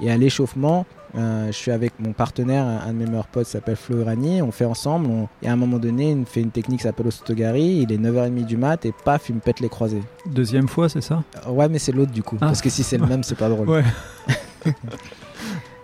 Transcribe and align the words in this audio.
Et 0.00 0.10
à 0.10 0.16
l'échauffement, 0.16 0.84
euh, 1.16 1.46
je 1.46 1.52
suis 1.52 1.70
avec 1.70 1.92
mon 1.98 2.12
partenaire, 2.12 2.66
un 2.66 2.92
de 2.92 2.98
mes 2.98 3.06
meilleurs 3.06 3.28
potes 3.28 3.46
s'appelle 3.46 3.76
Flo 3.76 3.98
Urani, 4.00 4.42
on 4.42 4.52
fait 4.52 4.66
ensemble, 4.66 5.08
et 5.42 5.48
à 5.48 5.52
un 5.52 5.56
moment 5.56 5.78
donné, 5.78 6.10
il 6.10 6.26
fait 6.26 6.42
une 6.42 6.50
technique 6.50 6.80
qui 6.80 6.82
s'appelle 6.84 7.06
Ostogari, 7.06 7.78
il 7.88 7.90
est 7.92 7.96
9h30 7.96 8.44
du 8.44 8.56
mat, 8.58 8.84
et 8.84 8.92
paf, 9.04 9.30
il 9.30 9.36
me 9.36 9.40
pète 9.40 9.60
les 9.60 9.70
croisés. 9.70 10.02
Deuxième 10.26 10.68
fois, 10.68 10.88
c'est 10.90 11.00
ça? 11.00 11.22
Euh, 11.46 11.50
Ouais, 11.50 11.68
mais 11.70 11.78
c'est 11.78 11.92
l'autre 11.92 12.12
du 12.12 12.22
coup, 12.22 12.36
Ah. 12.42 12.46
parce 12.46 12.60
que 12.60 12.68
si 12.68 12.82
c'est 12.82 12.98
le 12.98 13.06
même, 13.06 13.22
c'est 13.22 13.36
pas 13.38 13.48
drôle. 13.48 13.70
Ouais. 13.70 13.84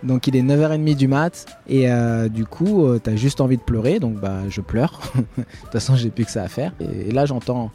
Donc 0.03 0.27
il 0.27 0.35
est 0.35 0.41
9h30 0.41 0.95
du 0.95 1.07
mat, 1.07 1.45
et 1.67 1.89
euh, 1.89 2.27
du 2.27 2.45
coup, 2.45 2.85
t'as 3.01 3.15
juste 3.15 3.39
envie 3.39 3.55
de 3.57 3.61
pleurer, 3.61 3.99
donc 3.99 4.15
bah 4.19 4.39
je 4.49 4.59
pleure. 4.59 4.99
de 5.15 5.21
toute 5.63 5.71
façon, 5.71 5.95
j'ai 5.95 6.09
plus 6.09 6.25
que 6.25 6.31
ça 6.31 6.43
à 6.43 6.49
faire. 6.49 6.73
Et, 6.81 7.07
et 7.09 7.11
là, 7.11 7.25
j'entends 7.25 7.71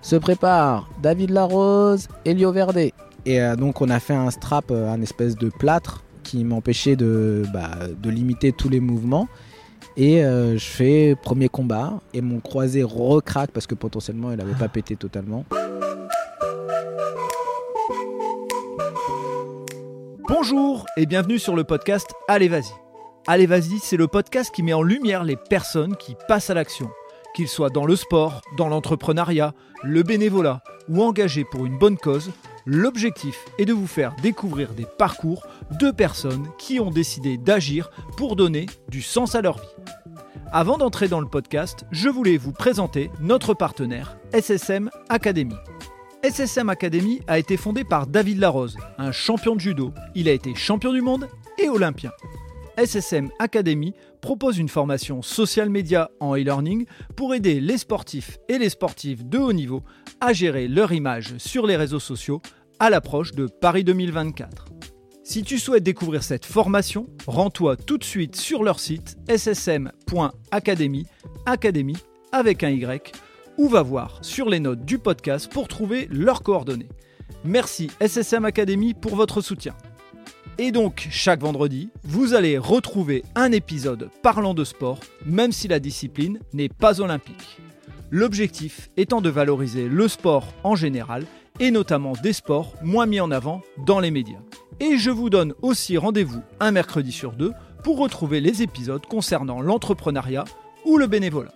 se 0.00 0.14
prépare 0.16 0.88
David 1.02 1.30
Larose, 1.30 2.06
Elio 2.24 2.52
Verde. 2.52 2.78
Et 3.26 3.40
euh, 3.40 3.56
donc 3.56 3.80
on 3.80 3.88
a 3.88 4.00
fait 4.00 4.14
un 4.14 4.30
strap, 4.30 4.70
euh, 4.70 4.90
un 4.90 5.00
espèce 5.00 5.36
de 5.36 5.48
plâtre 5.48 6.04
qui 6.22 6.44
m'empêchait 6.44 6.96
de, 6.96 7.44
bah, 7.52 7.70
de 7.96 8.10
limiter 8.10 8.52
tous 8.52 8.68
les 8.68 8.80
mouvements. 8.80 9.28
Et 9.96 10.24
euh, 10.24 10.58
je 10.58 10.64
fais 10.64 11.16
premier 11.22 11.48
combat 11.48 12.00
et 12.12 12.20
mon 12.20 12.40
croisé 12.40 12.82
recraque 12.82 13.50
parce 13.52 13.66
que 13.66 13.74
potentiellement 13.74 14.32
il 14.32 14.40
avait 14.40 14.54
pas 14.54 14.68
pété 14.68 14.96
totalement. 14.96 15.44
Bonjour 20.28 20.86
et 20.96 21.06
bienvenue 21.06 21.38
sur 21.38 21.54
le 21.54 21.64
podcast 21.64 22.10
Allez 22.28 22.48
Vas-y. 22.48 22.72
Allez 23.26 23.46
Vas-y, 23.46 23.78
c'est 23.78 23.96
le 23.96 24.08
podcast 24.08 24.54
qui 24.54 24.62
met 24.62 24.74
en 24.74 24.82
lumière 24.82 25.24
les 25.24 25.36
personnes 25.36 25.96
qui 25.96 26.16
passent 26.28 26.50
à 26.50 26.54
l'action, 26.54 26.90
qu'ils 27.34 27.48
soient 27.48 27.70
dans 27.70 27.86
le 27.86 27.96
sport, 27.96 28.42
dans 28.58 28.68
l'entrepreneuriat, 28.68 29.54
le 29.82 30.02
bénévolat 30.02 30.62
ou 30.88 31.02
engagés 31.02 31.44
pour 31.44 31.64
une 31.64 31.78
bonne 31.78 31.96
cause. 31.96 32.30
L'objectif 32.66 33.44
est 33.58 33.66
de 33.66 33.74
vous 33.74 33.86
faire 33.86 34.16
découvrir 34.22 34.72
des 34.72 34.86
parcours 34.86 35.46
de 35.78 35.90
personnes 35.90 36.48
qui 36.58 36.80
ont 36.80 36.90
décidé 36.90 37.36
d'agir 37.36 37.90
pour 38.16 38.36
donner 38.36 38.66
du 38.88 39.02
sens 39.02 39.34
à 39.34 39.42
leur 39.42 39.58
vie. 39.58 39.84
Avant 40.50 40.78
d'entrer 40.78 41.08
dans 41.08 41.20
le 41.20 41.28
podcast, 41.28 41.84
je 41.90 42.08
voulais 42.08 42.38
vous 42.38 42.52
présenter 42.52 43.10
notre 43.20 43.52
partenaire 43.52 44.16
SSM 44.32 44.90
Academy. 45.10 45.56
SSM 46.22 46.70
Academy 46.70 47.20
a 47.26 47.38
été 47.38 47.58
fondé 47.58 47.84
par 47.84 48.06
David 48.06 48.38
Larose, 48.38 48.78
un 48.96 49.12
champion 49.12 49.56
de 49.56 49.60
judo. 49.60 49.92
Il 50.14 50.26
a 50.26 50.32
été 50.32 50.54
champion 50.54 50.94
du 50.94 51.02
monde 51.02 51.28
et 51.58 51.68
olympien. 51.68 52.12
SSM 52.76 53.30
Academy 53.38 53.94
propose 54.20 54.58
une 54.58 54.68
formation 54.68 55.22
social 55.22 55.70
média 55.70 56.10
en 56.18 56.34
e-learning 56.34 56.86
pour 57.14 57.34
aider 57.34 57.60
les 57.60 57.78
sportifs 57.78 58.38
et 58.48 58.58
les 58.58 58.68
sportifs 58.68 59.24
de 59.24 59.38
haut 59.38 59.52
niveau 59.52 59.82
à 60.20 60.32
gérer 60.32 60.66
leur 60.66 60.92
image 60.92 61.36
sur 61.38 61.66
les 61.66 61.76
réseaux 61.76 62.00
sociaux 62.00 62.40
à 62.78 62.90
l'approche 62.90 63.32
de 63.32 63.46
Paris 63.46 63.84
2024. 63.84 64.66
Si 65.22 65.42
tu 65.42 65.58
souhaites 65.58 65.82
découvrir 65.82 66.22
cette 66.22 66.44
formation, 66.44 67.06
rends-toi 67.26 67.76
tout 67.76 67.98
de 67.98 68.04
suite 68.04 68.36
sur 68.36 68.62
leur 68.62 68.78
site 68.78 69.16
ssm.academy, 69.28 71.06
academy 71.46 71.96
avec 72.32 72.62
un 72.62 72.70
Y, 72.70 73.12
ou 73.56 73.68
va 73.68 73.82
voir 73.82 74.18
sur 74.22 74.48
les 74.48 74.60
notes 74.60 74.84
du 74.84 74.98
podcast 74.98 75.50
pour 75.50 75.68
trouver 75.68 76.08
leurs 76.10 76.42
coordonnées. 76.42 76.88
Merci 77.44 77.90
SSM 78.00 78.44
Academy 78.44 78.94
pour 78.94 79.16
votre 79.16 79.40
soutien. 79.40 79.74
Et 80.58 80.70
donc, 80.70 81.08
chaque 81.10 81.40
vendredi, 81.40 81.88
vous 82.04 82.34
allez 82.34 82.58
retrouver 82.58 83.24
un 83.34 83.50
épisode 83.50 84.10
parlant 84.22 84.54
de 84.54 84.64
sport, 84.64 85.00
même 85.26 85.52
si 85.52 85.68
la 85.68 85.80
discipline 85.80 86.38
n'est 86.52 86.68
pas 86.68 87.00
olympique. 87.00 87.58
L'objectif 88.10 88.90
étant 88.96 89.20
de 89.20 89.30
valoriser 89.30 89.88
le 89.88 90.06
sport 90.06 90.52
en 90.62 90.76
général, 90.76 91.24
et 91.60 91.70
notamment 91.70 92.12
des 92.22 92.32
sports 92.32 92.74
moins 92.82 93.06
mis 93.06 93.20
en 93.20 93.30
avant 93.30 93.62
dans 93.86 94.00
les 94.00 94.10
médias. 94.10 94.40
Et 94.80 94.98
je 94.98 95.10
vous 95.10 95.30
donne 95.30 95.54
aussi 95.62 95.96
rendez-vous 95.96 96.42
un 96.60 96.72
mercredi 96.72 97.12
sur 97.12 97.32
deux 97.32 97.52
pour 97.82 97.98
retrouver 97.98 98.40
les 98.40 98.62
épisodes 98.62 99.06
concernant 99.06 99.60
l'entrepreneuriat 99.60 100.44
ou 100.84 100.96
le 100.96 101.06
bénévolat. 101.06 101.52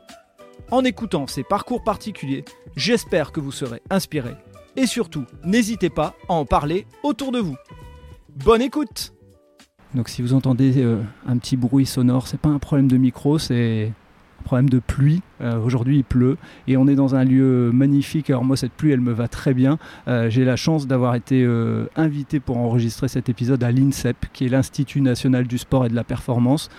En 0.71 0.85
écoutant 0.85 1.27
ces 1.27 1.43
parcours 1.43 1.83
particuliers, 1.83 2.45
j'espère 2.77 3.33
que 3.33 3.41
vous 3.41 3.53
serez 3.53 3.83
inspiré. 3.91 4.35
Et 4.77 4.87
surtout, 4.87 5.25
n'hésitez 5.45 5.91
pas 5.91 6.15
à 6.29 6.35
en 6.35 6.45
parler 6.45 6.87
autour 7.03 7.33
de 7.33 7.39
vous. 7.41 7.57
Bonne 8.45 8.63
écoute 8.63 9.13
Donc 9.95 10.09
si 10.09 10.23
vous 10.23 10.35
entendez 10.35 10.75
euh, 10.77 11.03
un 11.27 11.39
petit 11.39 11.57
bruit 11.57 11.87
sonore, 11.87 12.29
c'est 12.29 12.41
pas 12.41 12.51
un 12.51 12.59
problème 12.59 12.87
de 12.87 12.97
micro, 12.97 13.39
c'est 13.39 13.93
de 14.57 14.79
pluie. 14.79 15.21
Euh, 15.41 15.61
Aujourd'hui 15.63 15.99
il 15.99 16.05
pleut 16.05 16.37
et 16.67 16.77
on 16.77 16.89
est 16.89 16.95
dans 16.95 17.15
un 17.15 17.25
lieu 17.25 17.71
magnifique. 17.73 18.31
Alors 18.31 18.45
moi 18.45 18.57
cette 18.57 18.73
pluie 18.73 18.93
elle 18.93 19.01
me 19.01 19.13
va 19.13 19.29
très 19.29 19.55
bien. 19.55 19.79
Euh, 20.09 20.31
J'ai 20.31 20.45
la 20.45 20.57
chance 20.57 20.87
d'avoir 20.87 21.15
été 21.15 21.45
euh, 21.45 21.87
invité 21.97 22.41
pour 22.41 22.57
enregistrer 22.57 23.09
cet 23.09 23.29
épisode 23.29 23.63
à 23.63 23.71
l'INSEP, 23.71 24.17
qui 24.33 24.47
est 24.47 24.49
l'Institut 24.49 25.01
national 25.01 25.47
du 25.47 25.59
sport 25.59 25.87
et 25.87 25.89
de 25.89 25.95
la 25.95 26.05
performance. 26.05 26.71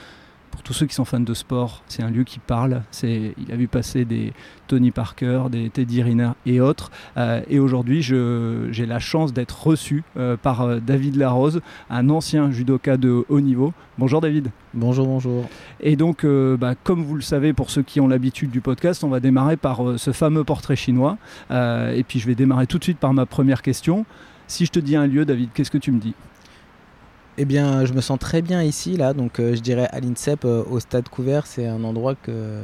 Pour 0.51 0.63
tous 0.63 0.73
ceux 0.73 0.85
qui 0.85 0.95
sont 0.95 1.05
fans 1.05 1.19
de 1.19 1.33
sport, 1.33 1.83
c'est 1.87 2.03
un 2.03 2.09
lieu 2.09 2.23
qui 2.23 2.39
parle. 2.39 2.81
C'est, 2.91 3.33
il 3.37 3.51
a 3.51 3.55
vu 3.55 3.67
passer 3.67 4.05
des 4.05 4.33
Tony 4.67 4.91
Parker, 4.91 5.43
des 5.51 5.69
Teddy 5.69 6.01
Riner 6.01 6.31
et 6.45 6.59
autres. 6.61 6.91
Euh, 7.17 7.41
et 7.49 7.59
aujourd'hui, 7.59 8.01
j'ai 8.01 8.85
la 8.85 8.99
chance 8.99 9.33
d'être 9.33 9.67
reçu 9.67 10.03
euh, 10.17 10.37
par 10.37 10.61
euh, 10.61 10.79
David 10.79 11.15
Larose, 11.15 11.61
un 11.89 12.09
ancien 12.09 12.51
judoka 12.51 12.97
de 12.97 13.25
haut 13.29 13.41
niveau. 13.41 13.73
Bonjour 13.97 14.21
David. 14.21 14.51
Bonjour, 14.73 15.07
bonjour. 15.07 15.49
Et 15.81 15.95
donc, 15.95 16.23
euh, 16.23 16.57
bah, 16.57 16.75
comme 16.83 17.03
vous 17.03 17.15
le 17.15 17.21
savez, 17.21 17.53
pour 17.53 17.69
ceux 17.69 17.83
qui 17.83 17.99
ont 17.99 18.07
l'habitude 18.07 18.51
du 18.51 18.61
podcast, 18.61 19.03
on 19.03 19.09
va 19.09 19.19
démarrer 19.19 19.57
par 19.57 19.81
ce 19.97 20.11
fameux 20.11 20.43
portrait 20.43 20.75
chinois. 20.75 21.17
Et 21.51 22.03
puis, 22.07 22.19
je 22.19 22.27
vais 22.27 22.35
démarrer 22.35 22.67
tout 22.67 22.77
de 22.77 22.83
suite 22.83 22.99
par 22.99 23.13
ma 23.13 23.25
première 23.25 23.61
question. 23.61 24.05
Si 24.47 24.65
je 24.65 24.71
te 24.71 24.79
dis 24.79 24.95
un 24.95 25.07
lieu, 25.07 25.25
David, 25.25 25.49
qu'est-ce 25.53 25.71
que 25.71 25.77
tu 25.77 25.91
me 25.91 25.99
dis? 25.99 26.15
Eh 27.41 27.45
bien, 27.45 27.85
je 27.85 27.93
me 27.93 28.01
sens 28.01 28.19
très 28.19 28.41
bien 28.41 28.61
ici, 28.61 28.97
là. 28.97 29.13
Donc, 29.13 29.39
euh, 29.39 29.55
je 29.55 29.61
dirais 29.61 29.87
à 29.91 30.01
l'INSEP, 30.01 30.43
euh, 30.43 30.61
au 30.69 30.81
stade 30.81 31.07
couvert. 31.07 31.47
C'est 31.47 31.65
un 31.67 31.85
endroit 31.85 32.15
que, 32.15 32.59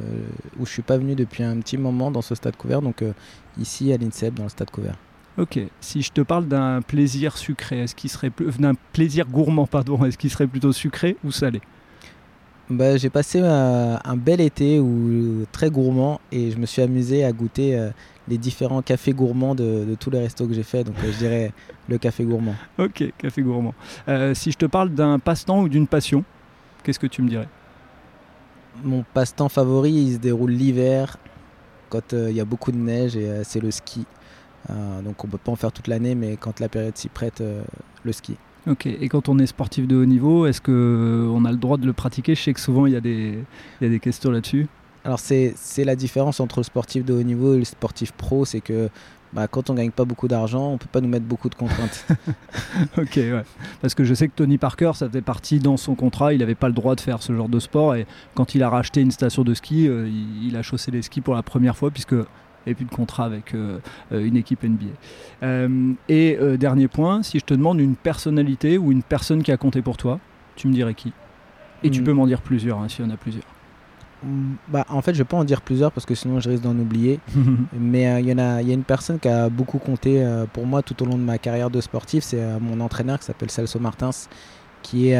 où 0.60 0.66
je 0.66 0.70
suis 0.70 0.82
pas 0.82 0.98
venu 0.98 1.14
depuis 1.14 1.44
un 1.44 1.56
petit 1.60 1.78
moment 1.78 2.10
dans 2.10 2.20
ce 2.20 2.34
stade 2.34 2.56
couvert. 2.56 2.82
Donc, 2.82 3.00
euh, 3.00 3.12
ici, 3.58 3.90
à 3.90 3.96
l'INSEP, 3.96 4.34
dans 4.34 4.42
le 4.42 4.50
stade 4.50 4.70
couvert. 4.70 4.96
Ok. 5.38 5.58
Si 5.80 6.02
je 6.02 6.12
te 6.12 6.20
parle 6.20 6.46
d'un 6.46 6.82
plaisir 6.82 7.38
sucré, 7.38 7.78
est-ce 7.78 7.94
qu'il 7.94 8.10
serait 8.10 8.28
plus... 8.28 8.58
d'un 8.58 8.74
plaisir 8.92 9.24
gourmand, 9.24 9.66
pardon, 9.66 10.04
est-ce 10.04 10.18
qu'il 10.18 10.28
serait 10.28 10.46
plutôt 10.46 10.72
sucré 10.72 11.16
ou 11.24 11.30
salé? 11.30 11.62
Bah, 12.68 12.98
j'ai 12.98 13.08
passé 13.08 13.40
un 13.40 14.16
bel 14.16 14.42
été 14.42 14.78
où, 14.78 15.46
très 15.52 15.70
gourmand 15.70 16.20
et 16.32 16.50
je 16.50 16.58
me 16.58 16.66
suis 16.66 16.82
amusé 16.82 17.24
à 17.24 17.32
goûter 17.32 17.90
les 18.28 18.38
différents 18.38 18.82
cafés 18.82 19.12
gourmands 19.12 19.54
de, 19.54 19.84
de 19.84 19.94
tous 19.94 20.10
les 20.10 20.18
restos 20.18 20.46
que 20.46 20.54
j'ai 20.54 20.62
fait. 20.62 20.84
Donc, 20.84 20.96
euh, 21.02 21.12
je 21.12 21.18
dirais 21.18 21.52
le 21.88 21.98
café 21.98 22.24
gourmand. 22.24 22.54
Ok, 22.78 23.04
café 23.18 23.42
gourmand. 23.42 23.74
Euh, 24.08 24.34
si 24.34 24.50
je 24.50 24.58
te 24.58 24.66
parle 24.66 24.90
d'un 24.90 25.18
passe-temps 25.18 25.62
ou 25.62 25.68
d'une 25.68 25.86
passion, 25.86 26.24
qu'est-ce 26.82 26.98
que 26.98 27.06
tu 27.06 27.22
me 27.22 27.28
dirais? 27.28 27.48
Mon 28.84 29.04
passe-temps 29.14 29.48
favori, 29.48 29.92
il 29.92 30.14
se 30.14 30.18
déroule 30.18 30.50
l'hiver, 30.50 31.16
quand 31.88 32.12
euh, 32.12 32.30
il 32.30 32.36
y 32.36 32.40
a 32.40 32.44
beaucoup 32.44 32.72
de 32.72 32.76
neige 32.76 33.16
et 33.16 33.28
euh, 33.28 33.42
c'est 33.44 33.60
le 33.60 33.70
ski. 33.70 34.04
Euh, 34.70 35.02
donc 35.02 35.24
on 35.24 35.28
peut 35.28 35.38
pas 35.38 35.52
en 35.52 35.56
faire 35.56 35.72
toute 35.72 35.86
l'année, 35.86 36.14
mais 36.14 36.36
quand 36.36 36.60
la 36.60 36.68
période 36.68 36.96
s'y 36.96 37.08
prête, 37.08 37.42
le 38.02 38.12
ski. 38.12 38.36
Ok, 38.68 38.86
et 38.86 39.08
quand 39.08 39.28
on 39.28 39.38
est 39.38 39.46
sportif 39.46 39.86
de 39.86 39.94
haut 39.94 40.04
niveau, 40.04 40.46
est-ce 40.46 40.60
qu'on 40.60 41.44
a 41.44 41.52
le 41.52 41.56
droit 41.56 41.76
de 41.76 41.86
le 41.86 41.92
pratiquer? 41.92 42.34
Je 42.34 42.42
sais 42.42 42.52
que 42.52 42.58
souvent 42.58 42.86
y 42.86 42.90
il 42.90 43.44
y 43.80 43.84
a 43.84 43.88
des 43.88 44.00
questions 44.00 44.32
là-dessus. 44.32 44.66
Alors 45.06 45.20
c'est 45.20 45.54
la 45.84 45.96
différence 45.96 46.40
entre 46.40 46.58
le 46.58 46.64
sportif 46.64 47.04
de 47.04 47.14
haut 47.14 47.22
niveau 47.22 47.54
et 47.54 47.58
le 47.58 47.64
sportif 47.64 48.12
pro, 48.12 48.44
c'est 48.44 48.60
que 48.60 48.90
bah, 49.32 49.46
quand 49.48 49.70
on 49.70 49.74
gagne 49.74 49.90
pas 49.90 50.04
beaucoup 50.04 50.28
d'argent, 50.28 50.72
on 50.72 50.78
peut 50.78 50.88
pas 50.90 51.00
nous 51.00 51.08
mettre 51.08 51.26
beaucoup 51.26 51.48
de 51.48 51.54
contraintes. 51.54 52.04
ok, 52.98 53.16
ouais. 53.16 53.42
Parce 53.80 53.94
que 53.94 54.02
je 54.04 54.14
sais 54.14 54.28
que 54.28 54.32
Tony 54.34 54.58
Parker, 54.58 54.92
ça 54.94 55.08
faisait 55.08 55.22
partie 55.22 55.58
dans 55.60 55.76
son 55.76 55.94
contrat, 55.94 56.32
il 56.32 56.40
n'avait 56.40 56.54
pas 56.54 56.68
le 56.68 56.74
droit 56.74 56.94
de 56.94 57.00
faire 57.00 57.22
ce 57.22 57.34
genre 57.34 57.48
de 57.48 57.60
sport. 57.60 57.94
Et 57.94 58.06
quand 58.34 58.54
il 58.54 58.62
a 58.62 58.68
racheté 58.68 59.00
une 59.00 59.10
station 59.10 59.44
de 59.44 59.54
ski, 59.54 59.88
euh, 59.88 60.08
il, 60.08 60.48
il 60.48 60.56
a 60.56 60.62
chaussé 60.62 60.90
les 60.90 61.02
skis 61.02 61.20
pour 61.20 61.34
la 61.34 61.42
première 61.42 61.76
fois, 61.76 61.90
puisque 61.90 62.14
avait 62.66 62.74
plus 62.74 62.84
de 62.84 62.90
contrat 62.90 63.24
avec 63.24 63.54
euh, 63.54 63.78
euh, 64.12 64.24
une 64.26 64.36
équipe 64.36 64.64
NBA. 64.64 64.86
Euh, 65.44 65.92
et 66.08 66.36
dernier 66.58 66.88
point, 66.88 67.22
si 67.22 67.38
je 67.38 67.44
te 67.44 67.54
demande 67.54 67.78
une 67.80 67.94
personnalité 67.94 68.76
ou 68.78 68.90
une 68.90 69.02
personne 69.02 69.42
qui 69.42 69.52
a 69.52 69.56
compté 69.56 69.82
pour 69.82 69.96
toi, 69.96 70.18
tu 70.56 70.66
me 70.66 70.72
dirais 70.72 70.94
qui? 70.94 71.12
Et 71.84 71.90
tu 71.90 72.00
Hmm. 72.00 72.04
peux 72.04 72.12
m'en 72.12 72.26
dire 72.26 72.40
plusieurs, 72.40 72.78
hein, 72.80 72.88
s'il 72.88 73.04
y 73.04 73.08
en 73.08 73.10
a 73.12 73.16
plusieurs. 73.16 73.44
Mm, 74.24 74.54
bah, 74.68 74.84
en 74.88 75.02
fait, 75.02 75.12
je 75.14 75.18
vais 75.18 75.24
pas 75.24 75.36
en 75.36 75.44
dire 75.44 75.60
plusieurs 75.60 75.92
parce 75.92 76.06
que 76.06 76.14
sinon 76.14 76.40
je 76.40 76.48
risque 76.50 76.62
d'en 76.62 76.76
oublier. 76.76 77.20
Mais 77.72 78.08
euh, 78.08 78.20
il 78.20 78.28
y 78.28 78.32
en 78.32 78.38
a, 78.38 78.62
il 78.62 78.68
y 78.68 78.70
a 78.70 78.74
une 78.74 78.84
personne 78.84 79.18
qui 79.18 79.28
a 79.28 79.48
beaucoup 79.48 79.78
compté 79.78 80.24
euh, 80.24 80.46
pour 80.52 80.66
moi 80.66 80.82
tout 80.82 81.00
au 81.02 81.06
long 81.06 81.16
de 81.16 81.22
ma 81.22 81.38
carrière 81.38 81.70
de 81.70 81.80
sportif. 81.80 82.24
C'est 82.24 82.40
euh, 82.40 82.58
mon 82.60 82.80
entraîneur 82.80 83.18
qui 83.18 83.26
s'appelle 83.26 83.50
Celso 83.50 83.78
Martins, 83.78 84.10
qui 84.82 85.08
est 85.08 85.18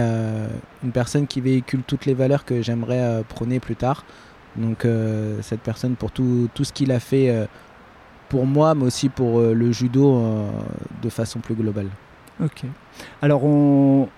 une 0.85 0.93
personne 0.93 1.27
qui 1.27 1.41
véhicule 1.41 1.83
toutes 1.85 2.07
les 2.07 2.15
valeurs 2.15 2.45
que 2.45 2.63
j'aimerais 2.63 3.25
prôner 3.29 3.59
plus 3.59 3.75
tard. 3.75 4.05
Donc 4.55 4.87
cette 5.43 5.61
personne 5.61 5.97
pour 5.97 6.13
tout, 6.13 6.49
tout 6.55 6.63
ce 6.63 6.73
qu'il 6.73 6.93
a 6.93 7.01
fait 7.01 7.49
pour 8.29 8.47
moi, 8.47 8.77
mais 8.77 8.85
aussi 8.85 9.09
pour 9.09 9.41
le 9.41 9.73
judo 9.73 10.23
de 11.03 11.09
façon 11.09 11.41
plus 11.41 11.57
globale. 11.57 11.89
Ok. 12.41 12.63
Alors 13.23 13.45
on, 13.45 14.09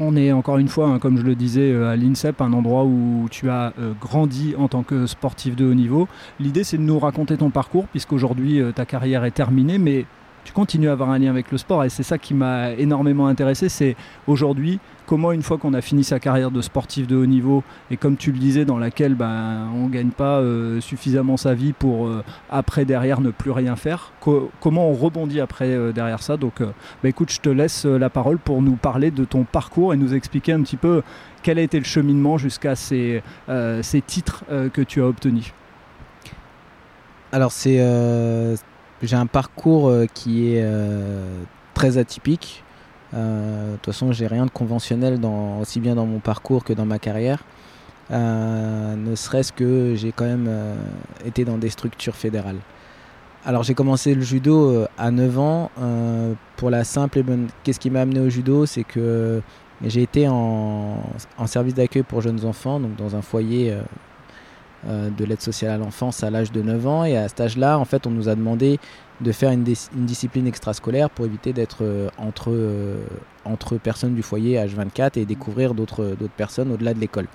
on 0.00 0.16
est 0.16 0.32
encore 0.32 0.58
une 0.58 0.68
fois, 0.68 0.88
hein, 0.88 0.98
comme 0.98 1.18
je 1.18 1.22
le 1.22 1.34
disais, 1.34 1.72
euh, 1.72 1.90
à 1.90 1.96
l'INSEP, 1.96 2.40
un 2.40 2.52
endroit 2.52 2.84
où 2.84 3.26
tu 3.30 3.50
as 3.50 3.72
euh, 3.78 3.92
grandi 4.00 4.54
en 4.56 4.68
tant 4.68 4.82
que 4.82 5.06
sportif 5.06 5.56
de 5.56 5.66
haut 5.66 5.74
niveau. 5.74 6.08
L'idée 6.40 6.64
c'est 6.64 6.78
de 6.78 6.82
nous 6.82 6.98
raconter 6.98 7.36
ton 7.36 7.50
parcours, 7.50 7.86
puisqu'aujourd'hui 7.88 8.60
euh, 8.60 8.72
ta 8.72 8.84
carrière 8.84 9.24
est 9.24 9.32
terminée, 9.32 9.78
mais 9.78 10.04
tu 10.44 10.52
continues 10.52 10.88
à 10.88 10.92
avoir 10.92 11.10
un 11.10 11.18
lien 11.18 11.30
avec 11.30 11.50
le 11.52 11.58
sport 11.58 11.84
et 11.84 11.90
c'est 11.90 12.02
ça 12.02 12.16
qui 12.16 12.32
m'a 12.32 12.72
énormément 12.72 13.26
intéressé. 13.26 13.68
C'est 13.68 13.96
aujourd'hui 14.26 14.78
comment 15.08 15.32
une 15.32 15.42
fois 15.42 15.56
qu'on 15.56 15.72
a 15.72 15.80
fini 15.80 16.04
sa 16.04 16.20
carrière 16.20 16.50
de 16.50 16.60
sportif 16.60 17.06
de 17.06 17.16
haut 17.16 17.24
niveau 17.24 17.64
et 17.90 17.96
comme 17.96 18.18
tu 18.18 18.30
le 18.30 18.38
disais 18.38 18.66
dans 18.66 18.76
laquelle 18.76 19.14
ben, 19.14 19.70
on 19.74 19.86
ne 19.86 19.88
gagne 19.88 20.10
pas 20.10 20.38
euh, 20.38 20.82
suffisamment 20.82 21.38
sa 21.38 21.54
vie 21.54 21.72
pour 21.72 22.06
euh, 22.06 22.22
après 22.50 22.84
derrière 22.84 23.22
ne 23.22 23.30
plus 23.30 23.50
rien 23.50 23.74
faire, 23.74 24.12
comment 24.20 24.90
on 24.90 24.92
rebondit 24.92 25.40
après 25.40 25.70
euh, 25.70 25.92
derrière 25.92 26.22
ça? 26.22 26.36
Donc 26.36 26.60
bah, 26.60 27.08
écoute, 27.08 27.32
je 27.32 27.40
te 27.40 27.48
laisse 27.48 27.86
la 27.86 28.10
parole 28.10 28.38
pour 28.38 28.60
nous 28.60 28.76
parler 28.76 29.10
de 29.10 29.24
ton 29.24 29.44
parcours 29.44 29.94
et 29.94 29.96
nous 29.96 30.12
expliquer 30.12 30.52
un 30.52 30.60
petit 30.60 30.76
peu 30.76 31.02
quel 31.42 31.58
a 31.58 31.62
été 31.62 31.78
le 31.78 31.86
cheminement 31.86 32.36
jusqu'à 32.36 32.76
ces, 32.76 33.22
ces 33.82 34.02
titres 34.02 34.44
que 34.74 34.82
tu 34.82 35.00
as 35.00 35.06
obtenus. 35.06 35.54
Alors 37.32 37.52
c'est 37.52 37.78
j'ai 39.02 39.16
un 39.16 39.26
parcours 39.26 39.90
qui 40.12 40.48
est 40.48 40.70
très 41.72 41.96
atypique. 41.96 42.62
Euh, 43.14 43.72
de 43.72 43.76
toute 43.76 43.86
façon, 43.86 44.12
j'ai 44.12 44.26
rien 44.26 44.46
de 44.46 44.50
conventionnel 44.50 45.18
aussi 45.60 45.80
bien 45.80 45.94
dans 45.94 46.06
mon 46.06 46.18
parcours 46.18 46.64
que 46.64 46.72
dans 46.72 46.86
ma 46.86 46.98
carrière. 46.98 47.42
Euh, 48.10 48.96
ne 48.96 49.14
serait-ce 49.14 49.52
que 49.52 49.94
j'ai 49.94 50.12
quand 50.12 50.24
même 50.24 50.46
euh, 50.48 50.74
été 51.26 51.44
dans 51.44 51.58
des 51.58 51.68
structures 51.68 52.16
fédérales. 52.16 52.58
Alors 53.44 53.62
j'ai 53.62 53.74
commencé 53.74 54.14
le 54.14 54.22
judo 54.22 54.84
à 54.98 55.10
9 55.10 55.38
ans 55.38 55.70
pour 56.56 56.70
la 56.70 56.84
simple 56.84 57.18
et 57.18 57.22
bonne... 57.22 57.48
Qu'est-ce 57.62 57.80
qui 57.80 57.88
m'a 57.88 58.00
amené 58.00 58.20
au 58.20 58.28
judo? 58.28 58.66
C'est 58.66 58.82
que 58.82 59.40
j'ai 59.82 60.02
été 60.02 60.28
en, 60.28 60.98
en 61.38 61.46
service 61.46 61.74
d'accueil 61.74 62.02
pour 62.02 62.20
jeunes 62.20 62.44
enfants, 62.44 62.80
donc 62.80 62.96
dans 62.96 63.14
un 63.14 63.22
foyer 63.22 63.74
de 64.84 65.24
l'aide 65.24 65.40
sociale 65.40 65.70
à 65.70 65.76
l'enfance 65.78 66.22
à 66.24 66.30
l'âge 66.30 66.50
de 66.50 66.60
9 66.60 66.86
ans. 66.86 67.04
Et 67.04 67.16
à 67.16 67.28
cet 67.28 67.40
âge-là, 67.40 67.78
en 67.78 67.84
fait, 67.84 68.06
on 68.06 68.10
nous 68.10 68.28
a 68.28 68.34
demandé 68.34 68.80
de 69.20 69.32
faire 69.32 69.50
une, 69.50 69.64
discipline 69.64 70.46
extrascolaire 70.46 71.10
pour 71.10 71.26
éviter 71.26 71.52
d'être 71.52 71.78
euh, 71.82 72.08
entre, 72.18 72.50
euh, 72.50 72.96
entre 73.44 73.76
personnes 73.76 74.14
du 74.14 74.22
foyer 74.22 74.56
H24 74.58 75.18
et 75.18 75.24
découvrir 75.24 75.74
d'autres 75.74 76.16
personnes 76.36 76.72
au-delà 76.72 76.94
de 76.94 77.00
l'école. 77.00 77.26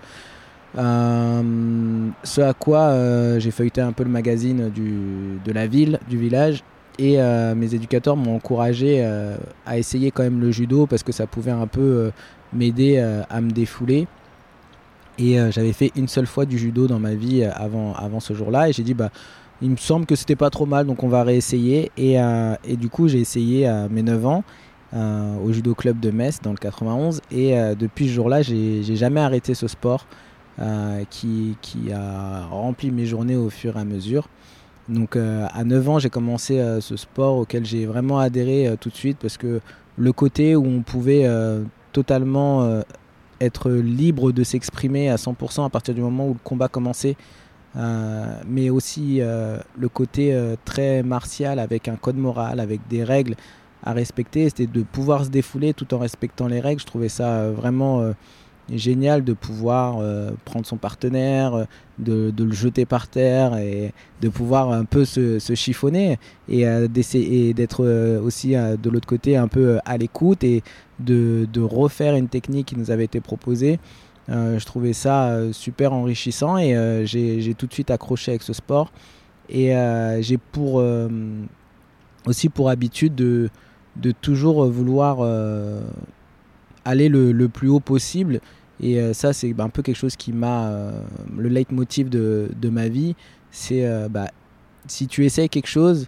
Euh, 0.78 2.10
ce 2.24 2.42
à 2.42 2.54
quoi 2.54 2.98
j'ai 3.40 3.52
feuilleté 3.52 3.82
un 3.82 3.92
peu 3.92 4.04
le 4.04 4.10
magazine 4.10 4.72
de 4.74 5.52
la 5.52 5.68
ville, 5.68 6.00
du 6.10 6.18
village, 6.18 6.64
et 7.00 7.18
mes 7.56 7.74
éducateurs 7.74 8.16
m'ont 8.16 8.36
encouragé 8.36 9.04
à 9.66 9.78
essayer 9.78 10.12
quand 10.12 10.24
même 10.24 10.40
le 10.40 10.52
judo 10.52 10.88
parce 10.88 11.04
que 11.04 11.12
ça 11.12 11.28
pouvait 11.28 11.52
un 11.52 11.68
peu 11.68 12.12
m'aider 12.54 12.98
à 13.30 13.42
me 13.42 13.52
défouler. 13.52 14.08
Et 15.20 15.38
j'avais 15.52 15.74
fait 15.74 15.92
une 15.96 16.08
seule 16.08 16.26
fois 16.26 16.46
du 16.46 16.58
judo 16.58 16.88
dans 16.88 17.00
ma 17.00 17.14
vie 17.14 17.44
avant, 17.44 17.94
avant 17.94 18.20
ce 18.20 18.34
jour-là, 18.34 18.70
et 18.70 18.74
j'ai 18.74 18.84
dit 18.84 18.96
bah 18.96 19.12
il 19.62 19.70
me 19.70 19.78
semble 19.78 20.06
que 20.06 20.16
c'était 20.16 20.36
pas 20.36 20.50
trop 20.50 20.66
mal, 20.66 20.86
donc 20.86 21.04
on 21.04 21.08
va 21.08 21.24
réessayer. 21.24 21.92
Et, 21.98 22.20
euh, 22.20 22.56
et 22.66 22.76
du 22.76 22.90
coup, 22.90 23.08
j'ai 23.08 23.20
essayé 23.20 23.68
à 23.68 23.88
mes 23.88 24.04
9 24.04 24.26
ans 24.26 24.44
euh, 24.94 25.36
au 25.44 25.52
judo 25.52 25.74
club 25.74 26.00
de 26.00 26.12
Metz 26.12 26.40
dans 26.42 26.52
le 26.52 26.58
91. 26.58 27.22
Et 27.32 27.58
euh, 27.58 27.76
depuis 27.76 28.08
ce 28.08 28.14
jour-là, 28.14 28.42
j'ai 28.42 28.84
jamais 28.96 29.22
arrêté 29.22 29.54
ce 29.54 29.68
sport 29.68 30.06
qui, 31.10 31.58
qui, 31.62 31.92
a 31.92 32.46
rempli 32.46 32.92
mes 32.92 33.08
journées 33.08 33.36
au 33.36 33.50
fur 33.50 33.76
et 33.76 33.80
à 33.80 33.86
mesure. 33.86 34.28
Donc 34.88 35.16
à 35.16 35.64
9 35.64 35.90
ans, 35.90 35.98
j'ai 35.98 36.12
commencé 36.12 36.62
ce 36.80 36.96
sport 36.96 37.38
auquel 37.38 37.66
j'ai 37.66 37.88
vraiment 37.88 38.20
adhéré 38.20 38.76
tout 38.80 38.90
de 38.90 38.96
suite 38.96 39.18
parce 39.20 39.38
que 39.38 39.62
le 39.98 40.14
côté 40.14 40.56
où 40.56 40.64
on 40.64 40.82
pouvait 40.82 41.28
totalement 41.92 42.84
être 43.42 43.72
libre 43.72 44.32
de 44.32 44.44
s'exprimer 44.44 45.10
à 45.10 45.16
100% 45.16 45.66
à 45.66 45.70
partir 45.70 45.96
du 45.96 46.02
moment 46.02 46.28
où 46.28 46.34
le 46.34 46.40
combat 46.44 46.68
commençait, 46.68 47.16
euh, 47.76 48.40
mais 48.48 48.70
aussi 48.70 49.18
euh, 49.20 49.58
le 49.78 49.90
côté 49.90 50.34
euh, 50.34 50.56
très 50.64 51.02
martial 51.02 51.58
avec 51.58 51.88
un 51.88 51.96
code 51.96 52.18
moral, 52.18 52.60
avec 52.60 52.82
des 52.88 53.04
règles 53.04 53.36
à 53.84 53.94
respecter, 53.94 54.50
c'était 54.50 54.68
de 54.68 54.84
pouvoir 54.84 55.26
se 55.26 55.30
défouler 55.30 55.74
tout 55.74 55.92
en 55.94 55.98
respectant 55.98 56.48
les 56.48 56.60
règles. 56.60 56.82
Je 56.82 56.86
trouvais 56.86 57.10
ça 57.10 57.50
vraiment 57.50 58.14
génial 58.74 59.26
de 59.26 59.34
pouvoir 59.34 59.98
prendre 60.46 60.66
son 60.66 60.78
partenaire, 60.78 61.68
de, 62.00 62.34
le 62.38 62.52
jeter 62.54 62.86
par 62.86 63.10
terre 63.10 63.58
et 63.58 63.92
de 64.22 64.30
pouvoir 64.30 64.72
un 64.72 64.86
peu 64.86 65.04
se, 65.04 65.38
chiffonner 65.54 66.18
et, 66.48 66.64
d'essayer 66.88 67.54
d'être 67.54 67.86
aussi 68.24 68.54
de 68.54 68.90
l'autre 68.90 69.08
côté 69.08 69.36
un 69.36 69.50
peu 69.50 69.80
à 69.84 69.98
l'écoute 69.98 70.46
et 70.46 70.64
de, 71.02 71.46
refaire 71.60 72.16
une 72.16 72.30
technique 72.30 72.68
qui 72.68 72.78
nous 72.78 72.90
avait 72.90 73.04
été 73.04 73.20
proposée. 73.20 73.82
Euh, 74.30 74.58
je 74.58 74.66
trouvais 74.66 74.94
ça 74.94 75.28
euh, 75.28 75.52
super 75.52 75.92
enrichissant 75.92 76.58
et 76.58 76.76
euh, 76.76 77.06
j'ai 77.06 77.54
tout 77.56 77.68
de 77.68 77.74
suite 77.74 77.92
accroché 77.92 78.32
avec 78.32 78.44
ce 78.44 78.54
sport. 78.54 78.92
Et 79.50 79.74
j'ai 80.22 80.38
pour 80.38 80.82
aussi 82.26 82.50
pour 82.50 82.70
habitude 82.70 83.14
de, 83.14 83.50
de 83.98 84.12
toujours 84.12 84.66
vouloir 84.68 85.20
aller 86.86 87.10
le, 87.10 87.48
plus 87.50 87.68
haut 87.68 87.82
possible. 87.82 88.40
Et 88.82 89.14
ça, 89.14 89.34
c'est 89.34 89.54
un 89.60 89.70
peu 89.70 89.82
quelque 89.82 89.98
chose 89.98 90.16
qui 90.16 90.32
m'a. 90.32 90.72
le 91.38 91.50
leitmotiv 91.50 92.10
de, 92.10 92.50
de 92.60 92.70
ma 92.70 92.88
vie, 92.88 93.16
c'est 93.52 93.86
bah, 94.10 94.32
si 94.88 95.08
tu 95.08 95.26
essayes 95.26 95.50
quelque 95.50 95.68
chose, 95.68 96.08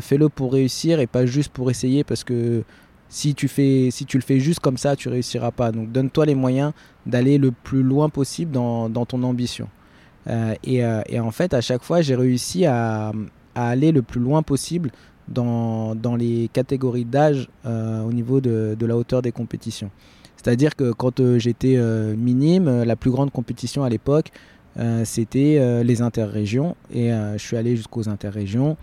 fais-le 0.00 0.28
pour 0.28 0.52
réussir 0.52 1.00
et 1.00 1.08
pas 1.08 1.26
juste 1.26 1.52
pour 1.52 1.70
essayer 1.70 2.04
parce 2.04 2.22
que 2.22 2.62
si 3.08 3.34
tu, 3.34 3.48
fais, 3.48 3.88
si 3.90 4.04
tu 4.04 4.18
le 4.18 4.22
fais 4.22 4.40
juste 4.40 4.60
comme 4.60 4.76
ça, 4.76 4.96
tu 4.96 5.08
réussiras 5.08 5.50
pas. 5.50 5.72
Donc 5.72 5.90
donne-toi 5.92 6.26
les 6.26 6.34
moyens 6.34 6.72
d'aller 7.06 7.38
le 7.38 7.52
plus 7.52 7.82
loin 7.82 8.08
possible 8.08 8.52
dans, 8.52 8.88
dans 8.88 9.06
ton 9.06 9.22
ambition. 9.22 9.68
Euh, 10.28 10.54
et, 10.64 10.84
euh, 10.84 11.00
et, 11.08 11.20
en 11.20 11.30
fait, 11.30 11.54
à 11.54 11.60
chaque 11.60 11.82
fois, 11.82 12.00
j'ai 12.00 12.14
réussi 12.14 12.66
à, 12.66 13.12
à, 13.54 13.68
aller 13.68 13.92
le 13.92 14.02
plus 14.02 14.20
loin 14.20 14.42
possible 14.42 14.90
dans, 15.26 15.94
dans 15.94 16.16
les 16.16 16.50
catégories 16.52 17.04
d'âge 17.04 17.48
euh, 17.66 18.02
au 18.02 18.12
niveau 18.12 18.40
de, 18.40 18.76
de, 18.78 18.86
la 18.86 18.96
hauteur 18.96 19.22
des 19.22 19.32
compétitions. 19.32 19.90
C'est-à-dire 20.36 20.76
que 20.76 20.92
quand 20.92 21.20
j'étais 21.38 21.76
minime, 22.16 22.84
la 22.84 22.94
plus 22.94 23.10
grande 23.10 23.32
compétition 23.32 23.82
à 23.82 23.88
l'époque, 23.88 24.30
c'était 25.02 25.82
les 25.82 26.00
interrégions. 26.00 26.76
Et 26.94 27.10
je 27.10 27.38
suis 27.38 27.56
allé 27.56 27.74
jusqu'aux 27.74 28.08
interrégions. 28.08 28.76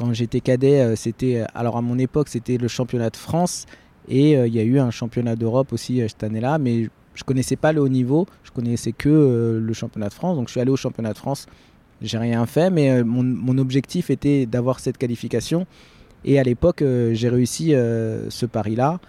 Quand 0.00 0.14
j'étais 0.14 0.40
cadet, 0.40 0.80
euh, 0.80 0.96
c'était. 0.96 1.44
Alors 1.54 1.76
à 1.76 1.82
mon 1.82 1.98
époque, 1.98 2.28
c'était 2.30 2.56
le 2.56 2.68
championnat 2.68 3.10
de 3.10 3.18
France. 3.18 3.66
Et 4.08 4.34
euh, 4.34 4.46
il 4.46 4.54
y 4.54 4.58
a 4.58 4.62
eu 4.62 4.78
un 4.78 4.90
championnat 4.90 5.36
d'Europe 5.36 5.74
aussi 5.74 6.00
euh, 6.00 6.08
cette 6.08 6.22
année-là. 6.22 6.56
Mais 6.56 6.88
je 7.14 7.22
connaissais 7.22 7.56
pas 7.56 7.74
le 7.74 7.82
haut 7.82 7.88
niveau. 7.90 8.24
Je 8.42 8.50
connaissais 8.50 8.92
que 8.92 9.60
le 9.62 9.72
championnat 9.74 10.08
de 10.08 10.14
France. 10.14 10.38
Donc 10.38 10.48
je 10.48 10.52
suis 10.52 10.60
allé 10.60 10.70
au 10.70 10.76
championnat 10.76 11.12
de 11.12 11.18
France. 11.18 11.44
J'ai 12.00 12.16
rien 12.16 12.46
fait. 12.46 12.70
Mais 12.70 13.04
mon, 13.04 13.58
objectif 13.58 14.08
était 14.08 14.46
d'avoir 14.46 14.80
cette 14.80 14.96
qualification. 14.96 15.66
Et 16.24 16.40
à 16.40 16.44
l'époque, 16.44 16.82
j'ai 17.12 17.28
réussi 17.28 17.72
ce 17.72 18.46
pari-là. 18.46 19.00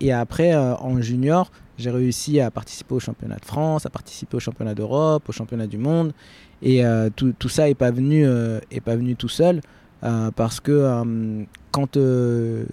et 0.00 0.10
après, 0.10 0.54
en 0.56 1.02
junior, 1.02 1.50
j'ai 1.76 1.90
réussi 1.90 2.40
à 2.40 2.50
participer 2.50 2.94
au 2.94 3.00
championnat 3.00 3.36
de 3.36 3.44
France, 3.44 3.84
à 3.84 3.90
participer 3.90 4.38
au 4.38 4.40
championnat 4.40 4.74
d'Europe, 4.74 5.28
au 5.28 5.32
championnat 5.32 5.66
du 5.66 5.76
monde. 5.76 6.14
Et 6.62 6.82
tout, 7.14 7.34
tout, 7.38 7.50
ça 7.50 7.66
n'est 7.66 7.74
pas, 7.74 7.90
pas 7.92 8.96
venu 8.96 9.16
tout 9.16 9.28
seul. 9.28 9.60
Euh, 10.04 10.30
parce 10.34 10.60
que 10.60 10.72
euh, 10.72 11.44
quand, 11.70 11.96
euh, 11.96 12.64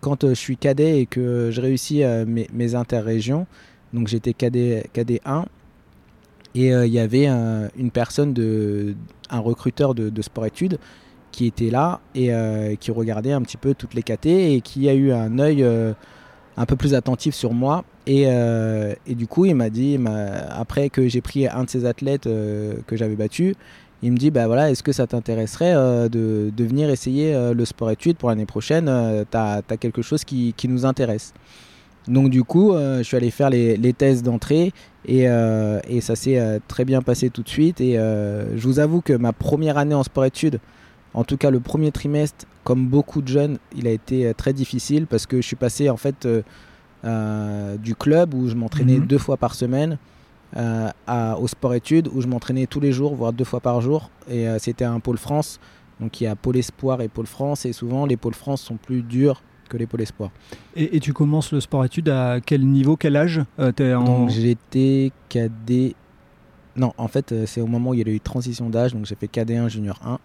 quand 0.00 0.26
je 0.28 0.34
suis 0.34 0.56
cadet 0.56 1.00
et 1.00 1.06
que 1.06 1.50
je 1.50 1.60
réussis 1.60 2.02
mes, 2.26 2.74
interrégions, 2.74 3.46
donc 3.92 4.08
j'étais 4.08 4.32
cadet, 4.32 4.88
cadet 4.92 5.20
1, 5.24 5.44
et 6.54 6.68
il 6.68 6.92
y 6.92 6.98
avait 6.98 7.28
une 7.28 7.90
personne, 7.90 8.34
de, 8.34 8.94
un 9.30 9.38
recruteur 9.38 9.94
de, 9.94 10.10
de 10.10 10.22
sport-études 10.22 10.78
qui 11.30 11.46
était 11.46 11.70
là 11.70 12.00
et 12.14 12.30
qui 12.78 12.90
regardait 12.90 13.32
un 13.32 13.40
petit 13.40 13.56
peu 13.56 13.72
toutes 13.74 13.94
les 13.94 14.02
KT 14.02 14.26
et 14.26 14.60
qui 14.60 14.86
a 14.90 14.94
eu 14.94 15.12
un 15.12 15.38
œil 15.38 15.64
un 15.64 16.66
peu 16.66 16.76
plus 16.76 16.92
attentif 16.94 17.34
sur 17.34 17.54
moi. 17.54 17.84
Et, 18.06 18.24
et 18.24 19.14
du 19.14 19.26
coup, 19.26 19.46
il 19.46 19.54
m'a 19.54 19.70
dit, 19.70 19.98
après 20.50 20.90
que 20.90 21.08
j'ai 21.08 21.22
pris 21.22 21.48
un 21.48 21.64
de 21.64 21.70
ces 21.70 21.86
athlètes 21.86 22.24
que 22.24 22.96
j'avais 22.96 23.16
battu, 23.16 23.54
il 24.02 24.12
me 24.12 24.16
dit 24.16 24.30
bah 24.30 24.46
voilà, 24.46 24.70
est-ce 24.70 24.82
que 24.82 24.92
ça 24.92 25.06
t'intéresserait 25.06 25.74
euh, 25.74 26.08
de, 26.08 26.50
de, 26.54 26.64
venir 26.64 26.90
essayer 26.90 27.34
euh, 27.34 27.54
le 27.54 27.64
sport-études 27.64 28.16
pour 28.16 28.28
l'année 28.28 28.46
prochaine 28.46 28.88
euh, 28.88 29.24
Tu 29.30 29.36
as, 29.36 29.62
quelque 29.78 30.02
chose 30.02 30.24
qui, 30.24 30.54
qui, 30.56 30.68
nous 30.68 30.84
intéresse. 30.84 31.32
Donc 32.08 32.30
du 32.30 32.42
coup, 32.42 32.72
je 32.74 33.02
suis 33.04 33.16
allé 33.16 33.30
faire 33.30 33.48
les, 33.48 33.76
les 33.76 33.92
tests 33.92 34.24
d'entrée 34.24 34.72
et, 35.06 35.22
et, 35.22 36.00
ça 36.00 36.16
s'est 36.16 36.60
très 36.66 36.84
bien 36.84 37.00
passé 37.00 37.30
tout 37.30 37.44
de 37.44 37.48
suite. 37.48 37.80
Et 37.80 37.94
je 37.94 38.62
vous 38.66 38.80
avoue 38.80 39.02
que 39.02 39.12
ma 39.12 39.32
première 39.32 39.78
année 39.78 39.94
en 39.94 40.02
sport-études, 40.02 40.58
en 41.14 41.22
tout 41.22 41.36
cas 41.36 41.50
le 41.50 41.60
premier 41.60 41.92
trimestre, 41.92 42.44
comme 42.64 42.88
beaucoup 42.88 43.22
de 43.22 43.28
jeunes, 43.28 43.58
il 43.76 43.86
a 43.86 43.92
été 43.92 44.34
très 44.34 44.52
difficile 44.52 45.06
parce 45.06 45.26
que 45.26 45.36
je 45.36 45.46
suis 45.46 45.54
passé 45.54 45.90
en 45.90 45.96
fait 45.96 46.26
du 47.04 47.94
club 47.94 48.34
où 48.34 48.48
je 48.48 48.56
m'entraînais 48.56 48.98
mhm. 48.98 49.06
deux 49.06 49.18
fois 49.18 49.36
par 49.36 49.54
semaine 49.54 49.96
euh, 50.56 50.90
au 51.40 51.48
sport-études 51.48 52.08
où 52.12 52.20
je 52.20 52.26
m'entraînais 52.26 52.66
tous 52.66 52.80
les 52.80 52.92
jours, 52.92 53.14
voire 53.14 53.32
deux 53.32 53.44
fois 53.44 53.60
par 53.60 53.80
jour. 53.80 54.10
Et 54.28 54.46
euh, 54.48 54.58
c'était 54.58 54.84
un 54.84 55.00
pôle 55.00 55.18
France. 55.18 55.60
Donc 56.00 56.20
il 56.20 56.24
y 56.24 56.26
a 56.26 56.36
pôle 56.36 56.56
espoir 56.56 57.00
et 57.00 57.08
pôle 57.08 57.26
France. 57.26 57.64
Et 57.64 57.72
souvent, 57.72 58.06
les 58.06 58.16
pôles 58.16 58.34
France 58.34 58.60
sont 58.60 58.76
plus 58.76 59.02
durs 59.02 59.42
que 59.68 59.76
les 59.76 59.86
pôles 59.86 60.02
espoir. 60.02 60.30
Et, 60.76 61.00
tu 61.00 61.14
commences 61.14 61.52
le 61.52 61.60
sport-études 61.60 62.10
à 62.10 62.40
quel 62.44 62.66
niveau, 62.66 62.96
quel 62.96 63.16
âge 63.16 63.40
euh, 63.58 63.94
en... 63.94 64.28
j'étais 64.28 65.10
cadet 65.30 65.94
Non, 66.76 66.92
en 66.98 67.08
fait, 67.08 67.34
c'est 67.46 67.62
au 67.62 67.66
moment 67.66 67.90
où 67.90 67.94
il 67.94 68.06
y 68.06 68.10
a 68.10 68.12
eu 68.12 68.20
transition 68.20 68.68
d'âge, 68.68 68.92
donc 68.92 69.06
j'ai 69.06 69.14
fait 69.14 69.32
KD1, 69.32 69.68
Junior 69.68 69.98
1. 70.04 70.18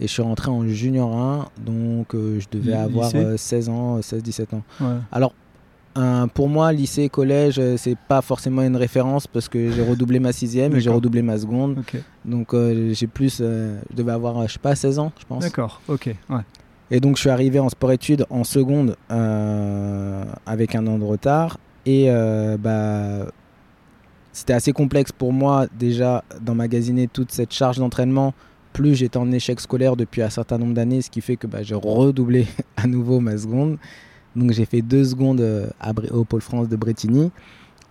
Et 0.00 0.06
je 0.06 0.12
suis 0.12 0.22
rentré 0.22 0.50
en 0.50 0.66
Junior 0.66 1.14
1, 1.14 1.48
donc 1.64 2.08
je 2.12 2.46
devais 2.50 2.74
avoir 2.74 3.10
16 3.10 3.68
ans, 3.68 4.00
16-17 4.00 4.54
ans. 4.54 4.62
Alors, 5.12 5.34
pour 6.34 6.48
moi, 6.48 6.72
lycée, 6.72 7.08
collège, 7.08 7.60
c'est 7.76 7.96
pas 8.08 8.22
forcément 8.22 8.62
une 8.62 8.76
référence 8.76 9.26
parce 9.26 9.48
que 9.48 9.70
j'ai 9.70 9.82
redoublé 9.82 10.20
ma 10.20 10.32
sixième 10.32 10.74
et 10.74 10.80
j'ai 10.80 10.90
redoublé 10.90 11.22
ma 11.22 11.38
seconde. 11.38 11.82
Donc 12.24 12.54
j'ai 12.54 13.06
plus, 13.06 13.38
je 13.38 13.76
devais 13.94 14.12
avoir, 14.12 14.46
je 14.46 14.52
sais 14.54 14.58
pas, 14.58 14.74
16 14.74 14.98
ans, 14.98 15.12
je 15.18 15.24
pense. 15.26 15.42
D'accord, 15.42 15.80
ok. 15.88 16.14
Ouais. 16.28 16.40
Et 16.90 17.00
donc 17.00 17.16
je 17.16 17.20
suis 17.20 17.30
arrivé 17.30 17.60
en 17.60 17.68
sport-études 17.68 18.26
en 18.30 18.44
seconde 18.44 18.96
euh, 19.10 20.24
avec 20.44 20.74
un 20.74 20.86
an 20.86 20.98
de 20.98 21.04
retard. 21.04 21.58
Et 21.86 22.06
euh, 22.08 22.56
bah, 22.58 23.30
c'était 24.32 24.52
assez 24.52 24.72
complexe 24.72 25.12
pour 25.12 25.32
moi 25.32 25.66
déjà 25.78 26.24
d'emmagasiner 26.40 27.06
toute 27.06 27.30
cette 27.30 27.52
charge 27.52 27.78
d'entraînement. 27.78 28.34
Plus 28.72 28.96
j'étais 28.96 29.16
en 29.18 29.30
échec 29.30 29.60
scolaire 29.60 29.96
depuis 29.96 30.22
un 30.22 30.30
certain 30.30 30.58
nombre 30.58 30.74
d'années, 30.74 31.00
ce 31.00 31.10
qui 31.10 31.20
fait 31.20 31.36
que 31.36 31.46
bah, 31.46 31.62
j'ai 31.62 31.74
redoublé 31.74 32.46
à 32.76 32.86
nouveau 32.86 33.20
ma 33.20 33.38
seconde. 33.38 33.78
Donc 34.36 34.52
j'ai 34.52 34.64
fait 34.64 34.82
deux 34.82 35.04
secondes 35.04 35.40
euh, 35.40 35.68
au 36.10 36.24
Pôle 36.24 36.42
France 36.42 36.68
de 36.68 36.76
Bretigny. 36.76 37.30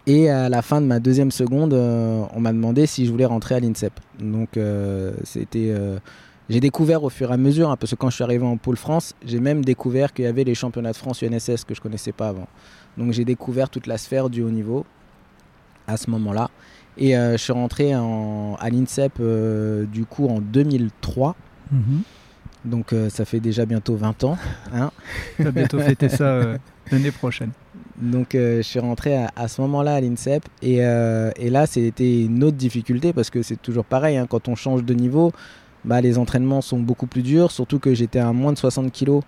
Et 0.08 0.30
à 0.30 0.50
la 0.50 0.62
fin 0.62 0.82
de 0.82 0.88
ma 0.88 1.00
deuxième 1.00 1.30
seconde, 1.30 1.74
on 1.74 2.40
m'a 2.40 2.52
demandé 2.52 2.88
si 2.88 3.06
je 3.06 3.12
voulais 3.12 3.26
rentrer 3.26 3.56
à 3.56 3.60
l'INSEP. 3.60 3.94
Donc 4.20 4.58
c'était 5.24 5.72
j'ai 6.50 6.60
découvert 6.60 7.04
au 7.04 7.10
fur 7.10 7.30
et 7.30 7.34
à 7.34 7.38
mesure, 7.38 7.70
hein, 7.70 7.78
parce 7.78 7.92
que 7.92 7.96
quand 7.96 8.10
je 8.10 8.16
suis 8.16 8.24
arrivé 8.24 8.44
en 8.44 8.58
pôle 8.58 8.76
France, 8.78 9.14
j'ai 9.24 9.40
même 9.40 9.64
découvert 9.64 10.14
qu'il 10.14 10.26
y 10.26 10.28
avait 10.28 10.44
les 10.44 10.56
championnats 10.56 10.92
de 10.92 10.98
France 10.98 11.22
UNSS 11.22 11.64
que 11.64 11.76
je 11.76 11.82
connaissais 11.82 12.12
pas 12.12 12.30
avant. 12.30 12.48
Donc 12.98 13.12
j'ai 13.14 13.24
découvert 13.24 13.70
toute 13.70 13.86
la 13.86 14.00
sphère 14.00 14.32
du 14.32 14.42
haut 14.42 14.50
niveau 14.50 14.86
à 15.86 15.96
ce 15.96 16.10
moment-là. 16.10 16.50
Et 16.98 17.16
euh, 17.16 17.34
je 17.34 17.38
suis 17.38 17.54
rentré 17.54 17.96
en, 17.96 18.56
à 18.60 18.70
l'INSEP 18.70 19.14
euh, 19.20 19.86
du 19.86 20.06
coup 20.06 20.28
en 20.28 20.40
2003. 20.40 21.36
Mhm. 21.72 22.02
Donc 22.66 22.94
euh, 22.94 23.10
ça 23.10 23.26
fait 23.26 23.40
déjà 23.40 23.66
bientôt 23.66 23.96
20 23.96 24.24
ans. 24.24 24.38
Hein 24.74 24.92
tu 25.38 25.44
vas 25.44 25.52
bientôt 25.52 25.80
fêter 25.80 26.10
ça 26.10 26.42
l'année 26.92 27.12
prochaine. 27.12 27.52
Donc 27.98 28.30
je 28.34 28.62
suis 28.62 28.80
rentré 28.80 29.26
à, 29.36 29.48
ce 29.48 29.60
moment-là 29.62 29.96
à 29.96 30.02
l'INSEP 30.02 30.44
et, 30.62 30.78
et 30.78 31.50
là 31.50 31.66
c'était 31.66 32.24
une 32.24 32.44
autre 32.46 32.56
difficulté 32.56 33.12
parce 33.12 33.30
que 33.30 33.42
c'est 33.42 33.62
toujours 33.62 33.84
pareil, 33.84 34.16
hein, 34.16 34.26
quand 34.26 34.48
on 34.48 34.56
change 34.56 34.86
de 34.86 34.94
niveau, 34.94 35.34
bah, 35.86 36.02
les 36.02 36.18
entraînements 36.18 36.62
sont 36.62 36.80
beaucoup 36.80 37.08
plus 37.08 37.22
durs, 37.22 37.52
surtout 37.52 37.80
que 37.80 37.94
j'étais 37.94 38.20
à 38.20 38.32
moins 38.34 38.54
de 38.54 38.58
60 38.58 38.92
kg 38.92 39.22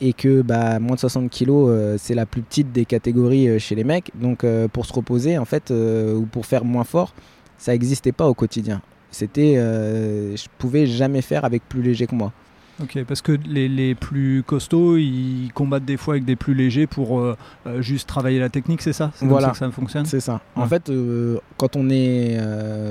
et 0.00 0.12
que 0.12 0.42
bah, 0.42 0.78
moins 0.78 0.94
de 0.94 1.00
60 1.00 1.30
kg 1.30 1.50
euh, 1.50 1.96
c'est 1.98 2.14
la 2.14 2.26
plus 2.26 2.42
petite 2.42 2.72
des 2.72 2.84
catégories 2.84 3.48
euh, 3.48 3.58
chez 3.58 3.74
les 3.74 3.84
mecs. 3.84 4.10
Donc 4.14 4.44
euh, 4.44 4.66
pour 4.68 4.86
se 4.86 4.92
reposer 4.92 5.36
en 5.38 5.44
fait 5.44 5.70
ou 5.70 6.26
pour 6.30 6.46
faire 6.46 6.64
moins 6.64 6.84
fort, 6.84 7.14
ça 7.58 7.72
n'existait 7.72 8.12
pas 8.12 8.28
au 8.28 8.34
quotidien. 8.34 8.80
C'était, 9.10 9.56
je 9.56 10.46
pouvais 10.58 10.86
jamais 10.86 11.20
faire 11.20 11.44
avec 11.44 11.68
plus 11.68 11.82
léger 11.82 12.06
que 12.06 12.14
moi. 12.14 12.32
Ok, 12.82 12.98
parce 13.04 13.22
que 13.22 13.32
les, 13.46 13.68
les, 13.68 13.94
plus 13.94 14.42
costauds, 14.46 14.96
ils 14.96 15.50
combattent 15.54 15.84
des 15.84 15.96
fois 15.96 16.14
avec 16.14 16.24
des 16.24 16.36
plus 16.36 16.54
légers 16.54 16.86
pour 16.86 17.22
juste 17.78 18.08
travailler 18.08 18.38
la 18.38 18.48
technique, 18.48 18.82
c'est 18.82 18.92
ça? 18.92 19.10
C'est 19.14 19.26
voilà. 19.26 19.48
ça 19.48 19.52
que 19.52 19.58
ça 19.58 19.70
fonctionne? 19.70 20.06
C'est 20.06 20.20
ça. 20.20 20.40
En 20.56 20.66
fait, 20.66 20.90
quand 21.56 21.76
on 21.76 21.90
est 21.90 22.38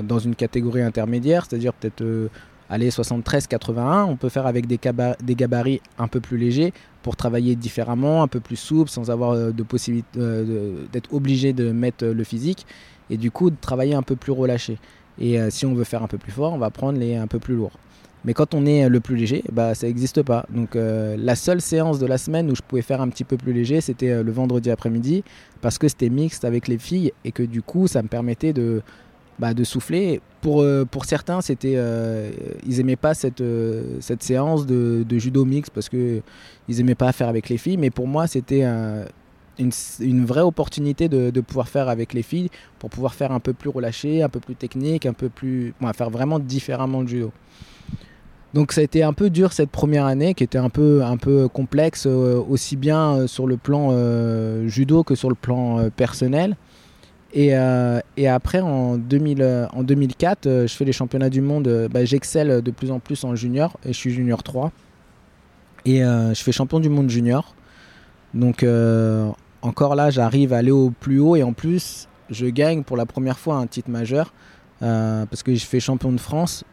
dans 0.04 0.18
une 0.18 0.34
catégorie 0.34 0.82
intermédiaire, 0.82 1.46
c'est-à-dire 1.48 1.72
peut-être 1.72 2.30
allez 2.70 2.88
73-81, 2.88 4.04
on 4.04 4.16
peut 4.16 4.28
faire 4.28 4.46
avec 4.46 4.66
des, 4.66 4.78
des, 5.22 5.34
gabarits 5.34 5.82
un 5.98 6.08
peu 6.08 6.20
plus 6.20 6.38
légers 6.38 6.72
pour 7.02 7.16
travailler 7.16 7.56
différemment, 7.56 8.22
un 8.22 8.28
peu 8.28 8.40
plus 8.40 8.56
souple, 8.56 8.90
sans 8.90 9.10
avoir 9.10 9.32
euh, 9.32 9.50
de 9.50 9.62
possibilité 9.62 10.08
euh, 10.18 10.86
d'être 10.92 11.12
obligé 11.12 11.52
de 11.52 11.72
mettre 11.72 12.06
le 12.06 12.24
physique 12.24 12.66
et 13.10 13.16
du 13.16 13.30
coup 13.30 13.50
de 13.50 13.56
travailler 13.60 13.94
un 13.94 14.02
peu 14.02 14.16
plus 14.16 14.32
relâché. 14.32 14.78
Et 15.18 15.38
euh, 15.38 15.50
si 15.50 15.66
on 15.66 15.74
veut 15.74 15.84
faire 15.84 16.02
un 16.02 16.06
peu 16.06 16.16
plus 16.16 16.32
fort, 16.32 16.52
on 16.52 16.58
va 16.58 16.70
prendre 16.70 16.98
les 16.98 17.16
un 17.16 17.26
peu 17.26 17.40
plus 17.40 17.56
lourds. 17.56 17.76
Mais 18.24 18.34
quand 18.34 18.54
on 18.54 18.66
est 18.66 18.88
le 18.88 19.00
plus 19.00 19.16
léger, 19.16 19.42
bah, 19.50 19.74
ça 19.74 19.86
n'existe 19.86 20.22
pas. 20.22 20.44
Donc 20.50 20.74
la 20.74 21.34
seule 21.36 21.60
séance 21.60 21.98
de 21.98 22.06
la 22.06 22.18
semaine 22.18 22.50
où 22.50 22.54
je 22.54 22.62
pouvais 22.62 22.82
faire 22.82 23.00
un 23.00 23.08
petit 23.08 23.24
peu 23.24 23.36
plus 23.36 23.52
léger, 23.52 23.80
c'était 23.80 24.22
le 24.22 24.32
vendredi 24.32 24.70
après-midi, 24.70 25.24
parce 25.60 25.78
que 25.78 25.88
c'était 25.88 26.10
mixte 26.10 26.44
avec 26.44 26.68
les 26.68 26.78
filles 26.78 27.12
et 27.24 27.32
que 27.32 27.42
du 27.42 27.62
coup, 27.62 27.86
ça 27.88 28.02
me 28.02 28.08
permettait 28.08 28.52
de, 28.52 28.82
bah, 29.40 29.54
de 29.54 29.64
souffler. 29.64 30.20
Pour, 30.42 30.60
euh, 30.60 30.84
pour 30.84 31.06
certains, 31.06 31.40
c'était, 31.40 31.74
euh, 31.76 32.30
ils 32.66 32.76
n'aimaient 32.76 32.96
pas 32.96 33.14
cette, 33.14 33.40
euh, 33.40 33.96
cette 34.00 34.22
séance 34.22 34.66
de, 34.66 35.04
judo 35.18 35.46
mix 35.46 35.70
parce 35.70 35.88
qu'ils 35.88 36.22
n'aimaient 36.68 36.94
pas 36.94 37.10
faire 37.12 37.28
avec 37.28 37.48
les 37.48 37.56
filles. 37.56 37.78
Mais 37.78 37.88
pour 37.90 38.06
moi, 38.06 38.26
c'était 38.26 38.64
une, 38.64 39.70
une, 40.00 40.24
vraie 40.26 40.42
opportunité 40.42 41.08
de, 41.08 41.30
de, 41.30 41.40
pouvoir 41.40 41.68
faire 41.68 41.88
avec 41.88 42.12
les 42.12 42.22
filles 42.22 42.50
pour 42.78 42.90
pouvoir 42.90 43.14
faire 43.14 43.32
un 43.32 43.40
peu 43.40 43.54
plus 43.54 43.70
relâché, 43.70 44.22
un 44.22 44.28
peu 44.28 44.40
plus 44.40 44.56
technique, 44.56 45.06
un 45.06 45.14
peu 45.14 45.30
plus. 45.30 45.72
faire 45.94 46.10
vraiment 46.10 46.38
différemment 46.38 47.00
le 47.00 47.08
judo. 47.08 47.32
Donc 48.54 48.72
ça 48.72 48.80
a 48.80 48.84
été 48.84 49.02
un 49.02 49.12
peu 49.12 49.30
dur 49.30 49.52
cette 49.52 49.70
première 49.70 50.06
année 50.06 50.34
qui 50.34 50.42
était 50.42 50.58
un 50.58 50.70
peu, 50.70 51.04
un 51.04 51.16
peu 51.16 51.48
complexe 51.48 52.06
aussi 52.06 52.76
bien 52.76 53.26
sur 53.28 53.46
le 53.46 53.56
plan 53.56 53.92
judo 54.66 55.04
que 55.04 55.14
sur 55.14 55.28
le 55.28 55.36
plan 55.36 55.88
personnel. 55.90 56.56
Euh, 57.36 58.00
et, 58.16 58.28
après, 58.28 58.60
en, 58.60 58.96
2000, 58.96 59.42
euh, 59.42 59.66
en 59.72 59.82
2004, 59.82 60.46
euh, 60.46 60.66
je 60.66 60.74
fais 60.74 60.84
les 60.84 60.92
championnats 60.92 61.30
du 61.30 61.40
monde. 61.40 61.88
Bah, 61.92 62.04
j'excelle 62.04 62.62
de 62.62 62.70
plus 62.70 62.90
en 62.90 62.98
plus 62.98 63.24
en 63.24 63.34
junior 63.34 63.76
et 63.84 63.92
je 63.92 63.98
suis 63.98 64.10
junior 64.10 64.42
3. 64.42 64.72
Et 65.86 66.00
je 66.00 66.42
fais 66.42 66.52
champion 66.52 66.78
du 66.78 66.90
monde 66.90 67.08
junior. 67.08 67.54
Donc 68.34 68.66
encore 69.62 69.94
là, 69.94 70.10
j'arrive 70.10 70.52
à 70.52 70.58
aller 70.58 70.70
au 70.70 70.90
plus 70.90 71.20
haut 71.20 71.36
et 71.36 71.42
en 71.42 71.54
plus, 71.54 72.06
je 72.28 72.46
gagne 72.46 72.82
pour 72.82 72.98
la 72.98 73.06
première 73.06 73.38
fois 73.38 73.56
un 73.56 73.66
titre 73.66 73.88
majeur 73.90 74.34
parce 74.80 75.42
que 75.42 75.54
je 75.54 75.64
fais 75.64 75.80
champion 75.80 76.12
de 76.12 76.20
France. 76.20 76.64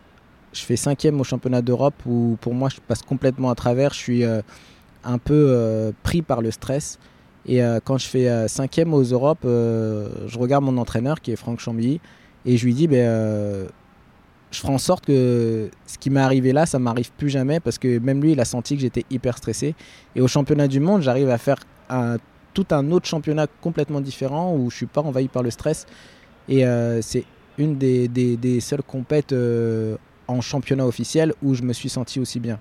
Je 0.57 0.63
fais 0.63 0.75
cinquième 0.75 1.19
au 1.19 1.23
championnat 1.23 1.61
d'Europe 1.61 1.95
où 2.05 2.37
pour 2.41 2.53
moi, 2.53 2.69
je 2.69 2.77
passe 2.85 3.01
complètement 3.01 3.49
à 3.49 3.55
travers. 3.55 3.93
Je 3.93 3.99
suis 3.99 4.23
un 4.23 5.17
peu 5.17 5.93
pris 6.03 6.21
par 6.21 6.41
le 6.41 6.51
stress. 6.51 6.99
Et 7.47 7.63
euh, 7.63 7.79
quand 7.83 7.97
je 7.97 8.07
fais 8.07 8.27
euh, 8.27 8.47
cinquième 8.47 8.93
aux 8.93 9.03
Europes, 9.03 9.45
euh, 9.45 10.09
je 10.27 10.37
regarde 10.37 10.65
mon 10.65 10.77
entraîneur 10.77 11.21
qui 11.21 11.31
est 11.31 11.37
Franck 11.37 11.59
Chambilly 11.59 12.01
et 12.45 12.57
je 12.57 12.65
lui 12.65 12.73
dis 12.73 12.87
ben, 12.87 13.67
je 14.51 14.59
ferai 14.59 14.73
en 14.73 14.77
sorte 14.77 15.05
que 15.05 15.69
ce 15.85 15.97
qui 15.97 16.09
m'est 16.09 16.21
arrivé 16.21 16.51
là, 16.53 16.65
ça 16.65 16.79
m'arrive 16.79 17.11
plus 17.13 17.29
jamais 17.29 17.59
parce 17.59 17.77
que 17.77 17.99
même 17.99 18.21
lui, 18.21 18.33
il 18.33 18.39
a 18.39 18.45
senti 18.45 18.75
que 18.75 18.81
j'étais 18.81 19.05
hyper 19.09 19.37
stressé. 19.37 19.75
Et 20.15 20.21
au 20.21 20.27
championnat 20.27 20.67
du 20.67 20.79
monde, 20.79 21.01
j'arrive 21.01 21.29
à 21.29 21.37
faire 21.37 21.57
tout 22.53 22.67
un 22.71 22.91
autre 22.91 23.05
championnat 23.05 23.47
complètement 23.61 24.01
différent 24.01 24.55
où 24.55 24.69
je 24.69 24.77
suis 24.77 24.85
pas 24.85 25.01
envahi 25.01 25.27
par 25.27 25.43
le 25.43 25.51
stress. 25.51 25.85
Et 26.47 26.63
c'est 27.01 27.25
une 27.57 27.77
des, 27.77 28.07
des, 28.07 28.37
des 28.37 28.61
seules 28.61 28.83
compètes 28.83 29.35
en 30.27 30.41
championnat 30.41 30.86
officiel 30.86 31.34
où 31.41 31.53
je 31.53 31.63
me 31.63 31.74
suis 31.74 31.89
senti 31.89 32.19
aussi 32.19 32.39
bien. 32.39 32.60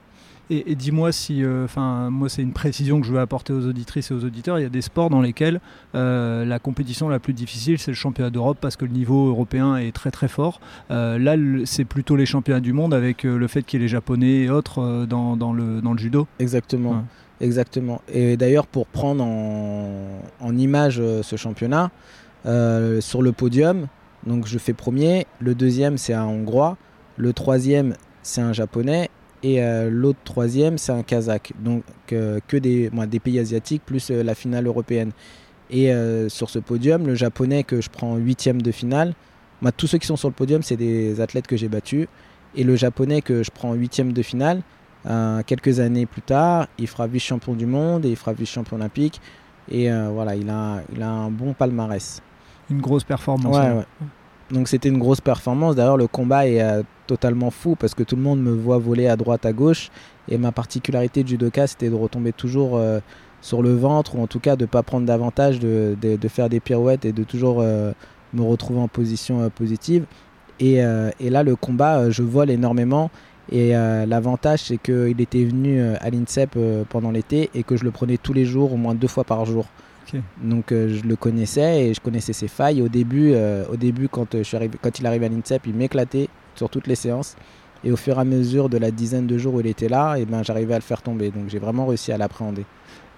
Et, 0.49 0.76
dis-moi 0.76 1.11
si, 1.11 1.42
euh, 1.42 1.64
enfin, 1.64 2.08
moi 2.08 2.28
c'est 2.28 2.42
une 2.42 2.52
précision 2.52 3.00
que 3.00 3.06
je 3.06 3.12
veux 3.12 3.18
apporter 3.18 3.52
aux 3.52 3.66
auditrices 3.66 4.12
et 4.12 4.14
aux 4.14 4.25
auditeurs. 4.25 4.61
Il 4.61 4.62
y 4.62 4.66
a 4.66 4.68
des 4.68 4.80
sports 4.80 5.11
dans 5.11 5.20
lesquels 5.20 5.61
euh, 5.96 6.44
la 6.44 6.61
compétition 6.61 7.08
la 7.08 7.18
plus 7.18 7.32
difficile, 7.32 7.78
c'est 7.80 7.90
le 7.90 7.96
championnat 7.96 8.30
d'Europe 8.30 8.58
parce 8.61 8.76
que 8.76 8.85
le 8.85 8.92
niveau 8.92 9.28
européen 9.28 9.76
est 9.76 9.90
très 9.90 10.12
très 10.12 10.28
fort. 10.28 10.61
Euh, 10.92 11.18
là, 11.18 11.35
c'est 11.64 11.85
plutôt 11.85 12.14
les 12.14 12.26
championnats 12.26 12.61
du 12.61 12.73
monde 12.73 12.94
avec 12.94 13.25
le 13.25 13.46
fait 13.49 13.64
qu'il 13.64 13.80
y 13.80 13.82
ait 13.82 13.87
les 13.87 13.88
Japonais 13.88 14.42
et 14.44 14.50
autres 14.50 15.04
dans, 15.06 15.37
dans, 15.37 15.52
le, 15.52 15.80
dans 15.80 15.92
le 15.92 15.99
judo. 15.99 16.28
Exactement. 16.38 17.04
Exactement. 17.40 18.00
Et 18.08 18.37
d'ailleurs, 18.37 18.68
pour 18.68 18.87
prendre 18.87 19.25
en, 19.25 20.20
en 20.40 20.56
image 20.56 21.02
ce 21.23 21.37
championnat, 21.37 21.90
sur 22.44 23.20
le 23.20 23.32
podium, 23.32 23.88
donc 24.25 24.46
je 24.46 24.58
fais 24.58 24.75
premier, 24.75 25.26
le 25.40 25.56
deuxième 25.56 25.99
c'est 25.99 26.14
un 26.14 26.25
Hongrois, 26.25 26.76
le 27.16 27.32
troisième 27.32 27.94
c'est 28.26 28.40
un 28.40 28.52
Japonais 28.52 29.08
et 29.42 29.62
euh, 29.62 29.88
l'autre 29.90 30.18
troisième, 30.25 30.78
c'est 30.78 30.92
un 30.92 31.02
Kazakh. 31.02 31.52
Donc 31.61 31.85
euh, 32.12 32.40
que 32.49 32.56
des, 32.56 32.90
des 33.08 33.20
pays 33.20 33.38
asiatiques 33.38 33.82
plus 33.85 34.11
euh, 34.11 34.23
la 34.23 34.35
finale 34.35 34.66
européenne. 34.66 35.12
Et 35.68 35.90
sur 36.28 36.49
ce 36.49 36.61
podium, 36.61 37.08
le 37.08 37.16
japonais 37.16 37.64
que 37.64 37.80
je 37.80 37.90
prends 37.90 38.14
huitième 38.14 38.62
de 38.62 38.70
finale, 38.70 39.14
tous 39.76 39.88
ceux 39.88 39.99
qui 39.99 40.06
sont 40.06 40.14
sur 40.14 40.28
le 40.28 40.35
podium, 40.35 40.62
c'est 40.62 40.76
des 40.76 41.20
athlètes 41.20 41.49
que 41.49 41.56
j'ai 41.56 41.66
battus. 41.66 42.06
Et 42.54 42.62
le 42.62 42.76
japonais 42.76 43.20
que 43.20 43.42
je 43.42 43.50
prends 43.50 43.75
huitième 43.75 44.12
de 44.12 44.23
finale, 44.23 44.62
quelques 45.44 45.80
années 45.80 46.06
plus 46.06 46.23
tard, 46.23 46.68
il 46.78 46.87
fera 46.87 47.08
vice-champion 47.08 47.54
du 47.54 47.66
monde 47.66 48.04
et 48.04 48.11
il 48.11 48.16
fera 48.16 48.32
vice-champion 48.32 48.76
olympique. 48.76 49.20
Et 49.68 49.90
voilà, 49.90 50.37
il 50.37 50.49
a, 50.49 50.82
il 50.94 51.02
a 51.02 51.11
un 51.11 51.32
bon 51.32 51.52
palmarès. 51.52 52.23
Une 52.70 52.80
grosse 52.80 53.02
performance. 53.02 53.56
Ouais, 53.56 53.73
ouais. 53.73 53.87
Donc 54.50 54.68
c'était 54.68 54.88
une 54.88 54.99
grosse 54.99 55.20
performance. 55.20 55.76
D'ailleurs, 55.76 55.96
le 55.96 56.06
combat 56.06 56.46
est 56.46 56.62
euh, 56.62 56.82
totalement 57.06 57.50
fou 57.50 57.76
parce 57.76 57.94
que 57.94 58.02
tout 58.02 58.16
le 58.16 58.22
monde 58.22 58.40
me 58.40 58.52
voit 58.52 58.78
voler 58.78 59.06
à 59.06 59.16
droite, 59.16 59.46
à 59.46 59.52
gauche. 59.52 59.90
Et 60.28 60.38
ma 60.38 60.52
particularité 60.52 61.22
de 61.22 61.28
judoka, 61.28 61.66
c'était 61.66 61.88
de 61.88 61.94
retomber 61.94 62.32
toujours 62.32 62.76
euh, 62.76 63.00
sur 63.40 63.62
le 63.62 63.75
ventre 63.75 64.16
ou 64.16 64.22
en 64.22 64.26
tout 64.26 64.40
cas 64.40 64.56
de 64.56 64.64
ne 64.64 64.66
pas 64.66 64.82
prendre 64.82 65.06
davantage, 65.06 65.58
de, 65.60 65.96
faire 66.28 66.48
des 66.48 66.60
pirouettes 66.60 67.04
et 67.04 67.12
de 67.12 67.22
toujours 67.22 67.60
euh, 67.60 67.92
me 68.34 68.42
retrouver 68.42 68.80
en 68.80 68.88
position 68.88 69.48
positive. 69.50 70.04
Et, 70.58 70.80
là, 70.80 71.42
le 71.42 71.54
combat, 71.54 72.10
je 72.10 72.22
vole 72.22 72.50
énormément. 72.50 73.10
Et 73.52 73.72
l'avantage, 73.72 74.62
c'est 74.64 74.78
qu'il 74.78 75.20
était 75.20 75.44
venu 75.44 75.80
à 75.82 76.08
l'INSEP 76.08 76.58
pendant 76.88 77.10
l'été 77.10 77.50
et 77.54 77.62
que 77.62 77.76
je 77.76 77.84
le 77.84 77.90
prenais 77.90 78.16
tous 78.16 78.32
les 78.32 78.46
jours, 78.46 78.72
au 78.72 78.76
moins 78.76 78.94
deux 78.94 79.06
fois 79.06 79.25
par 79.25 79.44
jour. 79.44 79.66
Donc 80.42 80.66
je 80.70 81.02
le 81.06 81.16
connaissais 81.16 81.88
et 81.88 81.94
je 81.94 82.00
connaissais 82.00 82.32
ses 82.32 82.48
failles. 82.48 82.80
Au 82.80 82.88
début, 82.88 83.34
au 83.70 83.76
début 83.76 84.08
quand, 84.08 84.34
je 84.34 84.42
suis 84.42 84.56
arrivé, 84.56 84.78
quand 84.80 84.98
il 84.98 85.06
arrivait 85.06 85.26
à 85.26 85.28
l'INSEP, 85.28 85.66
il 85.66 85.75
m'éclatait 85.75 86.30
sur 86.56 86.70
toutes 86.70 86.86
les 86.86 86.94
séances. 86.94 87.36
Et 87.84 87.92
au 87.92 87.96
fur 87.96 88.16
et 88.16 88.20
à 88.20 88.25
mesure 88.25 88.68
de 88.68 88.78
la 88.78 88.90
dizaine 88.90 89.26
de 89.26 89.38
jours 89.38 89.54
où 89.54 89.60
il 89.60 89.66
était 89.66 89.88
là, 89.88 90.16
et 90.16 90.25
ben, 90.25 90.42
j'arrivais 90.42 90.75
à 90.75 90.78
le 90.78 90.82
faire 90.82 91.02
tomber. 91.02 91.30
Donc 91.30 91.48
j'ai 91.48 91.58
vraiment 91.58 91.86
réussi 91.86 92.10
à 92.10 92.18
l'appréhender. 92.18 92.64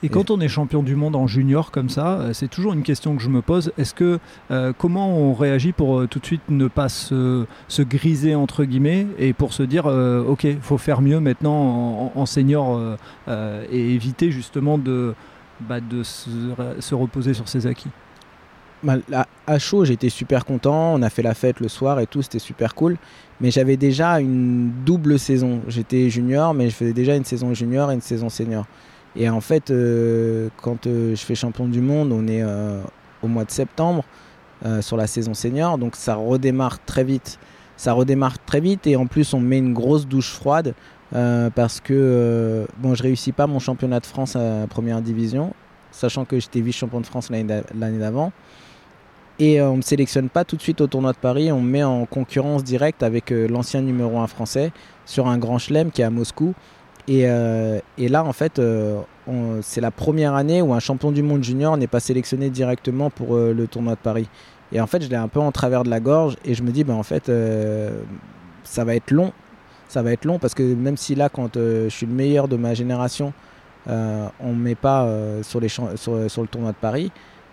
Et 0.04 0.08
quand 0.08 0.30
on 0.30 0.40
est 0.40 0.46
champion 0.46 0.84
du 0.84 0.94
monde 0.94 1.16
en 1.16 1.26
junior 1.26 1.72
comme 1.72 1.88
ça, 1.88 2.20
euh, 2.20 2.32
c'est 2.32 2.46
toujours 2.46 2.72
une 2.72 2.84
question 2.84 3.16
que 3.16 3.22
je 3.22 3.28
me 3.28 3.42
pose. 3.42 3.72
Est-ce 3.78 3.94
que 3.94 4.20
euh, 4.52 4.72
comment 4.76 5.18
on 5.18 5.34
réagit 5.34 5.72
pour 5.72 5.98
euh, 5.98 6.06
tout 6.06 6.20
de 6.20 6.26
suite 6.26 6.42
ne 6.48 6.68
pas 6.68 6.88
se, 6.88 7.46
griser 7.80 8.36
entre 8.36 8.64
guillemets 8.64 9.08
et 9.18 9.32
pour 9.32 9.52
se 9.52 9.64
dire 9.64 9.86
ok, 9.86 10.44
il 10.44 10.60
faut 10.60 10.78
faire 10.78 11.00
mieux 11.00 11.18
maintenant 11.20 12.12
en, 12.14 12.26
senior 12.26 12.80
et 13.28 13.94
éviter 13.94 14.30
justement 14.30 14.78
de, 14.78 15.14
bah, 15.60 15.80
de 15.80 16.02
se, 16.02 16.94
reposer 16.94 17.34
sur 17.34 17.48
ses 17.48 17.66
acquis? 17.66 17.88
Bah, 18.82 18.98
à 19.46 19.58
chaud, 19.58 19.84
j'étais 19.84 20.08
super 20.08 20.44
content. 20.44 20.94
On 20.94 21.02
a 21.02 21.10
fait 21.10 21.22
la 21.22 21.34
fête 21.34 21.58
le 21.58 21.68
soir 21.68 21.98
et 21.98 22.06
tout, 22.06 22.22
c'était 22.22 22.38
super 22.38 22.74
cool. 22.74 22.96
Mais 23.40 23.50
j'avais 23.50 23.76
déjà 23.76 24.20
une 24.20 24.72
double 24.84 25.18
saison. 25.18 25.60
J'étais 25.68 26.10
junior, 26.10 26.54
mais 26.54 26.70
je 26.70 26.74
faisais 26.74 26.92
déjà 26.92 27.14
une 27.14 27.24
saison 27.24 27.54
junior 27.54 27.90
et 27.90 27.94
une 27.94 28.00
saison 28.00 28.28
senior. 28.28 28.66
Et 29.16 29.28
en 29.28 29.40
fait, 29.40 29.70
euh, 29.70 30.48
quand 30.62 30.86
euh, 30.86 31.14
je 31.14 31.24
fais 31.24 31.34
champion 31.34 31.66
du 31.66 31.80
monde, 31.80 32.12
on 32.12 32.26
est 32.26 32.42
euh, 32.42 32.80
au 33.22 33.28
mois 33.28 33.44
de 33.44 33.50
septembre 33.50 34.04
sur 34.80 34.96
la 34.96 35.06
saison 35.06 35.34
senior, 35.34 35.78
donc 35.78 35.94
ça 35.94 36.16
redémarre 36.16 36.84
très 36.84 37.04
vite. 37.04 37.38
Ça 37.76 37.92
redémarre 37.92 38.40
très 38.44 38.58
vite 38.58 38.88
et 38.88 38.96
en 38.96 39.06
plus 39.06 39.32
on 39.32 39.38
met 39.38 39.58
une 39.58 39.72
grosse 39.72 40.08
douche 40.08 40.32
froide 40.32 40.74
parce 41.12 41.78
que 41.78 42.66
bon, 42.78 42.96
je 42.96 43.04
réussis 43.04 43.30
pas 43.30 43.46
mon 43.46 43.60
championnat 43.60 44.00
de 44.00 44.06
France 44.06 44.34
à 44.34 44.66
première 44.68 45.00
division, 45.00 45.54
sachant 45.92 46.24
que 46.24 46.40
j'étais 46.40 46.60
vice-champion 46.60 47.00
de 47.00 47.06
France 47.06 47.30
l'année 47.30 47.98
d'avant. 48.00 48.32
Et 49.40 49.62
on 49.62 49.72
ne 49.72 49.76
me 49.76 49.82
sélectionne 49.82 50.28
pas 50.28 50.44
tout 50.44 50.56
de 50.56 50.62
suite 50.62 50.80
au 50.80 50.88
tournoi 50.88 51.12
de 51.12 51.18
Paris, 51.18 51.52
on 51.52 51.60
me 51.60 51.70
met 51.70 51.84
en 51.84 52.06
concurrence 52.06 52.64
directe 52.64 53.04
avec 53.04 53.30
l'ancien 53.30 53.82
numéro 53.82 54.18
1 54.18 54.26
français 54.26 54.72
sur 55.06 55.28
un 55.28 55.38
grand 55.38 55.58
chelem 55.58 55.92
qui 55.92 56.02
est 56.02 56.04
à 56.04 56.10
Moscou. 56.10 56.54
Euh, 57.10 57.80
et, 57.96 58.08
là, 58.08 58.24
en 58.24 58.32
fait, 58.32 58.58
euh, 58.58 59.00
c'est 59.62 59.80
la 59.80 59.90
première 59.90 60.34
année 60.34 60.62
où 60.62 60.74
un 60.74 60.80
champion 60.80 61.12
du 61.12 61.22
monde 61.22 61.42
junior 61.42 61.76
n'est 61.76 61.86
pas 61.86 62.00
sélectionné 62.00 62.50
directement 62.50 63.10
pour 63.10 63.34
euh, 63.36 63.52
le 63.54 63.66
tournoi 63.66 63.94
de 63.94 64.00
Paris. 64.00 64.28
Et 64.72 64.80
en 64.80 64.86
fait, 64.86 65.02
je 65.02 65.08
l'ai 65.08 65.16
un 65.16 65.28
peu 65.28 65.40
en 65.40 65.52
travers 65.52 65.84
de 65.84 65.90
la 65.90 66.00
gorge 66.00 66.36
et 66.44 66.54
je 66.54 66.62
me 66.62 66.70
dis, 66.70 66.84
ben, 66.84 66.94
en 66.94 67.02
fait, 67.02 67.32
ça 68.64 68.84
va 68.84 68.94
être 68.94 69.10
long. 69.10 69.32
Ça 69.88 70.02
va 70.02 70.12
être 70.12 70.26
long 70.26 70.38
parce 70.38 70.52
que 70.52 70.62
même 70.62 70.98
si 70.98 71.14
là, 71.14 71.30
quand 71.30 71.54
je 71.54 71.88
suis 71.88 72.04
le 72.04 72.12
meilleur 72.12 72.48
de 72.48 72.56
ma 72.56 72.74
génération, 72.74 73.32
on 73.86 74.52
ne 74.52 74.54
met 74.54 74.74
pas 74.74 75.08
sur, 75.40 75.58
les 75.60 75.68
sur, 75.68 75.82
le 75.86 76.46
tournoi 76.48 76.72
de 76.72 76.76
Paris, 76.76 77.10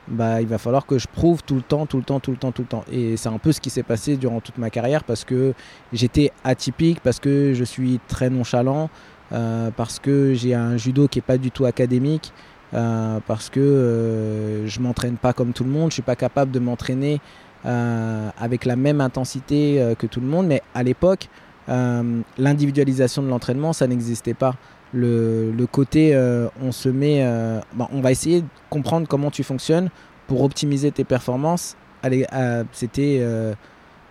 bah, 0.07 0.41
il 0.41 0.47
va 0.47 0.57
falloir 0.57 0.85
que 0.85 0.99
je 0.99 1.07
prouve 1.07 1.43
tout 1.43 1.55
le 1.55 1.61
temps, 1.61 1.85
tout 1.85 1.97
le 1.97 2.03
temps, 2.03 2.19
tout 2.19 2.31
le 2.31 2.37
temps, 2.37 2.51
tout 2.51 2.61
le 2.61 2.67
temps. 2.67 2.83
Et 2.91 3.17
c'est 3.17 3.29
un 3.29 3.37
peu 3.37 3.51
ce 3.51 3.59
qui 3.59 3.69
s'est 3.69 3.83
passé 3.83 4.17
durant 4.17 4.39
toute 4.39 4.57
ma 4.57 4.69
carrière 4.69 5.03
parce 5.03 5.23
que 5.23 5.53
j'étais 5.93 6.31
atypique, 6.43 6.99
parce 6.99 7.19
que 7.19 7.53
je 7.53 7.63
suis 7.63 7.99
très 8.07 8.29
nonchalant, 8.29 8.89
euh, 9.31 9.71
parce 9.75 9.99
que 9.99 10.33
j'ai 10.33 10.53
un 10.53 10.77
judo 10.77 11.07
qui 11.07 11.17
n'est 11.17 11.23
pas 11.23 11.37
du 11.37 11.49
tout 11.49 11.65
académique, 11.65 12.33
euh, 12.73 13.19
parce 13.25 13.49
que 13.49 13.59
euh, 13.59 14.67
je 14.67 14.79
m'entraîne 14.79 15.17
pas 15.17 15.33
comme 15.33 15.53
tout 15.53 15.63
le 15.63 15.71
monde, 15.71 15.89
je 15.89 15.95
suis 15.95 16.03
pas 16.03 16.15
capable 16.15 16.51
de 16.51 16.59
m'entraîner 16.59 17.19
avec 17.67 18.63
la 18.63 18.75
même 18.75 19.01
intensité 19.01 19.95
que 19.97 20.05
tout 20.05 20.21
le 20.21 20.27
monde. 20.27 20.45
Mais 20.45 20.61
à 20.75 20.83
l'époque, 20.83 21.29
l'individualisation 21.67 23.23
de 23.23 23.27
l'entraînement, 23.27 23.73
ça 23.73 23.87
n'existait 23.87 24.35
pas. 24.35 24.53
Le, 24.93 25.65
côté, 25.71 26.15
on 26.61 26.71
se 26.71 26.89
met, 26.89 27.23
bah, 27.73 27.89
on 27.91 28.01
va 28.01 28.11
essayer 28.11 28.41
de 28.41 28.47
comprendre 28.69 29.07
comment 29.07 29.31
tu 29.31 29.43
fonctionnes 29.43 29.89
pour 30.27 30.41
optimiser 30.43 30.91
tes 30.91 31.03
performances. 31.03 31.75
C'était 32.71 33.21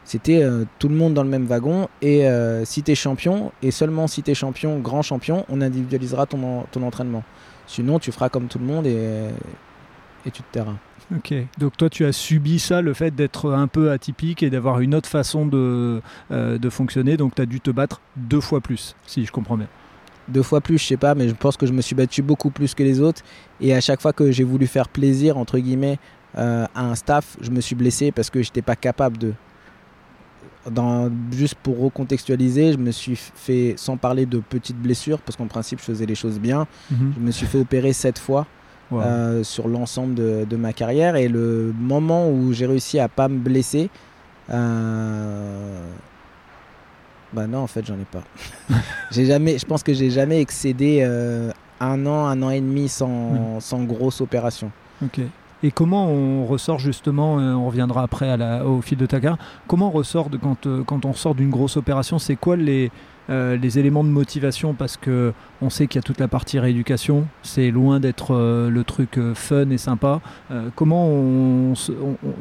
c'était 0.05 0.43
euh, 0.43 0.65
tout 0.79 0.89
le 0.89 0.95
monde 0.95 1.15
dans 1.15 1.23
le 1.23 1.31
même 1.31 1.47
wagon. 1.47 1.89
Et 2.03 2.29
euh, 2.29 2.65
si 2.65 2.83
tu 2.83 2.93
es 2.93 2.95
champion, 2.95 3.53
et 3.63 3.71
seulement 3.71 4.07
si 4.07 4.23
tu 4.23 4.31
es 4.31 4.35
champion, 4.35 4.79
grand 4.79 5.03
champion, 5.03 5.45
on 5.49 5.61
individualisera 5.61 6.27
ton, 6.27 6.65
ton 6.71 6.83
entraînement. 6.83 7.25
Sinon, 7.67 7.99
tu 7.99 8.13
feras 8.13 8.29
comme 8.29 8.47
tout 8.47 8.59
le 8.59 8.67
monde 8.67 8.87
et, 8.87 9.31
tu 10.25 10.43
te 10.43 10.53
tairas. 10.53 10.75
Ok, 11.15 11.35
donc 11.59 11.77
toi 11.77 11.91
tu 11.91 12.07
as 12.07 12.13
subi 12.13 12.59
ça, 12.59 12.81
le 12.81 12.95
fait 12.95 13.15
d'être 13.15 13.53
un 13.53 13.67
peu 13.67 13.91
atypique 13.91 14.43
et 14.43 14.49
d'avoir 14.49 14.81
une 14.81 14.95
autre 14.95 15.09
façon 15.09 15.45
de, 15.45 16.01
euh, 16.31 16.57
de 16.57 16.71
fonctionner, 16.71 17.19
donc 17.19 17.35
tu 17.35 17.43
as 17.43 17.47
dû 17.47 17.61
te 17.61 17.71
battre 17.71 18.01
deux 18.17 18.41
fois 18.41 18.63
plus, 18.63 18.97
si 19.07 19.27
je 19.27 19.31
comprends 19.31 19.59
bien. 19.59 19.69
Deux 20.29 20.43
fois 20.43 20.61
plus, 20.61 20.79
je 20.79 20.87
sais 20.87 20.97
pas, 20.97 21.15
mais 21.15 21.29
je 21.29 21.35
pense 21.35 21.57
que 21.57 21.67
je 21.67 21.73
me 21.73 21.83
suis 21.83 21.95
battu 21.95 22.23
beaucoup 22.23 22.51
plus 22.51 22.75
que 22.75 22.83
les 22.83 23.01
autres. 23.01 23.23
Et 23.61 23.75
à 23.75 23.81
chaque 23.81 24.01
fois 24.01 24.13
que 24.13 24.31
j'ai 24.31 24.45
voulu 24.45 24.67
faire 24.67 24.89
plaisir, 24.89 25.37
entre 25.37 25.59
guillemets, 25.59 25.99
à 26.37 26.69
un 26.75 26.95
staff, 26.95 27.37
je 27.41 27.51
me 27.51 27.61
suis 27.61 27.75
blessé 27.75 28.11
parce 28.11 28.31
que 28.31 28.43
j'étais 28.43 28.63
pas 28.63 28.75
capable 28.75 29.19
de 29.19 29.35
juste 31.33 31.57
pour 31.57 31.79
recontextualiser, 31.81 32.73
je 32.73 32.79
me 32.79 32.91
suis 32.91 33.17
fait, 33.17 33.75
sans 33.77 33.97
parler 33.97 34.27
de 34.27 34.39
petites 34.39 34.79
blessures, 34.79 35.19
parce 35.19 35.37
qu'en 35.37 35.47
principe 35.47 35.81
je 35.81 35.85
faisais 35.85 36.07
les 36.07 36.15
choses 36.15 36.39
bien, 36.39 36.67
mhm. 36.91 37.15
je 37.17 37.21
me 37.21 37.31
suis 37.31 37.47
fait 37.47 37.59
opérer 37.59 37.93
sept 37.93 38.19
fois 38.19 38.47
euh, 38.93 39.43
sur 39.43 39.69
l'ensemble 39.69 40.15
de, 40.15 40.57
ma 40.57 40.73
carrière. 40.73 41.17
Et 41.17 41.29
le 41.29 41.75
moment 41.79 42.31
où 42.31 42.53
j'ai 42.53 42.67
réussi 42.67 42.99
à 42.99 43.09
pas 43.09 43.29
me 43.29 43.39
blesser, 43.39 43.91
euh, 44.51 45.87
bah 47.35 47.47
non, 47.47 47.59
en 47.59 47.67
fait, 47.67 47.85
j'en 47.85 47.95
ai 47.95 48.07
pas. 48.11 48.23
j'ai 49.11 49.27
jamais, 49.27 49.59
je 49.59 49.67
pense 49.67 49.83
que 49.83 49.93
j'ai 49.93 50.11
jamais 50.11 50.41
excédé 50.41 51.01
euh, 51.03 51.51
un 51.81 52.07
an, 52.07 52.27
un 52.27 52.43
an 52.43 52.51
et 52.51 52.61
demi 52.61 52.89
sans, 52.89 53.61
sans 53.61 53.83
grosse 53.83 54.21
opération. 54.21 54.71
Ok. 55.05 55.21
Et 55.65 55.71
comment 55.71 56.09
on 56.09 56.45
ressort 56.45 56.79
justement, 56.79 57.39
euh, 57.39 57.55
on 57.55 57.67
reviendra 57.69 58.03
après 58.03 58.37
au 58.61 58.83
fil 58.83 58.99
de 58.99 59.07
ta 59.07 59.19
carrière, 59.19 59.43
comment 59.67 59.89
on 59.89 59.93
ressort 59.93 60.29
de, 60.29 60.37
quand, 60.37 60.67
euh, 60.67 60.83
quand 60.85 61.07
on 61.07 61.15
sort 61.15 61.35
d'une 61.35 61.49
grosse 61.49 61.79
opération 61.79 62.19
C'est 62.19 62.37
quoi 62.37 62.57
les, 62.57 62.91
euh, 63.31 63.57
les 63.57 63.79
éléments 63.79 64.05
de 64.05 64.11
motivation? 64.11 64.75
Parce 64.75 64.99
que 64.99 65.33
on 65.63 65.71
sait 65.71 65.87
qu'il 65.87 65.99
y 65.99 66.01
a 66.01 66.03
toute 66.03 66.21
la 66.21 66.29
partie 66.29 66.59
rééducation, 66.59 67.27
c'est 67.43 67.71
loin 67.71 67.99
d'être 67.99 68.35
le 68.35 68.85
truc 68.85 69.19
fun 69.33 69.71
et 69.71 69.79
sympa. 69.79 70.21
comment 70.77 71.09
on, 71.09 71.73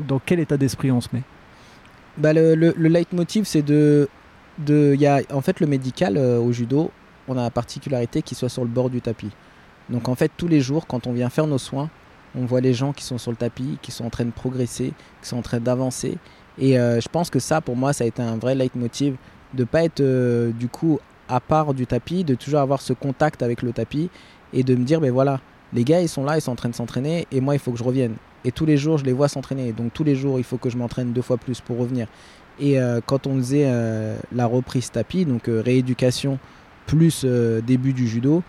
dans 0.05 0.19
quel 0.19 0.41
état 0.41 0.57
d'esprit 0.57 0.91
on 0.91 0.99
se 0.99 1.07
met? 1.13 1.23
Bah 2.17 2.33
le, 2.33 2.55
le, 2.55 2.73
leitmotiv, 2.75 3.45
c'est 3.45 3.61
de, 3.61 4.09
de 4.59 4.95
y 4.95 5.07
a, 5.07 5.21
en 5.31 5.41
fait 5.41 5.59
le 5.59 5.67
médical 5.67 6.17
au 6.17 6.51
judo, 6.51 6.91
on 7.27 7.37
a 7.37 7.41
la 7.41 7.49
particularité 7.49 8.21
qu'il 8.21 8.37
soit 8.37 8.49
sur 8.49 8.63
le 8.63 8.69
bord 8.69 8.89
du 8.89 9.01
tapis. 9.01 9.31
Donc 9.89 10.07
en 10.07 10.15
fait 10.15 10.31
tous 10.35 10.47
les 10.47 10.61
jours, 10.61 10.87
quand 10.87 11.07
on 11.07 11.13
vient 11.13 11.29
faire 11.29 11.47
nos 11.47 11.57
soins, 11.57 11.89
on 12.35 12.45
voit 12.45 12.61
les 12.61 12.73
gens 12.73 12.93
qui 12.93 13.03
sont 13.03 13.17
sur 13.17 13.31
le 13.31 13.37
tapis, 13.37 13.77
qui 13.81 13.91
sont 13.91 14.05
en 14.05 14.09
train 14.09 14.25
de 14.25 14.31
progresser, 14.31 14.93
qui 15.21 15.29
sont 15.29 15.37
en 15.37 15.41
train 15.41 15.59
d'avancer. 15.59 16.17
Et 16.57 16.79
euh, 16.79 16.99
je 16.99 17.09
pense 17.09 17.29
que 17.29 17.39
ça, 17.39 17.61
pour 17.61 17.75
moi, 17.75 17.93
ça 17.93 18.03
a 18.03 18.07
été 18.07 18.21
un 18.21 18.37
vrai 18.37 18.55
leitmotiv 18.55 19.15
de 19.53 19.63
pas 19.63 19.83
être 19.83 20.01
euh, 20.01 20.51
du 20.51 20.67
coup 20.67 20.99
à 21.29 21.39
part 21.39 21.73
du 21.73 21.87
tapis, 21.87 22.23
de 22.23 22.35
toujours 22.35 22.59
avoir 22.59 22.81
ce 22.81 22.93
contact 22.93 23.41
avec 23.43 23.61
le 23.61 23.71
tapis 23.71 24.09
et 24.51 24.63
de 24.63 24.75
me 24.75 24.83
dire, 24.83 24.99
ben 24.99 25.11
voilà, 25.11 25.39
les 25.73 25.83
gars, 25.83 26.01
ils 26.01 26.09
sont 26.09 26.23
là, 26.23 26.37
ils 26.37 26.41
sont 26.41 26.51
en 26.51 26.55
train 26.55 26.69
de 26.69 26.75
s'entraîner 26.75 27.27
et 27.31 27.41
moi, 27.41 27.55
il 27.55 27.59
faut 27.59 27.71
que 27.71 27.77
je 27.77 27.83
revienne. 27.83 28.15
Et 28.45 28.51
tous 28.51 28.65
les 28.65 28.77
jours, 28.77 28.97
je 28.97 29.05
les 29.05 29.13
vois 29.13 29.27
s'entraîner. 29.29 29.71
Donc 29.71 29.93
tous 29.93 30.03
les 30.03 30.15
jours, 30.15 30.37
il 30.37 30.43
faut 30.43 30.57
que 30.57 30.69
je 30.69 30.77
m'entraîne 30.77 31.13
deux 31.13 31.21
fois 31.21 31.37
plus 31.37 31.61
pour 31.61 31.77
revenir. 31.77 32.07
Et 32.59 32.79
euh, 32.79 33.01
quand 33.05 33.27
on 33.27 33.37
faisait 33.37 33.71
la 34.31 34.45
reprise 34.45 34.91
tapis, 34.91 35.25
donc 35.25 35.43
rééducation 35.47 36.39
plus 36.85 37.25
début 37.65 37.93
du 37.93 38.07
judo, 38.07 38.43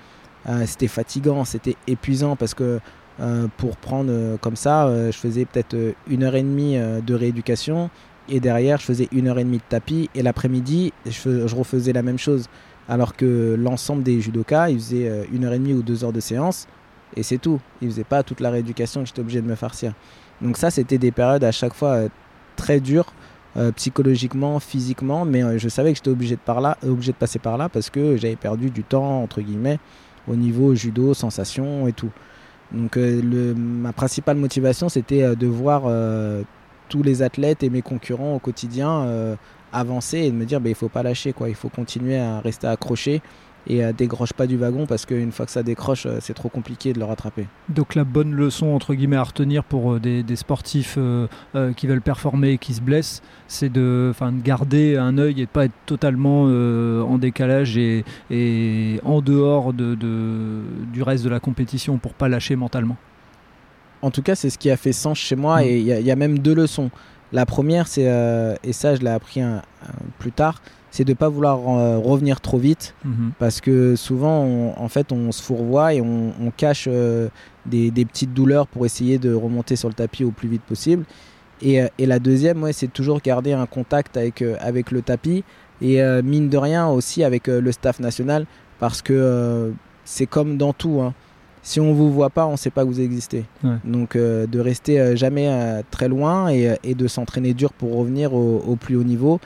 c'était 0.67 0.89
fatigant, 0.89 1.45
c'était 1.45 1.77
épuisant 1.87 2.37
parce 2.37 2.55
que 2.55 2.81
euh, 3.21 3.47
pour 3.59 3.77
prendre 3.77 4.11
euh, 4.11 4.37
comme 4.39 4.57
ça, 4.57 4.87
euh, 4.87 5.13
je 5.13 5.19
faisais 5.19 5.45
peut-être 5.45 5.77
une 6.09 6.25
heure 6.25 6.35
et 6.35 6.43
demie 6.43 6.77
de 6.77 7.15
rééducation 7.15 7.91
et 8.29 8.41
derrière 8.41 8.79
je 8.79 8.87
faisais 8.87 9.09
une 9.13 9.29
heure 9.29 9.39
et 9.39 9.45
demie 9.45 9.59
de 9.59 9.63
tapis 9.69 10.09
et 10.15 10.23
l'après-midi 10.23 10.93
je, 11.07 11.55
refaisais 11.55 11.93
la 11.93 12.03
même 12.03 12.19
chose. 12.19 12.49
Alors 12.89 13.17
que 13.17 13.57
l'ensemble 13.59 14.03
des 14.03 14.21
judokas, 14.21 14.71
ils 14.71 14.79
faisaient 14.79 15.27
une 15.33 15.45
heure 15.45 15.53
et 15.53 15.59
demie 15.59 15.73
ou 15.73 15.83
deux 15.83 16.05
heures 16.05 16.13
de 16.13 16.21
séance 16.21 16.67
et 17.17 17.23
c'est 17.23 17.39
tout. 17.39 17.61
Ils 17.81 17.91
faisaient 17.91 18.05
pas 18.05 18.23
toute 18.23 18.41
la 18.41 18.51
rééducation 18.51 19.03
que 19.03 19.07
j'étais 19.07 19.21
obligé 19.21 19.41
de 19.41 19.47
me 19.47 19.55
farcir. 19.55 19.95
Donc 20.43 20.59
ça, 20.59 20.71
c'était 20.71 20.99
des 20.99 21.13
périodes 21.13 21.45
à 21.45 21.53
chaque 21.53 21.73
fois 21.73 22.01
très 22.57 22.81
dures. 22.81 23.13
Psychologiquement, 23.77 24.59
physiquement, 24.59 25.25
mais 25.25 25.59
je 25.59 25.69
savais 25.69 25.93
que 25.93 25.97
j'étais 25.97 26.11
obligé 26.11 26.35
de, 26.35 26.41
par 26.41 26.61
là, 26.61 26.77
obligé 26.85 27.13
de 27.13 27.17
passer 27.17 27.39
par 27.39 27.57
là 27.57 27.69
parce 27.69 27.89
que 27.89 28.17
j'avais 28.17 28.37
perdu 28.37 28.71
du 28.71 28.83
temps, 28.83 29.23
entre 29.23 29.41
guillemets, 29.41 29.79
au 30.29 30.35
niveau 30.35 30.75
judo, 30.75 31.15
sensation 31.15 31.87
et 31.87 31.93
tout. 31.93 32.11
Donc 32.73 32.97
euh, 32.97 33.55
ma 33.57 33.93
principale 33.93 34.37
motivation, 34.37 34.89
c'était 34.89 35.23
euh, 35.23 35.35
de 35.35 35.47
voir 35.47 35.83
euh, 35.87 36.43
tous 36.89 37.03
les 37.03 37.23
athlètes 37.23 37.63
et 37.63 37.71
mes 37.71 37.83
concurrents 37.83 38.35
au 38.35 38.39
quotidien 38.39 39.37
avancer 39.73 40.19
et 40.19 40.31
de 40.31 40.37
me 40.37 40.45
dire 40.45 40.61
bah, 40.61 40.69
il 40.69 40.75
faut 40.75 40.89
pas 40.89 41.03
lâcher, 41.03 41.33
quoi. 41.33 41.49
il 41.49 41.55
faut 41.55 41.69
continuer 41.69 42.19
à 42.19 42.41
rester 42.41 42.67
accroché 42.67 43.23
et 43.67 43.85
euh, 43.85 43.93
décroche 43.93 44.33
pas 44.33 44.47
du 44.47 44.57
wagon 44.57 44.87
parce 44.87 45.07
qu'une 45.07 45.33
fois 45.33 45.47
que 45.47 45.53
ça 45.53 45.63
décroche, 45.63 46.07
euh, 46.07 46.19
c'est 46.21 46.35
trop 46.35 46.49
compliqué 46.49 46.93
de 46.93 46.99
le 46.99 47.05
rattraper. 47.05 47.47
Donc 47.69 47.95
la 47.95 48.05
bonne 48.05 48.33
leçon 48.35 48.69
entre 48.75 48.95
guillemets 48.95 49.17
à 49.17 49.23
retenir 49.23 49.65
pour 49.65 49.95
euh, 49.95 50.01
des, 50.01 50.25
sportifs 50.37 50.99
qui 51.77 51.87
veulent 51.87 52.01
performer 52.03 52.51
et 52.51 52.59
qui 52.59 52.75
se 52.75 52.81
blessent, 52.81 53.23
c'est 53.49 53.69
de, 53.71 54.13
de 54.21 54.43
garder 54.43 54.97
un 54.97 55.17
œil 55.19 55.41
et 55.43 55.45
de 55.47 55.51
pas 55.51 55.67
être 55.67 55.73
totalement 55.87 56.43
en 56.45 57.19
décalage 57.19 57.77
et, 57.77 58.05
en 59.05 59.21
dehors 59.21 59.73
de, 59.73 59.95
du 60.93 61.03
reste 61.03 61.25
de 61.25 61.29
la 61.29 61.41
compétition 61.41 61.99
pour 61.99 62.15
pas 62.15 62.29
lâcher 62.29 62.57
mentalement. 62.57 62.97
En 64.03 64.11
tout 64.11 64.23
cas, 64.23 64.35
c'est 64.35 64.51
ce 64.51 64.59
qui 64.59 64.71
a 64.71 64.77
fait 64.77 64.93
sens 64.93 65.19
chez 65.19 65.37
moi 65.37 65.61
Mm. 65.61 65.65
et 65.65 65.79
il 65.79 65.87
y, 65.87 65.93
a- 65.93 66.01
il 66.01 66.07
y 66.07 66.11
a 66.11 66.17
même 66.17 66.39
deux 66.39 66.55
leçons. 66.55 66.91
La 67.33 67.47
première, 67.47 67.87
c'est, 67.87 68.07
euh, 68.09 68.55
et 68.63 68.73
ça 68.73 68.95
je 68.95 69.01
l'ai 69.01 69.11
appris 69.11 69.41
un- 69.41 69.57
un- 69.83 69.93
plus 70.19 70.31
tard, 70.33 70.61
c'est 70.95 71.05
de 71.05 71.11
ne 71.11 71.17
pas 71.17 71.29
vouloir 71.29 71.59
euh, 71.69 71.99
revenir 71.99 72.41
trop 72.41 72.57
vite 72.59 72.95
Mhm. 73.05 73.33
parce 73.41 73.61
que 73.61 73.97
souvent, 73.97 74.43
on- 74.45 74.75
en 74.79 74.89
fait, 74.89 75.11
on 75.11 75.33
se 75.33 75.43
fourvoie 75.43 75.93
et 75.95 76.01
on, 76.01 76.33
on 76.41 76.51
cache 76.57 76.87
euh, 76.89 77.29
des, 77.67 77.91
des 77.91 78.05
petites 78.05 78.33
douleurs 78.33 78.69
pour 78.69 78.87
essayer 78.87 79.19
de 79.19 79.35
remonter 79.35 79.75
sur 79.75 79.89
le 79.89 79.95
tapis 79.95 80.23
au 80.23 80.31
plus 80.31 80.49
vite 80.49 80.63
possible. 80.63 81.05
Et, 81.63 81.83
euh, 81.83 81.89
et 81.99 82.07
la 82.07 82.19
deuxième, 82.21 82.63
ouais, 82.63 82.73
c'est 82.73 82.93
toujours 82.93 83.21
garder 83.21 83.53
un 83.55 83.67
contact 83.67 84.17
avec, 84.17 84.43
avec 84.61 84.93
le 84.93 85.03
tapis 85.03 85.43
et 85.83 86.01
mine 86.23 86.49
de 86.49 86.57
rien 86.57 86.87
aussi 86.89 87.25
avec 87.25 87.49
le 87.49 87.73
staff 87.73 87.99
national 87.99 88.47
parce 88.79 89.03
que 89.03 89.73
c'est 90.05 90.27
comme 90.27 90.57
dans 90.57 90.73
tout. 90.73 91.01
hein. 91.03 91.13
Si 91.67 91.81
on 91.81 91.93
vous 91.95 92.13
voit 92.13 92.31
pas, 92.31 92.47
on 92.47 92.57
sait 92.57 92.71
pas 92.71 92.83
que 92.83 92.89
vous 92.89 93.01
existez. 93.01 93.45
Ouais. 93.65 93.77
Donc 93.85 94.15
euh, 94.17 94.47
de 94.47 94.61
rester 94.61 95.01
euh, 95.01 95.17
jamais 95.17 95.49
euh, 95.49 95.81
très 95.91 96.09
loin 96.09 96.49
et, 96.51 96.77
et 96.85 96.95
de 96.95 97.09
s'entraîner 97.09 97.55
dur 97.55 97.73
pour 97.73 97.97
revenir 97.97 98.35
au, 98.35 98.63
au 98.67 98.77
plus 98.77 98.97
haut 98.97 99.03
niveau 99.05 99.41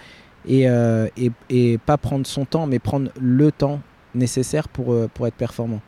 et, 0.46 0.68
euh, 0.68 1.08
et, 1.16 1.30
et 1.50 1.78
pas 1.78 1.96
prendre 1.96 2.26
son 2.26 2.44
temps, 2.44 2.66
mais 2.66 2.78
prendre 2.78 3.10
le 3.20 3.50
temps 3.52 3.80
nécessaire 4.14 4.68
pour, 4.68 4.92
euh, 4.92 5.08
pour 5.12 5.26
être 5.26 5.34
performant. 5.34 5.80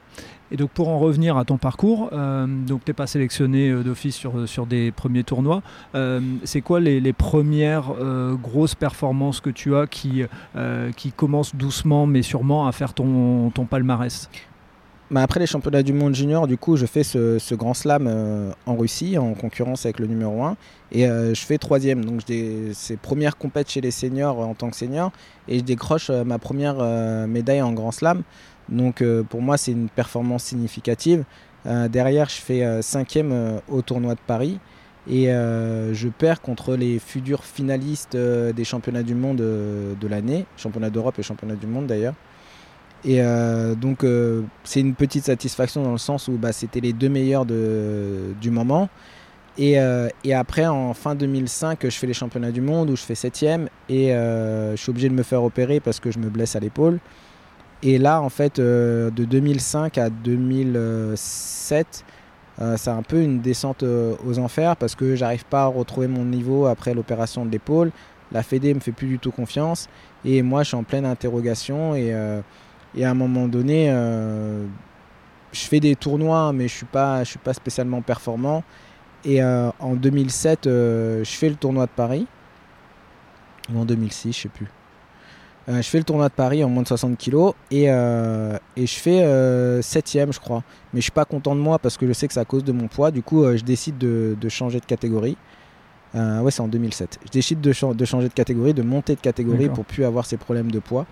Et 0.53 0.57
donc 0.57 0.71
pour 0.71 0.89
en 0.89 0.99
revenir 0.99 1.37
à 1.37 1.45
ton 1.45 1.59
parcours, 1.59 2.11
euh, 2.13 2.45
donc 2.47 2.85
t'es 2.85 2.93
pas 2.93 3.07
sélectionné 3.07 3.73
d'office 3.85 4.17
sur, 4.17 4.49
sur 4.49 4.67
des 4.67 4.91
premiers 4.91 5.23
tournois. 5.23 5.63
C'est 6.43 6.61
quoi 6.61 6.81
les, 6.81 7.01
les 7.01 7.13
premières 7.13 7.93
grosses 8.43 8.75
performances 8.75 9.41
que 9.41 9.51
tu 9.51 9.77
as 9.77 9.87
qui, 9.87 10.25
qui 10.97 11.13
commencent 11.13 11.55
doucement 11.55 12.07
mais 12.07 12.23
sûrement 12.23 12.67
à 12.67 12.73
faire 12.73 12.95
ton, 12.95 13.51
ton 13.51 13.65
palmarès? 13.65 14.29
Bah, 15.11 15.23
après 15.23 15.41
les 15.41 15.47
championnats 15.47 15.83
du 15.83 15.93
monde 15.93 16.15
junior, 16.15 16.47
du 16.47 16.57
coup, 16.57 16.77
je 16.77 16.87
fais 16.87 17.03
ce, 17.03 17.55
grand 17.57 17.75
slam 17.75 18.07
euh, 18.07 18.53
en 18.65 18.77
Russie 18.77 19.19
en 19.19 19.35
concurrence 19.35 19.85
avec 19.85 19.99
le 19.99 20.07
numéro 20.07 20.45
1 20.45 20.57
et 20.93 21.07
euh, 21.07 21.35
je 21.35 21.41
fais 21.41 21.59
troisième. 21.59 22.05
Donc, 22.05 22.21
c'est 22.75 22.97
première 22.97 23.37
compète 23.37 23.69
chez 23.69 23.81
les 23.81 23.91
seniors 23.91 24.41
euh, 24.41 24.45
en 24.45 24.55
tant 24.55 24.71
que 24.71 24.77
senior 24.77 25.11
et 25.49 25.59
je 25.59 25.65
décroche 25.65 26.11
ma 26.11 26.39
première 26.39 26.77
médaille 27.27 27.61
en 27.61 27.73
grand 27.73 27.91
slam. 27.91 28.23
Donc, 28.69 29.03
pour 29.29 29.43
moi, 29.43 29.57
c'est 29.57 29.73
une 29.73 29.89
performance 29.89 30.45
significative. 30.45 31.25
Derrière, 31.65 32.29
je 32.29 32.41
fais 32.41 32.83
cinquième 32.83 33.61
au 33.69 33.83
tournoi 33.83 34.15
de 34.15 34.21
Paris 34.25 34.61
et 35.09 35.27
je 35.27 36.09
perds 36.09 36.41
contre 36.41 36.77
les 36.77 37.01
futurs 37.01 37.43
finalistes 37.43 38.17
des 38.17 38.65
championnats 38.65 39.03
du 39.03 39.17
monde 39.17 39.39
de 39.39 40.07
l'année, 40.09 40.47
championnat 40.57 40.91
d'Europe 40.91 41.19
et 41.19 41.23
championnat 41.25 41.57
du 41.57 41.67
monde 41.67 41.89
d'ailleurs. 41.89 42.15
Et 43.05 43.23
euh, 43.23 43.75
donc, 43.75 44.05
euh, 44.05 44.43
c'est 44.65 44.81
une 44.81 44.95
petite 44.95 45.25
satisfaction 45.25 45.83
dans 45.83 45.93
le 45.93 45.99
sens 45.99 46.29
où 46.29 46.33
bah, 46.33 46.53
c'était 46.53 46.81
les 46.81 46.93
deux 46.93 47.09
meilleurs 47.09 47.47
de, 47.47 48.35
du 48.41 48.51
moment. 48.51 48.89
Et, 49.59 49.81
euh, 49.81 50.09
et 50.25 50.35
après, 50.35 50.67
en 50.67 50.95
fin 50.95 51.15
2005, 51.15 51.81
je 51.83 51.91
fais 51.91 52.07
les 52.07 52.15
championnats 52.15 52.53
du 52.53 52.61
monde 52.61 52.91
où 52.91 52.97
je 52.97 53.03
fais 53.03 53.15
septième 53.15 53.69
et 53.89 54.09
je 54.11 54.75
suis 54.77 54.91
obligé 54.91 55.09
de 55.09 55.15
me 55.15 55.23
faire 55.23 55.43
opérer 55.43 55.81
parce 55.81 55.99
que 56.01 56.11
je 56.11 56.19
me 56.19 56.29
blesse 56.29 56.57
à 56.57 56.61
l'épaule. 56.61 56.99
Et 57.83 57.99
là, 57.99 58.21
en 58.21 58.29
fait, 58.29 58.61
de 58.61 59.11
2005 59.11 59.99
à 59.99 60.11
2007, 60.11 62.05
euh, 62.61 62.77
c'est 62.77 62.91
un 62.91 63.03
peu 63.03 63.23
une 63.23 63.41
descente 63.41 63.83
aux 63.83 64.39
enfers 64.39 64.77
parce 64.77 64.95
que 64.95 65.17
j'arrive 65.17 65.47
pas 65.47 65.63
à 65.63 65.67
retrouver 65.67 66.07
mon 66.07 66.25
niveau 66.25 66.67
après 66.67 66.95
l'opération 66.95 67.45
de 67.45 67.51
l'épaule. 67.51 67.91
La 68.33 68.43
Fédé 68.43 68.73
me 68.75 68.81
fait 68.81 68.93
plus 68.93 69.09
du 69.09 69.19
tout 69.19 69.33
confiance 69.33 69.89
et 70.25 70.43
moi, 70.43 70.63
je 70.63 70.69
suis 70.69 70.77
en 70.77 70.85
pleine 70.85 71.07
interrogation 71.07 71.95
et 71.95 72.15
et 72.97 73.05
à 73.05 73.11
un 73.11 73.15
moment 73.15 73.47
donné, 73.47 73.89
euh, 73.91 74.65
je 75.53 75.61
fais 75.61 75.81
des 75.81 75.97
tournois, 75.97 76.53
mais 76.53 76.69
je 76.69 76.75
suis 76.75 76.87
pas, 76.87 77.23
je 77.25 77.31
suis 77.31 77.39
pas 77.39 77.55
spécialement 77.55 78.03
performant. 78.03 78.65
Et 79.25 79.43
euh, 79.43 79.71
en 79.79 79.95
2007, 79.95 80.67
euh, 80.67 81.25
je 81.25 81.31
fais 81.31 81.49
le 81.49 81.57
tournoi 81.57 81.87
de 81.87 81.91
Paris. 81.91 82.27
Ou 83.73 83.79
en 83.79 83.85
2006, 83.85 84.33
je 84.33 84.39
sais 84.43 84.49
plus. 84.49 84.69
Je 85.69 85.83
fais 85.83 85.99
le 85.99 86.05
tournoi 86.05 86.29
de 86.29 86.35
Paris 86.35 86.65
en 86.65 86.69
moins 86.69 86.83
de 86.83 86.89
60 86.89 87.17
kilos 87.17 87.55
et, 87.71 87.85
et 87.85 88.87
je 88.87 88.95
fais 88.99 89.83
septième, 89.83 90.33
je 90.33 90.41
crois. 90.41 90.65
Mais 90.93 90.99
je 90.99 91.05
suis 91.05 91.13
pas 91.13 91.25
content 91.25 91.55
de 91.55 91.61
moi 91.61 91.79
parce 91.79 91.97
que 91.97 92.09
je 92.09 92.13
sais 92.13 92.27
que 92.27 92.35
c'est 92.35 92.41
à 92.41 92.45
cause 92.45 92.65
de 92.65 92.73
mon 92.73 92.89
poids. 92.89 93.13
Du 93.13 93.23
coup, 93.23 93.45
je 93.57 93.63
décide 93.63 93.97
de, 93.97 94.37
de 94.41 94.49
changer 94.49 94.81
de 94.81 94.85
catégorie. 94.85 95.37
Ouais, 96.13 96.51
c'est 96.51 96.63
en 96.63 96.67
2007. 96.67 97.21
Je 97.25 97.31
décide 97.31 97.61
de, 97.61 97.73
de 97.93 98.05
changer 98.05 98.29
de 98.29 98.35
catégorie, 98.35 98.75
de 98.75 98.83
monter 98.83 99.15
de 99.15 99.21
catégorie 99.21 99.69
pour 99.69 99.85
plus 99.85 100.05
avoir 100.05 100.27
ces 100.27 100.39
problèmes 100.39 100.73
de 100.73 100.81
poids. 100.81 101.07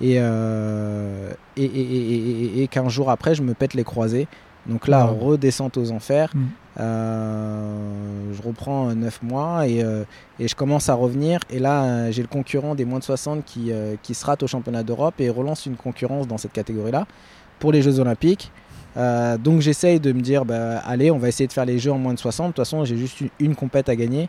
Et, 0.00 0.14
euh, 0.18 1.32
et, 1.56 1.64
et, 1.64 2.62
et, 2.62 2.68
15 2.68 2.88
jours 2.92 3.10
après, 3.10 3.34
je 3.34 3.42
me 3.42 3.54
pète 3.54 3.74
les 3.74 3.84
croisés. 3.84 4.28
Donc 4.66 4.86
là, 4.86 5.06
Wow. 5.06 5.30
redescente 5.30 5.76
aux 5.76 5.90
enfers. 5.90 6.30
Mm. 6.34 6.40
Euh, 6.80 8.32
je 8.32 8.42
reprends 8.42 8.94
9 8.94 9.22
mois 9.22 9.66
et, 9.66 9.82
euh, 9.82 10.04
et 10.38 10.46
je 10.46 10.54
commence 10.54 10.88
à 10.88 10.94
revenir. 10.94 11.40
Et 11.50 11.58
là, 11.58 11.84
euh, 11.84 12.12
j'ai 12.12 12.22
le 12.22 12.28
concurrent 12.28 12.74
des 12.74 12.84
moins 12.84 12.98
de 12.98 13.04
60 13.04 13.44
qui, 13.44 13.72
euh, 13.72 13.96
qui 14.02 14.14
se 14.14 14.24
rate 14.24 14.42
au 14.42 14.46
championnat 14.46 14.82
d'Europe 14.82 15.14
et 15.18 15.30
relance 15.30 15.66
une 15.66 15.76
concurrence 15.76 16.28
dans 16.28 16.38
cette 16.38 16.52
catégorie-là 16.52 17.06
pour 17.58 17.72
les 17.72 17.82
Jeux 17.82 17.98
Olympiques. 17.98 18.52
Euh, 18.96 19.36
donc 19.38 19.60
j'essaye 19.60 20.00
de 20.00 20.12
me 20.12 20.20
dire, 20.20 20.44
bah, 20.44 20.78
allez, 20.86 21.10
on 21.10 21.18
va 21.18 21.28
essayer 21.28 21.46
de 21.46 21.52
faire 21.52 21.64
les 21.66 21.78
Jeux 21.78 21.92
en 21.92 21.98
moins 21.98 22.14
de 22.14 22.18
60. 22.18 22.48
De 22.48 22.52
toute 22.52 22.64
façon, 22.64 22.84
j'ai 22.84 22.96
juste 22.96 23.20
une, 23.20 23.30
une 23.40 23.54
compète 23.56 23.88
à 23.88 23.96
gagner. 23.96 24.28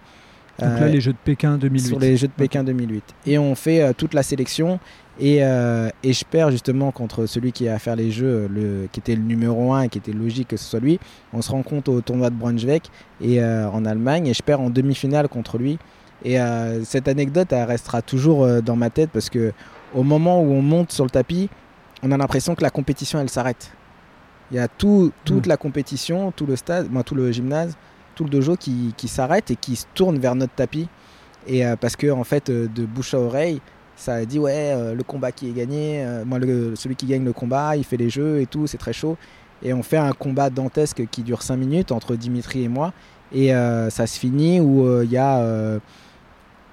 Donc 0.59 0.69
Euh, 0.71 0.79
là, 0.81 0.87
les 0.87 1.01
Jeux 1.01 1.13
de 1.13 1.17
Pékin 1.23 1.57
2008. 1.57 1.87
sur 1.87 1.99
les 1.99 2.17
Jeux 2.17 2.27
de 2.27 2.33
Pékin 2.33 2.63
2008. 2.63 3.03
Et 3.25 3.37
on 3.37 3.55
fait 3.55 3.81
euh, 3.81 3.93
toute 3.95 4.13
la 4.13 4.23
sélection. 4.23 4.79
Et, 5.21 5.43
euh, 5.43 5.89
et 6.01 6.13
je 6.13 6.23
perds 6.23 6.51
justement 6.51 6.91
contre 6.91 7.25
celui 7.25 7.51
qui 7.51 7.67
a 7.67 7.75
à 7.75 7.79
faire 7.79 7.95
les 7.97 8.09
Jeux, 8.09 8.25
euh, 8.25 8.47
le, 8.49 8.87
qui 8.91 8.99
était 9.01 9.15
le 9.15 9.21
numéro 9.21 9.73
1 9.73 9.81
et 9.83 9.89
qui 9.89 9.97
était 9.97 10.13
logique 10.13 10.47
que 10.49 10.57
ce 10.57 10.63
soit 10.63 10.79
lui. 10.79 10.99
On 11.33 11.41
se 11.41 11.51
rencontre 11.51 11.91
au 11.91 11.99
tournoi 12.01 12.29
de 12.29 12.35
Braunschweig 12.35 12.83
et, 13.21 13.41
euh, 13.41 13.69
en 13.69 13.83
Allemagne 13.85 14.27
et 14.27 14.33
je 14.33 14.41
perds 14.41 14.61
en 14.61 14.69
demi-finale 14.69 15.27
contre 15.27 15.57
lui. 15.57 15.77
Et 16.23 16.39
euh, 16.39 16.83
cette 16.83 17.07
anecdote, 17.07 17.51
elle 17.51 17.63
restera 17.67 18.01
toujours 18.01 18.43
euh, 18.43 18.61
dans 18.61 18.75
ma 18.75 18.89
tête 18.89 19.09
parce 19.11 19.29
que 19.29 19.51
au 19.93 20.03
moment 20.03 20.41
où 20.41 20.51
on 20.51 20.61
monte 20.61 20.91
sur 20.91 21.03
le 21.03 21.09
tapis, 21.09 21.49
on 22.03 22.11
a 22.11 22.17
l'impression 22.17 22.55
que 22.55 22.61
la 22.61 22.69
compétition, 22.69 23.19
elle 23.19 23.29
s'arrête. 23.29 23.71
Il 24.51 24.55
y 24.57 24.59
a 24.59 24.67
tout, 24.69 25.11
toute 25.25 25.45
Mm. 25.45 25.49
la 25.49 25.57
compétition, 25.57 26.31
tout 26.31 26.45
le 26.45 26.55
stade, 26.55 26.87
moi, 26.91 27.03
tout 27.03 27.13
le 27.15 27.31
gymnase, 27.31 27.75
tout 28.19 28.25
le 28.25 28.29
dojo 28.29 28.57
qui, 28.57 28.93
qui 28.97 29.07
s'arrête 29.07 29.49
et 29.49 29.55
qui 29.55 29.77
se 29.77 29.85
tourne 29.93 30.19
vers 30.19 30.35
notre 30.35 30.53
tapis. 30.53 30.89
Et 31.47 31.65
euh, 31.65 31.77
parce 31.77 31.95
que 31.95 32.11
en 32.11 32.25
fait, 32.25 32.49
euh, 32.49 32.67
de 32.67 32.85
bouche 32.85 33.13
à 33.13 33.19
oreille, 33.19 33.61
ça 33.95 34.25
dit 34.25 34.39
ouais, 34.39 34.73
euh, 34.75 34.93
le 34.93 35.03
combat 35.03 35.31
qui 35.31 35.47
est 35.47 35.53
gagné, 35.53 36.05
moi 36.25 36.37
le, 36.37 36.75
celui 36.75 36.97
qui 36.97 37.05
gagne 37.05 37.23
le 37.23 37.31
combat, 37.31 37.77
il 37.77 37.85
fait 37.85 37.95
les 37.95 38.09
jeux 38.09 38.41
et 38.41 38.45
tout, 38.45 38.67
c'est 38.67 38.77
très 38.77 38.91
chaud. 38.91 39.15
Et 39.63 39.71
on 39.73 39.83
fait 39.83 39.95
un 39.95 40.11
combat 40.11 40.49
dantesque 40.49 41.07
qui 41.09 41.21
dure 41.23 41.41
5 41.41 41.55
minutes 41.55 41.93
entre 41.93 42.17
Dimitri 42.17 42.65
et 42.65 42.67
moi. 42.67 42.91
Et 43.31 43.49
ça 43.49 44.07
se 44.07 44.17
finit 44.17 44.59
où 44.61 45.03
il 45.03 45.11
y 45.11 45.17
a 45.17 45.79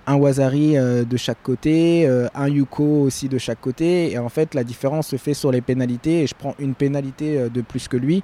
un 0.07 0.15
Wazari 0.15 0.75
de 0.75 1.17
chaque 1.17 1.43
côté, 1.43 2.09
un 2.33 2.49
Yuko 2.49 3.03
aussi 3.03 3.29
de 3.29 3.39
chaque 3.39 3.61
côté. 3.61 4.13
Et 4.13 4.19
en 4.19 4.29
fait, 4.29 4.55
la 4.55 4.63
différence 4.63 5.09
se 5.09 5.17
fait 5.17 5.35
sur 5.35 5.51
les 5.51 5.61
pénalités. 5.61 6.23
Et 6.23 6.27
je 6.29 6.35
prends 6.37 6.55
une 6.61 6.75
pénalité 6.75 7.51
de 7.51 7.61
plus 7.61 7.89
que 7.89 7.97
lui. 7.97 8.23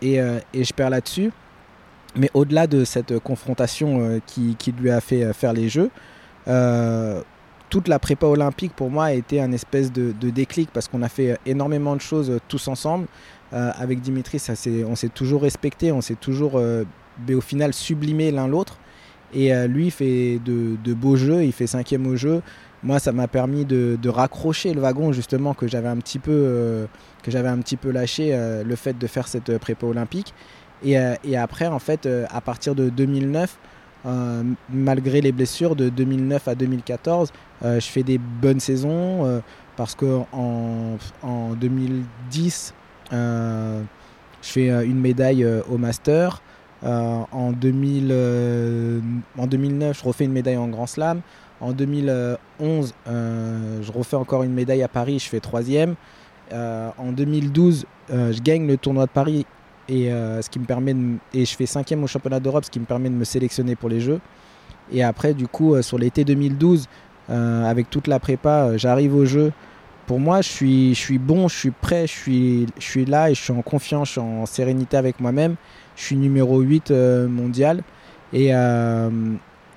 Et, 0.00 0.14
et 0.14 0.64
je 0.64 0.72
perds 0.72 0.90
là-dessus. 0.90 1.30
Mais 2.16 2.30
au-delà 2.34 2.66
de 2.66 2.84
cette 2.84 3.18
confrontation 3.18 4.00
euh, 4.00 4.18
qui, 4.26 4.56
lui 4.78 4.90
a 4.90 5.00
fait 5.00 5.24
euh, 5.24 5.32
faire 5.32 5.52
les 5.52 5.68
jeux, 5.68 5.90
euh, 6.48 7.22
toute 7.68 7.86
la 7.86 7.98
prépa 7.98 8.26
olympique 8.26 8.72
pour 8.74 8.90
moi 8.90 9.06
a 9.06 9.12
été 9.12 9.40
un 9.40 9.52
espèce 9.52 9.92
de, 9.92 10.12
déclic 10.30 10.70
parce 10.72 10.88
qu'on 10.88 11.02
a 11.02 11.08
fait 11.08 11.38
énormément 11.46 11.94
de 11.94 12.00
choses 12.00 12.40
tous 12.48 12.66
ensemble. 12.68 13.06
Avec 13.52 14.00
Dimitri, 14.00 14.40
on 14.88 14.96
s'est 14.96 15.08
toujours 15.08 15.42
respecté, 15.42 15.92
on 15.92 16.00
s'est 16.00 16.16
toujours, 16.16 16.54
au 16.54 17.40
final, 17.40 17.72
sublimé 17.72 18.32
l'un 18.32 18.48
l'autre. 18.48 18.78
Et 19.32 19.52
lui, 19.68 19.86
il 19.86 19.90
fait 19.92 20.40
de, 20.44 20.94
beaux 20.94 21.14
jeux, 21.14 21.44
il 21.44 21.52
fait 21.52 21.68
cinquième 21.68 22.08
au 22.08 22.16
jeu. 22.16 22.42
Moi, 22.82 22.98
ça 22.98 23.12
m'a 23.12 23.28
permis 23.28 23.64
de, 23.64 23.96
de 24.02 24.08
raccrocher 24.08 24.74
le 24.74 24.80
wagon 24.80 25.12
justement 25.12 25.54
que 25.54 25.68
j'avais 25.68 25.88
un 25.88 25.98
petit 25.98 26.18
peu, 26.18 26.88
que 27.22 27.30
j'avais 27.30 27.48
un 27.48 27.58
petit 27.58 27.76
peu 27.76 27.92
lâché 27.92 28.36
le 28.64 28.76
fait 28.76 28.98
de 28.98 29.06
faire 29.06 29.28
cette 29.28 29.58
prépa 29.58 29.86
olympique. 29.86 30.34
Et, 30.82 30.98
euh, 30.98 31.14
et 31.24 31.36
après, 31.36 31.66
en 31.66 31.78
fait, 31.78 32.06
euh, 32.06 32.26
à 32.30 32.40
partir 32.40 32.74
de 32.74 32.88
2009, 32.88 33.56
euh, 34.06 34.42
malgré 34.70 35.20
les 35.20 35.32
blessures 35.32 35.76
de 35.76 35.88
2009 35.88 36.48
à 36.48 36.54
2014, 36.54 37.32
euh, 37.62 37.78
je 37.80 37.86
fais 37.86 38.02
des 38.02 38.18
bonnes 38.18 38.60
saisons 38.60 39.42
parce 39.76 39.94
que 39.94 40.20
en, 40.32 40.96
en 41.22 41.50
2010, 41.54 42.74
euh, 43.12 43.82
je 44.42 44.48
fais 44.48 44.68
une 44.84 45.00
médaille 45.00 45.46
au 45.70 45.78
Master. 45.78 46.42
En, 46.82 47.52
2000, 47.52 48.10
en 49.36 49.46
2009, 49.46 49.98
je 49.98 50.04
refais 50.04 50.24
une 50.24 50.32
médaille 50.32 50.56
en 50.56 50.68
Grand 50.68 50.86
Slam. 50.86 51.20
En 51.60 51.72
2011, 51.72 52.94
euh, 53.06 53.82
je 53.82 53.92
refais 53.92 54.16
encore 54.16 54.44
une 54.44 54.54
médaille 54.54 54.82
à 54.82 54.88
Paris, 54.88 55.18
je 55.18 55.28
fais 55.28 55.40
troisième. 55.40 55.94
En 56.52 57.12
2012, 57.12 57.84
euh, 58.12 58.32
je 58.32 58.40
gagne 58.40 58.66
le 58.66 58.76
tournoi 58.76 59.06
de 59.06 59.10
Paris 59.10 59.46
et, 59.90 60.12
euh, 60.12 60.40
ce 60.40 60.48
qui 60.48 60.58
me 60.58 60.64
permet 60.64 60.94
et 61.34 61.44
je 61.44 61.56
fais 61.56 61.66
cinquième 61.66 62.02
au 62.04 62.06
championnat 62.06 62.40
d'Europe, 62.40 62.64
ce 62.64 62.70
qui 62.70 62.80
me 62.80 62.86
permet 62.86 63.10
de 63.10 63.14
me 63.14 63.24
sélectionner 63.24 63.76
pour 63.76 63.88
les 63.88 64.00
Jeux. 64.00 64.20
Et 64.92 65.02
après, 65.02 65.34
du 65.34 65.46
coup, 65.46 65.74
euh, 65.74 65.82
sur 65.82 65.98
l'été 65.98 66.24
2012, 66.24 66.88
euh, 67.28 67.64
avec 67.64 67.90
toute 67.90 68.06
la 68.06 68.18
prépa, 68.18 68.76
j'arrive 68.76 69.14
aux 69.14 69.24
Jeux 69.26 69.52
pour 70.10 70.18
moi, 70.18 70.40
je 70.40 70.48
suis, 70.92 71.18
bon, 71.18 71.46
je 71.46 71.56
suis 71.56 71.70
prêt, 71.70 72.08
je 72.08 72.66
suis, 72.80 73.04
là 73.04 73.30
et 73.30 73.34
je 73.34 73.40
suis 73.40 73.52
en 73.52 73.62
confiance, 73.62 74.08
je 74.08 74.12
suis 74.14 74.20
en 74.20 74.44
sérénité 74.44 74.96
avec 74.96 75.20
moi-même. 75.20 75.54
Je 75.94 76.02
suis 76.02 76.16
numéro 76.16 76.58
8 76.58 76.90
euh, 76.90 77.28
mondial. 77.28 77.84
Et, 78.32 78.50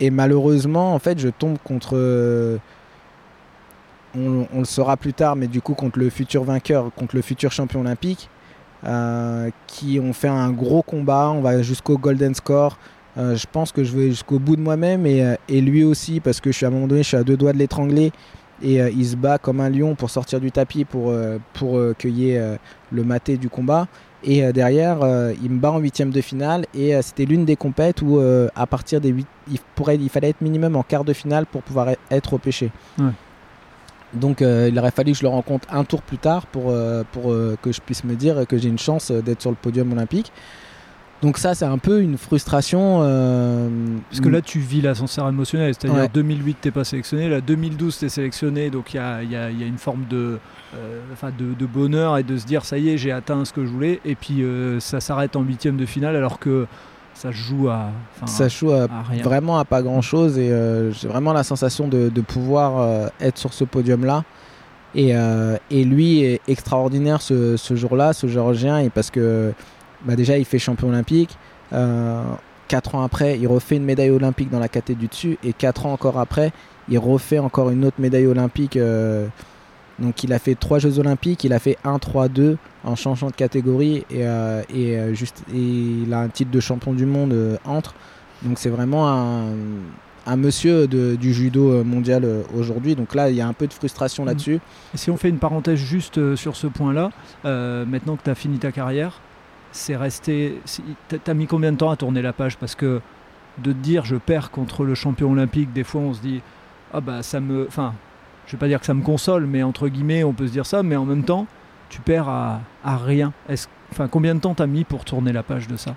malheureusement, 0.10 0.95
en 0.95 0.97
fait, 0.97 1.19
je 1.19 1.30
tombe 1.30 1.60
contre. 1.63 2.60
On, 4.15 4.47
le 4.58 4.65
saura 4.65 4.97
plus 4.97 5.13
tard, 5.13 5.36
mais 5.36 5.45
du 5.45 5.62
coup, 5.62 5.76
contre 5.76 5.99
le 5.99 6.10
futur 6.10 6.43
vainqueur, 6.43 6.91
contre 6.95 7.15
le 7.15 7.21
futur 7.21 7.52
champion 7.52 7.82
olympique, 7.82 8.28
qui 9.67 10.00
ont 10.00 10.13
fait 10.13 10.28
un 10.28 10.52
gros 10.52 10.82
combat. 10.82 11.32
On 11.34 11.41
va 11.41 11.62
jusqu'au 11.62 11.98
Golden 11.98 12.36
Score. 12.36 12.78
Euh, 13.17 13.36
je 13.36 13.46
pense 13.52 13.72
que 13.72 13.84
je 13.84 13.96
vais 13.96 14.10
jusqu'au 14.10 14.39
bout 14.39 14.56
de 14.56 14.62
moi-même 14.62 15.06
et, 15.06 15.24
euh, 15.24 15.36
et, 15.48 15.62
lui 15.62 15.84
aussi, 15.84 16.19
parce 16.19 16.41
que 16.41 16.52
je 16.52 16.58
suis 16.58 16.65
à 16.65 16.69
un 16.69 16.72
moment 16.72 16.88
donné, 16.88 17.04
je 17.04 17.10
suis 17.10 17.17
à 17.17 17.24
deux 17.24 17.38
doigts 17.38 17.54
de 17.54 17.60
l'étrangler. 17.60 18.12
Et 18.62 18.82
euh, 18.82 18.89
il 18.89 19.06
se 19.06 19.15
bat 19.15 19.38
comme 19.38 19.60
un 19.60 19.69
lion 19.69 19.93
pour 19.93 20.10
sortir 20.10 20.39
du 20.39 20.52
tapis 20.52 20.86
pour, 20.86 21.10
euh, 21.10 21.38
pour 21.54 21.80
cueillir 21.98 22.58
le 22.91 23.04
maté 23.04 23.38
du 23.38 23.50
combat. 23.50 23.88
Et 24.26 24.54
derrière, 24.54 25.00
il 25.43 25.52
me 25.52 25.60
bat 25.60 25.72
en 25.72 25.80
huitième 25.80 26.10
de 26.10 26.22
finale. 26.22 26.65
Et 26.74 26.93
c'était 27.02 27.26
l'une 27.26 27.43
des 27.43 27.58
compètes 27.58 28.02
où, 28.02 28.22
à 28.56 28.67
partir 28.67 29.02
des 29.02 29.10
8, 29.10 29.28
il, 29.52 29.60
pourrait, 29.76 29.98
il 29.98 30.08
fallait 30.08 30.30
être 30.30 30.39
minimum 30.39 30.78
en 30.78 30.84
quart 30.84 31.04
de 31.04 31.12
finale 31.12 31.46
pour 31.46 31.62
pouvoir 31.62 31.89
être 32.10 32.34
au. 32.34 32.39
Ouais. 32.46 33.10
Donc 34.13 34.41
euh, 34.41 34.69
il 34.71 34.78
aurait 34.78 34.91
fallu 34.91 35.13
que 35.13 35.17
je 35.17 35.23
le 35.23 35.30
rencontre 35.30 35.67
un 35.71 35.84
tour 35.84 36.02
plus 36.02 36.17
tard 36.17 36.45
pour, 36.47 36.69
euh, 36.69 37.04
pour 37.12 37.32
euh, 37.32 37.58
que 37.62 37.71
je 37.71 37.82
puisse 37.82 38.04
me 38.04 38.15
dire 38.15 38.45
que 38.47 38.58
j'ai 38.58 38.69
une 38.69 38.80
chance 38.80 39.12
d'être 39.12 39.41
sur 39.41 39.49
le 39.49 39.56
podium 39.56 39.91
olympique. 39.91 40.32
Donc 41.21 41.38
ça 41.38 41.56
c'est 41.56 41.65
un 41.65 41.78
peu 41.78 42.02
une 42.02 42.17
frustration. 42.17 42.99
Parce 44.10 44.19
que 44.19 44.30
là 44.30 44.41
tu 44.41 44.60
vis 44.60 44.82
l'ascenseur 44.82 45.30
émotionnel, 45.30 45.73
c'est-à-dire 45.73 46.02
ouais. 46.02 46.10
2008 46.13 46.58
t'es 46.60 46.71
pas 46.71 46.84
sélectionné, 46.84 47.30
là 47.30 47.39
2012 47.39 47.97
t'es 47.97 48.10
sélectionné, 48.10 48.69
donc 48.69 48.93
il 48.93 48.97
y 48.97 48.99
a, 48.99 49.23
y, 49.23 49.36
a, 49.38 49.49
y 49.49 49.63
a, 49.63 49.65
une 49.65 49.78
forme 49.78 50.06
de, 50.10 50.38
de, 50.73 51.54
de, 51.54 51.65
bonheur 51.65 52.17
et 52.17 52.23
de 52.23 52.36
se 52.36 52.45
dire 52.45 52.65
ça 52.65 52.78
y 52.78 52.89
est 52.89 52.97
j'ai 52.97 53.13
atteint 53.13 53.45
ce 53.45 53.54
que 53.54 53.65
je 53.65 53.69
voulais, 53.69 54.02
et 54.04 54.15
puis 54.15 54.43
ça 54.80 54.99
s'arrête 54.99 55.38
en 55.38 55.43
huitième 55.43 55.78
de 55.78 55.86
finale 55.86 56.17
alors 56.17 56.39
que 56.39 56.67
ça 57.23 57.31
joue 57.31 57.69
à 57.69 57.91
ça 58.25 58.49
joue 58.49 58.71
à, 58.71 58.83
à 58.83 58.88
vraiment 59.23 59.57
à 59.57 59.63
pas 59.63 59.81
grand 59.81 60.01
chose 60.01 60.38
et 60.38 60.51
euh, 60.51 60.91
j'ai 60.91 61.07
vraiment 61.07 61.31
la 61.31 61.43
sensation 61.43 61.88
de, 61.88 62.09
de 62.09 62.21
pouvoir 62.21 62.79
euh, 62.79 63.07
être 63.21 63.38
sur 63.38 63.53
ce 63.53 63.63
podium 63.63 64.03
là 64.03 64.25
et, 64.93 65.15
euh, 65.15 65.55
et, 65.71 65.86
lui 65.86 66.21
est 66.21 66.41
extraordinaire 66.49 67.21
ce, 67.21 67.55
ce 67.55 67.75
jour-là 67.77 68.12
ce 68.12 68.27
géorgien 68.27 68.79
et 68.79 68.89
parce 68.89 69.09
que 69.09 69.53
bah 70.03 70.17
déjà 70.17 70.38
il 70.38 70.43
fait 70.43 70.59
champion 70.59 70.89
olympique 70.89 71.38
quatre 72.67 72.95
ans 72.95 73.03
après 73.03 73.39
il 73.39 73.47
refait 73.47 73.77
une 73.77 73.86
médaille 73.86 74.12
olympique 74.12 74.49
dans 74.49 74.59
la 74.59 74.67
catégorie 74.67 75.03
du 75.03 75.07
dessus 75.07 75.38
et 75.45 75.53
quatre 75.53 75.86
ans 75.86 75.93
encore 75.93 76.19
après 76.19 76.51
il 76.89 76.99
refait 76.99 77.39
encore 77.39 77.69
une 77.69 77.86
autre 77.86 78.01
médaille 78.01 78.27
olympique 78.27 78.77
donc 79.99 80.23
il 80.23 80.34
a 80.34 80.39
fait 80.39 80.56
trois 80.56 80.79
Jeux 80.79 80.99
Olympiques, 80.99 81.43
il 81.43 81.53
a 81.53 81.60
fait 81.60 81.77
1, 81.84 81.99
3, 81.99 82.27
2 82.27 82.58
en 82.84 82.95
changeant 82.95 83.27
de 83.27 83.36
catégorie 83.36 84.06
et, 84.10 84.25
euh, 84.25 84.62
et, 84.73 84.97
euh, 84.97 85.13
juste, 85.13 85.43
et 85.53 85.60
il 85.60 86.13
a 86.13 86.19
un 86.19 86.29
titre 86.29 86.51
de 86.51 86.60
champion 86.60 86.93
du 86.93 87.06
monde 87.06 87.34
euh, 87.34 87.58
entre. 87.63 87.93
Donc 88.41 88.58
c'est 88.58 88.69
vraiment 88.69 89.08
un, 89.08 89.45
un 90.25 90.36
monsieur 90.36 90.88
de, 90.88 91.15
du 91.15 91.34
judo 91.34 91.84
mondial 91.84 92.27
aujourd'hui. 92.58 92.95
Donc 92.95 93.15
là, 93.15 93.29
il 93.29 93.36
y 93.36 93.41
a 93.41 93.47
un 93.47 93.53
peu 93.53 93.67
de 93.67 93.73
frustration 93.73 94.25
là-dessus. 94.25 94.60
Et 94.93 94.97
si 94.97 95.10
on 95.12 95.15
fait 95.15 95.29
une 95.29 95.38
parenthèse 95.38 95.79
juste 95.79 96.36
sur 96.36 96.58
ce 96.58 96.67
point-là, 96.67 97.12
maintenant 97.45 98.17
que 98.17 98.23
tu 98.23 98.29
as 98.29 98.36
fini 98.36 98.58
ta 98.58 98.73
carrière, 98.73 99.21
c'est 99.71 99.95
resté. 99.95 100.60
Tu 101.08 101.19
as 101.25 101.34
mis 101.34 101.47
combien 101.47 101.71
de 101.71 101.77
temps 101.77 101.89
à 101.89 101.95
tourner 101.95 102.21
la 102.21 102.34
page? 102.34 102.58
Parce 102.58 102.75
que 102.75 102.99
de 103.60 103.71
te 103.71 103.77
dire 103.77 104.03
je 104.03 104.17
perds 104.17 104.51
contre 104.51 104.84
le 104.84 104.93
champion 104.93 105.32
olympique, 105.32 105.71
des 105.71 105.86
fois 105.86 106.01
on 106.01 106.13
se 106.13 106.19
dit 106.19 106.41
ah 106.93 106.99
bah 106.99 107.23
ça 107.23 107.39
me. 107.39 107.65
Enfin, 107.65 107.93
je 108.45 108.53
vais 108.53 108.58
pas 108.58 108.67
dire 108.67 108.79
que 108.79 108.86
ça 108.86 108.93
me 108.93 109.01
console, 109.01 109.45
mais 109.45 109.63
entre 109.63 109.88
guillemets, 109.88 110.23
on 110.23 110.34
peut 110.34 110.47
se 110.47 110.51
dire 110.51 110.65
ça, 110.65 110.84
mais 110.84 110.95
en 110.95 111.06
même 111.06 111.23
temps, 111.23 111.47
tu 111.89 112.01
perds 112.01 112.29
à, 112.29 112.62
à 112.84 112.97
rien. 112.97 113.34
Enfin, 113.91 114.08
combien 114.08 114.36
de 114.36 114.39
temps 114.39 114.53
t'as 114.53 114.67
mis 114.67 114.84
pour 114.84 115.06
tourner 115.06 115.32
la 115.32 115.43
page 115.43 115.67
de 115.67 115.77
ça? 115.77 115.95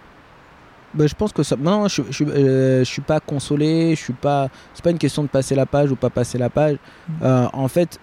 Bah, 0.95 1.07
je 1.07 1.15
pense 1.15 1.33
que 1.33 1.43
ça. 1.43 1.57
Non, 1.57 1.89
je, 1.89 2.03
je, 2.11 2.25
euh, 2.25 2.79
je 2.81 2.85
suis 2.85 3.03
pas 3.03 3.21
consolé. 3.21 3.95
Je 3.95 4.01
suis 4.01 4.13
pas. 4.13 4.49
C'est 4.73 4.85
pas 4.85 4.91
une 4.91 4.99
question 4.99 5.23
de 5.23 5.29
passer 5.29 5.55
la 5.55 5.67
page 5.67 5.91
ou 5.91 5.97
pas 5.97 6.11
passer 6.11 6.39
la 6.39 6.49
page. 6.49 6.77
Mmh. 7.09 7.13
Euh, 7.23 7.47
en 7.53 7.69
fait, 7.69 7.99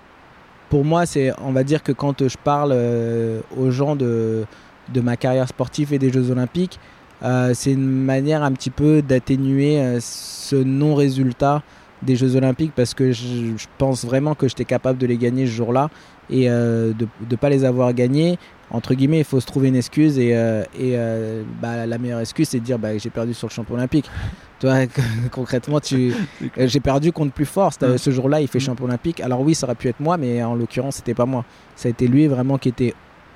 pour 0.70 0.86
moi, 0.86 1.06
c'est. 1.06 1.32
On 1.42 1.52
va 1.52 1.64
dire 1.64 1.82
que 1.82 1.92
quand 1.92 2.28
je 2.28 2.38
parle 2.38 2.72
euh, 2.74 3.42
aux 3.58 3.72
gens 3.72 3.96
de, 3.96 4.46
de 4.94 5.02
ma 5.02 5.18
carrière 5.18 5.48
sportive 5.48 5.94
et 5.94 6.00
des 6.00 6.12
Jeux 6.12 6.30
Olympiques, 6.30 6.80
euh, 7.24 7.54
c'est 7.54 7.72
une 7.72 8.04
manière 8.04 8.44
un 8.44 8.52
petit 8.52 8.70
peu 8.70 9.02
d'atténuer 9.02 9.80
euh, 9.80 10.00
ce 10.02 10.56
non-résultat 10.56 11.64
des 12.06 12.16
Jeux 12.16 12.36
Olympiques 12.36 12.74
parce 12.76 12.94
que 12.94 13.12
je, 13.12 13.56
je 13.58 13.68
pense 13.78 14.06
vraiment 14.06 14.36
que 14.36 14.48
j'étais 14.48 14.66
capable 14.66 14.98
de 14.98 15.08
les 15.08 15.18
gagner 15.18 15.46
ce 15.46 15.52
jour-là 15.52 15.90
et 16.30 16.50
euh, 16.50 16.94
de 16.94 17.08
ne 17.30 17.36
pas 17.36 17.50
les 17.50 17.66
avoir 17.66 17.94
gagnés. 17.94 18.38
Entre 18.72 18.96
guillemets, 18.96 19.20
il 19.20 19.24
faut 19.24 19.40
se 19.40 19.46
trouver 19.46 19.68
une 19.68 19.76
excuse 19.76 20.18
et, 20.18 20.36
euh, 20.36 20.64
et 20.78 20.94
euh, 20.96 21.44
bah, 21.62 21.86
la 21.86 21.98
meilleure 21.98 22.22
excuse, 22.22 22.50
c'est 22.50 22.60
de 22.60 22.66
dire 22.66 22.80
bah, 22.80 22.98
j'ai 22.98 23.10
perdu 23.10 23.34
sur 23.34 23.48
le 23.48 23.54
champion 23.54 23.76
olympique. 23.76 24.10
tu 24.60 24.68
vois, 24.68 24.86
concrètement, 25.32 25.80
tu... 25.80 26.14
j'ai 26.58 26.80
perdu 26.80 27.12
contre 27.12 27.34
plus 27.34 27.46
fort. 27.46 27.72
Ce 27.74 28.12
jour-là, 28.12 28.42
il 28.42 28.48
fait 28.48 28.60
champion 28.60 28.86
olympique. 28.86 29.20
Alors 29.20 29.42
oui, 29.42 29.54
ça 29.54 29.68
aurait 29.68 29.76
pu 29.76 29.90
être 29.90 30.00
moi, 30.00 30.18
mais 30.18 30.44
en 30.44 30.56
l'occurrence, 30.56 30.96
c'était 30.96 31.14
pas 31.14 31.26
moi. 31.26 31.46
Ça 31.76 31.88
a 31.88 31.92
été 31.92 32.08
lui 32.08 32.28
vraiment 32.28 32.58
qui 32.58 32.70
était 32.70 32.94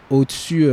au-dessus. 0.10 0.68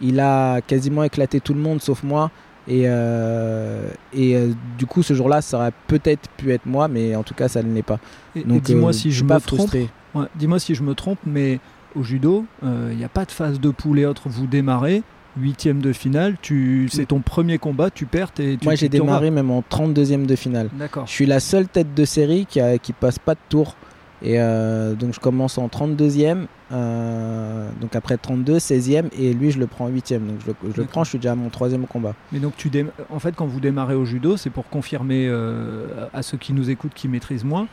Il 0.00 0.20
a 0.20 0.60
quasiment 0.60 1.02
éclaté 1.02 1.40
tout 1.40 1.54
le 1.54 1.60
monde 1.60 1.80
sauf 1.80 2.02
moi. 2.02 2.30
Et, 2.68 2.82
euh, 2.86 3.88
et 4.12 4.36
euh, 4.36 4.52
du 4.76 4.86
coup, 4.86 5.02
ce 5.02 5.14
jour-là, 5.14 5.40
ça 5.40 5.58
aurait 5.58 5.72
peut-être 5.86 6.28
pu 6.36 6.52
être 6.52 6.66
moi, 6.66 6.88
mais 6.88 7.14
en 7.14 7.22
tout 7.22 7.34
cas, 7.34 7.48
ça 7.48 7.62
ne 7.62 7.72
l'est 7.72 7.82
pas. 7.82 7.98
Et, 8.34 8.42
Donc, 8.42 8.62
dis-moi 8.62 8.90
euh, 8.90 8.92
si 8.92 9.12
je 9.12 9.24
me 9.24 9.38
trompe. 9.38 9.72
Ouais, 10.14 10.26
dis-moi 10.34 10.58
si 10.58 10.74
je 10.74 10.82
me 10.82 10.94
trompe, 10.94 11.18
mais 11.24 11.60
au 11.94 12.02
judo, 12.02 12.44
il 12.62 12.96
n'y 12.96 13.04
a 13.04 13.08
pas 13.08 13.24
de 13.24 13.32
phase 13.32 13.60
de 13.60 13.70
poule 13.70 14.00
et 14.00 14.06
autres. 14.06 14.28
Vous 14.28 14.46
démarrez, 14.46 15.02
huitième 15.38 15.80
de 15.80 15.92
finale, 15.92 16.36
tu... 16.42 16.88
c'est 16.90 17.06
ton 17.06 17.20
premier 17.20 17.58
combat, 17.58 17.90
tu 17.90 18.06
perds. 18.06 18.32
Et 18.38 18.56
tu, 18.56 18.64
Moi, 18.64 18.74
j'ai 18.74 18.88
démarré 18.88 19.30
même 19.30 19.50
en 19.50 19.62
32e 19.62 20.26
de 20.26 20.36
finale. 20.36 20.68
D'accord. 20.72 21.06
Je 21.06 21.12
suis 21.12 21.26
la 21.26 21.40
seule 21.40 21.68
tête 21.68 21.94
de 21.94 22.04
série 22.04 22.46
qui, 22.46 22.60
a, 22.60 22.78
qui 22.78 22.92
passe 22.92 23.18
pas 23.18 23.34
de 23.34 23.40
tour. 23.48 23.76
Et 24.22 24.40
euh, 24.40 24.94
donc 24.94 25.14
je 25.14 25.20
commence 25.20 25.58
en 25.58 25.68
32e, 25.68 26.46
euh, 26.72 27.68
donc 27.80 27.94
après 27.94 28.16
32, 28.16 28.58
16e, 28.58 29.04
et 29.18 29.32
lui 29.32 29.50
je 29.50 29.58
le 29.58 29.66
prends 29.66 29.86
en 29.86 29.90
8e. 29.90 30.18
Donc 30.18 30.36
je 30.40 30.46
le, 30.48 30.72
je 30.74 30.80
le 30.80 30.86
prends, 30.86 31.04
je 31.04 31.10
suis 31.10 31.18
déjà 31.18 31.32
à 31.32 31.36
mon 31.36 31.48
troisième 31.48 31.86
combat. 31.86 32.14
Mais 32.32 32.38
donc 32.38 32.56
tu 32.56 32.70
en 33.10 33.18
fait 33.18 33.34
quand 33.36 33.46
vous 33.46 33.60
démarrez 33.60 33.94
au 33.94 34.04
judo, 34.04 34.36
c'est 34.36 34.50
pour 34.50 34.68
confirmer 34.68 35.26
euh, 35.28 36.06
à 36.12 36.22
ceux 36.22 36.38
qui 36.38 36.52
nous 36.52 36.70
écoutent, 36.70 36.94
qui 36.94 37.08
maîtrisent 37.08 37.44
moins, 37.44 37.68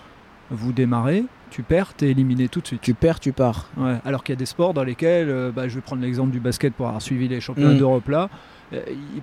vous 0.51 0.73
démarrez, 0.73 1.25
tu 1.49 1.63
perds, 1.63 1.93
t'es 1.93 2.09
éliminé 2.09 2.47
tout 2.47 2.61
de 2.61 2.67
suite. 2.67 2.81
Tu 2.81 2.93
perds, 2.93 3.19
tu 3.19 3.31
pars. 3.31 3.69
Ouais, 3.77 3.97
alors 4.05 4.23
qu'il 4.23 4.33
y 4.33 4.37
a 4.37 4.39
des 4.39 4.45
sports 4.45 4.73
dans 4.73 4.83
lesquels, 4.83 5.29
euh, 5.29 5.51
bah, 5.51 5.67
je 5.67 5.75
vais 5.75 5.81
prendre 5.81 6.01
l'exemple 6.01 6.31
du 6.31 6.39
basket 6.39 6.73
pour 6.73 6.87
avoir 6.87 7.01
suivi 7.01 7.27
les 7.27 7.41
championnats 7.41 7.73
mmh. 7.73 7.77
d'Europe 7.77 8.07
là, 8.09 8.29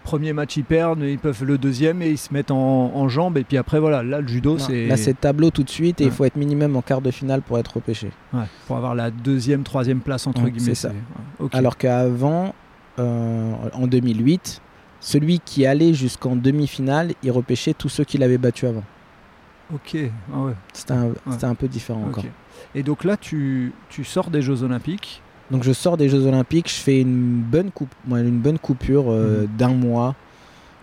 premier 0.03 0.33
match 0.33 0.57
ils 0.57 0.65
perdent, 0.65 1.03
ils 1.03 1.19
peuvent 1.19 1.45
le 1.45 1.59
deuxième 1.59 2.03
et 2.03 2.11
ils 2.11 2.19
se 2.19 2.33
mettent 2.33 2.51
en, 2.51 2.95
en 2.95 3.09
jambes 3.09 3.39
et 3.39 3.45
puis 3.45 3.57
après 3.57 3.81
voilà, 3.81 4.03
là 4.03 4.21
le 4.21 4.29
judo 4.29 4.59
c'est... 4.59 4.87
Là 4.87 4.97
c'est 4.97 5.19
tableau 5.19 5.51
tout 5.51 5.63
de 5.63 5.71
suite 5.71 6.01
et 6.01 6.05
ouais. 6.05 6.11
il 6.11 6.15
faut 6.15 6.25
être 6.25 6.37
minimum 6.37 6.77
en 6.77 6.83
quart 6.83 7.01
de 7.01 7.11
finale 7.11 7.43
pour 7.43 7.59
être 7.59 7.75
repêché. 7.75 8.11
Ouais, 8.33 8.45
pour 8.67 8.77
avoir 8.77 8.95
la 8.95 9.11
deuxième, 9.11 9.63
troisième 9.63 10.01
place 10.01 10.27
entre 10.27 10.43
ouais, 10.43 10.51
guillemets. 10.51 10.75
C'est 10.75 10.89
ça. 10.89 10.93
Okay. 11.39 11.57
Alors 11.57 11.77
qu'avant, 11.77 12.55
euh, 12.99 13.53
en 13.73 13.87
2008, 13.87 14.61
celui 15.01 15.41
qui 15.41 15.67
allait 15.67 15.95
jusqu'en 15.95 16.37
demi-finale, 16.37 17.13
il 17.23 17.31
repêchait 17.31 17.75
tous 17.75 17.89
ceux 17.89 18.05
qu'il 18.05 18.23
avait 18.23 18.39
battus 18.39 18.69
avant. 18.69 18.85
Ok, 19.75 19.97
ah 20.33 20.39
ouais. 20.41 20.53
C'était 20.73 20.95
un, 20.95 21.13
un, 21.43 21.55
peu 21.55 21.69
différent 21.69 22.01
okay. 22.01 22.09
encore. 22.09 22.25
Et 22.75 22.83
donc 22.83 23.05
là, 23.05 23.17
tu, 23.17 23.73
tu 23.89 24.05
sors 24.05 24.31
des 24.31 24.43
Jeux 24.43 24.63
Olympiques 24.63 25.23
donc 25.51 25.65
je 25.65 25.73
sors 25.73 25.97
des 25.97 26.09
Jeux 26.09 26.27
Olympiques, 26.27 26.69
je 26.69 26.81
fais 26.81 27.01
une 27.01 27.41
bonne, 27.41 27.71
coupe, 27.71 27.93
une 28.09 28.39
bonne 28.39 28.59
coupure 28.59 29.07
euh, 29.09 29.45
mmh. 29.45 29.57
d'un 29.57 29.75
mois. 29.75 30.15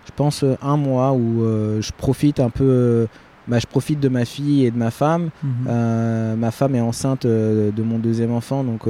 Je 0.06 0.12
pense 0.16 0.44
euh, 0.44 0.56
un 0.62 0.78
mois 0.78 1.14
où 1.14 1.44
euh, 1.44 1.82
je 1.82 1.92
profite 1.94 2.40
un 2.40 2.50
peu. 2.50 3.08
Bah, 3.48 3.60
je 3.60 3.66
profite 3.66 4.02
de 4.02 4.10
ma 4.10 4.26
fille 4.26 4.66
et 4.66 4.72
de 4.72 4.78
ma 4.78 4.92
femme. 4.92 5.30
Mmh. 5.42 6.36
ma 6.36 6.52
femme 6.52 6.76
est 6.76 6.82
enceinte 6.82 7.26
de 7.26 7.82
mon 7.82 7.98
deuxième 7.98 8.34
enfant, 8.34 8.66
donc 8.66 8.82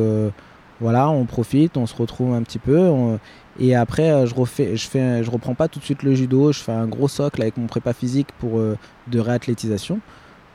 voilà, 0.81 1.09
on 1.09 1.25
profite, 1.25 1.77
on 1.77 1.85
se 1.85 1.95
retrouve 1.95 2.33
un 2.33 2.41
petit 2.41 2.57
peu. 2.57 2.79
On, 2.79 3.19
et 3.59 3.75
après, 3.75 4.25
je 4.25 4.33
refais, 4.33 4.75
je 4.75 4.87
fais, 4.87 5.23
je 5.23 5.29
reprends 5.29 5.53
pas 5.53 5.67
tout 5.67 5.77
de 5.77 5.83
suite 5.83 6.01
le 6.01 6.15
judo. 6.15 6.51
Je 6.51 6.59
fais 6.59 6.71
un 6.71 6.87
gros 6.87 7.07
socle 7.07 7.39
avec 7.43 7.57
mon 7.57 7.67
prépa 7.67 7.93
physique 7.93 8.29
pour 8.39 8.59
de 8.59 9.19
réathlétisation, 9.19 9.99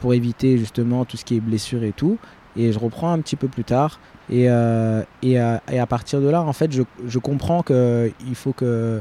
pour 0.00 0.14
éviter 0.14 0.58
justement 0.58 1.04
tout 1.04 1.16
ce 1.16 1.24
qui 1.24 1.36
est 1.36 1.40
blessure 1.40 1.84
et 1.84 1.92
tout. 1.92 2.18
Et 2.56 2.72
je 2.72 2.78
reprends 2.78 3.12
un 3.12 3.20
petit 3.20 3.36
peu 3.36 3.48
plus 3.48 3.64
tard. 3.64 3.98
Et, 4.30 4.46
euh, 4.48 5.02
et, 5.22 5.40
euh, 5.40 5.56
à 5.68 5.86
partir 5.86 6.20
de 6.20 6.28
là, 6.28 6.42
en 6.42 6.52
fait, 6.52 6.72
je, 6.72 6.82
je 7.06 7.18
comprends 7.18 7.62
qu'il 7.62 8.34
faut 8.34 8.52
que, 8.52 9.00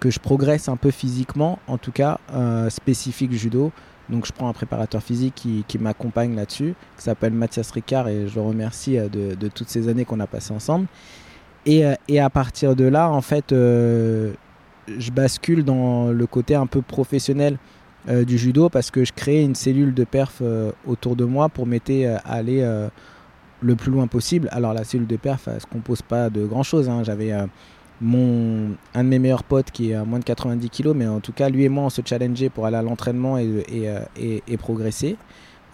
que 0.00 0.10
je 0.10 0.20
progresse 0.20 0.68
un 0.68 0.76
peu 0.76 0.90
physiquement, 0.90 1.58
en 1.66 1.78
tout 1.78 1.92
cas 1.92 2.18
euh, 2.32 2.70
spécifique 2.70 3.32
judo. 3.32 3.72
Donc 4.10 4.26
je 4.26 4.32
prends 4.32 4.48
un 4.48 4.52
préparateur 4.52 5.02
physique 5.02 5.34
qui, 5.34 5.64
qui 5.66 5.78
m'accompagne 5.78 6.36
là-dessus, 6.36 6.74
qui 6.98 7.02
s'appelle 7.02 7.32
Mathias 7.32 7.70
Ricard, 7.70 8.08
et 8.08 8.28
je 8.28 8.34
le 8.34 8.42
remercie 8.42 8.98
de, 8.98 9.34
de 9.34 9.48
toutes 9.48 9.70
ces 9.70 9.88
années 9.88 10.04
qu'on 10.04 10.20
a 10.20 10.26
passées 10.26 10.52
ensemble. 10.52 10.86
Et, 11.64 11.84
et, 12.08 12.20
à 12.20 12.28
partir 12.28 12.76
de 12.76 12.84
là, 12.84 13.10
en 13.10 13.22
fait, 13.22 13.46
je 13.50 15.10
bascule 15.10 15.64
dans 15.64 16.08
le 16.08 16.26
côté 16.26 16.54
un 16.54 16.66
peu 16.66 16.82
professionnel 16.82 17.56
euh, 18.08 18.24
du 18.24 18.38
judo 18.38 18.68
parce 18.68 18.90
que 18.90 19.04
je 19.04 19.12
crée 19.12 19.42
une 19.42 19.54
cellule 19.54 19.94
de 19.94 20.04
perf 20.04 20.38
euh, 20.42 20.72
autour 20.86 21.16
de 21.16 21.24
moi 21.24 21.48
pour 21.48 21.66
m'aider 21.66 22.06
à 22.06 22.18
aller 22.24 22.62
le 23.60 23.76
plus 23.76 23.90
loin 23.90 24.06
possible. 24.06 24.48
Alors 24.52 24.74
la 24.74 24.84
cellule 24.84 25.06
de 25.06 25.16
perf, 25.16 25.48
elle 25.48 25.60
se 25.60 25.66
compose 25.66 26.02
pas 26.02 26.28
de 26.30 26.44
grand 26.44 26.62
chose. 26.62 26.88
hein. 26.88 27.02
J'avais 27.02 27.32
euh, 27.32 27.46
un 28.02 29.04
de 29.04 29.08
mes 29.08 29.18
meilleurs 29.18 29.44
potes 29.44 29.70
qui 29.70 29.90
est 29.90 29.94
à 29.94 30.04
moins 30.04 30.18
de 30.18 30.24
90 30.24 30.68
kg, 30.70 30.88
mais 30.94 31.06
en 31.06 31.20
tout 31.20 31.32
cas 31.32 31.48
lui 31.48 31.64
et 31.64 31.68
moi 31.68 31.84
on 31.84 31.90
se 31.90 32.02
challengeait 32.04 32.50
pour 32.50 32.66
aller 32.66 32.76
à 32.76 32.82
l'entraînement 32.82 33.38
et, 33.38 33.64
et, 33.68 33.88
euh, 33.88 34.00
et- 34.16 34.56
progresser. 34.56 35.16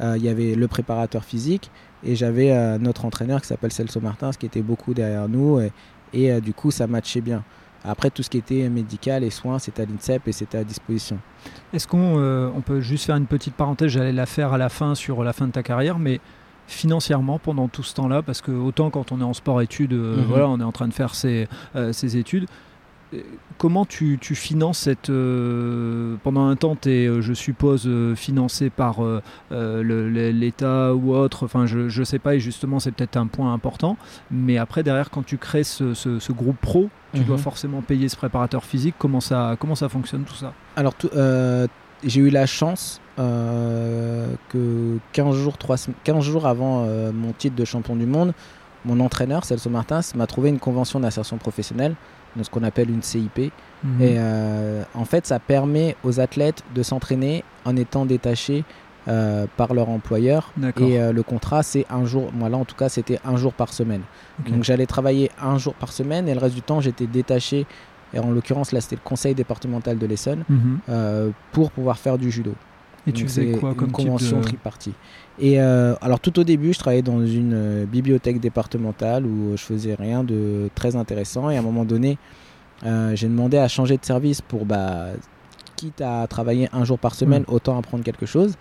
Euh, 0.01 0.14
Il 0.16 0.25
y 0.25 0.29
avait 0.29 0.55
le 0.55 0.69
préparateur 0.69 1.25
physique 1.25 1.71
et 2.05 2.14
j'avais 2.16 2.53
euh, 2.53 2.79
notre 2.79 3.05
entraîneur 3.05 3.40
qui 3.40 3.49
s'appelle 3.49 3.73
Celso 3.73 4.01
Martins 4.01 4.31
qui 4.38 4.47
était 4.47 4.62
beaucoup 4.62 4.95
derrière 4.95 5.29
nous 5.29 5.61
et, 5.61 6.31
euh, 6.33 6.40
du 6.40 6.55
coup 6.55 6.71
ça 6.71 6.87
matchait 6.87 7.21
bien. 7.21 7.43
Après 7.85 8.11
tout 8.11 8.23
ce 8.23 8.29
qui 8.31 8.37
était 8.38 8.69
médical 8.69 9.25
et 9.25 9.31
soins 9.31 9.59
c'était 9.59 9.83
à 9.83 9.87
l'INSEP 9.87 10.29
et 10.29 10.33
c'était 10.33 10.59
à 10.59 10.64
disposition. 10.64 11.19
Est-ce 11.73 11.87
qu'on 11.87 12.19
euh, 12.19 12.51
on 12.55 12.61
peut 12.61 12.81
juste 12.81 13.07
faire 13.07 13.16
une 13.16 13.27
petite 13.27 13.55
parenthèse? 13.55 13.88
J'allais 13.93 14.12
la 14.12 14.27
faire 14.27 14.53
à 14.53 14.59
la 14.59 14.69
fin 14.69 14.95
sur 14.95 15.25
la 15.25 15.33
fin 15.33 15.47
de 15.47 15.53
ta 15.53 15.62
carrière, 15.62 15.99
mais 15.99 16.21
financièrement 16.66 17.38
pendant 17.38 17.69
tout 17.69 17.83
ce 17.83 17.95
temps-là, 17.95 18.23
parce 18.23 18.40
que 18.43 18.53
autant 18.53 18.90
quand 18.90 19.12
on 19.12 19.21
est 19.21 19.25
en 19.25 19.33
sport-études, 19.33 19.93
euh, 19.93 20.16
Mhm. 20.19 20.25
voilà, 20.25 20.49
on 20.49 20.61
est 20.61 20.64
en 20.64 20.73
train 20.73 20.88
de 20.88 20.93
faire 20.95 21.14
ses, 21.14 21.49
euh, 21.75 21.93
ses 21.93 22.16
études. 22.16 22.47
Euh, 23.14 23.18
Comment 23.59 23.85
tu, 23.85 24.16
tu 24.18 24.35
finances 24.35 24.79
cette. 24.79 25.11
euh, 25.11 26.16
pendant 26.23 26.46
un 26.46 26.57
temps, 26.57 26.77
tu 26.81 26.88
es, 26.90 27.20
je 27.20 27.35
suppose, 27.35 27.83
euh, 27.87 28.14
financé 28.14 28.70
par 28.70 29.05
euh, 29.05 29.20
euh, 29.53 30.33
l'État 30.33 30.94
ou 30.94 31.14
autre. 31.14 31.44
Enfin, 31.44 31.66
je 31.66 31.99
ne 32.01 32.05
sais 32.05 32.18
pas, 32.18 32.35
et 32.37 32.40
justement, 32.40 32.81
c'est 32.81 32.90
peut-être 32.92 33.18
un 33.18 33.27
point 33.27 33.53
important. 33.53 33.99
Mais 34.31 34.57
après, 34.57 34.83
derrière, 34.83 35.11
quand 35.11 35.25
tu 35.27 35.37
crées 35.37 35.64
ce, 35.64 35.92
ce- 35.92 36.18
ce 36.18 36.33
groupe 36.33 36.57
pro, 36.59 36.88
tu 37.12 37.20
Mhm. 37.20 37.27
dois 37.27 37.37
forcément 37.38 37.83
payer 37.83 38.09
ce 38.09 38.16
préparateur 38.16 38.64
physique. 38.64 38.94
Comment 38.99 39.20
ça, 39.20 39.57
comment 39.61 39.75
ça 39.75 39.90
fonctionne 39.90 40.23
tout 40.25 40.35
ça? 40.35 40.55
Alors, 40.77 40.94
euh, 41.14 41.66
j'ai 42.03 42.20
eu 42.23 42.31
la 42.31 42.46
chance 42.46 43.01
euh, 43.18 44.33
que 44.49 44.96
15 45.12 45.37
jours, 45.37 45.59
3 45.59 45.77
sem- 45.77 45.92
15 46.05 46.25
jours 46.25 46.46
avant 46.46 46.85
euh, 46.87 47.12
mon 47.12 47.33
titre 47.33 47.57
de 47.57 47.64
champion 47.66 47.94
du 47.96 48.07
monde, 48.07 48.33
mon 48.87 48.99
entraîneur, 49.01 49.44
Celso 49.44 49.68
Martins, 49.68 50.01
m'a 50.14 50.27
trouvé 50.27 50.49
une 50.49 50.59
convention 50.59 51.01
d'insertion 51.01 51.37
professionnelle, 51.37 51.94
ce 52.43 52.51
qu'on 52.51 52.62
appelle 52.62 52.90
une 52.90 53.03
CIP. 53.03 53.38
Et 53.38 53.51
euh, 54.03 54.83
en 54.95 55.05
fait, 55.07 55.27
ça 55.27 55.38
permet 55.38 55.97
aux 56.05 56.21
athlètes 56.21 56.62
de 56.75 56.83
s'entraîner 56.83 57.45
en 57.64 57.77
étant 57.77 58.05
détachés 58.05 58.64
euh, 59.09 59.47
par 59.57 59.73
leur 59.73 59.88
employeur. 59.88 60.53
Et 60.87 61.01
euh, 61.01 61.12
le 61.12 61.23
contrat, 61.23 61.62
c'est 61.62 61.87
un 61.90 62.05
jour, 62.05 62.31
moi 62.35 62.49
là 62.51 62.59
en 62.59 62.64
tout 62.66 62.77
cas, 62.77 62.90
c'était 62.90 63.19
un 63.25 63.37
jour 63.37 63.55
par 63.55 63.73
semaine. 63.73 64.03
Donc 64.51 64.64
j'allais 64.64 64.87
travailler 64.87 65.31
un 65.43 65.57
jour 65.59 65.73
par 65.75 65.93
semaine 65.93 66.29
et 66.29 66.35
le 66.35 66.40
reste 66.40 66.55
du 66.55 66.62
temps, 66.62 66.81
j'étais 66.81 67.07
détaché. 67.07 67.66
Et 68.12 68.19
en 68.19 68.31
l'occurrence, 68.31 68.73
là, 68.73 68.81
c'était 68.81 68.97
le 68.97 69.03
conseil 69.09 69.35
départemental 69.35 69.97
de 69.97 70.07
l'Essonne 70.07 70.45
Mhm. 70.49 71.33
pour 71.53 71.71
pouvoir 71.71 71.97
faire 71.99 72.19
du 72.19 72.31
judo. 72.31 72.55
Et 73.07 73.13
tu 73.13 73.25
faisais 73.25 73.53
quoi 73.53 73.71
une 73.71 73.77
comme 73.77 73.89
type 73.89 73.97
convention 73.97 74.39
de... 74.39 74.43
tripartie. 74.45 74.93
Et 75.39 75.61
euh, 75.61 75.95
alors 76.03 76.21
tout 76.21 76.39
au 76.39 76.45
début, 76.45 76.73
je 76.75 76.79
travaillais 76.79 77.03
dans 77.03 77.25
une 77.25 77.55
euh, 77.55 77.85
bibliothèque 77.87 78.41
départementale 78.41 79.25
où 79.25 79.57
je 79.57 79.63
faisais 79.63 79.95
rien 79.95 80.23
de 80.23 80.69
très 80.75 80.97
intéressant. 80.97 81.49
Et 81.49 81.57
à 81.57 81.61
un 81.61 81.63
moment 81.63 81.85
donné, 81.85 82.19
euh, 82.85 83.17
j'ai 83.17 83.27
demandé 83.27 83.57
à 83.57 83.69
changer 83.69 83.97
de 83.97 84.05
service 84.05 84.43
pour, 84.43 84.67
bah, 84.67 85.07
quitte 85.77 86.03
à 86.03 86.27
travailler 86.27 86.69
un 86.73 86.85
jour 86.85 86.99
par 86.99 87.15
semaine, 87.15 87.45
autant 87.49 87.79
apprendre 87.79 88.05
quelque 88.05 88.27
chose. 88.27 88.57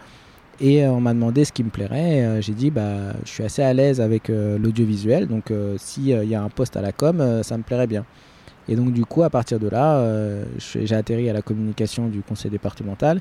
Et 0.62 0.86
euh, 0.86 0.92
on 0.92 1.02
m'a 1.02 1.14
demandé 1.14 1.44
ce 1.44 1.52
qui 1.52 1.64
me 1.64 1.70
plairait. 1.70 2.22
Euh, 2.26 2.42
j'ai 2.42 2.54
dit, 2.54 2.70
bah, 2.70 3.14
je 3.26 3.30
suis 3.30 3.44
assez 3.44 3.62
à 3.62 3.74
l'aise 3.74 4.00
avec 4.00 4.30
euh, 4.30 4.58
l'audiovisuel. 4.58 5.28
Donc 5.28 5.52
euh, 5.52 5.76
s'il 5.78 6.06
y 6.08 6.36
a 6.36 6.42
un 6.42 6.50
poste 6.50 6.78
à 6.78 6.82
la 6.82 6.92
com, 6.94 7.20
euh, 7.20 7.44
ça 7.44 7.58
me 7.58 7.64
plairait 7.64 7.88
bien. 7.88 8.06
Et 8.68 8.76
donc 8.76 8.94
du 8.94 9.04
coup, 9.04 9.24
à 9.24 9.30
partir 9.30 9.60
de 9.60 9.68
là, 9.68 9.98
euh, 9.98 10.46
j'ai 10.60 10.96
atterri 10.96 11.30
à 11.30 11.34
la 11.34 11.42
communication 11.42 12.08
du 12.08 12.22
conseil 12.22 12.52
départemental. 12.52 13.20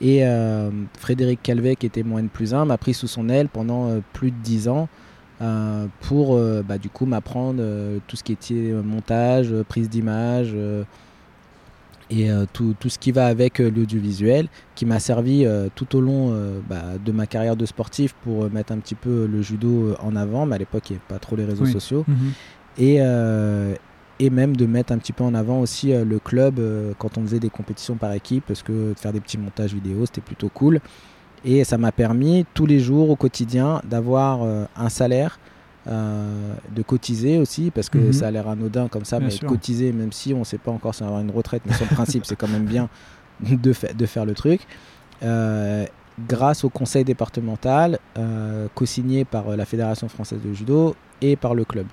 Et 0.00 0.24
euh, 0.26 0.70
Frédéric 0.98 1.40
Calvet, 1.42 1.76
qui 1.76 1.86
était 1.86 2.02
mon 2.02 2.18
N 2.18 2.28
plus 2.28 2.52
1, 2.54 2.64
m'a 2.64 2.78
pris 2.78 2.94
sous 2.94 3.06
son 3.06 3.28
aile 3.28 3.48
pendant 3.48 3.88
euh, 3.88 4.00
plus 4.12 4.30
de 4.30 4.36
10 4.42 4.68
ans 4.68 4.88
euh, 5.40 5.86
pour 6.02 6.38
bah, 6.66 6.78
du 6.78 6.88
coup 6.90 7.06
m'apprendre 7.06 7.62
tout 8.06 8.16
ce 8.16 8.22
qui 8.24 8.32
était 8.32 8.72
montage, 8.84 9.52
prise 9.68 9.88
d'image 9.88 10.54
et 12.10 12.28
tout, 12.52 12.74
tout 12.78 12.88
ce 12.88 12.98
qui 12.98 13.10
va 13.12 13.26
avec 13.26 13.58
l'audiovisuel, 13.58 14.48
qui 14.74 14.86
m'a 14.86 15.00
servi 15.00 15.44
tout 15.74 15.96
au 15.96 16.00
long 16.00 16.36
bah, 16.68 16.82
de 17.04 17.12
ma 17.12 17.26
carrière 17.26 17.56
de 17.56 17.66
sportif 17.66 18.14
pour 18.22 18.48
mettre 18.50 18.72
un 18.72 18.78
petit 18.78 18.94
peu 18.94 19.26
le 19.26 19.42
judo 19.42 19.96
en 20.00 20.14
avant. 20.14 20.46
Mais 20.46 20.54
à 20.54 20.58
l'époque, 20.58 20.88
il 20.90 20.94
n'y 20.94 20.96
avait 20.98 21.14
pas 21.14 21.18
trop 21.18 21.34
les 21.36 21.44
réseaux 21.44 21.64
Oui. 21.64 21.72
sociaux 21.72 22.04
Mhm. 22.06 22.32
et, 22.78 23.00
et 24.20 24.30
même 24.30 24.56
de 24.56 24.66
mettre 24.66 24.92
un 24.92 24.98
petit 24.98 25.12
peu 25.12 25.24
en 25.24 25.34
avant 25.34 25.60
aussi 25.60 25.92
euh, 25.92 26.04
le 26.04 26.18
club 26.20 26.58
euh, 26.58 26.92
quand 26.98 27.18
on 27.18 27.22
faisait 27.22 27.40
des 27.40 27.50
compétitions 27.50 27.96
par 27.96 28.12
équipe 28.12 28.44
parce 28.46 28.62
que 28.62 28.92
de 28.92 28.94
faire 28.98 29.12
des 29.12 29.20
petits 29.20 29.38
montages 29.38 29.74
vidéo 29.74 30.06
c'était 30.06 30.20
plutôt 30.20 30.48
cool 30.48 30.80
et 31.44 31.64
ça 31.64 31.78
m'a 31.78 31.92
permis 31.92 32.46
tous 32.54 32.64
les 32.66 32.78
jours 32.80 33.10
au 33.10 33.16
quotidien 33.16 33.80
d'avoir 33.84 34.42
euh, 34.44 34.64
un 34.76 34.88
salaire 34.88 35.38
de 35.86 36.80
cotiser 36.82 37.36
aussi 37.38 37.70
parce 37.70 37.90
que 37.90 37.98
Mhm. 37.98 38.12
ça 38.14 38.28
a 38.28 38.30
l'air 38.30 38.48
anodin 38.48 38.88
comme 38.88 39.04
ça 39.04 39.18
Bien 39.18 39.26
mais 39.28 39.34
sûr. 39.34 39.48
cotiser 39.48 39.92
même 39.92 40.12
si 40.12 40.32
on 40.32 40.38
ne 40.38 40.44
sait 40.44 40.56
pas 40.56 40.70
encore 40.70 40.94
si 40.94 41.02
on 41.02 41.06
va 41.06 41.08
avoir 41.10 41.22
une 41.22 41.30
retraite 41.30 41.62
mais 41.66 41.74
sur 41.74 41.84
le 41.84 41.90
principe 41.94 42.24
c'est 42.24 42.36
quand 42.36 42.48
même 42.48 42.64
bien 42.64 42.88
de, 43.40 43.72
fa- 43.74 43.92
de 43.92 44.06
faire 44.06 44.24
le 44.24 44.32
truc 44.32 44.66
grâce 46.28 46.64
au 46.64 46.68
conseil 46.70 47.04
départemental 47.04 47.98
co-signé 48.74 49.24
par 49.24 49.56
la 49.56 49.64
Fédération 49.66 50.08
française 50.08 50.40
de 50.44 50.52
judo 50.52 50.94
et 51.20 51.36
par 51.36 51.54
le 51.54 51.64
club. 51.64 51.86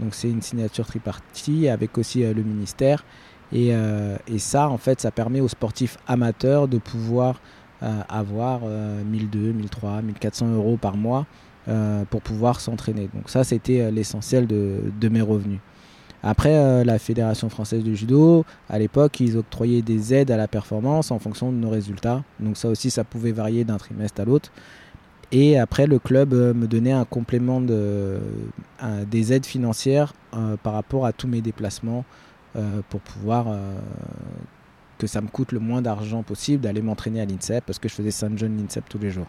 Donc 0.00 0.14
c'est 0.14 0.28
une 0.28 0.42
signature 0.42 0.86
tripartie 0.86 1.68
avec 1.68 1.96
aussi 1.98 2.24
euh, 2.24 2.34
le 2.34 2.42
ministère. 2.42 3.04
Et, 3.52 3.68
euh, 3.72 4.16
et 4.26 4.38
ça, 4.38 4.68
en 4.68 4.78
fait, 4.78 5.00
ça 5.00 5.10
permet 5.10 5.40
aux 5.40 5.48
sportifs 5.48 5.98
amateurs 6.06 6.68
de 6.68 6.78
pouvoir 6.78 7.40
euh, 7.82 8.00
avoir 8.08 8.62
euh, 8.64 9.02
1200, 9.04 9.52
1300, 9.54 10.02
1400 10.02 10.54
euros 10.54 10.76
par 10.76 10.96
mois 10.96 11.26
pour 12.10 12.22
pouvoir 12.22 12.60
s'entraîner. 12.60 13.08
Donc 13.12 13.28
ça, 13.28 13.42
c'était 13.42 13.90
l'essentiel 13.90 14.46
de, 14.46 14.76
de 15.00 15.08
mes 15.08 15.20
revenus. 15.20 15.58
Après, 16.22 16.84
la 16.84 16.98
Fédération 17.00 17.48
française 17.48 17.82
de 17.82 17.92
judo, 17.92 18.44
à 18.70 18.78
l'époque, 18.78 19.18
ils 19.18 19.36
octroyaient 19.36 19.82
des 19.82 20.14
aides 20.14 20.30
à 20.30 20.36
la 20.36 20.46
performance 20.46 21.10
en 21.10 21.18
fonction 21.18 21.50
de 21.50 21.56
nos 21.56 21.68
résultats. 21.68 22.22
Donc 22.38 22.56
ça 22.56 22.68
aussi, 22.68 22.88
ça 22.88 23.02
pouvait 23.02 23.32
varier 23.32 23.64
d'un 23.64 23.78
trimestre 23.78 24.20
à 24.20 24.24
l'autre. 24.24 24.52
Et 25.32 25.58
après, 25.58 25.86
le 25.86 25.98
club 25.98 26.32
euh, 26.32 26.54
me 26.54 26.66
donnait 26.66 26.92
un 26.92 27.04
complément 27.04 27.60
de, 27.60 28.18
des 29.10 29.32
aides 29.32 29.46
financières 29.46 30.14
euh, 30.34 30.56
par 30.62 30.72
rapport 30.74 31.04
à 31.04 31.12
tous 31.12 31.26
mes 31.26 31.40
déplacements 31.40 32.04
euh, 32.56 32.80
pour 32.88 33.00
pouvoir 33.00 33.48
euh, 33.48 33.74
que 34.98 35.06
ça 35.06 35.20
me 35.20 35.28
coûte 35.28 35.52
le 35.52 35.58
moins 35.58 35.82
d'argent 35.82 36.22
possible 36.22 36.62
d'aller 36.62 36.80
m'entraîner 36.80 37.20
à 37.20 37.24
l'INSEP 37.24 37.64
parce 37.66 37.78
que 37.78 37.88
je 37.88 37.94
faisais 37.94 38.10
Saint 38.10 38.30
John 38.36 38.56
l'INSEP 38.56 38.88
tous 38.88 38.98
les 38.98 39.10
jours. 39.10 39.26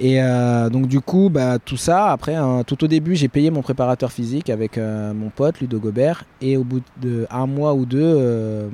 Et 0.00 0.22
euh, 0.22 0.68
donc 0.70 0.86
du 0.86 1.00
coup, 1.00 1.28
bah, 1.28 1.58
tout 1.58 1.76
ça, 1.76 2.12
après, 2.12 2.34
hein, 2.34 2.62
tout 2.64 2.84
au 2.84 2.86
début, 2.86 3.16
j'ai 3.16 3.28
payé 3.28 3.50
mon 3.50 3.62
préparateur 3.62 4.12
physique 4.12 4.48
avec 4.48 4.78
euh, 4.78 5.12
mon 5.12 5.30
pote 5.30 5.60
Ludo 5.60 5.80
Gobert. 5.80 6.24
Et 6.40 6.56
au 6.56 6.64
bout 6.64 6.82
de 7.00 7.26
un 7.30 7.46
mois 7.46 7.74
ou 7.74 7.84
deux, 7.84 8.00
euh, 8.00 8.68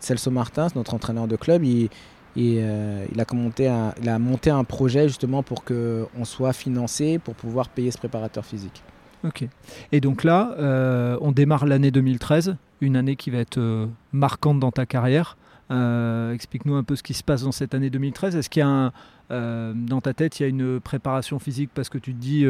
Celso 0.00 0.30
Martins, 0.30 0.68
notre 0.74 0.94
entraîneur 0.94 1.28
de 1.28 1.36
club, 1.36 1.64
il, 1.64 1.90
il, 2.36 2.58
euh, 2.60 3.04
il 3.12 3.20
a, 3.20 3.24
un, 3.30 3.94
il 4.00 4.08
a 4.08 4.18
monté 4.18 4.50
un 4.50 4.64
projet 4.64 5.08
justement 5.08 5.42
pour 5.42 5.64
qu'on 5.64 6.24
soit 6.24 6.52
financé 6.52 7.18
pour 7.18 7.34
pouvoir 7.34 7.68
payer 7.68 7.90
ce 7.90 7.98
préparateur 7.98 8.44
physique. 8.44 8.82
Ok. 9.24 9.46
Et 9.92 10.00
donc 10.00 10.24
là, 10.24 10.54
euh, 10.58 11.16
on 11.20 11.32
démarre 11.32 11.66
l'année 11.66 11.90
2013, 11.90 12.56
une 12.80 12.96
année 12.96 13.16
qui 13.16 13.30
va 13.30 13.38
être 13.38 13.58
euh, 13.58 13.86
marquante 14.12 14.58
dans 14.58 14.72
ta 14.72 14.86
carrière. 14.86 15.36
Explique-nous 15.70 16.74
un 16.74 16.82
peu 16.82 16.96
ce 16.96 17.02
qui 17.02 17.14
se 17.14 17.24
passe 17.24 17.44
dans 17.44 17.52
cette 17.52 17.74
année 17.74 17.88
2013. 17.88 18.36
Est-ce 18.36 18.50
qu'il 18.50 18.60
y 18.60 18.62
a 18.62 18.92
dans 19.30 20.02
ta 20.02 20.12
tête, 20.12 20.38
il 20.38 20.42
y 20.42 20.44
a 20.44 20.48
une 20.50 20.80
préparation 20.80 21.38
physique 21.38 21.70
parce 21.72 21.88
que 21.88 21.96
tu 21.96 22.12
te 22.12 22.18
dis 22.18 22.44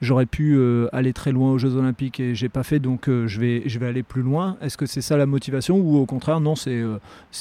j'aurais 0.00 0.26
pu 0.26 0.54
euh, 0.56 0.88
aller 0.92 1.12
très 1.12 1.32
loin 1.32 1.52
aux 1.52 1.58
Jeux 1.58 1.74
Olympiques 1.76 2.20
et 2.20 2.34
j'ai 2.34 2.48
pas 2.48 2.62
fait, 2.62 2.78
donc 2.78 3.08
euh, 3.08 3.26
je 3.26 3.40
vais 3.40 3.62
je 3.66 3.78
vais 3.78 3.86
aller 3.86 4.02
plus 4.02 4.22
loin. 4.22 4.56
Est-ce 4.60 4.76
que 4.76 4.86
c'est 4.86 5.00
ça 5.00 5.16
la 5.16 5.26
motivation 5.26 5.78
ou 5.78 5.96
au 5.96 6.06
contraire 6.06 6.40
non, 6.40 6.54
c'est 6.56 6.82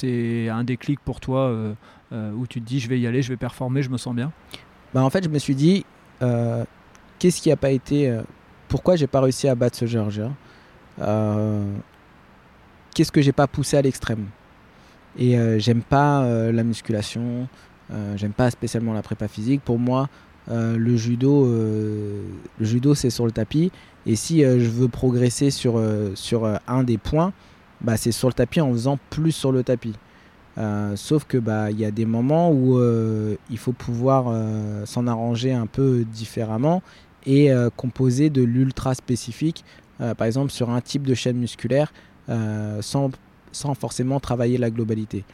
euh, 0.04 0.52
un 0.52 0.64
déclic 0.64 1.00
pour 1.00 1.20
toi 1.20 1.54
où 2.12 2.48
tu 2.48 2.62
te 2.62 2.66
dis 2.66 2.80
je 2.80 2.88
vais 2.90 3.00
y 3.00 3.08
aller, 3.08 3.22
je 3.22 3.30
vais 3.30 3.38
performer, 3.38 3.82
je 3.82 3.90
me 3.90 3.98
sens 3.98 4.16
bien? 4.16 4.32
Bah, 4.94 5.04
en 5.04 5.10
fait, 5.10 5.24
je 5.24 5.30
me 5.30 5.40
suis 5.40 5.56
dit, 5.56 5.86
qu'est-ce 7.20 7.42
qui 7.42 7.50
n'a 7.50 7.58
pas 7.58 7.72
été. 7.72 8.18
pourquoi 8.70 8.96
j'ai 8.96 9.08
pas 9.08 9.22
réussi 9.22 9.48
à 9.48 9.56
battre 9.56 9.78
ce 9.78 9.86
Géorgien 9.86 10.34
Euh, 11.00 11.64
Qu'est-ce 12.96 13.12
que 13.12 13.22
j'ai 13.22 13.34
pas 13.34 13.46
poussé 13.46 13.78
à 13.78 13.82
l'extrême? 13.82 14.26
Et 15.20 15.38
j'aime 15.60 15.82
pas 15.82 16.26
la 16.52 16.64
musculation, 16.64 17.48
j'aime 18.16 18.34
pas 18.34 18.50
spécialement 18.50 18.94
la 18.94 19.02
prépa 19.02 19.28
physique. 19.28 19.62
Pour 19.64 19.78
moi, 19.78 20.10
le 20.50 20.96
judo, 20.96 21.46
euh, 21.46 22.22
le 22.60 22.66
judo 22.66 22.96
c'est 22.96 23.10
sur 23.10 23.26
le 23.26 23.32
tapis. 23.32 23.72
Et 24.06 24.16
si 24.16 24.44
euh, 24.44 24.60
je 24.60 24.70
veux 24.70 24.88
progresser 24.88 25.52
sur, 25.52 25.78
euh, 25.78 26.14
euh, 26.34 26.58
un 26.68 26.84
des 26.84 26.98
points, 26.98 27.34
bah, 27.82 27.98
c'est 27.98 28.14
sur 28.14 28.30
le 28.30 28.34
tapis 28.34 28.62
en 28.62 28.72
faisant 28.72 28.98
plus 29.10 29.34
sur 29.34 29.52
le 29.52 29.64
tapis. 29.64 29.94
Euh, 30.58 30.96
sauf 30.96 31.26
que 31.26 31.38
bah 31.38 31.70
il 31.70 31.80
y 31.80 31.86
a 31.86 31.92
des 31.92 32.06
moments 32.06 32.50
où 32.52 32.80
euh, 32.80 33.36
il 33.52 33.60
faut 33.60 33.74
pouvoir 33.74 34.26
euh, 34.28 34.88
s'en 34.88 35.06
arranger 35.06 35.54
un 35.54 35.68
peu 35.68 36.04
différemment 36.04 36.82
et 37.28 37.52
euh, 37.52 37.70
composer 37.70 38.32
de 38.32 38.42
l'ultra 38.42 38.96
spécifique, 38.96 39.64
euh, 40.02 40.16
par 40.16 40.26
exemple 40.26 40.52
sur 40.52 40.72
un 40.72 40.82
type 40.82 41.04
de 41.04 41.14
chaîne 41.14 41.38
musculaire, 41.38 41.94
euh, 42.30 42.82
sans 42.82 43.12
forcément 43.76 44.20
travailler 44.20 44.58
la 44.58 44.72
globalité. 44.72 45.26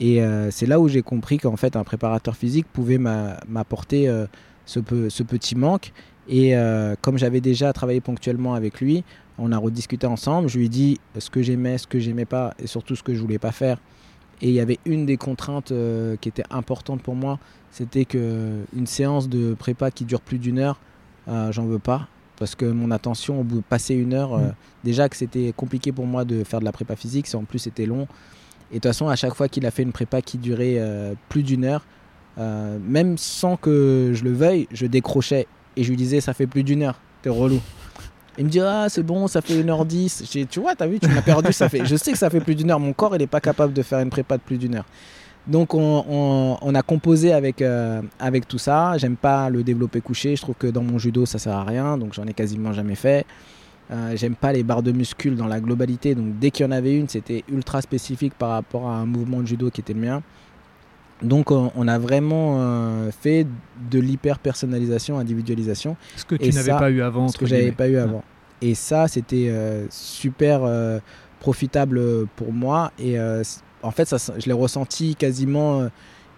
Et 0.00 0.22
euh, 0.22 0.50
c'est 0.50 0.66
là 0.66 0.78
où 0.80 0.88
j'ai 0.88 1.02
compris 1.02 1.38
qu'en 1.38 1.56
fait 1.56 1.74
un 1.76 1.84
préparateur 1.84 2.36
physique 2.36 2.66
pouvait 2.72 2.98
m'a- 2.98 3.38
m'apporter 3.48 4.08
euh, 4.08 4.26
ce, 4.64 4.80
pe- 4.80 5.08
ce 5.08 5.22
petit 5.22 5.56
manque 5.56 5.92
Et 6.28 6.54
comme 7.00 7.16
j'avais 7.18 7.40
déjà 7.40 7.72
travaillé 7.72 8.00
ponctuellement 8.00 8.54
avec 8.54 8.80
lui, 8.80 9.02
on 9.38 9.50
a 9.52 9.56
rediscuté 9.58 10.06
ensemble. 10.06 10.48
Je 10.48 10.58
lui 10.58 10.66
ai 10.66 10.68
dit 10.68 11.00
ce 11.18 11.30
que 11.30 11.42
j'aimais, 11.42 11.78
ce 11.78 11.86
que 11.86 11.98
j'aimais 11.98 12.26
pas 12.26 12.54
et 12.62 12.66
surtout 12.66 12.94
ce 12.96 13.02
que 13.02 13.14
je 13.14 13.20
voulais 13.20 13.38
pas 13.38 13.52
faire. 13.52 13.78
Et 14.42 14.48
il 14.48 14.54
y 14.54 14.60
avait 14.60 14.78
une 14.84 15.06
des 15.06 15.16
contraintes 15.16 15.72
qui 16.20 16.28
était 16.28 16.44
importante 16.50 17.02
pour 17.02 17.14
moi, 17.16 17.38
c'était 17.70 18.04
que 18.04 18.60
une 18.76 18.86
séance 18.86 19.28
de 19.28 19.54
prépa 19.54 19.90
qui 19.90 20.04
dure 20.04 20.20
plus 20.20 20.38
d'une 20.38 20.58
heure, 20.58 20.78
j'en 21.26 21.64
veux 21.64 21.78
pas 21.80 22.08
parce 22.38 22.54
que 22.54 22.66
mon 22.66 22.90
attention 22.92 23.40
au 23.40 23.42
bout 23.42 23.56
de 23.56 23.64
passer 23.68 23.94
une 23.94 24.14
heure, 24.14 24.38
mm. 24.38 24.54
déjà 24.84 25.08
que 25.08 25.16
c'était 25.16 25.52
compliqué 25.56 25.90
pour 25.90 26.06
moi 26.06 26.24
de 26.24 26.44
faire 26.44 26.60
de 26.60 26.64
la 26.64 26.70
prépa 26.72 26.94
physique, 26.94 27.26
en 27.34 27.42
plus 27.44 27.58
c'était 27.58 27.86
long. 27.86 28.06
Et 28.70 28.74
de 28.74 28.78
toute 28.80 28.90
façon, 28.90 29.08
à 29.08 29.16
chaque 29.16 29.34
fois 29.34 29.48
qu'il 29.48 29.64
a 29.66 29.70
fait 29.70 29.82
une 29.82 29.92
prépa 29.92 30.20
qui 30.20 30.38
durait 30.38 30.76
euh, 30.78 31.14
plus 31.28 31.42
d'une 31.42 31.64
heure, 31.64 31.84
euh, 32.38 32.78
même 32.86 33.16
sans 33.18 33.56
que 33.56 34.12
je 34.14 34.24
le 34.24 34.32
veuille, 34.32 34.68
je 34.70 34.86
décrochais 34.86 35.46
et 35.76 35.84
je 35.84 35.90
lui 35.90 35.96
disais 35.96 36.20
ça 36.20 36.34
fait 36.34 36.46
plus 36.46 36.62
d'une 36.62 36.82
heure, 36.82 37.00
t'es 37.22 37.30
relou. 37.30 37.60
Il 38.36 38.44
me 38.44 38.50
dit 38.50 38.60
ah 38.60 38.86
c'est 38.88 39.02
bon, 39.02 39.26
ça 39.26 39.40
fait 39.40 39.62
1h10. 39.62 40.46
Tu 40.48 40.60
vois, 40.60 40.74
t'as 40.76 40.86
vu, 40.86 41.00
tu 41.00 41.08
m'as 41.08 41.22
perdu, 41.22 41.52
ça 41.52 41.68
fait. 41.68 41.84
Je 41.84 41.96
sais 41.96 42.12
que 42.12 42.18
ça 42.18 42.30
fait 42.30 42.40
plus 42.40 42.54
d'une 42.54 42.70
heure. 42.70 42.78
Mon 42.78 42.92
corps 42.92 43.16
il 43.16 43.18
n'est 43.18 43.26
pas 43.26 43.40
capable 43.40 43.72
de 43.72 43.82
faire 43.82 43.98
une 43.98 44.10
prépa 44.10 44.36
de 44.36 44.42
plus 44.42 44.58
d'une 44.58 44.76
heure. 44.76 44.86
Donc 45.48 45.72
on, 45.74 46.74
a 46.74 46.82
composé 46.82 47.32
avec, 47.32 47.62
euh, 47.62 48.02
avec 48.20 48.46
tout 48.46 48.58
ça. 48.58 48.98
J'aime 48.98 49.16
pas 49.16 49.48
le 49.48 49.64
développer 49.64 50.00
couché. 50.00 50.36
Je 50.36 50.42
trouve 50.42 50.54
que 50.54 50.66
dans 50.66 50.82
mon 50.82 50.98
judo 50.98 51.26
ça 51.26 51.38
sert 51.38 51.54
à 51.54 51.64
rien, 51.64 51.96
donc 51.96 52.12
j'en 52.12 52.26
ai 52.26 52.34
quasiment 52.34 52.72
jamais 52.72 52.94
fait. 52.94 53.24
Euh, 53.90 54.12
j'aime 54.16 54.34
pas 54.34 54.52
les 54.52 54.62
barres 54.62 54.82
de 54.82 54.92
muscles 54.92 55.34
dans 55.34 55.46
la 55.46 55.60
globalité, 55.60 56.14
donc 56.14 56.38
dès 56.38 56.50
qu'il 56.50 56.66
y 56.66 56.68
en 56.68 56.72
avait 56.72 56.94
une, 56.94 57.08
c'était 57.08 57.42
ultra 57.48 57.80
spécifique 57.80 58.34
par 58.34 58.50
rapport 58.50 58.88
à 58.88 58.96
un 58.96 59.06
mouvement 59.06 59.40
de 59.40 59.46
judo 59.46 59.70
qui 59.70 59.80
était 59.80 59.94
le 59.94 60.00
mien. 60.00 60.22
Donc 61.22 61.50
on 61.50 61.88
a 61.88 61.98
vraiment 61.98 62.58
euh, 62.60 63.10
fait 63.10 63.44
de 63.90 63.98
l'hyper 63.98 64.38
personnalisation, 64.38 65.18
individualisation. 65.18 65.96
Ce 66.16 66.24
que 66.24 66.36
tu 66.36 66.50
n'avais 66.50 66.70
pas 66.70 66.90
eu 66.90 67.02
avant. 67.02 67.28
Ce 67.28 67.36
que 67.36 67.46
j'avais 67.46 67.72
pas 67.72 67.88
eu 67.88 67.96
avant. 67.96 68.22
Et 68.60 68.74
ça, 68.74 69.08
c'était 69.08 69.48
euh, 69.48 69.86
super 69.90 70.60
profitable 71.40 72.26
pour 72.36 72.52
moi. 72.52 72.92
Et 73.00 73.16
en 73.82 73.90
fait, 73.90 74.04
ça, 74.04 74.34
je 74.38 74.46
l'ai 74.46 74.52
ressenti 74.52 75.16
quasiment 75.16 75.88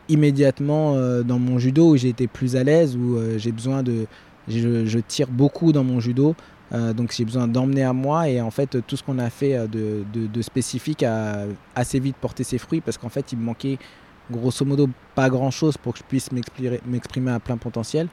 immédiatement 0.09 0.95
dans 1.25 1.39
mon 1.39 1.59
judo 1.59 1.91
où 1.91 1.97
j'ai 1.97 2.09
été 2.09 2.27
plus 2.27 2.57
à 2.57 2.65
l'aise, 2.65 2.97
où 2.97 3.19
j'ai 3.37 3.53
besoin 3.53 3.83
de, 3.83 4.07
je, 4.49 4.99
tire 4.99 5.29
beaucoup 5.29 5.73
dans 5.73 5.85
mon 5.85 6.01
judo. 6.01 6.35
Euh, 6.73 6.93
donc 6.93 7.13
j'ai 7.13 7.25
besoin 7.25 7.49
d'emmener 7.49 7.83
à 7.83 7.93
moi 7.93 8.29
et 8.29 8.41
en 8.41 8.51
fait 8.51 8.79
tout 8.87 8.97
ce 8.97 9.03
qu'on 9.03 9.19
a 9.19 9.29
fait 9.29 9.57
euh, 9.57 9.67
de, 9.67 10.43
spécifique 10.43 11.03
a 11.03 11.47
assez 11.75 11.99
vite 11.99 12.17
porté 12.17 12.45
ses 12.45 12.59
fruits 12.59 12.81
parce 12.81 12.97
qu'en 12.97 13.09
fait 13.09 13.33
il 13.33 13.39
me 13.39 13.45
manquait 13.45 13.79
grosso 14.31 14.65
modo 14.65 14.89
pas 15.17 15.29
grand 15.29 15.51
chose 15.51 15.77
pour 15.77 15.95
que 15.95 15.99
je 15.99 16.05
puisse 16.05 16.31
m'exprimer 16.33 17.33
à 17.33 17.41
plein 17.41 17.57
potentiel. 17.57 18.09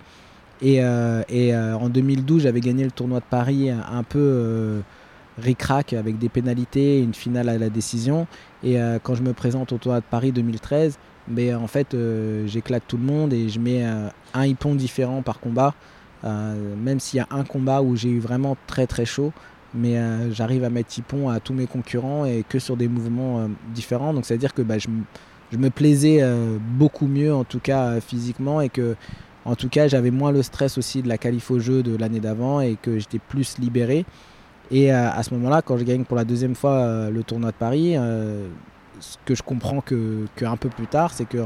Et, 0.59 0.83
euh, 0.83 1.75
en 1.75 1.89
2012 1.89 2.43
j'avais 2.43 2.61
gagné 2.61 2.83
le 2.83 2.91
tournoi 2.91 3.19
de 3.19 3.25
Paris 3.29 3.69
un, 3.69 4.03
peu 4.03 4.81
ric-rac 5.37 5.93
avec 5.93 6.17
des 6.17 6.29
pénalités, 6.29 6.99
une 6.99 7.13
finale 7.13 7.49
à 7.49 7.59
la 7.59 7.69
décision. 7.69 8.25
Et 8.63 8.77
quand 9.03 9.13
je 9.13 9.21
me 9.21 9.33
présente 9.33 9.71
au 9.71 9.77
tournoi 9.77 9.99
de 9.99 10.05
Paris 10.09 10.31
2013, 10.31 10.97
mais 11.27 11.49
ben, 11.49 11.57
en 11.57 11.67
fait 11.67 11.95
j'éclate 12.47 12.81
tout 12.87 12.97
le 12.97 13.03
monde 13.03 13.33
et 13.33 13.49
je 13.49 13.59
mets 13.59 13.83
un 13.83 14.45
hippon 14.45 14.73
différent 14.73 15.21
par 15.21 15.39
combat. 15.39 15.75
Euh, 16.23 16.75
même 16.75 16.99
s'il 16.99 17.17
y 17.17 17.21
a 17.21 17.27
un 17.31 17.43
combat 17.43 17.81
où 17.81 17.95
j'ai 17.95 18.09
eu 18.09 18.19
vraiment 18.19 18.57
très 18.67 18.87
très 18.87 19.05
chaud, 19.05 19.31
mais 19.73 19.97
euh, 19.97 20.31
j'arrive 20.31 20.63
à 20.63 20.69
mettre 20.69 20.89
Tipon 20.89 21.29
à 21.29 21.39
tous 21.39 21.53
mes 21.53 21.67
concurrents 21.67 22.25
et 22.25 22.43
que 22.47 22.59
sur 22.59 22.77
des 22.77 22.87
mouvements 22.87 23.39
euh, 23.39 23.47
différents. 23.73 24.13
Donc 24.13 24.25
c'est-à-dire 24.25 24.53
que 24.53 24.61
bah, 24.61 24.77
je, 24.77 24.87
je, 25.51 25.57
me 25.57 25.69
plaisais 25.69 26.23
beaucoup 26.77 27.07
mieux 27.07 27.33
en 27.33 27.43
tout 27.43 27.59
cas 27.59 27.99
physiquement 28.01 28.61
et 28.61 28.69
que 28.69 28.95
en 29.45 29.55
tout 29.55 29.69
cas 29.69 29.87
j'avais 29.87 30.11
moins 30.11 30.31
le 30.31 30.41
stress 30.41 30.77
aussi 30.77 31.01
de 31.01 31.07
la 31.07 31.17
qualif 31.17 31.51
au 31.51 31.59
jeu 31.59 31.83
de 31.83 31.95
l'année 31.95 32.19
d'avant 32.19 32.61
et 32.61 32.77
que 32.81 32.97
j'étais 32.99 33.19
plus 33.19 33.57
libéré. 33.59 34.05
Et 34.69 34.91
à 34.91 35.23
ce 35.23 35.33
moment-là, 35.35 35.61
quand 35.61 35.77
je 35.77 35.85
gagne 35.85 36.03
pour 36.03 36.17
la 36.17 36.25
deuxième 36.25 36.55
fois 36.55 37.09
le 37.09 37.23
tournoi 37.23 37.51
de 37.51 37.55
Paris, 37.55 37.95
ce 38.99 39.15
que 39.23 39.33
je 39.33 39.43
comprends 39.43 39.79
que, 39.79 40.25
que 40.35 40.55
peu 40.57 40.67
plus 40.67 40.87
tard, 40.87 41.13
c'est 41.13 41.23
que 41.23 41.37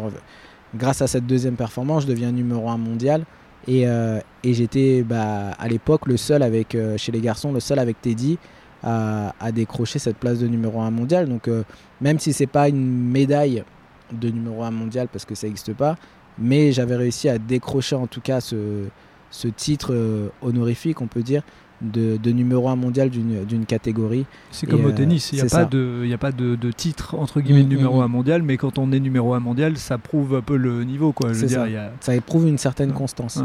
grâce 0.75 1.03
à 1.03 1.07
cette 1.07 1.27
deuxième 1.27 1.55
performance, 1.55 2.03
je 2.03 2.07
deviens 2.07 2.31
numéro 2.31 2.67
un 2.69 2.77
mondial. 2.77 3.25
Euh, 3.69 4.19
et, 4.43 4.53
j'étais 4.53 5.03
bah, 5.03 5.51
à 5.51 5.67
l'époque 5.67 6.07
le 6.07 6.17
seul 6.17 6.43
avec, 6.43 6.75
euh, 6.75 6.97
chez 6.97 7.11
les 7.11 7.21
garçons, 7.21 7.51
le 7.51 7.59
seul 7.59 7.79
avec 7.79 8.01
Teddy 8.01 8.37
à, 8.83 9.51
décrocher 9.53 9.99
cette 9.99 10.17
place 10.17 10.39
de 10.39 10.47
numéro 10.47 10.81
1 10.81 10.89
mondial. 10.89 11.29
Donc 11.29 11.47
euh, 11.47 11.63
même 11.99 12.17
si 12.19 12.33
c'est 12.33 12.47
pas 12.47 12.67
une 12.67 13.11
médaille 13.11 13.63
de 14.11 14.29
numéro 14.29 14.63
1 14.63 14.71
mondial 14.71 15.07
parce 15.07 15.25
que 15.25 15.35
ça 15.35 15.47
n'existe 15.47 15.73
pas, 15.73 15.97
mais 16.39 16.71
j'avais 16.71 16.95
réussi 16.95 17.29
à 17.29 17.37
décrocher 17.37 17.95
en 17.95 18.07
tout 18.07 18.21
cas 18.21 18.41
ce, 18.41 18.85
ce 19.29 19.47
titre 19.47 20.31
honorifique, 20.41 20.99
on 21.01 21.07
peut 21.07 21.21
dire, 21.21 21.43
de, 21.81 22.31
numéro 22.31 22.69
1 22.69 22.75
mondial 22.75 23.09
d'une 23.09 23.65
catégorie. 23.65 24.25
C'est 24.51 24.67
comme 24.67 24.85
au 24.85 24.91
tennis, 24.91 25.31
il 25.31 25.35
n'y 25.35 25.41
a, 25.41 25.45
pas 25.45 25.65
de, 25.65 26.13
a 26.13 26.17
pas 26.17 26.31
de, 26.31 26.71
titre 26.71 27.15
entre 27.15 27.41
guillemets 27.41 27.63
de 27.63 27.67
mm, 27.67 27.77
numéro 27.77 28.01
1 28.01 28.05
mm, 28.05 28.09
mm. 28.09 28.11
mondial, 28.11 28.43
mais 28.43 28.57
quand 28.57 28.77
on 28.77 28.91
est 28.91 28.99
numéro 28.99 29.33
1 29.33 29.39
mondial, 29.39 29.77
ça 29.77 29.97
prouve 29.97 30.35
un 30.35 30.41
peu 30.41 30.57
le 30.57 30.83
niveau. 30.83 31.11
Quoi. 31.11 31.33
ça. 31.33 31.45
Dire, 31.45 31.91
ça 31.99 32.15
éprouve 32.15 32.47
une 32.47 32.57
certaine 32.57 32.93
constance. 32.93 33.39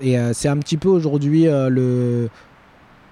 Et 0.00 0.18
euh, 0.18 0.32
c'est 0.32 0.48
un 0.48 0.56
petit 0.56 0.76
peu 0.76 0.88
aujourd'hui 0.88 1.46
euh, 1.46 1.68
le 1.68 2.30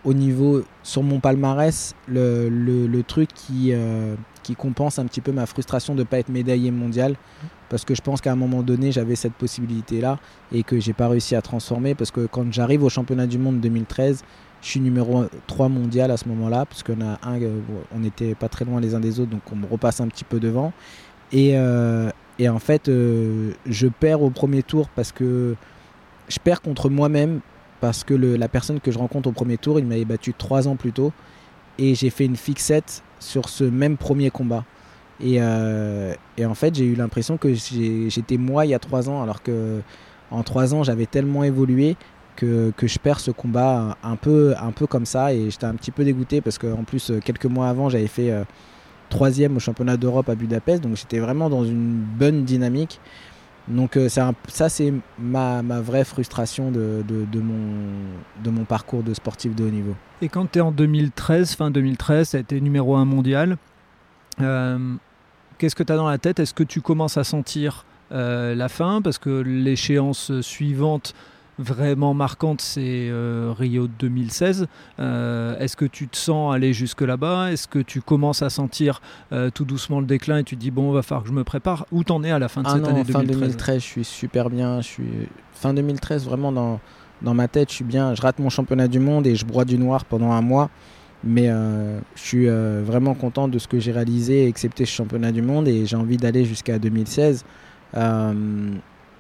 au 0.04 0.14
niveau 0.14 0.62
sur 0.82 1.02
mon 1.02 1.20
palmarès 1.20 1.94
le, 2.06 2.48
le, 2.48 3.02
truc 3.02 3.28
qui, 3.34 3.72
euh, 3.72 4.14
qui 4.42 4.54
compense 4.54 4.98
un 4.98 5.04
petit 5.06 5.20
peu 5.20 5.32
ma 5.32 5.44
frustration 5.44 5.94
de 5.94 6.00
ne 6.00 6.04
pas 6.04 6.18
être 6.18 6.28
médaillé 6.28 6.70
mondial 6.70 7.16
parce 7.68 7.84
que 7.84 7.94
je 7.94 8.02
pense 8.02 8.20
qu'à 8.20 8.32
un 8.32 8.36
moment 8.36 8.62
donné 8.62 8.92
j'avais 8.92 9.16
cette 9.16 9.34
possibilité 9.34 10.00
là 10.00 10.18
et 10.52 10.62
que 10.62 10.80
j'ai 10.80 10.92
pas 10.92 11.08
réussi 11.08 11.34
à 11.34 11.42
transformer 11.42 11.94
parce 11.94 12.10
que 12.10 12.26
quand 12.26 12.52
j'arrive 12.52 12.82
au 12.84 12.88
championnat 12.88 13.26
du 13.26 13.38
monde 13.38 13.60
2013 13.60 14.24
je 14.60 14.66
suis 14.68 14.80
numéro 14.80 15.24
3 15.46 15.68
mondial 15.68 16.10
à 16.10 16.16
ce 16.16 16.28
moment 16.28 16.48
là 16.48 16.66
parce 16.66 16.82
qu'on 16.82 17.00
a 17.00 17.18
un 17.22 17.38
on 17.94 18.00
n'était 18.00 18.34
pas 18.34 18.48
très 18.48 18.64
loin 18.64 18.80
les 18.80 18.94
uns 18.94 19.00
des 19.00 19.20
autres 19.20 19.30
donc 19.30 19.42
on 19.52 19.56
me 19.56 19.66
repasse 19.66 20.00
un 20.00 20.08
petit 20.08 20.24
peu 20.24 20.40
devant 20.40 20.72
et, 21.32 21.54
et 22.38 22.48
en 22.48 22.58
fait 22.58 22.86
je 22.86 23.86
perds 24.00 24.22
au 24.22 24.30
premier 24.30 24.62
tour 24.62 24.88
parce 24.88 25.12
que 25.12 25.54
je 26.28 26.38
perds 26.38 26.60
contre 26.62 26.90
moi-même 26.90 27.40
parce 27.80 28.04
que 28.04 28.14
la 28.14 28.48
personne 28.48 28.80
que 28.80 28.90
je 28.90 28.98
rencontre 28.98 29.28
au 29.28 29.32
premier 29.32 29.56
tour, 29.56 29.78
il 29.78 29.86
m'avait 29.86 30.04
battu 30.04 30.34
trois 30.34 30.68
ans 30.68 30.76
plus 30.76 30.92
tôt. 30.92 31.12
Et 31.78 31.94
j'ai 31.94 32.10
fait 32.10 32.24
une 32.24 32.36
fixette 32.36 33.02
sur 33.20 33.48
ce 33.48 33.64
même 33.64 33.96
premier 33.96 34.30
combat. 34.30 34.64
Et, 35.20 35.36
euh, 35.40 36.14
en 36.40 36.54
fait, 36.54 36.74
j'ai 36.74 36.84
eu 36.84 36.94
l'impression 36.94 37.36
que 37.36 37.52
j'étais 37.54 38.36
moi 38.36 38.66
il 38.66 38.70
y 38.70 38.74
a 38.74 38.78
trois 38.78 39.08
ans, 39.08 39.22
alors 39.22 39.42
que 39.42 39.80
en 40.30 40.42
trois 40.42 40.74
ans, 40.74 40.82
j'avais 40.82 41.06
tellement 41.06 41.44
évolué 41.44 41.96
que, 42.36 42.72
je 42.80 42.98
perds 42.98 43.20
ce 43.20 43.30
combat 43.30 43.96
un 44.02 44.16
peu, 44.16 44.54
un 44.60 44.72
peu 44.72 44.86
comme 44.86 45.06
ça. 45.06 45.32
Et 45.34 45.50
j'étais 45.50 45.66
un 45.66 45.74
petit 45.74 45.90
peu 45.90 46.04
dégoûté 46.04 46.40
parce 46.40 46.58
qu'en 46.58 46.84
plus, 46.84 47.12
quelques 47.24 47.46
mois 47.46 47.68
avant, 47.68 47.88
j'avais 47.88 48.06
fait 48.06 48.30
euh, 48.30 48.44
troisième 49.08 49.56
au 49.56 49.60
championnat 49.60 49.96
d'Europe 49.96 50.28
à 50.28 50.34
Budapest. 50.34 50.82
Donc 50.82 50.96
j'étais 50.96 51.18
vraiment 51.18 51.50
dans 51.50 51.64
une 51.64 51.94
bonne 51.94 52.44
dynamique. 52.44 53.00
Donc 53.68 53.96
euh, 53.96 54.08
ça, 54.08 54.68
c'est 54.68 54.92
ma, 55.18 55.62
vraie 55.62 56.04
frustration 56.04 56.70
de, 56.70 57.04
mon, 58.50 58.64
parcours 58.64 59.02
de 59.02 59.14
sportif 59.14 59.54
de 59.54 59.64
haut 59.64 59.70
niveau. 59.70 59.94
Et 60.22 60.28
quand 60.28 60.50
tu 60.50 60.58
es 60.58 60.62
en 60.62 60.72
2013, 60.72 61.54
fin 61.54 61.70
2013, 61.70 62.30
tu 62.30 62.36
as 62.36 62.40
été 62.40 62.60
numéro 62.60 62.96
1 62.96 63.04
mondial, 63.04 63.56
euh, 64.40 64.78
qu'est-ce 65.58 65.76
que 65.76 65.82
tu 65.82 65.92
as 65.92 65.96
dans 65.96 66.08
la 66.08 66.18
tête? 66.18 66.40
Est-ce 66.40 66.54
que 66.54 66.64
tu 66.64 66.80
commences 66.80 67.16
à 67.16 67.24
sentir 67.24 67.84
euh, 68.12 68.54
la 68.54 68.68
fin 68.68 69.02
Parce 69.02 69.18
que 69.18 69.30
l'échéance 69.30 70.40
suivante 70.40 71.14
vraiment 71.58 72.14
marquante, 72.14 72.60
c'est 72.60 73.08
euh, 73.10 73.52
Rio 73.56 73.88
2016. 73.88 74.66
Euh, 74.98 75.58
est-ce 75.58 75.76
que 75.76 75.84
tu 75.84 76.08
te 76.08 76.16
sens 76.16 76.54
aller 76.54 76.72
jusque 76.72 77.02
là-bas 77.02 77.52
Est-ce 77.52 77.68
que 77.68 77.80
tu 77.80 78.00
commences 78.00 78.42
à 78.42 78.50
sentir 78.50 79.00
euh, 79.32 79.50
tout 79.50 79.64
doucement 79.64 80.00
le 80.00 80.06
déclin 80.06 80.38
et 80.38 80.44
tu 80.44 80.56
te 80.56 80.60
dis 80.60 80.70
bon, 80.70 80.90
va 80.92 81.02
falloir 81.02 81.24
que 81.24 81.28
je 81.28 81.34
me 81.34 81.44
prépare? 81.44 81.86
Où 81.92 82.04
t'en 82.04 82.22
es 82.22 82.30
à 82.30 82.38
la 82.38 82.48
fin 82.48 82.62
de 82.62 82.68
ah 82.68 82.74
cette 82.74 82.86
année 82.86 83.04
2013 83.04 83.12
Fin 83.12 83.24
2013, 83.24 83.82
je 83.82 83.86
suis 83.86 84.04
super 84.04 84.50
bien. 84.50 84.80
Je 84.80 84.86
suis 84.86 85.28
fin 85.52 85.74
2013 85.74 86.24
vraiment 86.24 86.52
dans 86.52 86.80
dans 87.20 87.34
ma 87.34 87.48
tête, 87.48 87.70
je 87.70 87.74
suis 87.74 87.84
bien. 87.84 88.14
Je 88.14 88.22
rate 88.22 88.38
mon 88.38 88.48
championnat 88.48 88.86
du 88.86 89.00
monde 89.00 89.26
et 89.26 89.34
je 89.34 89.44
broie 89.44 89.64
du 89.64 89.76
noir 89.76 90.04
pendant 90.04 90.30
un 90.30 90.40
mois. 90.40 90.70
Mais 91.24 91.48
je 91.48 92.20
suis 92.20 92.46
vraiment 92.46 93.14
content 93.14 93.48
de 93.48 93.58
ce 93.58 93.66
que 93.66 93.80
j'ai 93.80 93.92
réalisé, 93.92 94.46
excepté 94.46 94.84
ce 94.84 94.92
championnat 94.92 95.32
du 95.32 95.42
monde, 95.42 95.66
et 95.66 95.84
j'ai 95.84 95.96
envie 95.96 96.16
d'aller 96.16 96.44
jusqu'à 96.44 96.78
2016. 96.78 97.44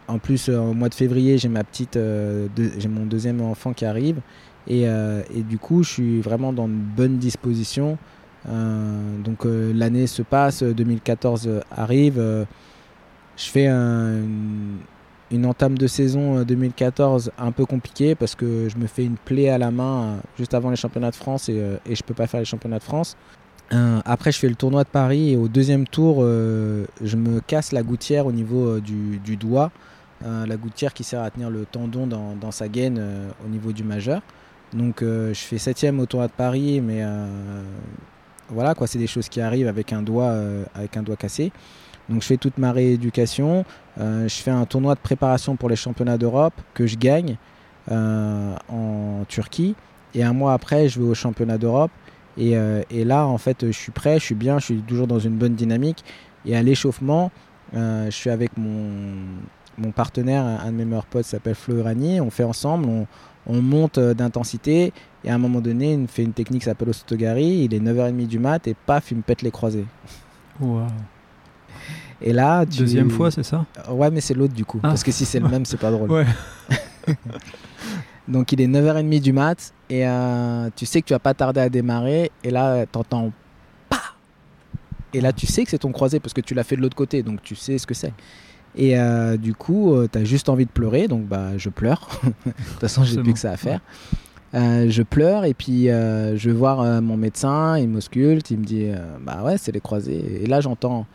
En 0.08 0.18
plus, 0.18 0.48
euh, 0.48 0.58
au 0.58 0.72
mois 0.72 0.88
de 0.88 0.94
février, 0.94 1.36
j'ai 1.36 1.50
ma 1.50 1.62
petite, 1.62 1.96
euh, 1.96 2.48
j'ai 2.78 2.88
mon 2.88 3.04
deuxième 3.04 3.42
enfant 3.42 3.74
qui 3.74 3.84
arrive. 3.84 4.20
Euh, 4.70 5.22
et, 5.34 5.42
du 5.42 5.58
coup, 5.58 5.82
je 5.82 5.90
suis 5.90 6.20
vraiment 6.22 6.52
dans 6.52 6.66
une 6.66 6.80
bonne 6.80 7.18
disposition. 7.18 7.98
donc 8.46 9.44
l'année 9.44 10.06
se 10.06 10.22
passe, 10.22 10.62
2014 10.62 11.50
arrive. 11.70 12.46
je 13.36 13.44
fais 13.44 13.66
une, 13.66 14.78
entame 15.44 15.76
de 15.76 15.86
saison 15.86 16.42
2014 16.42 17.32
un 17.38 17.52
peu 17.52 17.66
compliquée 17.66 18.14
parce 18.14 18.34
que 18.34 18.68
je 18.68 18.76
me 18.78 18.86
fais 18.86 19.04
une 19.04 19.16
plaie 19.16 19.48
à 19.48 19.58
la 19.58 19.70
main 19.70 20.16
juste 20.38 20.54
avant 20.54 20.70
les 20.70 20.76
championnats 20.76 21.10
de 21.10 21.16
France 21.16 21.48
et, 21.48 21.62
et 21.86 21.94
je 21.94 22.02
peux 22.02 22.14
pas 22.14 22.26
faire 22.26 22.40
les 22.40 22.46
championnats 22.46 22.78
de 22.78 22.84
France. 22.84 23.16
après, 24.04 24.32
je 24.32 24.38
fais 24.38 24.48
le 24.48 24.54
tournoi 24.54 24.84
de 24.84 24.88
Paris 24.88 25.32
et 25.32 25.36
au 25.36 25.48
deuxième 25.48 25.86
tour, 25.86 26.22
je 26.22 27.16
me 27.16 27.40
casse 27.40 27.72
la 27.72 27.82
gouttière 27.82 28.26
au 28.26 28.32
niveau 28.32 28.80
du, 28.80 29.36
doigt. 29.36 29.70
la 30.22 30.56
gouttière 30.56 30.94
qui 30.94 31.04
sert 31.04 31.22
à 31.22 31.30
tenir 31.30 31.50
le 31.50 31.66
tendon 31.66 32.06
dans, 32.06 32.50
sa 32.50 32.68
gaine 32.68 33.02
au 33.44 33.48
niveau 33.48 33.72
du 33.72 33.84
majeur. 33.84 34.22
Donc 34.72 35.00
je 35.02 35.34
fais 35.34 35.58
septième 35.58 36.00
au 36.00 36.06
tournoi 36.06 36.28
de 36.28 36.32
Paris, 36.32 36.80
mais 36.80 37.02
voilà 38.48 38.74
c'est 38.86 38.98
des 38.98 39.06
choses 39.06 39.28
qui 39.28 39.40
arrivent 39.42 39.68
avec 39.68 39.92
un 39.92 40.02
doigt 40.02 40.36
cassé. 41.18 41.52
Donc 42.08 42.22
je 42.22 42.26
fais 42.26 42.36
toute 42.36 42.58
ma 42.58 42.72
rééducation, 42.72 43.64
je 43.98 44.28
fais 44.28 44.50
un 44.50 44.64
tournoi 44.64 44.94
de 44.94 45.00
préparation 45.00 45.56
pour 45.56 45.68
les 45.68 45.76
championnats 45.76 46.16
d'Europe 46.16 46.54
que 46.72 46.86
je 46.86 46.96
gagne 46.96 47.36
en 47.90 49.24
Turquie. 49.28 49.74
Et 50.14 50.22
un 50.24 50.32
mois 50.32 50.54
après, 50.54 50.88
je 50.88 51.00
vais 51.00 51.06
au 51.06 51.14
championnat 51.14 51.58
d'Europe. 51.58 51.90
Et, 52.38 52.54
et, 52.90 53.04
là, 53.04 53.26
en 53.26 53.36
fait, 53.36 53.66
je 53.66 53.72
suis 53.72 53.92
prêt, 53.92 54.18
je 54.18 54.24
suis 54.24 54.34
bien, 54.34 54.58
je 54.58 54.64
suis 54.64 54.76
toujours 54.80 55.06
dans 55.06 55.18
une 55.18 55.36
bonne 55.36 55.54
dynamique. 55.54 56.02
Et 56.46 56.56
à 56.56 56.62
l'échauffement, 56.62 57.30
euh, 57.74 58.06
je 58.06 58.10
suis 58.10 58.30
avec 58.30 58.56
mon, 58.56 58.90
mon 59.76 59.90
partenaire, 59.92 60.44
un 60.44 60.66
de 60.66 60.76
mes 60.76 60.84
meilleurs 60.84 61.06
potes 61.06 61.24
s'appelle 61.24 61.54
Flo 61.54 61.76
Urani. 61.76 62.20
On 62.20 62.30
fait 62.30 62.44
ensemble, 62.44 62.86
on, 62.88 63.06
on 63.46 63.60
monte 63.60 63.98
euh, 63.98 64.14
d'intensité. 64.14 64.92
Et 65.24 65.30
à 65.30 65.34
un 65.34 65.38
moment 65.38 65.60
donné, 65.60 65.92
il 65.92 66.08
fait 66.08 66.22
une 66.22 66.32
technique 66.32 66.62
qui 66.62 66.66
s'appelle 66.66 66.88
Osotogari. 66.88 67.64
Il 67.64 67.74
est 67.74 67.80
9h30 67.80 68.26
du 68.26 68.38
mat 68.38 68.66
et 68.66 68.74
paf, 68.74 69.10
il 69.10 69.18
me 69.18 69.22
pète 69.22 69.42
les 69.42 69.50
croisés. 69.50 69.86
Et 72.20 72.32
là, 72.32 72.64
Deuxième 72.64 73.10
fois, 73.10 73.30
c'est 73.30 73.44
ça? 73.44 73.64
Ouais, 73.90 74.10
mais 74.10 74.20
c'est 74.20 74.34
l'autre 74.34 74.54
du 74.54 74.64
coup. 74.64 74.80
Ah. 74.82 74.88
Parce 74.88 75.02
que 75.02 75.12
si 75.12 75.24
c'est 75.24 75.40
le 75.40 75.48
même, 75.48 75.64
c'est 75.64 75.76
pas 75.76 75.90
drôle. 75.90 76.10
Ouais. 76.10 76.26
Donc 78.28 78.52
il 78.52 78.60
est 78.60 78.66
9h30 78.66 79.20
du 79.20 79.32
mat 79.32 79.72
et 79.88 80.06
euh, 80.06 80.68
tu 80.76 80.84
sais 80.84 81.00
que 81.00 81.06
tu 81.06 81.14
vas 81.14 81.18
pas 81.18 81.32
tarder 81.32 81.60
à 81.60 81.68
démarrer. 81.68 82.30
Et 82.44 82.50
là, 82.50 82.84
t'entends 82.86 83.32
et 85.14 85.20
là, 85.20 85.32
tu 85.32 85.46
sais 85.46 85.64
que 85.64 85.70
c'est 85.70 85.78
ton 85.78 85.92
croisé 85.92 86.20
parce 86.20 86.34
que 86.34 86.40
tu 86.40 86.54
l'as 86.54 86.64
fait 86.64 86.76
de 86.76 86.82
l'autre 86.82 86.96
côté, 86.96 87.22
donc 87.22 87.42
tu 87.42 87.54
sais 87.54 87.78
ce 87.78 87.86
que 87.86 87.94
c'est. 87.94 88.12
Et 88.76 88.98
euh, 88.98 89.36
du 89.36 89.54
coup, 89.54 89.94
euh, 89.94 90.08
tu 90.10 90.18
as 90.18 90.24
juste 90.24 90.48
envie 90.48 90.66
de 90.66 90.70
pleurer, 90.70 91.08
donc 91.08 91.26
bah, 91.26 91.56
je 91.56 91.70
pleure. 91.70 92.08
de 92.24 92.52
toute 92.52 92.80
façon, 92.80 93.04
j'ai 93.04 93.20
plus 93.22 93.32
que 93.32 93.38
ça 93.38 93.52
à 93.52 93.56
faire. 93.56 93.80
Euh, 94.54 94.88
je 94.88 95.02
pleure 95.02 95.44
et 95.44 95.52
puis 95.52 95.86
je 95.86 96.48
vais 96.48 96.54
voir 96.54 97.02
mon 97.02 97.16
médecin, 97.16 97.78
il 97.78 97.88
m'ausculte, 97.88 98.50
il 98.50 98.58
me 98.58 98.64
dit 98.64 98.88
Bah 99.22 99.42
ouais, 99.44 99.58
c'est 99.58 99.72
les 99.72 99.80
croisés. 99.80 100.42
Et 100.42 100.46
là, 100.46 100.60
j'entends 100.60 101.06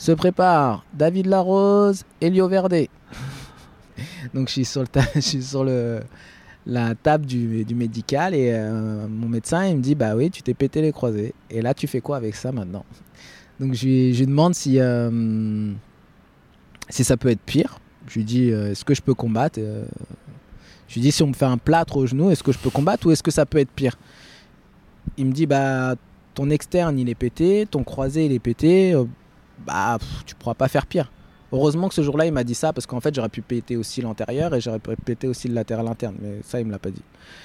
Se 0.00 0.12
prépare 0.12 0.86
David 0.94 1.26
Larose, 1.26 2.04
Elio 2.22 2.48
Verde. 2.48 2.86
donc 4.34 4.48
je 4.48 4.52
suis 4.54 4.64
sur, 4.64 4.84
la 6.66 6.94
table 6.94 7.26
du, 7.26 7.66
médical 7.74 8.34
et 8.34 8.58
mon 9.10 9.28
médecin, 9.28 9.66
il 9.66 9.76
me 9.76 9.82
dit 9.82 9.94
Bah 9.94 10.16
oui, 10.16 10.30
tu 10.30 10.42
t'es 10.42 10.54
pété 10.54 10.80
les 10.80 10.90
croisés. 10.90 11.34
Et 11.50 11.60
là, 11.60 11.74
tu 11.74 11.86
fais 11.86 12.00
quoi 12.00 12.16
avec 12.16 12.34
ça 12.34 12.50
maintenant? 12.50 12.86
Donc 13.60 13.74
je 13.74 13.84
lui, 13.84 14.26
demande 14.26 14.54
si, 14.54 14.80
euh, 14.80 15.70
si 16.88 17.04
ça 17.04 17.18
peut 17.18 17.28
être 17.28 17.42
pire. 17.42 17.78
Je 18.08 18.14
lui 18.14 18.24
dis 18.24 18.50
euh, 18.50 18.70
est-ce 18.70 18.86
que 18.86 18.94
je 18.94 19.02
peux 19.02 19.12
combattre 19.12 19.58
euh, 19.62 19.84
Je 20.88 20.94
lui 20.94 21.02
dis 21.02 21.12
si 21.12 21.22
on 21.22 21.26
me 21.26 21.34
fait 21.34 21.44
un 21.44 21.58
plâtre 21.58 21.98
au 21.98 22.06
genou, 22.06 22.30
est-ce 22.30 22.42
que 22.42 22.52
je 22.52 22.58
peux 22.58 22.70
combattre 22.70 23.06
ou 23.06 23.10
est-ce 23.10 23.22
que 23.22 23.30
ça 23.30 23.44
peut 23.44 23.58
être 23.58 23.70
pire? 23.70 23.98
Il 25.18 25.26
me 25.26 25.32
dit 25.32 25.44
bah 25.44 25.94
ton 26.32 26.48
externe 26.48 26.98
il 26.98 27.10
est 27.10 27.14
pété, 27.14 27.66
ton 27.70 27.84
croisé 27.84 28.24
il 28.24 28.32
est 28.32 28.38
pété, 28.38 28.94
bah 29.66 29.98
tu 30.26 30.34
pourras 30.34 30.54
pas 30.54 30.68
faire 30.68 30.86
pire. 30.86 31.10
Heureusement 31.52 31.88
que 31.88 31.94
ce 31.94 32.02
jour-là 32.02 32.26
il 32.26 32.32
m'a 32.32 32.44
dit 32.44 32.54
ça 32.54 32.72
parce 32.72 32.86
qu'en 32.86 33.00
fait 33.00 33.14
j'aurais 33.14 33.28
pu 33.28 33.42
péter 33.42 33.76
aussi 33.76 34.00
l'antérieur 34.02 34.54
et 34.54 34.60
j'aurais 34.60 34.78
pu 34.78 34.94
péter 34.96 35.26
aussi 35.26 35.48
le 35.48 35.54
latéral 35.54 35.88
interne, 35.88 36.14
mais 36.20 36.38
ça 36.44 36.60
il 36.60 36.66
me 36.66 36.70
l'a 36.70 36.78
pas 36.78 36.90
dit. 36.90 37.02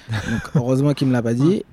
Donc 0.08 0.42
heureusement 0.54 0.94
qu'il 0.94 1.08
me 1.08 1.12
l'a 1.12 1.22
pas 1.22 1.34
dit. 1.34 1.64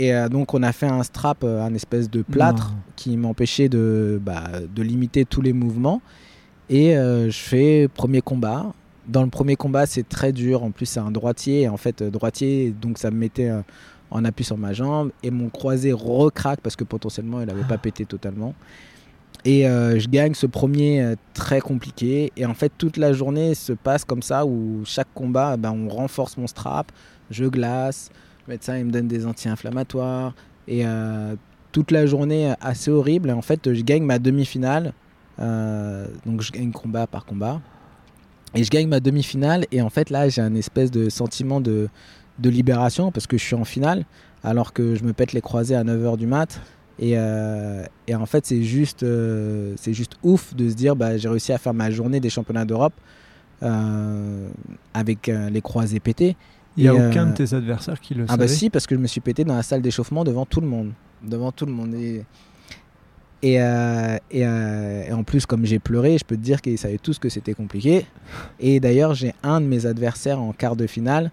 Et 0.00 0.14
euh, 0.14 0.30
donc 0.30 0.54
on 0.54 0.62
a 0.62 0.72
fait 0.72 0.86
un 0.86 1.02
strap, 1.02 1.44
euh, 1.44 1.62
un 1.62 1.74
espèce 1.74 2.08
de 2.08 2.22
plâtre 2.22 2.72
qui 2.96 3.18
m'empêchait 3.18 3.68
de, 3.68 4.18
bah, 4.24 4.44
de 4.74 4.82
limiter 4.82 5.26
tous 5.26 5.42
les 5.42 5.52
mouvements. 5.52 6.00
Et 6.70 6.96
euh, 6.96 7.30
je 7.30 7.38
fais 7.38 7.86
premier 7.86 8.22
combat. 8.22 8.72
Dans 9.08 9.22
le 9.22 9.28
premier 9.28 9.56
combat, 9.56 9.84
c'est 9.84 10.08
très 10.08 10.32
dur. 10.32 10.62
En 10.64 10.70
plus, 10.70 10.86
c'est 10.86 11.00
un 11.00 11.10
droitier. 11.10 11.68
En 11.68 11.76
fait, 11.76 12.02
droitier, 12.02 12.70
donc 12.70 12.96
ça 12.96 13.10
me 13.10 13.16
mettait 13.16 13.50
en 14.10 14.24
appui 14.24 14.42
sur 14.42 14.56
ma 14.56 14.72
jambe. 14.72 15.10
Et 15.22 15.30
mon 15.30 15.50
croisé 15.50 15.92
recraque 15.92 16.60
parce 16.62 16.76
que 16.76 16.84
potentiellement, 16.84 17.42
il 17.42 17.46
n'avait 17.46 17.64
pas 17.64 17.76
pété 17.76 18.06
totalement. 18.06 18.54
Et 19.44 19.62
je 19.62 20.08
gagne 20.08 20.34
ce 20.34 20.46
premier 20.46 21.14
très 21.34 21.60
compliqué. 21.60 22.32
Et 22.36 22.44
en 22.44 22.54
fait, 22.54 22.72
toute 22.76 22.96
la 22.96 23.12
journée 23.12 23.54
se 23.54 23.72
passe 23.72 24.04
comme 24.04 24.22
ça 24.22 24.44
où 24.44 24.82
chaque 24.84 25.08
combat, 25.14 25.56
ben, 25.56 25.72
on 25.72 25.88
renforce 25.88 26.36
mon 26.36 26.46
strap, 26.46 26.92
je 27.30 27.44
glace. 27.46 28.10
Le 28.46 28.54
médecin, 28.54 28.76
il 28.76 28.84
me 28.86 28.90
donne 28.90 29.08
des 29.08 29.26
anti-inflammatoires. 29.26 30.34
Et 30.68 30.84
euh, 30.84 31.34
toute 31.72 31.90
la 31.90 32.06
journée 32.06 32.52
assez 32.60 32.90
horrible. 32.90 33.30
Et 33.30 33.32
en 33.32 33.42
fait, 33.42 33.72
je 33.72 33.82
gagne 33.82 34.02
ma 34.02 34.18
demi-finale. 34.18 34.92
Euh, 35.38 36.06
donc, 36.26 36.42
je 36.42 36.52
gagne 36.52 36.72
combat 36.72 37.06
par 37.06 37.24
combat. 37.24 37.60
Et 38.54 38.64
je 38.64 38.70
gagne 38.70 38.88
ma 38.88 39.00
demi-finale. 39.00 39.66
Et 39.72 39.80
en 39.80 39.90
fait, 39.90 40.10
là, 40.10 40.28
j'ai 40.28 40.42
un 40.42 40.54
espèce 40.54 40.90
de 40.90 41.08
sentiment 41.08 41.60
de, 41.60 41.88
de, 42.38 42.50
libération 42.50 43.12
parce 43.12 43.26
que 43.26 43.38
je 43.38 43.44
suis 43.44 43.56
en 43.56 43.64
finale. 43.64 44.04
Alors 44.42 44.72
que 44.72 44.94
je 44.94 45.04
me 45.04 45.12
pète 45.12 45.32
les 45.32 45.40
croisés 45.40 45.76
à 45.76 45.84
9h 45.84 46.16
du 46.16 46.26
mat. 46.26 46.60
Et, 47.00 47.14
euh, 47.16 47.84
et 48.06 48.14
en 48.14 48.26
fait, 48.26 48.46
c'est 48.46 48.62
juste, 48.62 49.04
c'est 49.76 49.92
juste 49.92 50.12
ouf 50.22 50.54
de 50.54 50.68
se 50.68 50.74
dire 50.74 50.94
bah, 50.94 51.16
j'ai 51.16 51.28
réussi 51.28 51.52
à 51.52 51.58
faire 51.58 51.74
ma 51.74 51.90
journée 51.90 52.20
des 52.20 52.30
championnats 52.30 52.64
d'Europe 52.64 52.94
avec 53.62 55.26
les 55.26 55.60
croisés 55.60 56.00
pétés. 56.00 56.36
Il 56.76 56.84
n'y 56.84 56.88
a 56.88 57.08
aucun 57.08 57.26
de 57.26 57.32
tes 57.32 57.54
adversaires 57.54 58.00
qui 58.00 58.14
le 58.14 58.24
ah 58.24 58.32
savait. 58.32 58.44
Ah 58.44 58.46
bah 58.46 58.48
si, 58.48 58.70
parce 58.70 58.86
que 58.86 58.94
je 58.94 59.00
me 59.00 59.06
suis 59.06 59.20
pété 59.20 59.44
dans 59.44 59.56
la 59.56 59.62
salle 59.62 59.82
d'échauffement 59.82 60.24
devant 60.24 60.46
tout 60.46 60.60
le 60.60 60.66
monde. 60.66 60.92
Devant 61.22 61.52
tout 61.52 61.66
le 61.66 61.72
monde. 61.72 61.94
Et, 61.94 62.24
et, 63.42 63.60
euh, 63.60 64.18
euh, 64.34 65.04
et, 65.08 65.12
en 65.12 65.24
plus, 65.24 65.46
comme 65.46 65.64
j'ai 65.64 65.78
pleuré, 65.78 66.18
je 66.18 66.24
peux 66.24 66.36
te 66.36 66.42
dire 66.42 66.60
qu'ils 66.60 66.78
savaient 66.78 66.98
tous 66.98 67.18
que 67.18 67.28
c'était 67.28 67.54
compliqué. 67.54 68.06
Et 68.58 68.80
d'ailleurs, 68.80 69.14
j'ai 69.14 69.34
un 69.42 69.60
de 69.60 69.66
mes 69.66 69.86
adversaires 69.86 70.40
en 70.40 70.52
quart 70.52 70.76
de 70.76 70.86
finale 70.86 71.26
euh, 71.26 71.30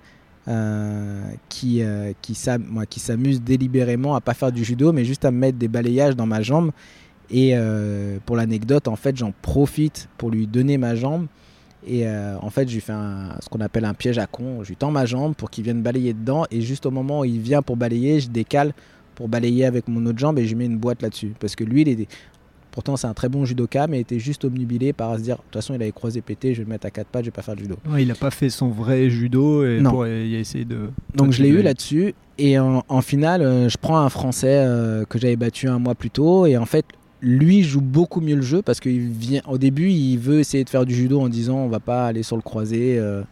qui, 1.50 1.84
qui 2.22 2.36
s'amuse 3.00 3.42
délibérément 3.42 4.16
à 4.16 4.22
pas 4.22 4.34
faire 4.34 4.52
du 4.52 4.64
judo, 4.64 4.94
mais 4.94 5.06
juste 5.06 5.26
à 5.26 5.32
me 5.32 5.38
mettre 5.38 5.58
des 5.58 5.68
balayages 5.68 6.16
dans 6.16 6.26
ma 6.26 6.42
jambe. 6.42 6.72
Et 7.30 7.54
pour 8.26 8.36
l'anecdote, 8.36 8.88
en 8.88 8.96
fait, 8.96 9.18
j'en 9.18 9.34
profite 9.42 10.08
pour 10.18 10.32
lui 10.32 10.48
donner 10.48 10.78
ma 10.78 10.96
jambe 10.96 11.28
et 11.88 12.06
euh, 12.06 12.38
en 12.42 12.50
fait, 12.50 12.68
je 12.68 12.74
lui 12.74 12.82
fais 12.82 12.94
ce 13.40 13.50
qu'on 13.50 13.62
appelle 13.62 13.86
un 13.86 13.94
piège 13.94 14.18
à 14.18 14.28
con. 14.28 14.64
Je 14.64 14.70
lui 14.70 14.76
tends 14.76 14.92
ma 14.92 15.06
jambe 15.06 15.36
pour 15.36 15.50
qu'il 15.50 15.64
vienne 15.64 15.82
balayer 15.82 16.14
dedans. 16.14 16.46
Et 16.52 16.62
juste 16.62 16.86
au 16.86 16.92
moment 16.92 17.22
où 17.22 17.26
il 17.26 17.40
vient 17.40 17.62
pour 17.62 17.78
balayer, 17.78 18.20
je 18.20 18.30
décale 18.30 18.74
pour 19.16 19.30
balayer 19.30 19.66
avec 19.66 19.88
mon 19.88 20.06
autre 20.06 20.20
jambe 20.20 20.38
et 20.38 20.46
je 20.46 20.56
mets 20.56 20.66
une 20.66 20.78
boîte 20.78 21.02
là-dessus. 21.02 21.34
Parce 21.40 21.56
que 21.56 21.64
lui, 21.64 21.82
il 21.82 21.90
est, 21.90 22.08
pourtant, 22.78 22.96
c'est 22.96 23.08
un 23.08 23.16
très 23.16 23.28
bon 23.28 23.44
judoka, 23.44 23.88
mais 23.88 23.98
il 23.98 24.02
était 24.02 24.20
juste 24.20 24.46
omnubilé 24.46 24.94
par 24.94 25.18
se 25.18 25.24
dire 25.24 25.38
de 25.38 25.42
toute 25.42 25.56
façon, 25.56 25.74
il 25.74 25.82
avait 25.82 25.92
croisé 25.92 26.22
pété, 26.22 26.54
je 26.54 26.60
vais 26.60 26.66
le 26.66 26.70
mettre 26.70 26.86
à 26.86 26.92
quatre 26.92 27.08
pattes, 27.08 27.24
je 27.24 27.30
vais 27.30 27.36
pas 27.36 27.42
faire 27.42 27.56
de 27.56 27.62
judo. 27.62 27.76
il 27.98 28.08
n'a 28.08 28.14
pas 28.14 28.30
fait 28.30 28.52
son 28.52 28.68
vrai 28.68 29.10
judo 29.10 29.66
et 29.66 29.82
Pour, 29.82 30.06
il 30.06 30.36
a 30.36 30.38
essayé 30.38 30.64
de. 30.64 30.92
Donc 31.16 31.32
je 31.32 31.42
l'ai 31.42 31.50
eu 31.50 31.64
là-dessus. 31.64 32.14
Et 32.38 32.60
en, 32.60 33.02
finale, 33.02 33.42
euh, 33.42 33.68
je 33.68 33.80
prends 33.80 33.98
un 33.98 34.10
Français 34.10 34.64
euh, 34.64 35.06
que 35.06 35.18
j'avais 35.18 35.38
battu 35.38 35.68
un 35.68 35.80
mois 35.80 35.96
plus 35.96 36.12
tôt. 36.12 36.46
Et 36.46 36.56
en 36.56 36.68
fait, 36.68 36.86
lui 37.20 37.64
joue 37.64 37.82
beaucoup 37.82 38.22
mieux 38.22 38.36
le 38.36 38.44
jeu 38.44 38.62
parce 38.62 38.80
qu'il 38.80 39.10
vient 39.10 39.42
au 39.48 39.58
début 39.58 39.90
il 39.90 40.18
veut 40.18 40.40
essayer 40.40 40.64
de 40.64 40.70
faire 40.70 40.86
du 40.86 40.94
judo 40.94 41.20
en 41.20 41.30
disant 41.30 41.58
on 41.58 41.68
va 41.68 41.80
pas 41.80 42.06
aller 42.06 42.22
sur 42.22 42.36
le 42.36 42.44
croisé 42.44 43.00
euh. 43.00 43.24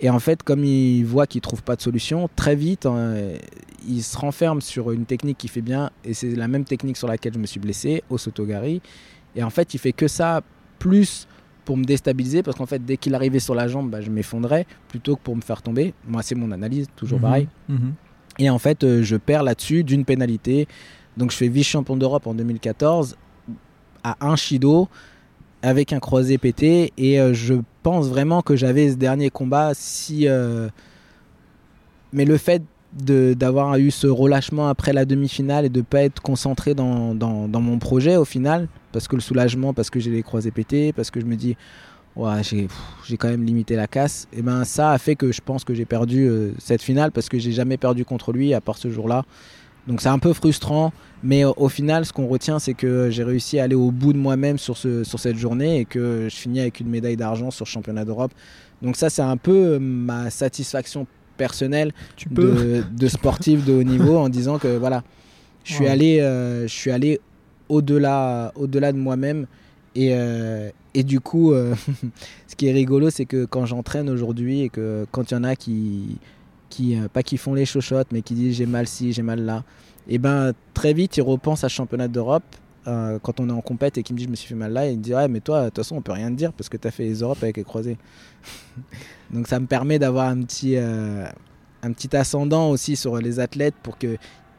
Et 0.00 0.10
en 0.10 0.18
fait 0.18 0.42
comme 0.42 0.64
il 0.64 1.04
voit 1.04 1.26
qu'il 1.26 1.40
trouve 1.40 1.62
pas 1.62 1.76
de 1.76 1.82
solution 1.82 2.28
très 2.36 2.56
vite 2.56 2.86
hein, 2.86 3.14
il 3.88 4.02
se 4.02 4.16
renferme 4.16 4.60
sur 4.60 4.92
une 4.92 5.04
technique 5.04 5.38
qui 5.38 5.48
fait 5.48 5.60
bien 5.62 5.90
et 6.04 6.14
c'est 6.14 6.34
la 6.34 6.48
même 6.48 6.64
technique 6.64 6.96
sur 6.96 7.08
laquelle 7.08 7.34
je 7.34 7.38
me 7.38 7.46
suis 7.46 7.60
blessé 7.60 8.02
au 8.10 8.18
Sotogari 8.18 8.80
et 9.34 9.42
en 9.42 9.50
fait 9.50 9.74
il 9.74 9.78
fait 9.78 9.92
que 9.92 10.08
ça 10.08 10.42
plus 10.78 11.26
pour 11.64 11.76
me 11.76 11.84
déstabiliser 11.84 12.42
parce 12.42 12.56
qu'en 12.56 12.66
fait 12.66 12.84
dès 12.84 12.96
qu'il 12.96 13.14
arrivait 13.14 13.40
sur 13.40 13.54
la 13.54 13.68
jambe 13.68 13.90
bah, 13.90 14.00
je 14.00 14.10
m'effondrais 14.10 14.66
plutôt 14.88 15.16
que 15.16 15.22
pour 15.22 15.36
me 15.36 15.42
faire 15.42 15.62
tomber 15.62 15.94
moi 16.06 16.22
c'est 16.22 16.34
mon 16.34 16.50
analyse 16.52 16.86
toujours 16.96 17.18
mhm. 17.18 17.22
pareil 17.22 17.48
mhm. 17.68 17.94
et 18.38 18.50
en 18.50 18.58
fait 18.58 18.84
euh, 18.84 19.02
je 19.02 19.16
perds 19.16 19.42
là-dessus 19.42 19.84
d'une 19.84 20.04
pénalité 20.04 20.68
donc 21.16 21.32
je 21.32 21.36
fais 21.36 21.48
vice-champion 21.48 21.96
d'Europe 21.96 22.26
en 22.26 22.34
2014 22.34 23.16
à 24.04 24.16
un 24.26 24.36
Shido 24.36 24.88
avec 25.62 25.92
un 25.92 25.98
croisé 25.98 26.38
pété 26.38 26.92
et 26.96 27.20
euh, 27.20 27.34
je 27.34 27.54
pense 27.82 28.08
vraiment 28.08 28.42
que 28.42 28.56
j'avais 28.56 28.90
ce 28.90 28.96
dernier 28.96 29.30
combat 29.30 29.72
si 29.74 30.28
euh, 30.28 30.68
mais 32.12 32.24
le 32.24 32.36
fait 32.36 32.62
d'avoir 32.92 33.76
eu 33.76 33.90
ce 33.90 34.06
relâchement 34.06 34.68
après 34.68 34.94
la 34.94 35.04
demi-finale 35.04 35.66
et 35.66 35.68
de 35.68 35.80
ne 35.80 35.84
pas 35.84 36.02
être 36.02 36.22
concentré 36.22 36.74
dans, 36.74 37.14
mon 37.14 37.78
projet 37.78 38.16
au 38.16 38.24
final 38.24 38.66
parce 38.92 39.08
que 39.08 39.16
le 39.16 39.20
soulagement 39.20 39.74
parce 39.74 39.90
que 39.90 40.00
j'ai 40.00 40.10
les 40.10 40.22
croisés 40.22 40.50
pétés 40.50 40.94
parce 40.94 41.10
que 41.10 41.20
je 41.20 41.26
me 41.26 41.36
dis 41.36 41.54
ouais, 42.16 42.42
j'ai 42.42 43.16
quand 43.18 43.28
même 43.28 43.44
limité 43.44 43.76
la 43.76 43.86
casse 43.88 44.26
et 44.32 44.40
ben 44.40 44.64
ça 44.64 44.92
a 44.92 44.98
fait 44.98 45.16
que 45.16 45.32
je 45.32 45.42
pense 45.44 45.64
que 45.64 45.74
j'ai 45.74 45.84
perdu 45.84 46.28
euh, 46.28 46.52
cette 46.58 46.80
finale 46.80 47.12
parce 47.12 47.28
que 47.28 47.38
j'ai 47.38 47.52
jamais 47.52 47.76
perdu 47.76 48.06
contre 48.06 48.32
lui 48.32 48.54
à 48.54 48.62
part 48.62 48.78
ce 48.78 48.90
jour-là 48.90 49.24
donc 49.88 50.02
c'est 50.02 50.10
un 50.10 50.18
peu 50.18 50.34
frustrant, 50.34 50.92
mais 51.22 51.44
au, 51.44 51.68
final, 51.68 52.04
ce 52.04 52.12
qu'on 52.12 52.26
retient, 52.26 52.58
c'est 52.58 52.74
que 52.74 53.08
j'ai 53.10 53.24
réussi 53.24 53.58
à 53.58 53.64
aller 53.64 53.74
au 53.74 53.90
bout 53.90 54.12
de 54.12 54.18
moi-même 54.18 54.58
sur, 54.58 54.76
ce, 54.76 55.02
sur 55.02 55.18
cette 55.18 55.36
journée 55.36 55.80
et 55.80 55.84
que 55.86 56.28
je 56.30 56.36
finis 56.36 56.60
avec 56.60 56.80
une 56.80 56.88
médaille 56.88 57.16
d'argent 57.16 57.50
sur 57.50 57.64
le 57.64 57.70
championnat 57.70 58.04
d'Europe. 58.04 58.32
Donc 58.82 58.96
ça, 58.96 59.08
c'est 59.08 59.22
un 59.22 59.38
peu 59.38 59.50
euh, 59.50 59.78
ma 59.80 60.28
satisfaction 60.28 61.06
personnelle 61.38 61.92
de, 62.30 62.84
de, 62.90 63.08
sportif 63.08 63.64
de 63.64 63.72
haut 63.72 63.82
niveau 63.82 64.18
en 64.18 64.28
disant 64.28 64.58
que 64.58 64.76
voilà, 64.76 65.02
je 65.64 65.72
suis 65.72 65.86
allé, 65.86 66.20
euh, 66.20 66.62
je 66.62 66.72
suis 66.72 66.90
allé 66.90 67.20
au-delà, 67.68 68.52
au-delà 68.56 68.92
de 68.92 68.98
moi-même 68.98 69.46
Et, 69.94 70.10
euh, 70.12 70.70
et 70.94 71.02
du 71.02 71.20
coup, 71.20 71.52
euh, 71.52 71.74
ce 72.46 72.56
qui 72.56 72.68
est 72.68 72.72
rigolo, 72.72 73.10
c'est 73.10 73.24
que 73.24 73.44
quand 73.44 73.66
j'entraîne 73.66 74.08
aujourd'hui 74.10 74.62
et 74.62 74.68
que 74.68 75.06
quand 75.10 75.30
il 75.30 75.34
y 75.34 75.36
en 75.36 75.44
a 75.44 75.56
qui, 75.56 76.18
qui 76.70 76.96
euh, 76.98 77.08
pas 77.08 77.22
qui 77.22 77.36
font 77.36 77.54
les 77.54 77.64
chochottes, 77.66 78.08
mais 78.12 78.22
qui 78.22 78.34
disent 78.34 78.56
j'ai 78.56 78.66
mal 78.66 78.86
ci, 78.86 79.12
j'ai 79.12 79.22
mal 79.22 79.40
là, 79.42 79.64
et 80.08 80.18
ben 80.18 80.52
très 80.74 80.92
vite 80.92 81.16
ils 81.16 81.22
repensent 81.22 81.64
à 81.64 81.68
championnat 81.68 82.08
d'Europe. 82.08 82.44
euh, 82.86 83.18
quand 83.22 83.38
on 83.40 83.48
est 83.48 83.52
en 83.52 83.60
compète 83.60 83.98
et 83.98 84.02
qui 84.02 84.12
me 84.14 84.18
dit 84.18 84.24
je 84.24 84.30
me 84.30 84.34
suis 84.36 84.48
fait 84.48 84.54
mal 84.54 84.72
là, 84.72 84.86
et 84.88 84.92
il 84.92 84.98
me 84.98 85.02
dit 85.02 85.14
ouais 85.14 85.28
mais 85.28 85.40
toi 85.40 85.60
de 85.64 85.66
toute 85.66 85.76
façon 85.78 85.96
on 85.96 86.02
peut 86.02 86.12
rien 86.12 86.30
te 86.30 86.36
dire 86.36 86.52
parce 86.52 86.68
que 86.68 86.76
tu 86.76 86.88
as 86.88 86.90
fait 86.90 87.04
les 87.04 87.20
Europes 87.20 87.42
avec 87.42 87.56
les 87.58 87.64
croisés. 87.64 87.98
Donc 89.30 89.46
ça 89.48 89.60
me 89.60 89.66
permet 89.66 89.98
d'avoir 89.98 90.28
un 90.28 90.42
petit, 90.42 90.76
euh, 90.76 91.26
un 91.82 91.92
petit 91.92 92.14
ascendant 92.16 92.70
aussi 92.70 92.96
sur 92.96 93.18
les 93.18 93.40
athlètes 93.40 93.74
pour 93.82 93.98
que 93.98 94.16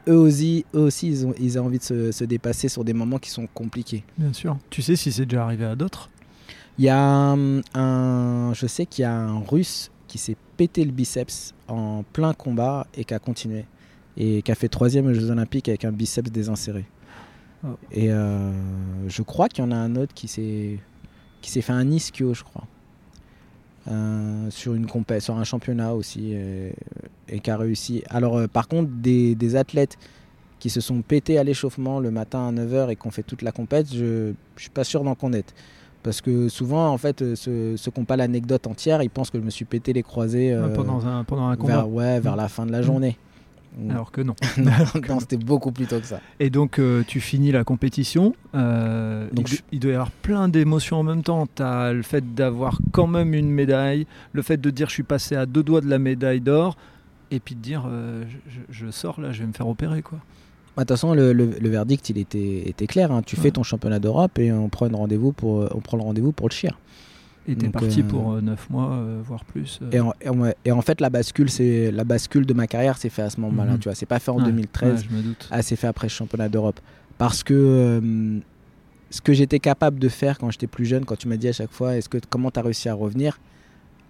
eux 0.08 0.16
aussi, 0.18 0.66
eux 0.76 0.80
aussi 0.82 1.08
ils, 1.08 1.26
ont, 1.28 1.34
ils 1.40 1.56
aient 1.56 1.60
envie 1.60 1.80
de 1.80 1.84
se, 1.84 2.12
se 2.12 2.24
dépasser 2.24 2.70
sur 2.70 2.84
des 2.84 2.94
moments 2.94 3.18
qui 3.20 3.30
sont 3.30 3.48
compliqués. 3.54 4.04
Bien 4.18 4.34
sûr. 4.34 4.58
Tu 4.70 4.82
sais 4.82 4.96
si 4.96 5.12
c'est 5.12 5.26
déjà 5.26 5.44
arrivé 5.46 5.66
à 5.66 5.76
d'autres? 5.76 6.10
Il 6.78 6.86
y 6.86 6.90
a 6.90 6.98
un, 7.00 7.62
un- 7.74 8.54
je 8.54 8.66
sais 8.68 8.86
qu'il 8.86 9.02
y 9.04 9.06
a 9.06 9.14
un 9.14 9.40
Russe 9.40 9.92
qui 10.08 10.18
s'est 10.18 10.38
pété 10.60 10.84
le 10.84 10.92
biceps 10.92 11.54
en 11.70 12.04
plein 12.16 12.34
combat 12.34 12.86
et 12.98 13.04
qui 13.06 13.14
a 13.14 13.20
continué 13.20 13.64
et 14.18 14.42
qui 14.44 14.52
a 14.52 14.56
fait 14.56 14.68
troisième 14.68 15.06
aux 15.08 15.14
Jeux 15.14 15.30
Olympiques 15.32 15.70
avec 15.70 15.86
un 15.86 15.94
biceps 15.94 16.30
désinséré. 16.40 16.84
Oh. 17.64 17.68
Et 17.92 18.12
euh, 18.12 18.52
je 19.08 19.22
crois 19.32 19.48
qu'il 19.48 19.64
y 19.64 19.68
en 19.68 19.72
a 19.72 19.76
un 19.78 19.96
autre 19.96 20.14
qui 20.14 20.28
s'est 20.28 21.62
fait 21.68 21.74
un 21.84 21.90
ischio, 21.98 22.34
je 22.34 22.44
crois, 22.44 22.66
Euh, 23.88 24.52
sur 24.52 24.72
une 24.76 24.86
compé- 24.86 25.22
sur 25.22 25.36
un 25.38 25.46
championnat 25.46 25.94
aussi 26.00 26.34
et, 26.34 26.74
et 27.30 27.40
qui 27.40 27.50
a 27.50 27.58
réussi. 27.58 28.04
Alors 28.10 28.36
euh, 28.38 28.48
par 28.48 28.68
contre 28.68 28.90
des, 29.08 29.34
des 29.36 29.56
athlètes 29.56 29.96
qui 30.60 30.70
se 30.70 30.82
sont 30.82 31.02
pétés 31.02 31.38
à 31.40 31.44
l'échauffement 31.46 31.98
le 32.02 32.12
matin 32.12 32.42
à 32.50 32.52
9h 32.52 32.92
et 32.92 32.96
qui 32.98 33.08
ont 33.08 33.12
fait 33.18 33.24
toute 33.24 33.42
la 33.42 33.54
compète, 33.60 33.88
je, 34.02 34.34
je 34.58 34.62
suis 34.62 34.70
pas 34.80 34.84
sûr 34.84 35.02
d'en 35.06 35.16
connaître. 35.16 35.54
Parce 36.04 36.22
que 36.22 36.48
souvent, 36.50 36.88
en 36.90 36.98
fait, 36.98 37.22
euh, 37.22 37.36
ceux, 37.36 37.76
ceux 37.78 37.92
qui 37.92 38.00
n'ont 38.00 38.06
pas 38.06 38.16
l'anecdote 38.16 38.68
entière, 38.68 39.04
ils 39.04 39.10
pensent 39.10 39.30
que 39.30 39.38
je 39.40 39.44
me 39.44 39.50
suis 39.50 39.66
pété 39.66 39.92
les 39.94 40.04
croisés 40.04 40.54
euh, 40.54 40.68
Ouais, 40.70 40.74
pendant, 40.74 41.06
un, 41.06 41.24
pendant 41.26 41.48
un 41.50 41.56
combat. 41.58 41.76
vers, 41.78 41.90
ouais, 41.90 42.20
vers 42.22 42.36
la 42.38 42.48
fin 42.48 42.66
de 42.66 42.72
la 42.72 42.82
journée. 42.82 43.18
Alors 43.90 44.12
que 44.12 44.22
non. 44.22 44.36
non, 44.58 44.72
non, 45.10 45.20
c'était 45.20 45.38
beaucoup 45.38 45.72
plus 45.72 45.86
tôt 45.86 46.00
que 46.00 46.06
ça. 46.08 46.20
Et 46.40 46.50
donc, 46.50 46.80
euh, 46.80 47.04
tu 47.06 47.20
finis 47.20 47.52
la 47.52 47.64
compétition. 47.64 48.34
euh, 48.56 49.28
Donc, 49.32 49.50
il, 49.52 49.56
je- 49.58 49.62
il 49.74 49.80
doit 49.80 49.92
y 49.92 49.94
avoir 49.94 50.12
plein 50.12 50.48
d'émotions 50.50 50.98
en 50.98 51.04
même 51.04 51.22
temps. 51.22 51.48
Tu 51.54 51.62
as 51.62 51.94
le 51.94 52.02
fait 52.02 52.34
d'avoir 52.34 52.80
quand 52.92 53.08
même 53.08 53.34
une 53.34 53.50
médaille, 53.52 54.08
le 54.34 54.42
fait 54.42 54.58
de 54.58 54.70
dire 54.70 54.88
je 54.90 54.94
suis 54.94 55.04
passé 55.04 55.36
à 55.36 55.46
deux 55.46 55.64
doigts 55.64 55.82
de 55.82 55.90
la 55.90 56.00
médaille 56.00 56.42
d'or, 56.42 56.78
et 57.32 57.40
puis 57.40 57.56
de 57.56 57.62
dire 57.62 57.84
euh, 57.88 58.24
je, 58.48 58.60
je- 58.72 58.86
je 58.86 58.92
sors 58.92 59.22
là, 59.22 59.32
je 59.32 59.42
vais 59.42 59.48
me 59.48 59.54
faire 59.54 59.68
opérer. 59.68 60.02
quoi. 60.02 60.18
Bah, 60.80 60.86
De 60.86 60.88
toute 60.88 60.96
façon, 60.96 61.14
le, 61.14 61.34
le- 61.34 61.56
le 61.60 61.70
verdict, 61.70 62.10
il 62.10 62.18
était, 62.18 62.70
était 62.70 62.88
clair. 62.88 63.12
hein. 63.12 63.22
Tu 63.26 63.36
Ouais. 63.36 63.42
fais 63.44 63.52
ton 63.52 63.64
championnat 63.64 64.00
d'Europe 64.00 64.40
et 64.40 64.50
on 64.54 64.70
prend, 64.70 64.88
rendez-vous 64.88 65.34
pour, 65.34 65.68
on 65.76 65.82
prend 65.82 65.98
le 65.98 66.04
rendez-vous 66.04 66.32
pour 66.32 66.48
le 66.48 66.54
chir. 66.54 66.80
Et 67.50 67.56
tu 67.56 67.66
es 67.66 67.68
Donc, 67.68 67.74
parti 67.74 68.00
euh, 68.00 68.04
pour 68.04 68.42
9 68.42 68.70
mois, 68.70 68.92
euh, 68.94 69.20
voire 69.22 69.44
plus. 69.44 69.80
euh. 69.82 69.90
Et 69.92 70.00
en, 70.00 70.14
et 70.22 70.30
en- 70.30 70.54
et 70.64 70.72
en 70.72 70.82
fait, 70.82 71.02
la 71.02 71.10
bascule, 71.10 71.50
c'est 71.50 71.92
la 71.92 72.06
bascule 72.06 72.46
de 72.46 72.54
ma 72.54 72.66
carrière 72.66 72.98
s'est 72.98 73.10
fait 73.10 73.24
à 73.24 73.30
ce 73.30 73.42
moment-là. 73.42 73.74
Mhm. 73.74 73.80
Tu 73.80 73.90
vois, 73.90 73.96
c'est 73.96 74.06
pas 74.06 74.20
fait 74.20 74.32
en 74.32 74.38
Ouais, 74.38 74.46
2013. 74.46 75.02
ouais, 75.02 75.08
je 75.10 75.16
me 75.18 75.22
doute. 75.22 75.50
Ah, 75.52 75.62
c'est 75.62 75.76
fait 75.76 75.88
après 75.88 76.08
le 76.08 76.12
championnat 76.12 76.48
d'Europe. 76.48 76.80
Parce 77.18 77.44
que 77.44 77.54
euh, 77.54 78.40
ce 79.10 79.20
que 79.20 79.34
j'étais 79.34 79.60
capable 79.60 80.00
de 80.00 80.08
faire 80.08 80.38
quand 80.38 80.50
j'étais 80.50 80.68
plus 80.68 80.86
jeune, 80.86 81.04
quand 81.04 81.18
tu 81.18 81.28
m'as 81.28 81.36
dit 81.36 81.50
à 81.50 81.54
chaque 81.54 81.72
fois, 81.74 81.98
est-ce 81.98 82.08
que 82.08 82.20
comment 82.30 82.52
tu 82.52 82.60
as 82.60 82.64
réussi 82.64 82.88
à 82.88 82.94
revenir? 82.94 83.38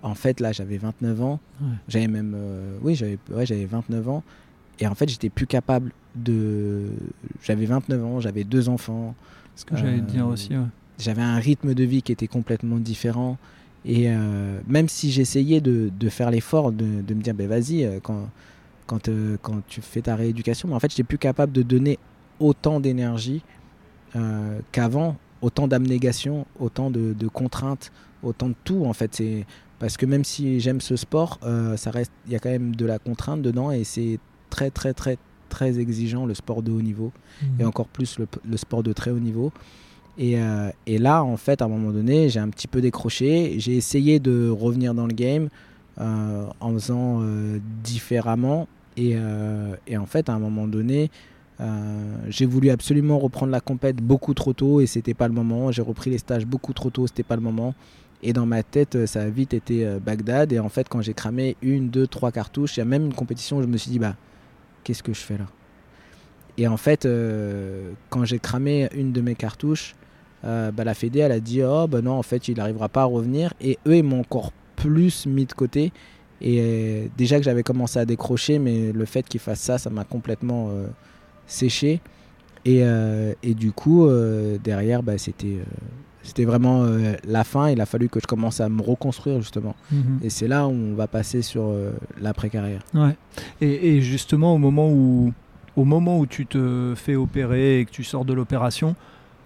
En 0.03 0.13
fait, 0.13 0.39
là, 0.39 0.51
j'avais 0.51 0.77
29 0.77 1.19
ans. 1.23 1.39
Ouais. 1.61 1.67
J'avais 1.87 2.07
même, 2.07 2.33
euh, 2.37 2.77
oui, 2.83 2.93
j'avais, 2.93 3.17
ouais, 3.31 3.47
j'avais 3.47 3.65
29 3.65 4.07
ans. 4.07 4.23
Et 4.79 4.87
en 4.87 4.95
fait, 4.95 5.09
j'étais 5.09 5.29
plus 5.29 5.47
capable 5.47 5.91
de. 6.15 6.85
J'avais 7.43 7.65
29 7.65 8.03
ans, 8.05 8.19
j'avais 8.19 8.43
deux 8.43 8.69
enfants. 8.69 9.13
Ce 9.55 9.65
que 9.65 9.75
j'allais 9.75 9.99
dire 10.01 10.25
Euh, 10.27 10.31
aussi. 10.33 10.51
ouais. 10.55 10.63
J'avais 10.97 11.21
un 11.21 11.37
rythme 11.37 11.73
de 11.73 11.83
vie 11.83 12.01
qui 12.01 12.11
était 12.11 12.27
complètement 12.27 12.77
différent. 12.77 13.37
Et 13.85 14.09
euh, 14.09 14.59
même 14.67 14.89
si 14.89 15.11
j'essayais 15.11 15.61
de, 15.61 15.89
de 15.97 16.09
faire 16.09 16.31
l'effort 16.31 16.71
de, 16.73 17.01
de 17.01 17.13
me 17.13 17.21
dire, 17.21 17.33
ben 17.33 17.47
vas-y, 17.47 17.85
euh, 17.85 17.99
quand, 18.01 18.29
quand, 18.87 19.07
euh, 19.07 19.37
quand 19.41 19.61
tu 19.67 19.81
fais 19.81 20.01
ta 20.01 20.15
rééducation, 20.15 20.67
mais 20.67 20.75
en 20.75 20.79
fait, 20.79 20.89
j'étais 20.91 21.03
plus 21.03 21.17
capable 21.17 21.51
de 21.53 21.61
donner 21.61 21.97
autant 22.39 22.79
d'énergie 22.79 23.41
qu'avant, 24.71 25.15
autant 25.41 25.67
d'abnégation, 25.67 26.45
autant 26.59 26.89
de, 26.89 27.13
de 27.13 27.27
contraintes, 27.27 27.91
autant 28.23 28.49
de 28.49 28.55
tout. 28.63 28.85
En 28.85 28.93
fait, 28.93 29.13
c'est 29.15 29.45
parce 29.77 29.97
que 29.97 30.05
même 30.05 30.23
si 30.23 30.59
j'aime 30.59 30.81
ce 30.81 30.95
sport, 30.95 31.39
ça 31.77 31.91
reste, 31.91 32.11
il 32.27 32.33
y 32.33 32.35
a 32.35 32.39
quand 32.39 32.49
même 32.49 32.75
de 32.75 32.85
la 32.85 32.97
contrainte 32.99 33.41
dedans 33.41 33.71
et 33.71 33.83
c'est 33.83 34.19
très, 34.49 34.69
très, 34.69 34.93
très, 34.93 35.17
très 35.49 35.79
exigeant 35.79 36.25
le 36.25 36.33
sport 36.33 36.61
de 36.61 36.71
haut 36.71 36.81
niveau 36.81 37.11
et 37.59 37.65
encore 37.65 37.87
plus 37.87 38.19
le, 38.19 38.27
le 38.47 38.57
sport 38.57 38.83
de 38.83 38.93
très 38.93 39.11
haut 39.11 39.19
niveau. 39.19 39.51
Et, 40.19 40.37
euh, 40.37 40.69
et 40.85 40.97
là, 40.97 41.23
en 41.23 41.37
fait, 41.37 41.61
à 41.61 41.65
un 41.65 41.69
moment 41.69 41.91
donné, 41.91 42.27
j'ai 42.27 42.41
un 42.41 42.49
petit 42.49 42.67
peu 42.67 42.81
décroché. 42.81 43.55
J'ai 43.57 43.77
essayé 43.77 44.19
de 44.19 44.49
revenir 44.49 44.93
dans 44.93 45.07
le 45.07 45.13
game 45.13 45.47
euh, 45.99 46.45
en 46.59 46.73
faisant 46.73 47.19
euh, 47.21 47.59
différemment. 47.83 48.67
Et, 48.97 49.15
et 49.87 49.95
en 49.95 50.05
fait, 50.05 50.27
à 50.27 50.33
un 50.33 50.39
moment 50.39 50.67
donné, 50.67 51.09
j'ai 52.27 52.45
voulu 52.45 52.69
absolument 52.69 53.17
reprendre 53.17 53.49
la 53.49 53.61
compète 53.61 53.95
beaucoup 53.95 54.33
trop 54.33 54.51
tôt 54.51 54.81
et 54.81 54.87
c'était 54.87 55.13
pas 55.13 55.29
le 55.29 55.33
moment. 55.33 55.71
J'ai 55.71 55.81
repris 55.81 56.09
les 56.09 56.17
stages 56.17 56.45
beaucoup 56.45 56.73
trop 56.73 56.89
tôt, 56.89 57.07
c'était 57.07 57.23
pas 57.23 57.37
le 57.37 57.41
moment. 57.41 57.73
Et 58.23 58.33
dans 58.33 58.45
ma 58.45 58.61
tête, 58.61 59.05
ça 59.05 59.21
a 59.21 59.29
vite 59.29 59.53
été 59.53 59.87
Bagdad. 60.05 60.51
Et 60.51 60.59
en 60.59 60.67
fait, 60.67 60.89
quand 60.89 61.01
j'ai 61.01 61.13
cramé 61.13 61.55
une, 61.61 61.87
deux, 61.87 62.07
trois 62.07 62.33
cartouches, 62.33 62.75
il 62.75 62.81
y 62.81 62.83
a 62.83 62.85
même 62.85 63.05
une 63.05 63.13
compétition 63.13 63.59
où 63.59 63.61
je 63.61 63.67
me 63.67 63.77
suis 63.77 63.91
dit, 63.91 63.99
bah, 63.99 64.17
qu'est-ce 64.89 65.03
que 65.03 65.13
je 65.13 65.19
fais 65.19 65.37
là 65.37 65.45
Et 66.57 66.67
en 66.67 66.77
fait, 66.77 67.05
euh, 67.05 67.91
quand 68.09 68.25
j'ai 68.25 68.39
cramé 68.39 68.89
une 68.95 69.11
de 69.11 69.21
mes 69.21 69.35
cartouches, 69.35 69.95
euh, 70.45 70.71
bah, 70.71 70.83
la 70.83 70.95
Fédé, 70.95 71.19
elle 71.19 71.31
a 71.31 71.39
dit, 71.39 71.61
oh, 71.61 71.85
bah 71.87 72.01
non, 72.01 72.13
en 72.13 72.23
fait, 72.23 72.47
il 72.47 72.57
n'arrivera 72.57 72.89
pas 72.89 73.03
à 73.03 73.05
revenir. 73.05 73.53
Et 73.61 73.77
eux, 73.85 73.97
ils 73.97 74.03
m'ont 74.03 74.21
encore 74.21 74.51
plus 74.75 75.27
mis 75.27 75.45
de 75.45 75.53
côté. 75.53 75.91
Et 76.41 76.57
euh, 76.59 77.07
déjà 77.19 77.37
que 77.37 77.43
j'avais 77.43 77.61
commencé 77.61 77.99
à 77.99 78.05
décrocher, 78.05 78.57
mais 78.57 78.91
le 78.91 79.05
fait 79.05 79.21
qu'ils 79.21 79.41
fassent 79.41 79.59
ça, 79.59 79.77
ça 79.77 79.91
m'a 79.91 80.05
complètement 80.05 80.71
séché. 81.45 82.01
Et, 82.65 82.81
et 83.43 83.53
du 83.53 83.71
coup, 83.71 84.09
derrière, 84.63 85.03
bah, 85.03 85.19
c'était 85.19 85.59
c'était 86.23 86.45
vraiment 86.45 86.83
euh, 86.83 87.13
la 87.25 87.43
fin. 87.43 87.69
Il 87.69 87.81
a 87.81 87.85
fallu 87.85 88.09
que 88.09 88.19
je 88.19 88.27
commence 88.27 88.59
à 88.59 88.69
me 88.69 88.81
reconstruire, 88.81 89.41
justement. 89.41 89.75
Mhm. 89.91 90.19
Et 90.23 90.29
c'est 90.29 90.47
là 90.47 90.67
où 90.67 90.71
on 90.71 90.95
va 90.95 91.07
passer 91.07 91.41
sur 91.41 91.63
euh, 91.67 91.91
l'après-carrière. 92.19 92.81
Ouais. 92.93 93.15
Et, 93.61 93.95
et 93.95 94.01
justement, 94.01 94.53
au 94.53 94.57
moment 94.57 94.89
où, 94.89 95.33
au 95.75 95.85
moment 95.85 96.19
où 96.19 96.25
tu 96.25 96.45
te 96.45 96.93
fais 96.95 97.15
opérer 97.15 97.79
et 97.79 97.85
que 97.85 97.91
tu 97.91 98.03
sors 98.03 98.25
de 98.25 98.33
l'opération, 98.33 98.95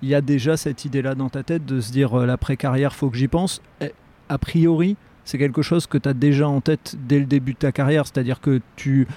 il 0.02 0.10
y 0.10 0.16
a 0.16 0.22
déjà 0.22 0.58
cette 0.58 0.84
idée-là 0.84 1.16
dans 1.16 1.30
ta 1.30 1.44
tête 1.44 1.66
de 1.66 1.80
se 1.80 1.92
dire 1.92 2.20
euh, 2.20 2.26
l'après-carrière, 2.26 2.94
faut 2.94 3.10
que 3.10 3.18
j'y 3.18 3.30
pense. 3.30 3.62
Et, 3.82 3.94
a 4.30 4.38
priori, 4.38 4.98
c'est 5.26 5.38
quelque 5.38 5.62
chose 5.62 5.88
que 5.88 5.98
tu 5.98 6.10
as 6.10 6.14
déjà 6.14 6.48
en 6.48 6.60
tête 6.60 6.96
dès 7.08 7.20
le 7.20 7.26
début 7.26 7.54
de 7.54 7.60
ta 7.60 7.72
carrière, 7.72 8.06
c'est-à-dire 8.06 8.42
que 8.42 8.62
tu, 8.76 9.08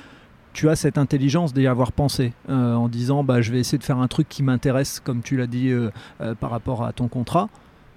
tu 0.56 0.70
as 0.70 0.76
cette 0.76 0.96
intelligence 0.96 1.52
d'y 1.52 1.66
avoir 1.66 1.92
pensé 1.92 2.32
euh, 2.48 2.74
en 2.74 2.88
disant 2.88 3.22
bah, 3.22 3.42
je 3.42 3.52
vais 3.52 3.60
essayer 3.60 3.76
de 3.76 3.84
faire 3.84 3.98
un 3.98 4.08
truc 4.08 4.26
qui 4.26 4.42
m'intéresse, 4.42 5.00
comme 5.00 5.20
tu 5.22 5.36
l'as 5.36 5.46
dit 5.46 5.68
euh, 5.68 5.90
euh, 6.22 6.34
par 6.34 6.50
rapport 6.50 6.82
à 6.82 6.94
ton 6.94 7.08
contrat. 7.08 7.50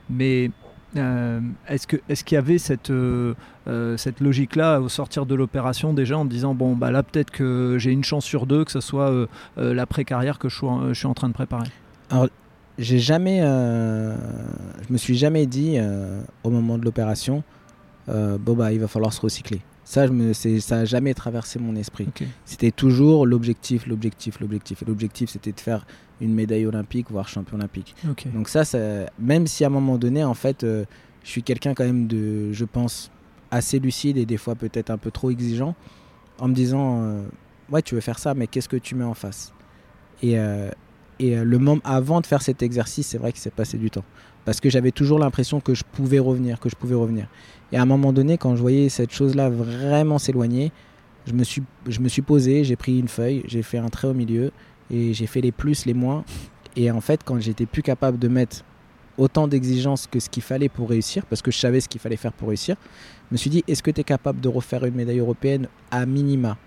Mais 0.10 0.52
est-ce 0.96 1.88
qu'il 1.88 2.36
y 2.36 2.38
avait 2.38 2.58
cette 2.58 2.92
cette 3.98 4.20
logique-là 4.20 4.82
au 4.82 4.90
sortir 4.90 5.28
de 5.28 5.36
l'opération 5.36 5.94
déjà 5.94 6.18
en 6.18 6.26
disant 6.26 6.56
bon 6.56 6.76
bah 6.76 6.90
là 6.90 7.04
peut-être 7.04 7.30
que 7.30 7.78
j'ai 7.78 7.92
une 7.92 8.04
chance 8.04 8.26
sur 8.26 8.48
deux 8.48 8.66
que 8.66 8.72
ce 8.72 8.82
soit 8.82 9.12
euh, 9.12 9.28
euh, 9.60 9.76
l'après 9.76 10.04
carrière 10.04 10.40
que 10.40 10.50
je 10.50 10.56
suis, 10.56 10.66
en, 10.66 10.88
je 10.90 10.94
suis 10.96 11.06
en 11.06 11.14
train 11.14 11.30
de 11.30 11.34
préparer? 11.34 11.70
J'ai 12.80 12.98
jamais, 12.98 13.40
je 13.42 14.92
me 14.92 14.98
suis 14.98 15.16
jamais 15.16 15.46
dit 15.46 15.78
au 16.44 16.50
moment 16.50 16.78
de 16.78 16.84
l'opération, 16.84 17.44
bon 18.08 18.54
bah 18.56 18.74
il 18.74 18.80
va 18.80 18.88
falloir 18.88 19.14
se 19.14 19.22
recycler. 19.22 19.62
Ça, 19.92 20.06
je 20.06 20.12
me, 20.12 20.34
c'est- 20.34 20.60
ça 20.60 20.78
a 20.82 20.86
jamais 20.86 21.16
traversé 21.16 21.58
mon 21.58 21.76
esprit. 21.76 22.06
C'était 22.46 22.70
toujours 22.70 23.26
l'objectif, 23.26 23.88
l'objectif, 23.88 24.40
l'objectif. 24.40 24.84
Et 24.84 24.86
l'objectif, 24.86 25.32
c'était 25.32 25.52
de 25.52 25.60
faire 25.60 25.88
une 26.22 26.32
médaille 26.32 26.68
olympique, 26.68 27.08
voire 27.10 27.28
champion 27.28 27.58
olympique. 27.58 27.96
Ok. 28.08 28.32
Donc 28.32 28.50
ça, 28.50 28.66
ça 28.66 28.78
même 29.18 29.48
si 29.48 29.64
à 29.64 29.68
un 29.68 29.72
moment 29.72 29.98
donné, 29.98 30.24
en 30.24 30.36
fait, 30.36 30.64
euh, 30.64 30.86
je 31.24 31.30
suis 31.32 31.42
quelqu'un 31.42 31.74
quand 31.74 31.86
même 31.86 32.06
de, 32.06 32.54
je 32.54 32.66
pense, 32.66 33.10
assez 33.50 33.80
lucide 33.80 34.18
et 34.18 34.28
des 34.28 34.38
fois 34.38 34.54
peut-être 34.54 34.92
un 34.92 35.00
peu 35.00 35.10
trop 35.10 35.32
exigeant, 35.32 35.74
en 36.38 36.48
me 36.50 36.54
disant, 36.54 37.02
euh, 37.02 37.24
ouais, 37.72 37.82
tu 37.82 37.96
veux 37.96 38.02
faire 38.02 38.20
ça, 38.20 38.36
mais 38.36 38.46
qu'est-ce 38.46 38.70
que 38.70 38.78
tu 38.78 38.94
mets 38.94 39.04
en 39.06 39.16
face? 39.16 39.54
Et, 40.22 40.38
euh, 40.38 40.70
et 41.18 41.36
euh, 41.36 41.44
le 41.44 41.58
moment 41.58 41.82
avant 41.84 42.22
de 42.22 42.28
faire 42.28 42.44
cet 42.44 42.62
exercice, 42.62 43.08
c'est 43.08 43.18
vrai 43.18 43.32
qu'il 43.32 43.42
s'est 43.42 43.50
passé 43.50 43.80
du 43.80 43.90
temps, 43.90 44.06
parce 44.46 44.60
que 44.60 44.70
j'avais 44.70 44.92
toujours 44.92 45.18
l'impression 45.18 45.60
que 45.62 45.74
je 45.74 45.84
pouvais 45.84 46.20
revenir, 46.20 46.60
que 46.60 46.70
je 46.70 46.76
pouvais 46.76 46.94
revenir. 46.96 47.28
Et 47.72 47.78
à 47.78 47.82
un 47.82 47.86
moment 47.86 48.14
donné, 48.14 48.38
quand 48.38 48.56
je 48.56 48.62
voyais 48.62 48.90
cette 48.90 49.12
chose-là 49.12 49.50
vraiment 49.50 50.18
s'éloigner, 50.18 50.72
je 51.28 51.34
me 51.34 51.44
suis, 51.44 51.62
je 51.88 52.00
me 52.00 52.10
suis 52.10 52.22
posé, 52.22 52.64
j'ai 52.64 52.76
pris 52.76 52.98
une 52.98 53.08
feuille, 53.08 53.44
j'ai 53.46 53.62
fait 53.62 53.78
un 53.78 53.90
trait 53.90 54.08
au 54.08 54.14
milieu 54.14 54.52
et 54.90 55.14
j'ai 55.14 55.28
fait 55.28 55.42
les 55.42 55.52
plus, 55.52 55.86
les 55.86 55.94
moins. 55.94 56.24
Et 56.76 56.90
en 56.90 57.02
fait, 57.02 57.22
quand 57.24 57.40
j'étais 57.40 57.66
plus 57.66 57.84
capable 57.84 58.18
de 58.18 58.28
mettre 58.28 58.64
autant 59.18 59.48
d'exigences 59.48 60.08
que 60.08 60.20
ce 60.20 60.30
qu'il 60.30 60.42
fallait 60.42 60.70
pour 60.70 60.90
réussir, 60.90 61.26
parce 61.26 61.42
que 61.42 61.52
je 61.52 61.60
savais 61.60 61.82
ce 61.82 61.90
qu'il 61.90 62.02
fallait 62.02 62.16
faire 62.16 62.34
pour 62.34 62.48
réussir, 62.48 62.78
je 63.30 63.34
me 63.34 63.38
suis 63.38 63.50
dit, 63.50 63.64
est-ce 63.68 63.84
que 63.84 63.92
tu 63.92 64.02
es 64.02 64.04
capable 64.04 64.40
de 64.40 64.48
refaire 64.48 64.86
une 64.86 64.96
médaille 64.96 65.20
européenne 65.20 65.68
à 65.92 66.06
minima? 66.06 66.58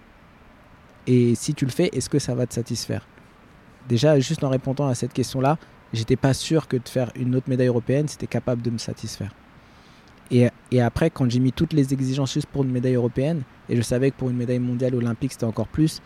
Et 1.06 1.34
si 1.34 1.54
tu 1.54 1.64
le 1.64 1.70
fais, 1.70 1.90
est-ce 1.92 2.08
que 2.08 2.18
ça 2.18 2.34
va 2.34 2.46
te 2.46 2.54
satisfaire? 2.54 3.06
Déjà, 3.88 4.20
juste 4.20 4.44
en 4.44 4.50
répondant 4.50 4.86
à 4.86 4.94
cette 4.94 5.12
question-là, 5.12 5.58
j'étais 5.92 6.16
pas 6.16 6.34
sûr 6.34 6.68
que 6.68 6.76
de 6.76 6.88
faire 6.88 7.10
une 7.16 7.34
autre 7.34 7.48
médaille 7.48 7.66
européenne, 7.66 8.06
c'était 8.06 8.28
capable 8.28 8.62
de 8.62 8.70
me 8.70 8.78
satisfaire. 8.78 9.34
Et, 10.32 10.80
après, 10.80 11.10
quand 11.10 11.30
j'ai 11.30 11.40
mis 11.40 11.52
toutes 11.52 11.74
les 11.74 11.92
exigences 11.92 12.32
juste 12.32 12.46
pour 12.46 12.64
une 12.64 12.70
médaille 12.70 12.94
européenne, 12.94 13.42
et 13.68 13.76
je 13.76 13.82
savais 13.82 14.10
que 14.10 14.16
pour 14.16 14.30
une 14.30 14.36
médaille 14.36 14.58
mondiale 14.58 14.94
olympique, 14.94 15.32
c'était 15.32 15.44
encore 15.44 15.68
plus, 15.68 16.00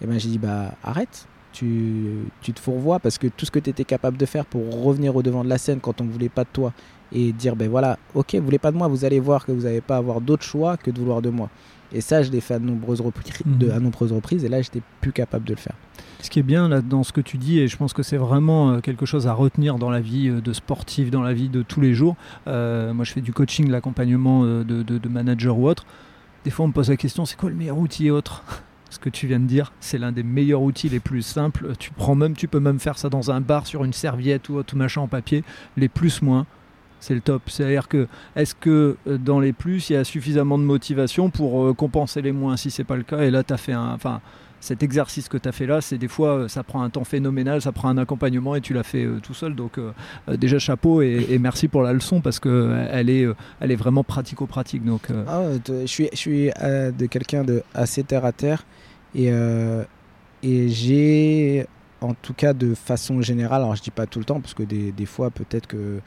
et 0.00 0.06
ben 0.06 0.18
j'ai 0.18 0.28
dit, 0.28 0.38
bah 0.38 0.72
arrête, 0.84 1.26
tu, 1.52 2.20
tu 2.40 2.52
te 2.52 2.60
fourvoies, 2.60 3.00
parce 3.00 3.18
que 3.18 3.26
tout 3.26 3.44
ce 3.44 3.50
que 3.50 3.58
tu 3.58 3.70
étais 3.70 3.84
capable 3.84 4.16
de 4.16 4.26
faire 4.26 4.46
pour 4.46 4.82
revenir 4.84 5.16
au 5.16 5.22
devant 5.22 5.42
de 5.42 5.48
la 5.48 5.58
scène 5.58 5.80
quand 5.80 6.00
on 6.00 6.04
ne 6.04 6.10
voulait 6.10 6.28
pas 6.28 6.44
de 6.44 6.48
toi, 6.52 6.72
et 7.12 7.32
dire, 7.32 7.56
ben 7.56 7.68
voilà, 7.68 7.98
ok, 8.14 8.36
vous 8.36 8.44
voulez 8.44 8.58
pas 8.58 8.70
de 8.70 8.76
moi, 8.76 8.86
vous 8.86 9.04
allez 9.04 9.18
voir 9.18 9.44
que 9.44 9.50
vous 9.50 9.62
n'allez 9.62 9.80
pas 9.80 9.96
avoir 9.96 10.20
d'autre 10.20 10.44
choix 10.44 10.76
que 10.76 10.92
de 10.92 10.98
vouloir 10.98 11.20
de 11.20 11.30
moi. 11.30 11.50
Et 11.94 12.00
ça, 12.00 12.22
je 12.22 12.30
l'ai 12.30 12.40
fait 12.40 12.54
à 12.54 12.58
de 12.58 12.64
nombreuses, 12.64 13.00
reprises, 13.00 13.32
de, 13.46 13.70
à 13.70 13.78
nombreuses 13.78 14.12
reprises, 14.12 14.44
et 14.44 14.48
là, 14.48 14.60
j'étais 14.60 14.82
plus 15.00 15.12
capable 15.12 15.44
de 15.44 15.54
le 15.54 15.58
faire. 15.58 15.76
Ce 16.20 16.28
qui 16.28 16.40
est 16.40 16.44
bien 16.44 16.68
là, 16.68 16.82
dans 16.82 17.04
ce 17.04 17.12
que 17.12 17.20
tu 17.20 17.38
dis, 17.38 17.60
et 17.60 17.68
je 17.68 17.76
pense 17.76 17.92
que 17.92 18.02
c'est 18.02 18.16
vraiment 18.16 18.72
euh, 18.72 18.80
quelque 18.80 19.06
chose 19.06 19.28
à 19.28 19.32
retenir 19.32 19.78
dans 19.78 19.90
la 19.90 20.00
vie 20.00 20.28
euh, 20.28 20.40
de 20.40 20.52
sportif, 20.52 21.10
dans 21.10 21.22
la 21.22 21.32
vie 21.32 21.48
de 21.48 21.62
tous 21.62 21.80
les 21.80 21.94
jours. 21.94 22.16
Euh, 22.48 22.92
moi, 22.92 23.04
je 23.04 23.12
fais 23.12 23.20
du 23.20 23.32
coaching, 23.32 23.70
l'accompagnement 23.70 24.44
de, 24.44 24.62
de, 24.64 24.82
de 24.82 25.08
manager 25.08 25.56
ou 25.56 25.68
autre. 25.68 25.86
Des 26.44 26.50
fois, 26.50 26.64
on 26.64 26.68
me 26.68 26.72
pose 26.72 26.90
la 26.90 26.96
question 26.96 27.24
c'est 27.24 27.36
quoi 27.36 27.48
le 27.48 27.56
meilleur 27.56 27.78
outil 27.78 28.06
et 28.06 28.10
autre 28.10 28.42
ce 28.90 28.98
que 28.98 29.08
tu 29.08 29.26
viens 29.26 29.40
de 29.40 29.46
dire, 29.46 29.72
c'est 29.80 29.98
l'un 29.98 30.12
des 30.12 30.22
meilleurs 30.22 30.62
outils 30.62 30.88
les 30.88 31.00
plus 31.00 31.22
simples. 31.22 31.72
Tu 31.78 31.90
prends 31.90 32.14
même, 32.14 32.34
tu 32.34 32.48
peux 32.48 32.60
même 32.60 32.78
faire 32.80 32.98
ça 32.98 33.08
dans 33.08 33.30
un 33.30 33.40
bar 33.40 33.66
sur 33.66 33.84
une 33.84 33.92
serviette 33.92 34.48
ou 34.48 34.62
tout 34.62 34.76
machin 34.76 35.00
en 35.00 35.08
papier. 35.08 35.44
Les 35.76 35.88
plus 35.88 36.22
moins, 36.22 36.46
c'est 37.04 37.14
le 37.14 37.20
top. 37.20 37.42
C'est-à-dire 37.46 37.88
que 37.88 38.06
est-ce 38.36 38.54
que 38.54 38.96
dans 39.06 39.40
les 39.40 39.52
plus, 39.52 39.90
il 39.90 39.94
y 39.94 39.96
a 39.96 40.04
suffisamment 40.04 40.58
de 40.58 40.64
motivation 40.64 41.30
pour 41.30 41.74
compenser 41.76 42.22
les 42.22 42.32
moins? 42.32 42.56
Si 42.56 42.70
c'est 42.70 42.84
pas 42.84 42.96
le 42.96 43.02
cas 43.02 43.20
Et 43.20 43.30
là, 43.30 43.42
tu 43.42 43.52
as 43.52 43.56
fait 43.56 43.72
un, 43.72 43.92
enfin, 43.94 44.20
cet 44.64 44.82
exercice 44.82 45.28
que 45.28 45.36
tu 45.36 45.46
as 45.46 45.52
fait 45.52 45.66
là, 45.66 45.80
c'est 45.82 45.98
des 45.98 46.08
fois, 46.08 46.30
euh, 46.30 46.48
ça 46.48 46.62
prend 46.62 46.82
un 46.82 46.88
temps 46.88 47.04
phénoménal, 47.04 47.60
ça 47.60 47.70
prend 47.70 47.88
un 47.88 47.98
accompagnement 47.98 48.54
et 48.54 48.62
tu 48.62 48.72
l'as 48.72 48.82
fait 48.82 49.04
euh, 49.04 49.20
tout 49.22 49.34
seul. 49.34 49.54
Donc, 49.54 49.76
euh, 49.76 49.92
déjà, 50.36 50.58
chapeau 50.58 51.02
et, 51.02 51.38
merci 51.38 51.68
pour 51.68 51.82
la 51.82 51.92
leçon 51.92 52.22
parce 52.22 52.40
qu'elle 52.40 52.88
elle 52.90 53.10
est, 53.10 53.26
elle 53.60 53.70
est 53.70 53.76
vraiment 53.76 54.02
pratico-pratique. 54.02 54.84
Donc, 54.84 55.08
ah, 55.28 55.42
je 55.68 55.86
suis, 55.86 56.08
je 56.12 56.16
suis 56.16 56.44
de 56.46 57.06
quelqu'un 57.06 57.44
de 57.44 57.62
assez 57.74 58.02
terre 58.02 58.24
à 58.24 58.32
terre 58.32 58.64
et, 59.14 59.30
et 60.42 60.68
j'ai, 60.68 61.66
en 62.00 62.14
tout 62.14 62.32
cas, 62.32 62.54
de 62.54 62.74
façon 62.74 63.20
générale, 63.20 63.62
alors 63.62 63.76
je 63.76 63.82
dis 63.82 63.90
pas 63.90 64.06
tout 64.06 64.18
le 64.18 64.24
temps 64.24 64.40
parce 64.40 64.54
que 64.54 64.62
des, 64.62 64.92
des 64.92 65.06
fois, 65.06 65.30
peut-être 65.30 65.66
que 65.66 66.00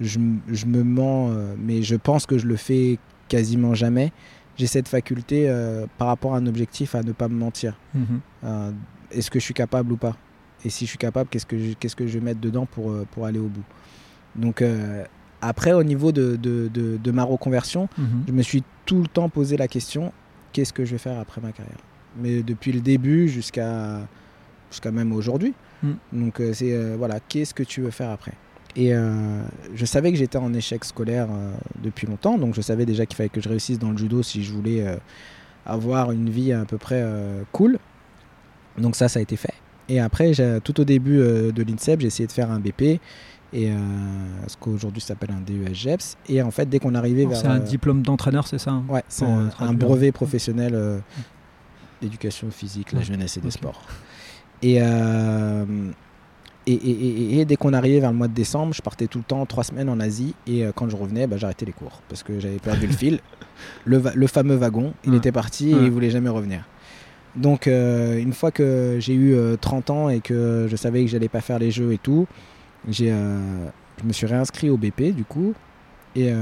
je, 0.00 0.18
je, 0.48 0.66
me 0.66 0.82
mens, 0.82 1.30
mais 1.58 1.82
je 1.82 1.96
pense 1.96 2.26
que 2.26 2.38
je 2.38 2.46
le 2.46 2.56
fais 2.56 2.98
quasiment 3.28 3.74
jamais 3.74 4.12
j'ai 4.58 4.66
cette 4.66 4.88
faculté 4.88 5.48
euh, 5.48 5.86
par 5.96 6.08
rapport 6.08 6.34
à 6.34 6.38
un 6.38 6.46
objectif 6.46 6.94
à 6.94 7.02
ne 7.02 7.12
pas 7.12 7.28
me 7.28 7.34
mentir. 7.34 7.78
Mhm. 7.94 8.20
Euh, 8.44 8.70
est-ce 9.12 9.30
que 9.30 9.38
je 9.38 9.44
suis 9.44 9.54
capable 9.54 9.92
ou 9.92 9.96
pas? 9.96 10.16
Et 10.64 10.70
si 10.70 10.84
je 10.84 10.90
suis 10.90 10.98
capable, 10.98 11.30
qu'est-ce 11.30 11.46
que 11.46 11.56
je, 11.56 11.72
qu'est-ce 11.74 11.94
que 11.94 12.06
je 12.06 12.18
vais 12.18 12.24
mettre 12.24 12.40
dedans 12.40 12.66
pour, 12.66 12.90
euh, 12.90 13.06
pour 13.12 13.24
aller 13.24 13.38
au 13.38 13.46
bout? 13.46 13.64
Donc 14.34 14.62
après, 15.40 15.72
au 15.72 15.82
niveau 15.82 16.12
de, 16.12 16.36
de, 16.36 16.68
de, 16.68 17.10
ma 17.10 17.24
reconversion, 17.24 17.88
mhm. 17.96 18.24
je 18.28 18.32
me 18.32 18.42
suis 18.42 18.62
tout 18.84 19.00
le 19.00 19.08
temps 19.08 19.28
posé 19.28 19.56
la 19.56 19.66
question, 19.66 20.12
qu'est-ce 20.52 20.72
que 20.72 20.84
je 20.84 20.92
vais 20.92 20.98
faire 20.98 21.18
après 21.18 21.40
ma 21.40 21.52
carrière? 21.52 21.78
Mais 22.16 22.42
depuis 22.42 22.72
le 22.72 22.80
début 22.80 23.28
jusqu'à, 23.28 24.00
jusqu'à 24.70 24.90
même 24.90 25.12
aujourd'hui. 25.12 25.54
Mm. 25.82 25.92
Donc 26.12 26.42
c'est, 26.52 26.94
voilà, 26.96 27.20
qu'est-ce 27.20 27.54
que 27.54 27.62
tu 27.62 27.80
veux 27.80 27.90
faire 27.90 28.10
après? 28.10 28.34
Et 28.78 28.94
euh, 28.94 29.42
je 29.74 29.84
savais 29.84 30.12
que 30.12 30.16
j'étais 30.16 30.38
en 30.38 30.54
échec 30.54 30.84
scolaire 30.84 31.26
euh, 31.32 31.50
depuis 31.82 32.06
longtemps, 32.06 32.38
donc 32.38 32.54
je 32.54 32.60
savais 32.60 32.86
déjà 32.86 33.06
qu'il 33.06 33.16
fallait 33.16 33.28
que 33.28 33.40
je 33.40 33.48
réussisse 33.48 33.80
dans 33.80 33.90
le 33.90 33.96
judo 33.96 34.22
si 34.22 34.44
je 34.44 34.52
voulais 34.52 34.86
euh, 34.86 34.94
avoir 35.66 36.12
une 36.12 36.30
vie 36.30 36.52
à 36.52 36.64
peu 36.64 36.78
près 36.78 37.04
cool. 37.50 37.78
Donc 38.78 38.94
ça, 38.94 39.08
ça 39.08 39.18
a 39.18 39.22
été 39.22 39.34
fait. 39.34 39.52
Et 39.88 39.98
après, 39.98 40.30
tout 40.62 40.80
au 40.80 40.84
début 40.84 41.18
de 41.18 41.62
l'INSEP, 41.62 42.00
j'ai 42.00 42.06
essayé 42.06 42.28
de 42.28 42.32
faire 42.32 42.52
un 42.52 42.60
BP, 42.60 43.00
et 43.52 43.72
ce 44.46 44.56
qu'aujourd'hui 44.60 45.02
s'appelle 45.02 45.30
un 45.32 45.40
DES 45.40 45.74
GEPS. 45.74 46.16
Et 46.28 46.40
en 46.40 46.52
fait, 46.52 46.66
dès 46.66 46.78
qu'on 46.78 46.94
arrivait 46.94 47.26
vers. 47.26 47.36
C'est 47.36 47.48
un 47.48 47.58
diplôme 47.58 48.02
d'entraîneur, 48.02 48.46
c'est 48.46 48.58
ça 48.58 48.70
hein 48.70 48.84
Ouais, 48.88 49.02
c'est 49.08 49.24
un, 49.24 49.74
brevet 49.74 50.12
professionnel 50.12 51.02
d'éducation 52.00 52.50
physique, 52.50 52.92
la 52.92 53.02
jeunesse 53.02 53.36
et 53.36 53.40
des 53.40 53.50
sports. 53.50 53.82
Et, 54.62 54.80
et, 56.70 57.44
dès 57.44 57.56
qu'on 57.56 57.72
arrivait 57.72 58.00
vers 58.00 58.10
le 58.10 58.16
mois 58.16 58.28
de 58.28 58.34
décembre, 58.34 58.74
je 58.74 58.82
partais 58.82 59.06
tout 59.06 59.18
le 59.18 59.24
temps 59.24 59.44
trois 59.46 59.64
semaines 59.64 59.88
en 59.88 60.00
Asie. 60.00 60.34
Et 60.46 60.64
euh, 60.64 60.72
quand 60.74 60.88
je 60.88 60.96
revenais, 60.96 61.26
bah, 61.26 61.36
j'arrêtais 61.36 61.64
les 61.64 61.72
cours 61.72 62.02
parce 62.08 62.22
que 62.22 62.38
j'avais 62.40 62.58
perdu 62.58 62.86
le 62.86 62.92
fil. 62.92 63.20
Le, 63.84 64.26
fameux 64.26 64.54
wagon, 64.54 64.92
il 65.04 65.14
était 65.14 65.32
parti 65.32 65.70
et 65.70 65.76
il 65.76 65.90
voulait 65.90 66.10
jamais 66.10 66.28
revenir. 66.28 66.64
Donc, 67.34 67.66
euh, 67.66 68.18
une 68.18 68.32
fois 68.32 68.50
que 68.50 68.98
j'ai 69.00 69.14
eu 69.14 69.36
30 69.60 69.90
euh, 69.90 69.92
ans 69.92 70.08
et 70.08 70.20
que 70.20 70.66
je 70.70 70.76
savais 70.76 71.04
que 71.04 71.10
j'allais 71.10 71.28
pas 71.28 71.40
faire 71.40 71.58
les 71.58 71.70
jeux 71.70 71.92
et 71.92 71.98
tout, 71.98 72.26
j'ai, 72.88 73.08
je 73.08 74.04
me 74.04 74.12
suis 74.12 74.26
réinscrit 74.26 74.70
au 74.70 74.76
BP 74.76 75.14
du 75.14 75.24
coup. 75.24 75.54
Et 76.14 76.32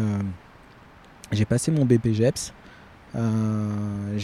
j'ai 1.33 1.45
passé 1.45 1.71
mon 1.71 1.85
BP 1.85 2.13
GEPS. 2.13 2.53
Euh, 3.15 4.19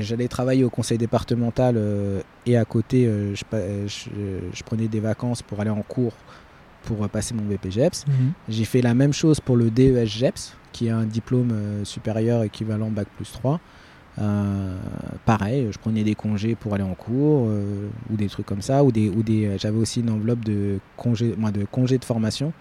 j'allais 0.00 0.28
travailler 0.28 0.64
au 0.64 0.70
conseil 0.70 0.96
départemental 0.96 1.74
euh, 1.76 2.20
et 2.46 2.56
à 2.56 2.64
côté, 2.64 3.06
euh, 3.06 3.34
je, 3.34 4.62
prenais 4.64 4.88
des 4.88 5.00
vacances 5.00 5.42
pour 5.42 5.60
aller 5.60 5.70
en 5.70 5.82
cours 5.82 6.14
pour 6.84 7.06
passer 7.08 7.34
mon 7.34 7.42
BPGEPS. 7.42 8.06
Mhm. 8.06 8.32
J'ai 8.48 8.64
fait 8.64 8.80
la 8.80 8.94
même 8.94 9.12
chose 9.12 9.40
pour 9.40 9.56
le 9.56 9.70
DES-GEPS, 9.70 10.54
qui 10.72 10.86
est 10.86 10.90
un 10.90 11.04
diplôme 11.04 11.52
supérieur 11.84 12.42
équivalent 12.44 12.88
Bac 12.90 13.08
plus 13.16 13.30
3. 13.32 13.60
pareil, 15.26 15.68
je 15.70 15.78
prenais 15.78 16.04
des 16.04 16.14
congés 16.14 16.54
pour 16.54 16.74
aller 16.74 16.84
en 16.84 16.94
cours 16.94 17.48
ou 18.10 18.16
des 18.16 18.28
trucs 18.28 18.46
comme 18.46 18.62
ça, 18.62 18.84
ou 18.84 18.92
des, 18.92 19.10
ou 19.10 19.22
des, 19.22 19.58
j'avais 19.58 19.76
aussi 19.76 20.00
une 20.00 20.10
enveloppe 20.10 20.44
de 20.44 20.78
congés, 20.96 21.34
de 21.36 21.64
congés 21.66 21.98
de 21.98 22.04
formation. 22.04 22.52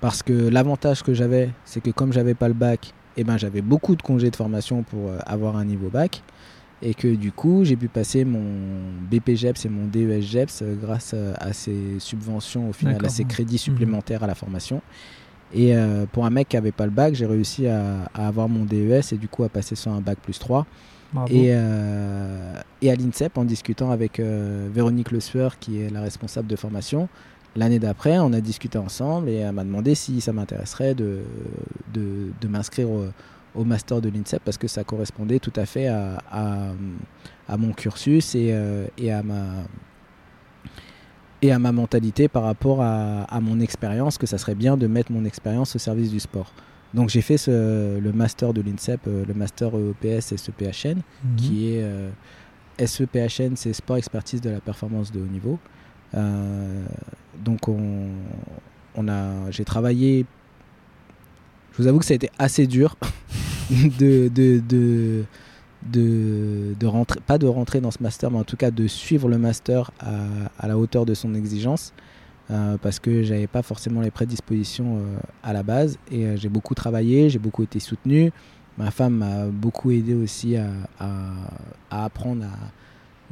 Parce 0.00 0.22
que 0.22 0.32
l'avantage 0.32 1.02
que 1.02 1.14
j'avais, 1.14 1.48
c'est 1.64 1.80
que 1.80 1.90
comme 1.90 2.12
j'avais 2.12 2.34
pas 2.34 2.48
le 2.48 2.54
bac 2.54 2.92
eh 3.16 3.24
ben, 3.24 3.36
j'avais 3.36 3.62
beaucoup 3.62 3.96
de 3.96 4.02
congés 4.02 4.30
de 4.30 4.36
formation 4.36 4.82
pour 4.82 5.08
euh, 5.08 5.18
avoir 5.26 5.56
un 5.56 5.64
niveau 5.64 5.88
bac. 5.88 6.22
Et 6.82 6.92
que 6.92 7.14
du 7.14 7.32
coup, 7.32 7.64
j'ai 7.64 7.76
pu 7.76 7.88
passer 7.88 8.24
mon 8.24 8.42
BPGEPS 9.10 9.64
et 9.64 9.68
mon 9.68 9.86
DESGEPS 9.86 10.60
euh, 10.62 10.74
grâce 10.74 11.12
euh, 11.14 11.32
à 11.38 11.52
ces 11.52 11.98
subventions, 11.98 12.68
au 12.68 12.72
final, 12.72 13.04
à 13.04 13.08
ces 13.08 13.24
crédits 13.24 13.54
mhm. 13.54 13.58
supplémentaires 13.58 14.22
à 14.22 14.26
la 14.26 14.34
formation. 14.34 14.82
Et 15.56 15.72
pour 16.10 16.26
un 16.26 16.30
mec 16.30 16.48
qui 16.48 16.56
n'avait 16.56 16.72
pas 16.72 16.84
le 16.84 16.90
bac, 16.90 17.14
j'ai 17.14 17.26
réussi 17.26 17.68
à, 17.68 18.06
avoir 18.12 18.48
mon 18.48 18.64
DES 18.64 19.12
et 19.12 19.16
du 19.16 19.28
coup 19.28 19.44
à 19.44 19.48
passer 19.48 19.76
sur 19.76 19.92
un 19.92 20.00
bac 20.00 20.18
plus 20.20 20.40
3. 20.40 20.66
Et, 21.30 21.50
et, 21.50 21.52
à 22.90 22.96
l'INSEP, 22.96 23.38
en 23.38 23.44
discutant 23.44 23.92
avec 23.92 24.18
Véronique 24.18 25.12
Le 25.12 25.20
Sueur, 25.20 25.60
qui 25.60 25.80
est 25.80 25.90
la 25.90 26.00
responsable 26.00 26.48
de 26.48 26.56
formation, 26.56 27.08
L'année 27.56 27.78
d'après, 27.78 28.18
on 28.18 28.32
a 28.32 28.40
discuté 28.40 28.78
ensemble 28.78 29.28
et 29.28 29.36
elle 29.36 29.52
m'a 29.52 29.64
demandé 29.64 29.94
si 29.94 30.20
ça 30.20 30.32
m'intéresserait 30.32 30.94
de, 30.94 31.20
de, 31.92 32.48
m'inscrire 32.48 32.88
au, 33.54 33.64
master 33.64 34.00
de 34.00 34.08
l'INSEP 34.08 34.42
parce 34.44 34.58
que 34.58 34.66
ça 34.66 34.82
correspondait 34.82 35.38
tout 35.38 35.52
à 35.54 35.64
fait 35.64 35.86
à, 35.86 36.18
à, 37.48 37.56
mon 37.56 37.72
cursus 37.72 38.34
et, 38.34 38.50
euh, 38.52 38.86
et, 38.98 39.12
à 39.12 39.22
ma, 39.22 39.44
et 41.42 41.52
à 41.52 41.58
ma 41.60 41.70
mentalité 41.70 42.26
par 42.26 42.42
rapport 42.42 42.82
à, 42.82 43.40
mon 43.40 43.60
expérience, 43.60 44.18
que 44.18 44.26
ça 44.26 44.38
serait 44.38 44.56
bien 44.56 44.76
de 44.76 44.88
mettre 44.88 45.12
mon 45.12 45.24
expérience 45.24 45.76
au 45.76 45.78
service 45.78 46.10
du 46.10 46.18
sport. 46.18 46.52
Donc 46.92 47.08
j'ai 47.08 47.22
fait 47.22 47.36
ce, 47.38 47.98
le 47.98 48.12
master 48.12 48.52
de 48.52 48.62
l'INSEP, 48.62 49.00
euh, 49.06 49.24
le 49.26 49.34
master 49.34 49.72
EPS 49.74 50.32
et 50.32 50.36
SEPHN, 50.36 50.96
mhm. 50.96 51.36
qui 51.36 51.74
est 51.74 51.82
euh, 51.82 52.10
SEPHN, 52.78 53.56
c'est 53.56 53.72
Sport 53.72 53.96
Expertise 53.98 54.40
de 54.40 54.50
la 54.50 54.60
Performance 54.60 55.12
de 55.12 55.20
Haut 55.20 55.26
Niveau. 55.26 55.58
Euh, 56.16 56.84
donc 57.44 57.68
on, 57.68 59.08
a, 59.08 59.50
j'ai 59.50 59.64
travaillé. 59.64 60.26
Je 61.72 61.82
vous 61.82 61.88
avoue 61.88 61.98
que 61.98 62.04
ça 62.04 62.12
a 62.12 62.16
été 62.16 62.30
assez 62.38 62.66
dur 62.66 62.96
de, 63.70 64.28
de, 64.28 64.62
de, 64.68 65.24
de, 66.78 66.86
rentrer, 66.86 67.20
pas 67.20 67.38
de 67.38 67.46
rentrer 67.46 67.80
dans 67.80 67.90
ce 67.90 68.02
master, 68.02 68.30
mais 68.30 68.38
en 68.38 68.44
tout 68.44 68.56
cas 68.56 68.70
de 68.70 68.86
suivre 68.86 69.28
le 69.28 69.38
master 69.38 69.90
à, 70.00 70.68
la 70.68 70.78
hauteur 70.78 71.06
de 71.06 71.14
son 71.14 71.34
exigence. 71.34 71.92
Euh, 72.50 72.76
parce 72.76 72.98
que 72.98 73.22
j'avais 73.22 73.46
pas 73.46 73.62
forcément 73.62 74.02
les 74.02 74.10
prédispositions 74.10 74.98
euh, 74.98 75.16
à 75.42 75.54
la 75.54 75.62
base 75.62 75.96
et 76.12 76.36
j'ai 76.36 76.50
beaucoup 76.50 76.74
travaillé, 76.74 77.30
j'ai 77.30 77.38
beaucoup 77.38 77.62
été 77.62 77.80
soutenu. 77.80 78.32
Ma 78.76 78.90
femme 78.90 79.14
m'a 79.14 79.46
beaucoup 79.46 79.90
aidé 79.90 80.12
aussi 80.12 80.56
à, 80.56 80.68
à 81.90 82.04
apprendre 82.04 82.44
à, 82.44 82.68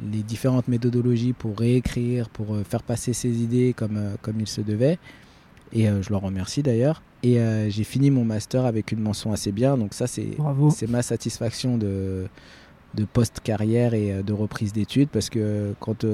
les 0.01 0.23
différentes 0.23 0.67
méthodologies 0.67 1.33
pour 1.33 1.57
réécrire, 1.57 2.29
pour 2.29 2.53
euh, 2.53 2.63
faire 2.63 2.83
passer 2.83 3.13
ses 3.13 3.41
idées 3.41 3.73
comme, 3.73 3.97
euh, 3.97 4.15
comme 4.21 4.39
il 4.39 4.47
se 4.47 4.61
devait. 4.61 4.97
Et 5.71 5.87
euh, 5.87 6.01
je 6.01 6.09
leur 6.09 6.21
remercie 6.21 6.63
d'ailleurs. 6.63 7.01
Et 7.25 7.39
j'ai 7.69 7.85
fini 7.85 8.11
mon 8.11 8.25
master 8.25 8.65
avec 8.65 8.91
une 8.91 8.99
mention 8.99 9.31
assez 9.31 9.53
bien. 9.53 9.77
Donc 9.77 9.93
ça, 9.93 10.07
c'est 10.07 10.35
ma 10.89 11.01
satisfaction 11.01 11.77
de, 11.77 12.27
de 12.95 13.05
post-carrière 13.05 13.93
et 13.93 14.21
de 14.21 14.33
reprise 14.33 14.73
d'études. 14.73 15.07
Parce 15.07 15.29
que 15.29 15.73
quand 15.79 16.05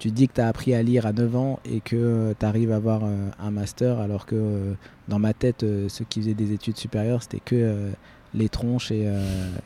tu 0.00 0.10
dis 0.10 0.26
que 0.26 0.32
tu 0.34 0.40
as 0.40 0.48
appris 0.48 0.74
à 0.74 0.82
lire 0.82 1.06
à 1.06 1.12
9 1.12 1.36
ans 1.36 1.60
et 1.64 1.78
que 1.78 2.34
tu 2.36 2.44
arrives 2.44 2.72
à 2.72 2.76
avoir 2.76 3.04
un 3.04 3.50
master, 3.52 4.00
alors 4.00 4.26
que 4.26 4.74
dans 5.06 5.20
ma 5.20 5.32
tête, 5.32 5.64
ceux 5.86 6.04
qui 6.08 6.22
faisaient 6.22 6.34
des 6.34 6.50
études 6.50 6.76
supérieures, 6.76 7.22
c'était 7.22 7.38
que 7.38 7.92
les 8.34 8.48
tronches 8.48 8.90
et, 8.90 9.06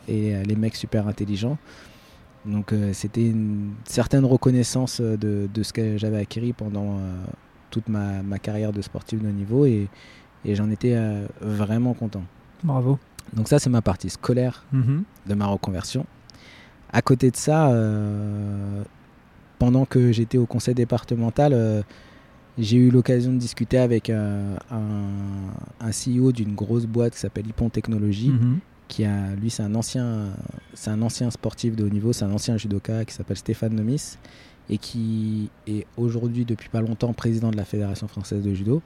et 0.09 0.45
les 0.45 0.57
mecs 0.57 0.77
super 0.77 1.09
intelligents. 1.09 1.57
Donc 2.47 2.73
euh, 2.73 2.93
c'était 2.93 3.27
une 3.27 3.75
certaine 3.85 4.25
reconnaissance 4.25 5.01
euh, 5.01 5.17
de, 5.17 5.63
ce 5.63 5.73
que 5.73 5.99
j'avais 5.99 6.19
acquis 6.19 6.53
pendant 6.53 6.99
euh, 6.99 7.25
toute 7.71 7.89
ma, 7.89 8.23
carrière 8.41 8.73
de 8.73 8.81
sportif 8.83 9.21
de 9.21 9.29
haut 9.29 9.33
niveau 9.33 9.67
et, 9.67 9.89
j'en 10.49 10.71
étais 10.71 10.97
vraiment 11.41 11.93
content. 11.93 12.23
Bravo. 12.63 13.01
Donc 13.33 13.49
ça, 13.49 13.59
c'est 13.59 13.69
ma 13.69 13.83
partie 13.83 14.09
scolaire 14.09 14.65
mm-hmm. 14.73 15.03
de 15.27 15.35
ma 15.35 15.47
reconversion. 15.47 16.07
À 16.93 17.03
côté 17.03 17.33
de 17.33 17.37
ça, 17.37 17.75
pendant 19.59 19.85
que 19.85 20.13
j'étais 20.13 20.39
au 20.39 20.47
conseil 20.47 20.77
départemental, 20.77 21.83
j'ai 22.59 22.77
eu 22.77 22.91
l'occasion 22.91 23.33
de 23.33 23.39
discuter 23.39 23.79
avec 23.79 24.09
un, 24.09 24.57
CEO 25.91 26.31
d'une 26.31 26.55
grosse 26.55 26.87
boîte 26.87 27.15
qui 27.15 27.19
s'appelle 27.19 27.49
Ippon 27.49 27.69
Technologies, 27.69 28.31
mhm. 28.31 28.61
Qui 28.89 29.05
a, 29.05 29.35
lui, 29.35 29.51
c'est 29.51 29.63
un 29.63 29.75
ancien, 29.75 30.33
c'est 30.75 30.91
un 30.91 31.03
ancien 31.03 31.31
sportif 31.31 31.77
de 31.77 31.85
haut 31.85 31.89
niveau, 31.89 32.13
c'est 32.13 32.25
un 32.25 32.33
ancien 32.33 32.57
judoka 32.57 33.05
qui 33.05 33.15
s'appelle 33.15 33.37
Stéphane 33.37 33.75
Nomis 33.75 34.19
et 34.69 34.79
qui 34.79 35.51
est 35.67 35.87
aujourd'hui 35.97 36.45
depuis 36.45 36.69
pas 36.69 36.81
longtemps 36.81 37.13
président 37.13 37.51
de 37.51 37.57
la 37.57 37.65
Fédération 37.65 38.09
française 38.09 38.43
de 38.43 38.55
judo. 38.55 38.83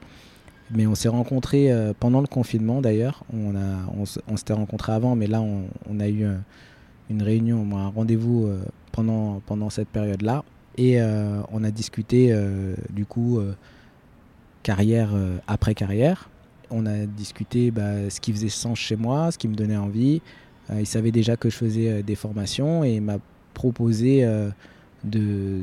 Mais 0.72 0.86
on 0.86 0.94
s'est 0.94 1.09
rencontrés 1.09 1.72
euh, 1.72 1.92
pendant 1.98 2.20
le 2.20 2.26
confinement 2.26 2.80
d'ailleurs. 2.80 3.24
On, 3.32 3.57
a, 3.57 3.86
on, 4.28 4.36
s'était 4.36 4.53
rencontrés 4.53 4.92
avant, 4.92 5.16
mais 5.16 5.26
là 5.26 5.42
on, 5.42 6.01
a 6.01 6.09
eu 6.09 6.24
euh, 6.24 6.36
une 7.09 7.22
réunion, 7.22 7.66
un 7.76 7.88
rendez-vous 7.88 8.46
euh, 8.46 8.62
pendant, 8.92 9.40
pendant 9.46 9.68
cette 9.70 9.88
période-là. 9.88 10.44
Et 10.76 10.98
on 11.53 11.62
a 11.62 11.70
discuté 11.70 12.34
du 12.88 13.05
coup 13.05 13.38
carrière 14.62 15.11
après 15.46 15.74
carrière. 15.74 16.30
On 16.71 16.87
a 16.87 17.07
discuté 17.07 17.71
bah, 17.71 18.11
ce 18.11 18.21
qui 18.21 18.33
faisait 18.33 18.49
sens 18.49 18.79
chez 18.79 18.97
moi, 18.97 19.31
ce 19.31 19.39
qui 19.39 19.49
me 19.49 19.55
donnait 19.55 19.77
envie. 19.77 20.23
il 20.73 20.87
savait 20.87 21.11
déjà 21.11 21.37
que 21.37 21.51
je 21.51 21.57
faisais 21.57 22.03
des 22.03 22.14
formations 22.14 22.85
et 22.85 22.97
il 22.97 23.03
m'a 23.03 23.18
proposé 23.55 24.27
de 25.05 25.59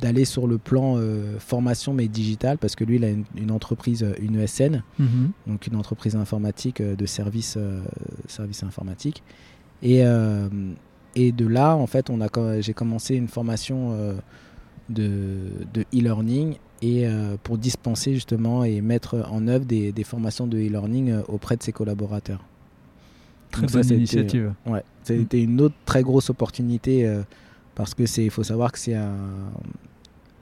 d'aller 0.00 0.24
sur 0.24 0.48
le 0.48 0.58
plan 0.58 0.98
formation 1.38 1.94
mais 1.94 2.08
digital 2.08 2.58
parce 2.58 2.74
que 2.74 2.84
lui 2.84 2.96
il 2.96 3.04
a 3.04 3.10
une, 3.10 3.50
entreprise 3.52 4.04
une 4.20 4.40
ESN 4.40 4.82
mhm. 4.98 5.30
donc 5.46 5.66
une 5.68 5.76
entreprise 5.76 6.16
informatique 6.16 6.82
de 6.82 7.06
services 7.06 7.56
service 8.26 8.64
informatique 8.64 9.22
et 9.82 10.02
et 11.16 11.32
de 11.32 11.46
là, 11.46 11.76
en 11.76 11.86
fait, 11.86 12.10
on 12.10 12.20
a, 12.20 12.60
j'ai 12.60 12.74
commencé 12.74 13.14
une 13.14 13.28
formation 13.28 13.92
euh, 13.92 14.14
de, 14.88 15.84
e-learning 15.94 16.56
et 16.82 17.06
euh, 17.06 17.36
pour 17.42 17.58
dispenser 17.58 18.14
justement 18.14 18.64
et 18.64 18.80
mettre 18.80 19.26
en 19.30 19.46
œuvre 19.48 19.64
des, 19.64 19.92
formations 20.04 20.46
de 20.46 20.58
e-learning 20.58 21.10
euh, 21.10 21.22
auprès 21.28 21.56
de 21.56 21.62
ses 21.62 21.72
collaborateurs. 21.72 22.44
Très 23.50 23.66
bonne 23.66 23.88
initiative. 23.88 24.52
Ouais, 24.66 24.82
ça 25.04 25.12
a 25.12 25.16
été 25.16 25.42
une 25.42 25.60
autre 25.60 25.76
très 25.86 26.02
grosse 26.02 26.28
opportunité 26.28 27.08
parce 27.76 27.94
que 27.94 28.04
c'est, 28.04 28.24
il 28.24 28.30
faut 28.30 28.42
savoir 28.42 28.72
que 28.72 28.80
c'est 28.80 28.96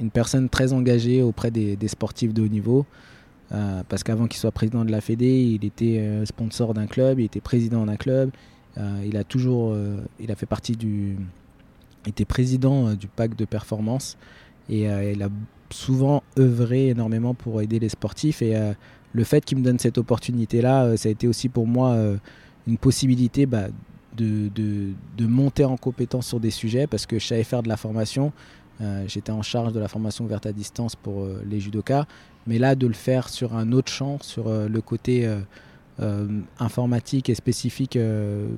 une 0.01 0.11
personne 0.11 0.49
très 0.49 0.72
engagée 0.72 1.20
auprès 1.20 1.51
des, 1.51 1.76
des 1.76 1.89
sportifs 1.89 2.33
de 2.33 2.41
haut 2.41 2.49
niveau. 2.49 2.87
parce 3.51 4.03
qu'avant 4.03 4.28
qu'il 4.28 4.39
soit 4.39 4.51
président 4.51 4.83
de 4.87 4.91
la 4.91 5.03
Fédé, 5.03 5.28
il 5.28 5.62
était 5.66 6.22
sponsor 6.24 6.72
d'un 6.72 6.87
club, 6.87 7.20
il 7.20 7.26
était 7.26 7.43
président 7.43 7.85
d'un 7.85 7.97
club, 7.97 8.30
euh, 8.78 9.05
il 9.07 9.16
a 9.16 9.24
toujours, 9.24 9.72
euh, 9.72 9.99
il 10.18 10.30
a 10.33 10.35
fait 10.35 10.47
partie 10.47 10.76
du, 10.76 11.16
était 12.07 12.24
président 12.24 12.89
euh, 12.89 12.95
du 12.95 13.07
pacte 13.07 13.39
de 13.39 13.45
performance 13.45 14.16
et 14.68 14.83
il 14.85 15.22
a 15.22 15.28
souvent 15.73 16.23
œuvré 16.39 16.89
énormément 16.89 17.35
pour 17.35 17.61
aider 17.61 17.79
les 17.79 17.89
sportifs 17.89 18.43
et 18.43 18.55
le 19.12 19.25
fait 19.25 19.45
qu'il 19.45 19.59
me 19.59 19.64
donne 19.64 19.79
cette 19.79 19.99
opportunité-là, 19.99 20.97
ça 20.97 21.09
a 21.09 21.12
été 21.12 21.29
aussi 21.29 21.49
pour 21.49 21.66
moi 21.66 21.97
une 22.66 22.79
possibilité 22.79 23.47
bah, 23.47 23.66
de, 24.16 24.49
de, 24.55 25.27
monter 25.27 25.64
en 25.64 25.77
compétence 25.77 26.27
sur 26.27 26.41
des 26.41 26.51
sujets 26.51 26.87
parce 26.87 27.07
que 27.07 27.18
je 27.18 27.27
savais 27.27 27.45
faire 27.45 27.62
de 27.62 27.68
la 27.68 27.77
formation. 27.77 28.33
J'étais 29.07 29.33
en 29.33 29.43
charge 29.43 29.73
de 29.73 29.81
la 29.81 29.89
formation 29.89 30.25
ouverte 30.25 30.47
à 30.47 30.53
distance 30.53 30.97
pour 30.97 31.27
les 31.49 31.61
judokas, 31.61 32.07
mais 32.47 32.59
là 32.59 32.75
de 32.75 32.87
le 32.87 32.95
faire 32.95 33.29
sur 33.29 33.55
un 33.55 33.73
autre 33.73 33.93
champ, 33.93 34.18
sur 34.20 34.49
le 34.49 34.81
côté 34.81 35.29
euh, 36.01 36.27
informatique 36.59 37.29
et 37.29 37.35
spécifique 37.35 37.97
euh, 37.97 38.49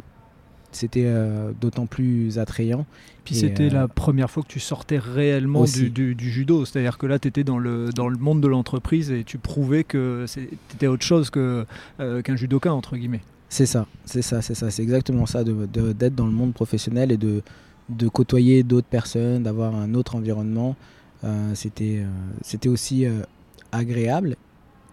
c'était 0.76 1.04
euh, 1.06 1.52
d'autant 1.60 1.86
plus 1.86 2.38
attrayant. 2.38 2.86
Puis 3.24 3.34
c'était 3.34 3.70
la 3.70 3.88
première 3.88 4.30
fois 4.30 4.42
que 4.42 4.48
tu 4.48 4.60
sortais 4.60 4.98
réellement 4.98 5.64
du, 5.64 6.14
judo, 6.18 6.64
c'est-à-dire 6.64 6.98
que 6.98 7.06
là 7.06 7.18
tu 7.18 7.28
étais 7.28 7.42
dans 7.44 7.58
le, 7.58 7.90
dans 7.90 8.08
le 8.08 8.18
monde 8.18 8.42
de 8.42 8.48
l'entreprise 8.48 9.10
et 9.10 9.24
tu 9.24 9.38
prouvais 9.38 9.82
que 9.82 10.26
c'était 10.26 10.86
autre 10.88 11.04
chose 11.04 11.30
que, 11.30 11.64
qu'un 11.98 12.36
judoka, 12.36 12.72
entre 12.72 12.96
guillemets. 12.96 13.22
C'est 13.48 13.66
ça, 13.66 13.86
c'est 14.04 14.20
ça, 14.20 14.42
c'est 14.42 14.54
ça, 14.54 14.70
c'est 14.70 14.82
exactement 14.82 15.24
ça, 15.24 15.42
d'être 15.42 15.72
de, 15.72 16.08
dans 16.08 16.26
le 16.26 16.32
monde 16.32 16.52
professionnel 16.52 17.12
et 17.12 17.16
de, 17.16 17.40
de 17.88 18.08
côtoyer 18.08 18.62
d'autres 18.62 18.88
personnes, 18.88 19.42
d'avoir 19.42 19.74
un 19.74 19.94
autre 19.94 20.16
environnement. 20.16 20.76
c'était, 21.54 22.02
c'était 22.42 22.68
aussi 22.68 23.06
agréable 23.72 24.36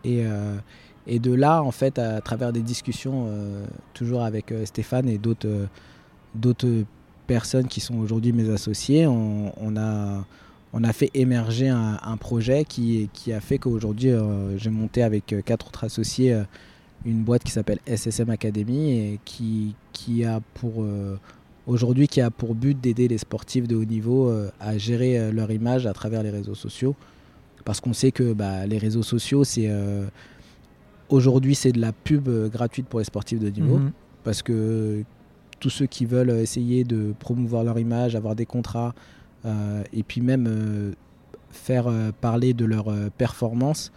et, 0.05 0.23
et 1.07 1.19
de 1.19 1.33
là, 1.33 1.63
en 1.63 1.71
fait, 1.71 1.97
à, 1.99 2.21
travers 2.21 2.53
des 2.53 2.61
discussions, 2.61 3.25
euh, 3.27 3.65
toujours 3.93 4.21
avec 4.23 4.51
euh, 4.51 4.65
Stéphane 4.65 5.09
et 5.09 5.17
d'autres 5.17 5.47
euh, 5.47 5.65
d'autres 6.35 6.85
personnes 7.27 7.67
qui 7.67 7.81
sont 7.81 7.97
aujourd'hui 7.97 8.31
mes 8.33 8.49
associés, 8.49 9.05
on, 9.07 9.75
a, 9.77 10.25
on 10.73 10.83
a 10.83 10.93
fait 10.93 11.09
émerger 11.13 11.67
un, 11.67 12.17
projet 12.17 12.63
qui, 12.65 13.09
qui, 13.13 13.33
a 13.33 13.41
fait 13.41 13.57
qu'aujourd'hui, 13.57 14.11
j'ai 14.55 14.69
monté 14.69 15.03
avec 15.03 15.35
quatre 15.45 15.67
autres 15.67 15.83
associés 15.85 16.41
une 17.05 17.23
boîte 17.23 17.43
qui 17.43 17.51
s'appelle 17.51 17.79
SSM 17.85 18.29
Academy 18.29 18.91
et 18.91 19.19
qui, 19.23 19.75
qui 19.93 20.25
a 20.25 20.41
pour 20.53 20.85
aujourd'hui 21.67 22.07
qui 22.07 22.19
a 22.21 22.31
pour 22.31 22.55
but 22.55 22.79
d'aider 22.79 23.07
les 23.07 23.17
sportifs 23.17 23.67
de 23.67 23.75
haut 23.75 23.85
niveau 23.85 24.33
à 24.59 24.77
gérer 24.77 25.31
leur 25.31 25.51
image 25.51 25.85
à 25.85 25.93
travers 25.93 26.23
les 26.23 26.31
réseaux 26.31 26.55
sociaux. 26.55 26.95
Parce 27.63 27.79
qu'on 27.79 27.93
sait 27.93 28.11
que 28.11 28.33
bah, 28.33 28.65
les 28.65 28.77
réseaux 28.77 29.03
sociaux, 29.03 29.43
c'est 29.43 29.69
Aujourd'hui, 31.11 31.55
c'est 31.55 31.73
de 31.73 31.81
la 31.81 31.91
pub 31.91 32.29
euh, 32.29 32.47
gratuite 32.47 32.87
pour 32.87 32.99
les 32.99 33.05
sportifs 33.05 33.39
de 33.39 33.49
niveau. 33.49 33.77
Mhm. 33.77 33.91
Parce 34.23 34.41
que 34.41 35.03
tous 35.59 35.69
ceux 35.69 35.85
qui 35.85 36.05
veulent 36.05 36.31
essayer 36.31 36.85
de 36.85 37.13
promouvoir 37.19 37.63
leur 37.63 37.77
image, 37.77 38.15
avoir 38.15 38.33
des 38.33 38.45
contrats, 38.45 38.95
euh, 39.45 39.83
et 39.91 40.03
puis 40.03 40.21
même 40.21 40.47
euh, 40.47 40.93
faire 41.49 41.91
parler 42.21 42.53
de 42.53 42.65
leur 42.65 42.85
performance, 43.17 43.91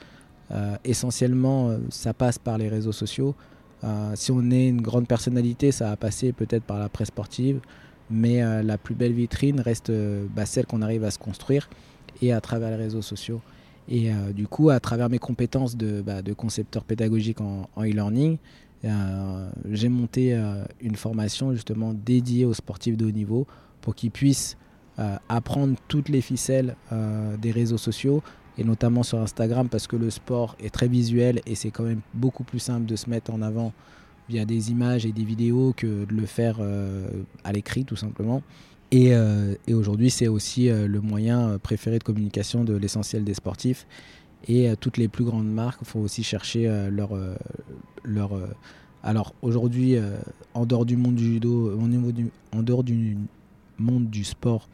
essentiellement, 0.85 1.77
ça 1.89 2.13
passe 2.13 2.39
par 2.39 2.59
les 2.59 2.69
réseaux 2.69 2.93
sociaux. 2.93 3.35
si 4.15 4.33
on 4.33 4.51
est 4.51 4.69
une 4.69 4.81
grande 4.81 5.07
personnalité, 5.07 5.71
ça 5.71 5.91
va 5.91 5.97
passer 5.97 6.33
peut-être 6.33 6.65
par 6.65 6.79
la 6.79 6.89
presse 6.89 7.09
sportive, 7.09 7.61
mais 8.11 8.43
la 8.63 8.77
plus 8.77 8.97
belle 8.97 9.13
vitrine 9.13 9.61
reste 9.61 9.93
bah, 10.35 10.47
celle 10.47 10.67
qu'on 10.67 10.83
arrive 10.83 11.05
à 11.05 11.13
se 11.13 11.19
construire 11.19 11.69
et 12.23 12.33
à 12.33 12.41
travers 12.41 12.71
les 12.71 12.77
réseaux 12.77 13.03
sociaux. 13.03 13.41
Et 13.89 14.11
euh, 14.11 14.33
du 14.33 14.47
coup, 14.47 14.71
à 14.71 14.81
travers 14.81 15.11
mes 15.11 15.19
compétences 15.19 15.77
de, 15.77 16.01
bah, 16.01 16.23
concepteur 16.37 16.85
pédagogique 16.85 17.41
en 17.41 17.69
e-learning, 17.79 18.39
euh, 18.85 19.51
j'ai 19.71 19.89
monté 19.89 20.35
euh, 20.35 20.65
une 20.81 20.97
formation 20.97 21.53
justement 21.53 21.95
dédiée 21.95 22.45
aux 22.45 22.55
sportifs 22.55 22.97
de 22.97 23.07
haut 23.07 23.11
niveau 23.11 23.47
pour 23.81 23.95
qu'ils 23.95 24.11
puissent 24.11 24.57
apprendre 25.29 25.75
toutes 25.89 26.09
les 26.09 26.21
ficelles 26.21 26.77
des 27.43 27.51
réseaux 27.51 27.79
sociaux 27.79 28.23
et 28.57 28.63
notamment 28.63 29.03
sur 29.03 29.19
Instagram 29.19 29.69
parce 29.69 29.89
que 29.89 29.97
le 29.97 30.09
sport 30.09 30.55
est 30.61 30.73
très 30.73 30.87
visuel 30.87 31.41
et 31.47 31.57
c'est 31.57 31.73
quand 31.73 31.83
même 31.83 32.01
beaucoup 32.15 32.45
plus 32.45 32.61
simple 32.61 32.87
de 32.87 32.95
se 32.95 33.11
mettre 33.11 33.35
en 33.35 33.43
avant 33.43 33.73
via 34.29 34.45
des 34.45 34.71
images 34.71 35.05
et 35.05 35.11
des 35.11 35.25
vidéos 35.25 35.75
que 35.77 36.05
de 36.05 36.15
le 36.15 36.27
faire 36.27 36.61
à 37.43 37.53
l'écrit 37.53 37.85
tout 37.85 37.97
simplement. 37.97 38.41
Euh, 38.93 39.55
et, 39.67 39.75
aujourd'hui, 39.75 40.11
c'est 40.11 40.29
aussi 40.29 40.69
euh, 40.69 40.87
le 40.87 41.01
moyen 41.01 41.49
euh, 41.49 41.59
préféré 41.59 41.99
de 41.99 42.05
communication 42.05 42.65
de 42.65 42.75
l'essentiel 42.75 43.25
des 43.25 43.35
sportifs. 43.35 43.87
Et 44.47 44.77
toutes 44.79 44.99
les 44.99 45.09
plus 45.09 45.25
grandes 45.25 45.51
marques 45.51 45.85
font 45.85 46.03
aussi 46.03 46.23
chercher 46.23 46.71
leur. 46.91 47.19
alors 49.03 49.33
aujourd'hui, 49.41 49.97
en 50.53 50.67
dehors 50.67 50.85
du 50.85 50.99
monde 50.99 51.15
du 51.15 51.25
judo, 51.25 51.81
en 52.53 52.63
dehors 52.63 52.85
du 52.85 53.17
monde 53.79 54.11
du 54.11 54.23
sport, 54.23 54.69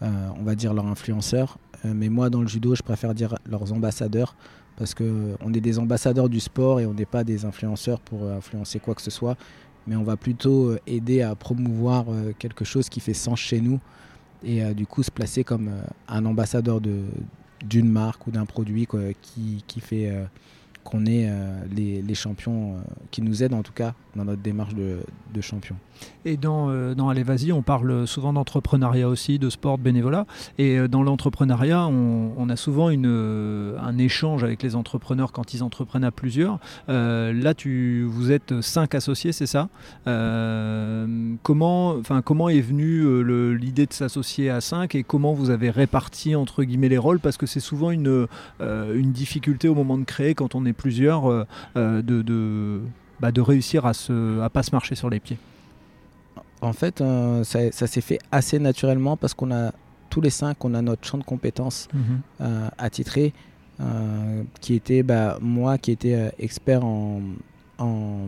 on 0.00 0.44
va 0.44 0.54
dire 0.54 0.72
leurs 0.72 0.86
influenceurs. 0.86 1.58
mais 1.82 2.08
moi, 2.08 2.30
dans 2.30 2.42
le 2.42 2.46
judo, 2.46 2.76
je 2.76 2.82
préfère 2.84 3.12
dire 3.12 3.34
leurs 3.44 3.72
ambassadeurs 3.72 4.36
parce 4.76 4.94
qu'on 4.94 5.52
est 5.52 5.60
des 5.60 5.80
ambassadeurs 5.80 6.28
du 6.28 6.38
sport 6.38 6.78
et 6.78 6.86
on 6.86 6.94
n'est 6.94 7.04
pas 7.04 7.24
des 7.24 7.44
influenceurs 7.44 7.98
pour 7.98 8.22
influencer 8.30 8.78
quoi 8.78 8.94
que 8.94 9.02
ce 9.02 9.10
soit 9.10 9.36
mais 9.88 9.96
on 9.96 10.04
va 10.04 10.16
plutôt 10.16 10.70
euh, 10.70 10.80
aider 10.86 11.22
à 11.22 11.34
promouvoir 11.34 12.04
euh, 12.08 12.32
quelque 12.38 12.64
chose 12.64 12.88
qui 12.88 13.00
fait 13.00 13.14
sens 13.14 13.40
chez 13.40 13.60
nous 13.60 13.80
et 14.44 14.62
euh, 14.62 14.74
du 14.74 14.86
coup 14.86 15.02
se 15.02 15.10
placer 15.10 15.42
comme 15.42 15.70
un 16.06 16.24
ambassadeur 16.26 16.80
d'une 16.80 17.88
marque 17.88 18.26
ou 18.26 18.30
d'un 18.30 18.44
produit 18.44 18.86
qui, 19.20 19.80
fait 19.80 20.12
qu'on 20.84 21.06
est 21.06 21.28
les, 21.74 22.02
les, 22.02 22.14
champions, 22.14 22.76
qui 23.10 23.20
nous 23.22 23.42
aident 23.42 23.54
en 23.54 23.62
tout 23.62 23.72
cas 23.72 23.94
dans 24.18 24.24
notre 24.24 24.42
démarche 24.42 24.74
de, 24.74 25.40
champion. 25.40 25.76
Et 26.24 26.36
dans, 26.36 26.68
euh, 26.68 26.94
Allez 27.08 27.22
Vas-y, 27.22 27.52
on 27.52 27.62
parle 27.62 28.08
souvent 28.08 28.32
d'entrepreneuriat 28.32 29.08
aussi, 29.08 29.38
de 29.38 29.48
sport, 29.50 29.78
de 29.78 29.84
bénévolat. 29.84 30.26
Et 30.58 30.76
euh, 30.76 30.88
dans 30.88 31.04
l'entrepreneuriat, 31.04 31.86
on, 31.86 32.48
a 32.48 32.56
souvent 32.56 32.90
euh, 32.90 33.78
un 33.78 33.98
échange 33.98 34.42
avec 34.42 34.62
les 34.62 34.74
entrepreneurs 34.74 35.30
quand 35.30 35.54
ils 35.54 35.62
entreprennent 35.62 36.04
à 36.04 36.10
plusieurs. 36.10 36.58
là, 36.88 37.54
tu, 37.54 38.04
vous 38.04 38.32
êtes 38.32 38.60
cinq 38.60 38.94
associés, 38.94 39.32
c'est 39.32 39.46
ça? 39.46 39.68
Comment, 41.42 42.02
comment 42.24 42.48
est 42.48 42.60
venue 42.60 43.56
l'idée 43.56 43.86
de 43.86 43.92
s'associer 43.92 44.50
à 44.50 44.60
cinq 44.60 44.96
et 44.96 45.04
comment 45.04 45.34
vous 45.34 45.50
avez 45.50 45.70
réparti 45.70 46.34
entre 46.34 46.64
guillemets 46.64 46.88
les 46.88 46.98
rôles? 46.98 47.20
Parce 47.20 47.36
que 47.36 47.46
c'est 47.46 47.60
souvent 47.60 47.90
une, 47.90 48.26
difficulté 49.12 49.68
au 49.68 49.74
moment 49.74 49.98
de 49.98 50.04
créer 50.04 50.34
quand 50.34 50.56
on 50.56 50.66
est 50.66 50.72
plusieurs 50.72 51.46
de 51.76 52.80
bah, 53.20 53.32
de 53.32 53.40
réussir 53.40 53.86
à 53.86 53.92
ne 54.08 54.40
à 54.40 54.50
pas 54.50 54.62
se 54.62 54.70
marcher 54.72 54.94
sur 54.94 55.10
les 55.10 55.20
pieds 55.20 55.38
En 56.60 56.72
fait, 56.72 57.00
euh, 57.00 57.44
ça, 57.44 57.70
s'est 57.70 58.00
fait 58.00 58.18
assez 58.30 58.58
naturellement 58.58 59.16
parce 59.16 59.34
qu'on 59.34 59.52
a 59.52 59.72
tous 60.10 60.20
les 60.20 60.30
cinq, 60.30 60.64
on 60.64 60.74
a 60.74 60.82
notre 60.82 61.06
champ 61.06 61.18
de 61.18 61.24
compétences 61.24 61.88
mhm. 61.92 62.20
euh, 62.40 62.68
attitré, 62.78 63.32
euh, 63.80 64.42
qui 64.60 64.74
était 64.74 65.02
bah, 65.02 65.38
moi 65.40 65.78
qui 65.78 65.90
était 65.90 66.32
expert 66.38 66.84
en, 66.84 67.20
en, 67.78 68.26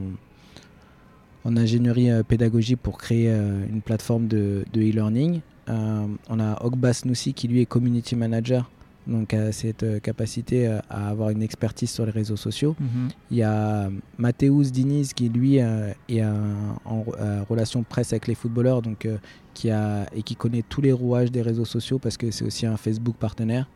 ingénierie 1.45 2.11
pédagogique 2.25 2.81
pour 2.81 2.99
créer 2.99 3.29
une 3.29 3.81
plateforme 3.81 4.29
de 4.29 4.65
e-learning. 4.77 5.41
on 5.67 6.41
a 6.41 6.65
Ogbas 6.65 7.03
Noussi 7.07 7.35
qui 7.35 7.49
lui 7.49 7.61
est 7.61 7.67
community 7.67 8.15
manager 8.15 8.71
donc 9.07 9.35
à 9.35 9.51
cette 9.53 9.83
euh, 9.83 9.99
capacité 9.99 10.67
euh, 10.67 10.79
à 10.91 11.09
avoir 11.09 11.31
une 11.31 11.43
expertise 11.43 11.91
sur 11.91 12.05
les 12.05 12.13
réseaux 12.13 12.37
sociaux. 12.37 12.77
Mhm. 12.79 13.09
Il 13.31 13.37
y 13.39 13.43
a 13.43 13.91
Mathéus 14.19 14.73
Diniz 14.73 15.13
qui 15.13 15.29
lui 15.29 15.61
euh, 15.61 15.93
est 16.09 16.23
en 16.23 17.05
relation 17.49 17.83
presse 17.83 18.13
avec 18.13 18.27
les 18.27 18.35
footballeurs 18.35 18.83
donc, 18.83 19.09
qui 19.55 19.71
a, 19.71 20.07
et 20.15 20.23
qui 20.23 20.37
connaît 20.37 20.63
tous 20.69 20.81
les 20.81 20.93
rouages 20.93 21.31
des 21.31 21.43
réseaux 21.43 21.65
sociaux 21.65 21.99
parce 21.99 22.17
que 22.17 22.31
c'est 22.31 22.45
aussi 22.45 22.67
un 22.67 22.77
Facebook 22.77 23.17
partenaire. 23.17 23.69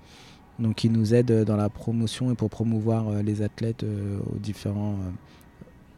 Donc 0.59 0.85
il 0.85 0.93
nous 0.93 1.15
aide 1.15 1.45
dans 1.45 1.57
la 1.57 1.69
promotion 1.69 2.31
et 2.31 2.35
pour 2.35 2.51
promouvoir 2.51 3.23
les 3.23 3.43
athlètes 3.43 3.83
aux 3.83 4.39
différents... 4.39 4.97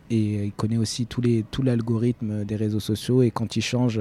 et 0.09 0.47
il 0.47 0.53
connaît 0.53 0.79
aussi 0.79 1.05
tous 1.07 1.21
les, 1.21 1.45
tout 1.51 1.63
l'algorithme 1.63 2.45
des 2.45 2.57
réseaux 2.57 2.81
sociaux 2.81 3.23
et 3.23 3.31
quand 3.31 3.57
il 3.57 3.63
change, 3.63 4.01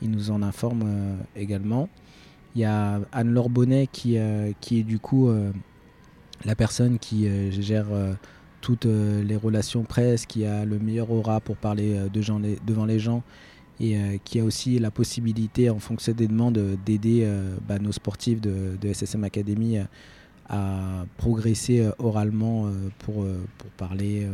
il 0.00 0.10
nous 0.10 0.30
en 0.30 0.42
informe 0.42 1.18
également. 1.36 1.88
Il 2.54 2.60
y 2.60 2.64
a 2.64 3.00
Anne-Laure 3.12 3.50
Bonnet 3.50 3.88
qui, 3.90 4.18
euh, 4.18 4.52
qui 4.60 4.80
est 4.80 4.82
du 4.82 4.98
coup 4.98 5.28
euh, 5.28 5.52
la 6.44 6.54
personne 6.54 6.98
qui 6.98 7.26
euh, 7.26 7.50
gère 7.50 7.86
toutes 8.60 8.84
les 8.86 9.36
relations 9.36 9.82
presse, 9.82 10.26
qui 10.26 10.44
a 10.44 10.64
le 10.64 10.78
meilleur 10.78 11.10
aura 11.10 11.40
pour 11.40 11.56
parler 11.56 12.08
de 12.12 12.22
gens 12.22 12.40
devant 12.64 12.84
les 12.84 13.00
gens 13.00 13.22
et 13.80 14.20
qui 14.24 14.38
a 14.38 14.44
aussi 14.44 14.78
la 14.78 14.92
possibilité, 14.92 15.68
en 15.68 15.80
fonction 15.80 16.12
des 16.12 16.28
demandes, 16.28 16.60
d'aider 16.86 17.28
bah, 17.66 17.80
nos 17.80 17.90
sportifs 17.90 18.40
de, 18.40 18.76
SSM 18.92 19.24
Academy 19.24 19.78
à 20.48 21.04
progresser 21.16 21.90
oralement 21.98 22.70
pour, 23.00 23.26
pour 23.58 23.70
parler 23.76 24.28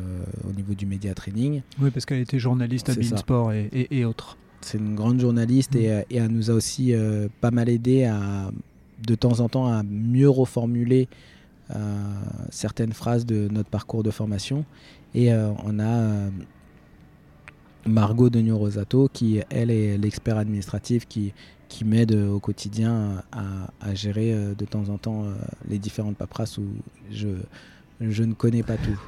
au 0.47 0.53
niveau 0.53 0.75
du 0.75 0.85
média 0.85 1.15
training. 1.15 1.63
Oui, 1.81 1.91
parce 1.91 2.05
qu'elle 2.05 2.21
était 2.21 2.39
journaliste 2.39 2.91
à 2.91 2.95
Beansport 2.95 3.55
et, 3.55 3.71
et, 3.73 4.01
et, 4.01 4.05
autres 4.05 4.37
c'est 4.61 4.79
une 4.79 4.95
grande 4.95 5.21
journaliste 5.21 5.75
et, 5.75 5.89
mm. 5.89 5.91
euh, 5.91 6.03
elle 6.11 6.29
nous 6.29 6.51
a 6.51 6.55
aussi 6.55 6.95
euh, 6.95 7.29
pas 7.41 7.51
mal 7.51 7.69
aidé 7.69 8.05
à, 8.05 8.51
de 9.07 9.15
temps 9.15 9.41
en 9.41 9.49
temps 9.49 9.67
à 9.67 9.83
mieux 9.83 10.29
reformuler 10.29 11.09
euh, 11.71 11.77
certaines 12.51 12.93
phrases 12.93 13.27
de 13.27 13.49
notre 13.51 13.69
parcours 13.69 14.03
de 14.03 14.11
formation. 14.11 14.65
Et 15.15 15.33
on 15.33 15.81
a 15.81 16.29
Margot 17.87 18.29
de 18.29 18.53
Rosato 18.53 19.09
qui, 19.11 19.41
elle, 19.49 19.71
est 19.71 19.97
l'expert 19.97 20.37
administratif 20.37 21.09
qui, 21.09 21.33
qui 21.69 21.87
m'aide 21.87 22.13
au 22.13 22.39
quotidien 22.41 23.23
à, 23.33 23.95
gérer 23.95 24.35
de 24.55 24.65
temps 24.67 24.91
en 24.91 24.99
temps 24.99 25.25
les 25.67 25.79
différentes 25.79 26.19
paperasses 26.19 26.59
où 26.59 26.67
je, 27.11 27.29
je 28.03 28.23
ne 28.23 28.35
connais 28.35 28.63
pas 28.63 28.77
tout 28.77 29.01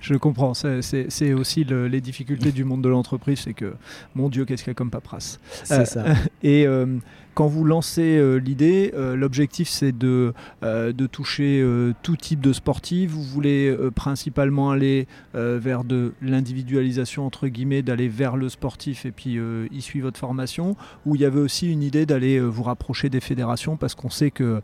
je 0.00 0.14
comprends. 0.14 0.54
C'est 0.54 1.32
aussi 1.32 1.64
les 1.64 2.00
difficultés 2.00 2.52
du 2.52 2.64
monde 2.64 2.82
de 2.82 2.88
l'entreprise, 2.88 3.40
c'est 3.40 3.54
que, 3.54 3.74
mon 4.14 4.28
Dieu, 4.28 4.44
qu'est-ce 4.44 4.62
qu'il 4.62 4.70
y 4.70 4.72
a 4.72 4.74
comme 4.74 4.90
paperasse. 4.90 5.40
C'est 5.64 5.84
ça. 5.84 6.04
Euh, 6.06 6.14
et 6.42 6.66
euh, 6.66 6.86
quand 7.34 7.46
vous 7.46 7.64
lancez 7.64 8.18
euh, 8.18 8.36
l'idée, 8.36 8.92
l'objectif 9.14 9.68
c'est 9.68 9.96
de, 9.96 10.34
de 10.62 11.06
toucher 11.06 11.64
tout 12.02 12.16
type 12.16 12.40
de 12.40 12.52
sportif. 12.52 13.10
Vous 13.10 13.22
voulez 13.22 13.76
principalement 13.94 14.70
aller 14.70 15.06
vers 15.34 15.84
de 15.84 16.12
l'individualisation, 16.20 17.26
entre 17.26 17.48
guillemets, 17.48 17.82
d'aller 17.82 18.08
vers 18.08 18.36
le 18.36 18.48
sportif 18.48 19.06
et 19.06 19.12
puis 19.12 19.38
il 19.70 19.82
suit 19.82 20.00
votre 20.00 20.18
formation. 20.18 20.76
Ou 21.06 21.14
il 21.14 21.22
y 21.22 21.24
avait 21.24 21.40
aussi 21.40 21.70
une 21.70 21.82
idée 21.82 22.04
d'aller 22.04 22.40
vous 22.40 22.62
rapprocher 22.62 23.08
des 23.08 23.20
fédérations 23.20 23.76
parce 23.76 23.94
qu'on 23.94 24.10
sait 24.10 24.30
que 24.30 24.60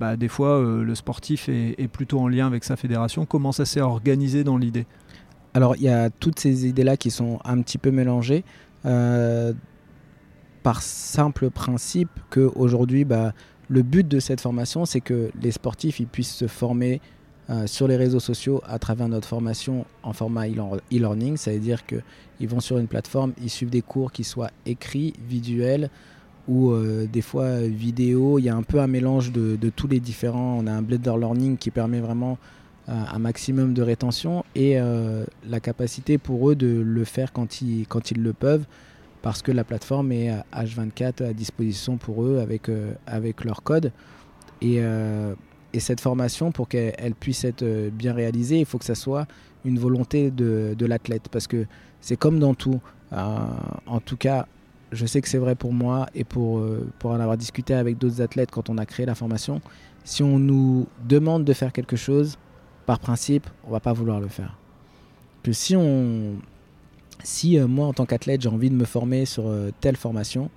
bah, 0.00 0.16
des 0.16 0.28
fois, 0.28 0.58
euh, 0.58 0.82
le 0.82 0.94
sportif 0.94 1.50
est, 1.50 1.86
plutôt 1.88 2.20
en 2.20 2.28
lien 2.28 2.46
avec 2.46 2.64
sa 2.64 2.76
fédération. 2.76 3.26
Comment 3.26 3.52
ça 3.52 3.66
s'est 3.66 3.82
organisé 3.82 4.44
dans 4.44 4.56
l'idée? 4.56 4.86
Alors, 5.52 5.76
il 5.76 5.82
y 5.82 5.90
a 5.90 6.08
toutes 6.08 6.40
ces 6.40 6.66
idées-là 6.66 6.96
qui 6.96 7.10
sont 7.10 7.38
un 7.44 7.60
petit 7.60 7.76
peu 7.76 7.90
mélangées. 7.90 8.42
Euh, 8.86 9.52
par 10.62 10.80
simple 10.80 11.50
principe 11.50 12.08
qu'aujourd'hui, 12.30 13.04
bah, 13.04 13.34
le 13.68 13.82
but 13.82 14.08
de 14.08 14.20
cette 14.20 14.40
formation, 14.40 14.86
c'est 14.86 15.02
que 15.02 15.30
les 15.40 15.50
sportifs 15.50 16.00
ils 16.00 16.06
puissent 16.06 16.34
se 16.34 16.46
former 16.46 17.02
euh, 17.50 17.66
sur 17.66 17.86
les 17.86 17.96
réseaux 17.96 18.20
sociaux 18.20 18.62
à 18.66 18.78
travers 18.78 19.08
notre 19.08 19.28
formation 19.28 19.84
en 20.02 20.14
format 20.14 20.48
e-learning. 20.48 21.36
Ça 21.36 21.52
veut 21.52 21.58
dire 21.58 21.84
qu'ils 21.84 22.48
vont 22.48 22.60
sur 22.60 22.78
une 22.78 22.86
plateforme, 22.86 23.34
ils 23.42 23.50
suivent 23.50 23.70
des 23.70 23.82
cours 23.82 24.12
qui 24.12 24.24
soient 24.24 24.50
écrits, 24.64 25.12
visuels, 25.28 25.90
euh, 26.50 27.06
des 27.06 27.22
fois 27.22 27.60
vidéo. 27.60 28.38
Il 28.38 28.44
y 28.44 28.48
a 28.48 28.56
un 28.56 28.62
peu 28.62 28.80
un 28.80 28.86
mélange 28.86 29.32
de, 29.32 29.56
tous 29.70 29.86
les 29.86 30.00
différents. 30.00 30.58
On 30.58 30.66
a 30.66 30.72
un 30.72 30.82
Blender 30.82 31.14
Learning 31.18 31.56
qui 31.56 31.70
permet 31.70 32.00
vraiment 32.00 32.38
euh, 32.88 32.92
un 33.12 33.18
maximum 33.18 33.72
de 33.72 33.82
rétention 33.82 34.44
et 34.54 34.80
euh, 34.80 35.24
la 35.48 35.60
capacité 35.60 36.18
pour 36.18 36.50
eux 36.50 36.56
de 36.56 36.82
le 36.84 37.04
faire 37.04 37.32
quand 37.32 37.62
ils, 37.62 37.86
quand 37.86 38.10
ils 38.10 38.22
le 38.22 38.32
peuvent 38.32 38.64
parce 39.22 39.42
que 39.42 39.52
la 39.52 39.64
plateforme 39.64 40.12
est 40.12 40.30
H24 40.54 41.24
à 41.24 41.32
disposition 41.34 41.98
pour 41.98 42.24
eux 42.24 42.38
avec, 42.38 42.70
avec 43.06 43.44
leur 43.44 43.62
code. 43.62 43.92
Et, 44.62 44.80
et 45.74 45.80
cette 45.80 46.00
formation, 46.00 46.52
pour 46.52 46.68
qu'elle 46.68 47.14
puisse 47.20 47.44
être 47.44 47.90
bien 47.90 48.14
réalisée, 48.14 48.60
il 48.60 48.64
faut 48.64 48.78
que 48.78 48.84
ça 48.86 48.94
soit 48.94 49.26
une 49.66 49.78
volonté 49.78 50.30
de, 50.30 50.74
de 50.74 50.86
l'athlète 50.86 51.28
parce 51.30 51.46
que 51.46 51.66
c'est 52.00 52.16
comme 52.16 52.38
dans 52.38 52.54
tout. 52.54 52.80
en 53.12 54.00
tout 54.02 54.16
cas, 54.16 54.46
je 54.92 55.06
sais 55.06 55.20
que 55.20 55.28
c'est 55.28 55.38
vrai 55.38 55.54
pour 55.54 55.72
moi 55.72 56.06
et 56.14 56.24
pour, 56.24 56.58
euh, 56.58 56.88
pour 56.98 57.10
en 57.10 57.20
avoir 57.20 57.36
discuté 57.36 57.74
avec 57.74 57.98
d'autres 57.98 58.20
athlètes 58.20 58.50
quand 58.50 58.70
on 58.70 58.78
a 58.78 58.86
créé 58.86 59.06
la 59.06 59.14
formation. 59.14 59.60
Si 60.04 60.22
on 60.22 60.38
nous 60.38 60.86
demande 61.08 61.44
de 61.44 61.52
faire 61.52 61.72
quelque 61.72 61.96
chose, 61.96 62.38
par 62.86 62.98
principe, 62.98 63.48
on 63.66 63.70
va 63.70 63.80
pas 63.80 63.92
vouloir 63.92 64.20
le 64.20 64.28
faire. 64.28 64.56
Que 65.42 65.52
si 65.52 65.76
on, 65.76 66.36
si 67.22 67.58
euh, 67.58 67.66
moi 67.66 67.86
en 67.86 67.92
tant 67.92 68.06
qu'athlète 68.06 68.42
j'ai 68.42 68.48
envie 68.48 68.70
de 68.70 68.74
me 68.74 68.84
former 68.84 69.26
sur 69.26 69.46
euh, 69.46 69.70
telle 69.80 69.96
formation, 69.96 70.50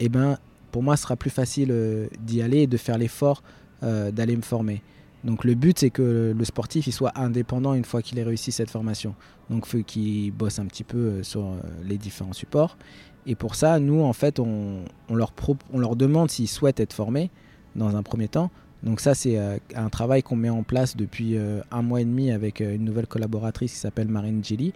eh 0.00 0.08
ben 0.10 0.36
pour 0.70 0.82
moi 0.82 0.98
ce 0.98 1.04
sera 1.04 1.16
plus 1.16 1.30
facile 1.30 1.74
d'y 2.20 2.42
aller 2.42 2.58
et 2.58 2.66
de 2.66 2.76
faire 2.76 2.98
l'effort 2.98 3.42
d'aller 3.80 4.36
me 4.36 4.42
former. 4.42 4.82
Donc 5.24 5.44
le 5.44 5.54
but 5.54 5.78
c'est 5.78 5.88
que 5.88 6.34
le 6.36 6.44
sportif 6.44 6.86
il 6.86 6.92
soit 6.92 7.12
indépendant 7.18 7.72
une 7.72 7.86
fois 7.86 8.02
qu'il 8.02 8.18
ait 8.18 8.22
réussi 8.22 8.52
cette 8.52 8.68
formation. 8.68 9.14
Donc 9.48 9.64
faut 9.64 9.82
qu'il 9.82 10.30
bosse 10.32 10.58
un 10.58 10.66
petit 10.66 10.84
peu 10.84 11.22
sur 11.22 11.54
les 11.88 11.96
différents 11.96 12.34
supports 12.34 12.76
et 13.26 13.34
pour 13.34 13.54
ça, 13.54 13.78
nous, 13.78 14.02
en 14.02 14.12
fait, 14.12 14.38
on, 14.40 14.84
leur, 15.10 15.32
on 15.72 15.78
leur 15.78 15.96
demande 15.96 16.30
s'ils 16.30 16.48
souhaitent 16.48 16.80
être 16.80 16.92
formés 16.92 17.30
dans 17.76 17.96
un 17.96 18.02
premier 18.02 18.28
temps. 18.28 18.50
Donc 18.82 19.00
ça, 19.00 19.14
c'est 19.14 19.38
euh, 19.38 19.58
un 19.74 19.90
travail 19.90 20.22
qu'on 20.22 20.36
met 20.36 20.48
en 20.48 20.62
place 20.62 20.96
depuis 20.96 21.36
euh, 21.36 21.60
un 21.70 21.82
mois 21.82 22.00
et 22.00 22.04
demi 22.04 22.30
avec 22.30 22.60
euh, 22.60 22.74
une 22.74 22.84
nouvelle 22.84 23.06
collaboratrice 23.06 23.72
qui 23.72 23.78
s'appelle 23.78 24.08
Marine 24.08 24.42
Gilly, 24.42 24.72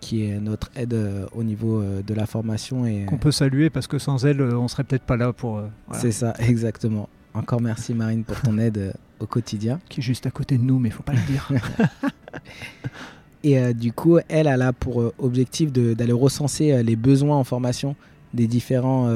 qui 0.00 0.24
est 0.24 0.40
notre 0.40 0.70
aide 0.74 0.96
au 1.32 1.42
niveau 1.42 1.82
de 1.82 2.14
la 2.14 2.26
formation. 2.26 2.86
et 2.86 3.06
Qu'on 3.06 3.16
peut 3.16 3.32
saluer 3.32 3.70
parce 3.70 3.86
que 3.86 3.98
sans 3.98 4.26
elle, 4.26 4.42
on 4.42 4.68
serait 4.68 4.84
peut-être 4.84 5.04
pas 5.04 5.16
là 5.16 5.32
pour... 5.32 5.62
C'est 5.92 6.12
ça, 6.12 6.34
exactement. 6.38 7.08
Encore 7.32 7.62
merci 7.62 7.94
Marine 7.94 8.22
pour 8.22 8.38
ton 8.40 8.58
aide 8.58 8.92
au 9.20 9.26
quotidien. 9.26 9.80
Qui 9.88 10.00
est 10.00 10.02
juste 10.02 10.26
à 10.26 10.30
côté 10.30 10.58
de 10.58 10.62
nous, 10.62 10.78
mais 10.78 10.90
il 10.90 10.92
faut 10.92 11.02
pas 11.02 11.14
le 11.14 11.26
dire. 11.26 11.50
Et 13.46 13.60
euh, 13.60 13.72
du 13.72 13.92
coup, 13.92 14.18
elle, 14.28 14.48
a 14.48 14.72
pour 14.72 15.00
euh, 15.00 15.14
objectif 15.18 15.72
d'aller 15.72 16.12
recenser 16.12 16.72
euh, 16.72 16.82
les 16.82 16.96
besoins 16.96 17.36
en 17.36 17.44
formation 17.44 17.94
des 18.34 18.48
différents 18.48 19.08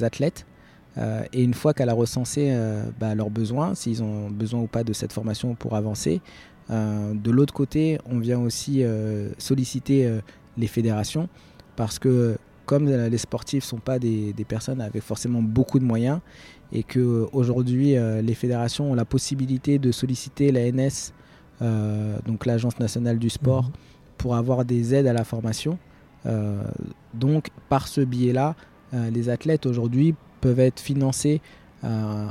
athlètes. 0.00 0.46
et 0.96 1.42
une 1.42 1.52
fois 1.52 1.74
qu'elle 1.74 1.90
a 1.90 1.94
recensé 1.94 2.56
bah, 2.98 3.14
leurs 3.14 3.28
besoins, 3.28 3.74
s'ils 3.74 4.02
ont 4.02 4.30
besoin 4.30 4.60
ou 4.60 4.66
pas 4.66 4.82
de 4.82 4.94
cette 4.94 5.12
formation 5.12 5.54
pour 5.54 5.74
avancer, 5.74 6.22
de 6.70 7.30
l'autre 7.30 7.52
côté, 7.52 7.98
on 8.06 8.18
vient 8.18 8.38
aussi 8.38 8.82
solliciter 9.36 10.10
les 10.56 10.68
fédérations 10.68 11.28
parce 11.76 11.98
que 11.98 12.38
comme 12.64 12.88
les 12.88 13.18
sportifs 13.18 13.64
ne 13.64 13.68
sont 13.68 13.80
pas 13.80 13.98
des, 13.98 14.32
des, 14.32 14.44
personnes 14.44 14.80
avec 14.80 15.02
forcément 15.02 15.42
beaucoup 15.42 15.78
de 15.78 15.84
moyens 15.84 16.20
et 16.72 16.82
qu'aujourd'hui 16.82 17.96
les 18.22 18.34
fédérations 18.34 18.92
ont 18.92 18.94
la 18.94 19.04
possibilité 19.04 19.78
de 19.78 19.92
solliciter 19.92 20.50
la 20.50 20.70
NS 20.72 21.12
donc 22.26 22.46
l'Agence 22.46 22.78
nationale 22.80 23.18
du 23.18 23.30
sport, 23.30 23.64
Mhm. 23.66 23.72
pour 24.18 24.36
avoir 24.36 24.64
des 24.64 24.94
aides 24.94 25.06
à 25.06 25.12
la 25.12 25.24
formation. 25.24 25.78
Euh, 26.26 26.62
donc 27.14 27.48
par 27.68 27.88
ce 27.88 28.00
biais-là, 28.00 28.54
euh, 28.94 29.10
les 29.10 29.28
athlètes 29.28 29.66
aujourd'hui 29.66 30.14
peuvent 30.40 30.60
être 30.60 30.80
financés 30.80 31.40
euh, 31.84 32.26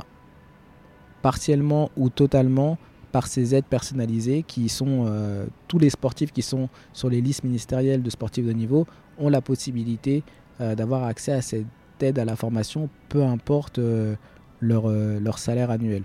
partiellement 1.22 1.90
ou 1.96 2.08
totalement 2.08 2.78
par 3.12 3.26
ces 3.26 3.54
aides 3.54 3.66
personnalisées 3.66 4.42
qui 4.42 4.68
sont 4.68 5.04
euh, 5.06 5.46
tous 5.68 5.78
les 5.78 5.90
sportifs 5.90 6.32
qui 6.32 6.40
sont 6.42 6.68
sur 6.92 7.10
les 7.10 7.20
listes 7.20 7.44
ministérielles 7.44 8.02
de 8.02 8.10
sportifs 8.10 8.46
de 8.46 8.52
niveau 8.52 8.86
ont 9.18 9.28
la 9.28 9.42
possibilité 9.42 10.24
euh, 10.60 10.74
d'avoir 10.74 11.04
accès 11.04 11.32
à 11.32 11.42
cette 11.42 11.66
aide 12.00 12.18
à 12.18 12.24
la 12.24 12.36
formation, 12.36 12.88
peu 13.08 13.22
importe 13.22 13.78
euh, 13.78 14.16
leur, 14.60 14.88
euh, 14.88 15.20
leur 15.20 15.38
salaire 15.38 15.70
annuel. 15.70 16.04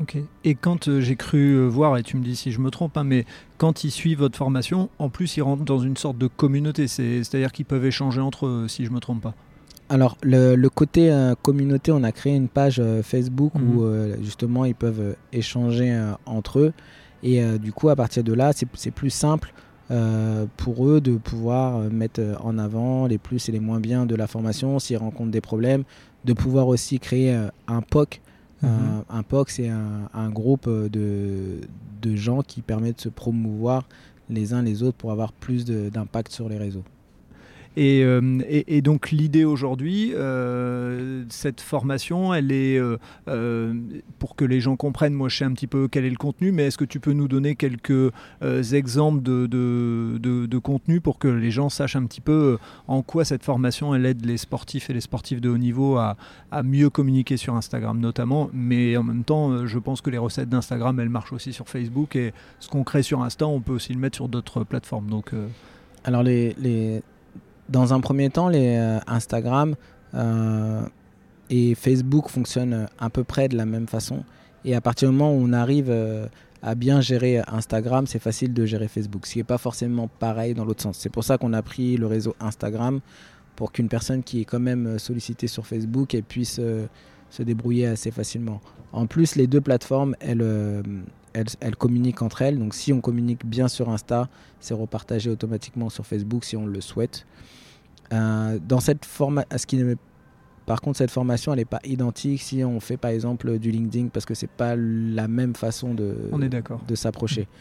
Ok. 0.00 0.16
Et 0.44 0.54
quand 0.54 0.88
euh, 0.88 1.00
j'ai 1.00 1.16
cru 1.16 1.52
euh, 1.56 1.66
voir, 1.68 1.98
et 1.98 2.02
tu 2.02 2.16
me 2.16 2.22
dis 2.24 2.34
si 2.36 2.52
je 2.52 2.60
me 2.60 2.70
trompe, 2.70 2.96
hein, 2.96 3.04
mais 3.04 3.26
quand 3.58 3.84
ils 3.84 3.90
suivent 3.90 4.20
votre 4.20 4.38
formation, 4.38 4.88
en 4.98 5.08
plus 5.10 5.36
ils 5.36 5.42
rentrent 5.42 5.64
dans 5.64 5.78
une 5.80 5.96
sorte 5.96 6.16
de 6.16 6.26
communauté, 6.26 6.88
c'est- 6.88 7.22
c'est-à-dire 7.22 7.52
qu'ils 7.52 7.66
peuvent 7.66 7.84
échanger 7.84 8.20
entre 8.20 8.46
eux, 8.46 8.66
si 8.68 8.84
je 8.86 8.90
me 8.90 9.00
trompe 9.00 9.20
pas. 9.22 9.34
Alors, 9.90 10.16
le, 10.22 10.54
le 10.54 10.68
côté 10.70 11.10
euh, 11.10 11.34
communauté, 11.42 11.90
on 11.92 12.02
a 12.04 12.12
créé 12.12 12.34
une 12.34 12.48
page 12.48 12.80
Facebook 13.02 13.52
Mhm. 13.56 13.76
où 13.76 13.84
euh, 13.84 14.16
justement 14.22 14.64
ils 14.64 14.74
peuvent 14.74 15.16
échanger 15.32 15.92
entre 16.26 16.60
eux. 16.60 16.72
Et 17.22 17.42
du 17.58 17.70
coup, 17.72 17.90
à 17.90 17.96
partir 17.96 18.24
de 18.24 18.32
là, 18.32 18.52
c'est 18.54 18.90
plus 18.90 19.10
simple 19.10 19.52
pour 20.56 20.88
eux 20.88 21.02
de 21.02 21.16
pouvoir 21.16 21.80
mettre 21.90 22.22
en 22.42 22.56
avant 22.56 23.06
les 23.06 23.18
plus 23.18 23.46
et 23.48 23.52
les 23.52 23.60
moins 23.60 23.78
bien 23.80 24.06
de 24.06 24.14
la 24.14 24.26
formation 24.26 24.78
s'ils 24.78 24.96
rencontrent 24.96 25.30
des 25.32 25.42
problèmes, 25.42 25.82
de 26.24 26.32
pouvoir 26.32 26.68
aussi 26.68 26.98
créer 26.98 27.34
un 27.68 27.82
POC. 27.82 28.22
Mhm. 28.62 28.68
Euh, 28.70 29.00
un 29.08 29.22
POC, 29.22 29.50
c'est 29.50 29.68
un, 29.68 30.08
un 30.12 30.30
groupe 30.30 30.66
euh, 30.66 30.88
de, 30.88 31.60
de 32.02 32.16
gens 32.16 32.42
qui 32.42 32.62
permettent 32.62 32.96
de 32.96 33.00
se 33.02 33.08
promouvoir 33.08 33.84
les 34.28 34.52
uns 34.52 34.62
les 34.62 34.82
autres 34.82 34.96
pour 34.96 35.12
avoir 35.12 35.32
plus 35.32 35.64
d'impact 35.64 36.30
sur 36.32 36.48
les 36.48 36.58
réseaux. 36.58 36.84
Et, 37.76 38.02
euh, 38.04 38.40
et- 38.48 38.82
donc 38.82 39.10
l'idée 39.12 39.44
aujourd'hui, 39.44 40.12
euh, 40.14 41.24
cette 41.28 41.60
formation, 41.60 42.34
elle 42.34 42.50
est 42.50 42.78
euh, 42.78 43.74
pour 44.18 44.34
que 44.34 44.44
les 44.44 44.60
gens 44.60 44.74
comprennent. 44.76 45.14
Moi, 45.14 45.28
je 45.28 45.36
sais 45.36 45.44
un 45.44 45.52
petit 45.52 45.68
peu 45.68 45.86
quel 45.86 46.04
est 46.04 46.10
le 46.10 46.16
contenu, 46.16 46.50
mais 46.50 46.66
est-ce 46.66 46.76
que 46.78 46.84
tu 46.84 46.98
peux 46.98 47.12
nous 47.12 47.28
donner 47.28 47.54
quelques 47.54 48.10
exemples 48.72 49.22
de, 49.22 49.46
de, 49.46 50.58
contenu 50.58 51.00
pour 51.00 51.18
que 51.18 51.28
les 51.28 51.50
gens 51.50 51.68
sachent 51.68 51.96
un 51.96 52.04
petit 52.06 52.20
peu 52.20 52.58
en 52.88 53.02
quoi 53.02 53.24
cette 53.24 53.44
formation 53.44 53.94
elle 53.94 54.04
aide 54.04 54.26
les 54.26 54.36
sportifs 54.36 54.90
et 54.90 54.92
les 54.92 55.00
sportifs 55.00 55.40
de 55.40 55.48
haut 55.48 55.56
niveau 55.58 55.96
à, 55.96 56.16
à 56.50 56.62
mieux 56.62 56.90
communiquer 56.90 57.36
sur 57.36 57.54
Instagram 57.54 57.98
notamment, 58.00 58.50
mais 58.52 58.96
en 58.96 59.02
même 59.04 59.24
temps, 59.24 59.66
je 59.66 59.78
pense 59.78 60.00
que 60.00 60.10
les 60.10 60.18
recettes 60.18 60.48
d'Instagram 60.48 60.98
elles 61.00 61.08
marchent 61.08 61.32
aussi 61.32 61.52
sur 61.52 61.68
Facebook 61.68 62.16
et 62.16 62.32
ce 62.58 62.68
qu'on 62.68 62.84
crée 62.84 63.02
sur 63.02 63.22
Insta, 63.22 63.46
on 63.46 63.60
peut 63.60 63.72
aussi 63.72 63.92
le 63.94 64.00
mettre 64.00 64.16
sur 64.16 64.28
d'autres 64.28 64.64
plateformes. 64.64 65.08
Donc 65.08 65.30
Alors, 66.04 66.22
les, 66.22 66.54
les- 66.58 67.02
dans 67.70 67.94
un 67.94 68.00
premier 68.00 68.28
temps, 68.30 68.48
les 68.48 68.76
euh, 68.76 68.98
Instagram 69.06 69.76
euh, 70.14 70.82
et 71.48 71.74
Facebook 71.74 72.28
fonctionnent 72.28 72.74
euh, 72.74 72.86
à 72.98 73.10
peu 73.10 73.24
près 73.24 73.48
de 73.48 73.56
la 73.56 73.64
même 73.64 73.86
façon. 73.86 74.24
Et 74.64 74.74
à 74.74 74.80
partir 74.80 75.08
du 75.08 75.16
moment 75.16 75.32
où 75.32 75.40
on 75.40 75.52
arrive 75.54 75.90
à 76.62 76.74
bien 76.74 77.00
gérer 77.00 77.40
Instagram, 77.46 78.06
c'est 78.06 78.18
facile 78.18 78.52
de 78.52 78.66
gérer 78.66 78.88
Facebook, 78.88 79.26
ce 79.26 79.32
qui 79.32 79.38
n'est 79.38 79.44
pas 79.44 79.56
forcément 79.56 80.06
pareil 80.18 80.52
dans 80.52 80.66
l'autre 80.66 80.82
sens. 80.82 80.98
C'est 80.98 81.08
pour 81.08 81.24
ça 81.24 81.38
qu'on 81.38 81.54
a 81.54 81.62
pris 81.62 81.96
le 81.96 82.06
réseau 82.06 82.36
Instagram 82.40 83.00
pour 83.56 83.72
qu'une 83.72 83.88
personne 83.88 84.22
qui 84.22 84.42
est 84.42 84.44
quand 84.44 84.60
même 84.60 84.98
sollicitée 84.98 85.46
sur 85.46 85.66
Facebook 85.66 86.14
elle 86.14 86.24
puisse 86.24 86.60
se 87.30 87.42
débrouiller 87.42 87.86
assez 87.86 88.10
facilement. 88.10 88.60
En 88.92 89.06
plus, 89.06 89.34
les 89.34 89.46
deux 89.46 89.62
plateformes, 89.62 90.14
elles, 90.20 90.44
elles, 91.32 91.46
elles 91.60 91.76
communiquent 91.76 92.22
entre 92.22 92.42
elles. 92.42 92.58
Donc 92.58 92.74
si 92.74 92.92
on 92.92 93.00
communique 93.00 93.44
bien 93.46 93.68
sur 93.68 93.88
Insta, 93.88 94.28
c'est 94.60 94.74
repartagé 94.74 95.30
automatiquement 95.30 95.88
sur 95.90 96.06
Facebook 96.06 96.44
si 96.44 96.56
on 96.56 96.66
le 96.66 96.80
souhaite. 96.80 97.26
Euh, 98.12 98.58
dans 98.66 98.80
cette 98.80 99.04
forma- 99.04 99.44
ce 99.56 99.66
qui 99.66 99.76
ne- 99.76 99.94
par 100.66 100.80
contre, 100.80 100.98
cette 100.98 101.10
formation, 101.10 101.52
elle 101.52 101.58
n'est 101.60 101.64
pas 101.64 101.80
identique 101.84 102.40
si 102.42 102.62
on 102.64 102.78
fait 102.80 102.96
par 102.96 103.10
exemple 103.10 103.58
du 103.58 103.70
LinkedIn 103.70 104.08
parce 104.08 104.24
que 104.26 104.34
c'est 104.34 104.50
pas 104.50 104.76
la 104.76 105.26
même 105.28 105.54
façon 105.54 105.94
de, 105.94 106.16
on 106.32 106.40
est 106.42 106.48
d'accord. 106.48 106.80
de 106.86 106.94
s'approcher. 106.94 107.48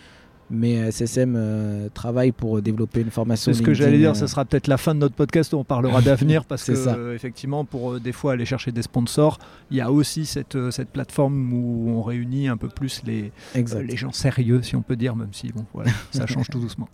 Mais 0.52 0.80
euh, 0.80 0.92
SSM 0.92 1.36
euh, 1.38 1.90
travaille 1.94 2.32
pour 2.32 2.62
développer 2.62 3.02
une 3.02 3.12
formation. 3.12 3.54
C'est 3.54 3.60
ce 3.60 3.64
que 3.64 3.74
j'allais 3.74 4.00
dire, 4.00 4.12
euh, 4.12 4.16
ce 4.16 4.26
sera 4.26 4.46
peut-être 4.46 4.68
la 4.68 4.78
fin 4.78 4.96
de 4.96 5.00
notre 5.00 5.14
podcast 5.16 5.54
où 5.54 5.58
on 5.58 5.64
parlera 5.64 6.02
d'avenir 6.02 6.46
parce 6.48 6.64
que 6.64 6.74
ça. 6.76 6.96
euh, 6.96 7.14
effectivement 7.14 7.66
pour 7.66 7.94
euh, 7.94 8.00
des 8.00 8.12
fois 8.12 8.34
aller 8.34 8.46
chercher 8.46 8.72
des 8.72 8.82
sponsors, 8.82 9.38
il 9.70 9.78
y 9.78 9.82
a 9.82 9.92
aussi 9.92 10.26
cette, 10.26 10.56
euh, 10.56 10.72
cette 10.72 10.90
plateforme 10.90 11.54
où 11.54 11.90
on 11.92 12.02
réunit 12.02 12.48
un 12.48 12.58
peu 12.58 12.68
plus 12.68 13.02
les, 13.06 13.32
euh, 13.56 13.84
les 13.84 13.96
gens 13.98 14.12
sérieux 14.12 14.62
si 14.64 14.76
on 14.76 14.82
peut 14.82 14.96
dire, 14.96 15.16
même 15.16 15.34
si 15.34 15.52
bon 15.52 15.66
voilà, 15.74 15.92
ça 16.12 16.26
change 16.28 16.48
tout 16.50 16.60
doucement. 16.60 16.90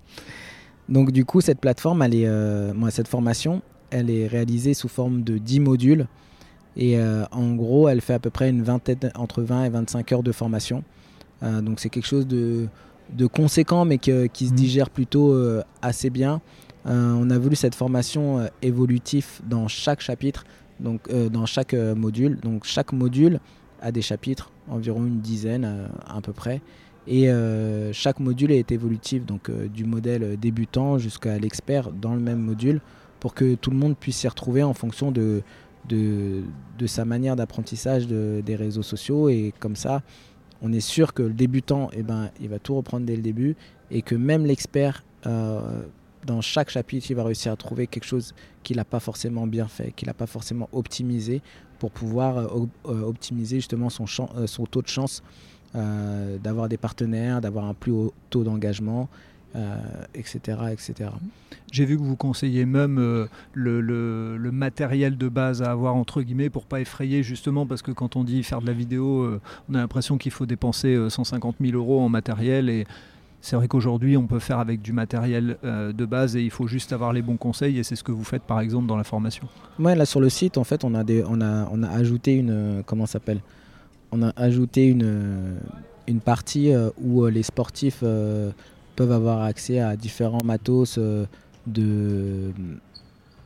Donc 0.90 1.12
du 1.12 1.26
coup, 1.26 1.42
cette 1.42 1.60
plateforme, 1.60 2.02
elle 2.02 2.14
est, 2.16 2.28
euh, 2.28 2.74
moi, 2.74 2.92
cette 2.92 3.08
formation, 3.08 3.62
elle 3.90 4.10
est 4.10 4.28
réalisée 4.28 4.74
sous 4.74 4.88
forme 4.88 5.24
de 5.24 5.38
10 5.38 5.60
modules. 5.62 6.08
Et 6.78 7.00
euh, 7.00 7.24
en 7.32 7.54
gros, 7.56 7.88
elle 7.88 8.02
fait 8.02 8.14
à 8.14 8.20
peu 8.20 8.30
près 8.30 8.50
une 8.50 8.62
vingtaine, 8.62 9.12
entre 9.16 9.42
20 9.42 9.64
et 9.66 9.70
25 9.70 10.12
heures 10.12 10.24
de 10.24 10.32
formation. 10.34 10.84
Euh, 11.42 11.62
donc 11.62 11.80
c'est 11.80 11.90
quelque 11.90 12.06
chose 12.06 12.28
de, 12.28 12.68
de 13.14 13.26
conséquent, 13.28 13.86
mais 13.86 13.98
que- 13.98 14.26
qui 14.28 14.46
se 14.48 14.52
Mhm. 14.52 14.58
digère 14.58 14.90
plutôt 14.90 15.34
euh, 15.34 15.62
assez 15.82 16.10
bien. 16.10 16.42
Euh, 16.86 17.14
on 17.20 17.30
a 17.30 17.38
voulu 17.38 17.56
cette 17.56 17.76
formation 17.76 18.40
euh, 18.40 18.48
évolutive 18.62 19.42
dans 19.48 19.68
chaque 19.68 20.02
chapitre, 20.02 20.44
donc 20.80 21.02
euh, 21.10 21.30
dans 21.30 21.46
chaque 21.46 21.74
module. 21.74 22.38
Donc 22.42 22.64
chaque 22.66 22.94
module 22.94 23.40
a 23.82 23.92
des 23.92 24.02
chapitres, 24.02 24.52
environ 24.70 25.06
une 25.06 25.20
dizaine 25.20 25.90
à 26.08 26.22
peu 26.22 26.34
près. 26.34 26.62
Et 27.08 27.28
chaque 27.92 28.20
module 28.20 28.52
est 28.52 28.72
évolutif, 28.72 29.28
donc 29.28 29.52
du 29.52 29.84
modèle 29.86 30.40
débutant 30.40 30.98
jusqu'à 30.98 31.38
l'expert 31.38 31.92
dans 31.92 32.16
le 32.16 32.20
même 32.20 32.40
module, 32.40 32.82
pour 33.20 33.36
que 33.36 33.54
tout 33.54 33.70
le 33.70 33.78
monde 33.78 33.96
puisse 33.96 34.18
s'y 34.18 34.28
retrouver 34.28 34.64
en 34.64 34.74
fonction 34.74 35.12
de, 35.12 35.44
de, 35.88 36.42
de 36.80 36.88
sa 36.88 37.06
manière 37.06 37.36
d'apprentissage 37.36 38.08
de- 38.08 38.42
des 38.44 38.56
réseaux 38.56 38.82
sociaux. 38.82 39.30
Et 39.30 39.54
comme 39.60 39.76
ça, 39.76 40.02
on 40.66 40.74
est 40.74 40.80
sûr 40.80 41.14
que 41.14 41.22
le 41.22 41.34
débutant, 41.34 41.90
eh 41.94 42.02
ben, 42.02 42.32
il 42.42 42.50
va 42.50 42.58
tout 42.58 42.76
reprendre 42.76 43.06
dès 43.06 43.16
le 43.16 43.22
début, 43.22 43.56
et 43.92 44.02
que 44.02 44.16
même 44.16 44.48
l'expert, 44.48 45.04
euh, 45.28 45.84
dans 46.26 46.42
chaque 46.42 46.72
chapitre, 46.72 47.06
il 47.12 47.16
va 47.16 47.24
réussir 47.24 47.52
à 47.52 47.56
trouver 47.56 47.86
quelque 47.86 48.06
chose 48.06 48.34
qu'il 48.64 48.78
n'a 48.78 48.84
pas 48.84 49.00
forcément 49.00 49.46
bien 49.46 49.68
fait, 49.68 49.92
qu'il 49.92 50.08
n'a 50.08 50.16
pas 50.16 50.26
forcément 50.26 50.68
optimisé, 50.72 51.44
pour 51.78 51.92
pouvoir 51.92 52.38
euh, 52.40 52.66
euh, 52.88 53.02
optimiser 53.04 53.58
justement 53.58 53.90
son, 53.90 54.06
taux 54.66 54.82
de 54.82 54.88
chance 54.88 55.22
d'avoir 55.76 56.68
des 56.68 56.78
partenaires, 56.78 57.42
d'avoir 57.42 57.66
un 57.66 57.76
plus 57.76 57.92
haut 57.92 58.14
taux 58.32 58.44
d'engagement, 58.44 59.08
euh, 59.56 59.78
etc., 60.14 60.40
etc. 60.72 61.10
J'ai 61.72 61.86
vu 61.86 61.98
que 61.98 62.04
vous 62.04 62.16
conseillez 62.16 62.66
même 62.66 62.98
euh, 63.00 63.26
le, 63.54 63.82
le- 63.82 64.38
le 64.38 64.52
matériel 64.52 65.18
de 65.18 65.28
base 65.30 65.62
à 65.62 65.72
avoir 65.72 65.96
entre 65.96 66.22
guillemets 66.22 66.50
pour 66.50 66.66
pas 66.66 66.82
effrayer 66.82 67.24
justement 67.24 67.66
parce 67.66 67.82
que 67.82 67.92
quand 67.92 68.16
on 68.16 68.24
dit 68.24 68.44
faire 68.44 68.62
de 68.62 68.68
la 68.68 68.74
vidéo, 68.74 69.22
euh, 69.24 69.42
on 69.70 69.76
a 69.76 69.80
l'impression 69.80 70.18
qu'il 70.18 70.32
faut 70.32 70.46
dépenser 70.46 70.94
euh, 70.96 71.10
150 71.10 71.56
000 71.62 71.76
euros 71.78 72.02
en 72.02 72.10
matériel 72.10 72.70
et 72.70 72.86
c'est 73.42 73.56
vrai 73.56 73.68
qu'aujourd'hui 73.68 74.18
on 74.18 74.26
peut 74.28 74.40
faire 74.40 74.60
avec 74.60 74.82
du 74.82 74.92
matériel 74.92 75.58
euh, 75.64 75.94
de 75.94 76.06
base 76.06 76.36
et 76.36 76.42
il 76.42 76.50
faut 76.52 76.68
juste 76.68 76.92
avoir 76.94 77.14
les 77.14 77.22
bons 77.22 77.38
conseils 77.38 77.78
et 77.78 77.84
c'est 77.84 77.96
ce 77.96 78.04
que 78.04 78.12
vous 78.12 78.24
faites 78.24 78.44
par 78.44 78.60
exemple 78.60 78.88
dans 78.88 78.98
la 78.98 79.04
formation. 79.04 79.48
Ouais, 79.80 79.96
là 79.96 80.06
sur 80.06 80.20
le 80.20 80.30
site, 80.30 80.58
en 80.58 80.64
fait, 80.64 80.84
on 80.84 80.94
a, 80.96 81.04
des, 81.04 81.24
on 81.28 81.40
a, 81.42 81.70
on 81.72 81.82
a 81.84 81.90
ajouté 81.90 82.34
une. 82.36 82.50
euh, 82.52 82.82
Comment 82.86 83.06
s'appelle? 83.06 83.40
On 84.12 84.22
a 84.24 84.32
ajouté 84.36 84.86
une, 84.88 85.58
une 86.08 86.20
partie 86.22 86.72
euh, 86.74 86.90
où 87.02 87.24
euh, 87.24 87.30
les 87.30 87.44
sportifs 87.44 88.00
euh, 88.04 88.52
peuvent 88.96 89.12
avoir 89.12 89.42
accès 89.42 89.80
à 89.80 89.96
différents 89.96 90.44
matos 90.44 90.96
euh, 90.98 91.26
de, 91.68 92.52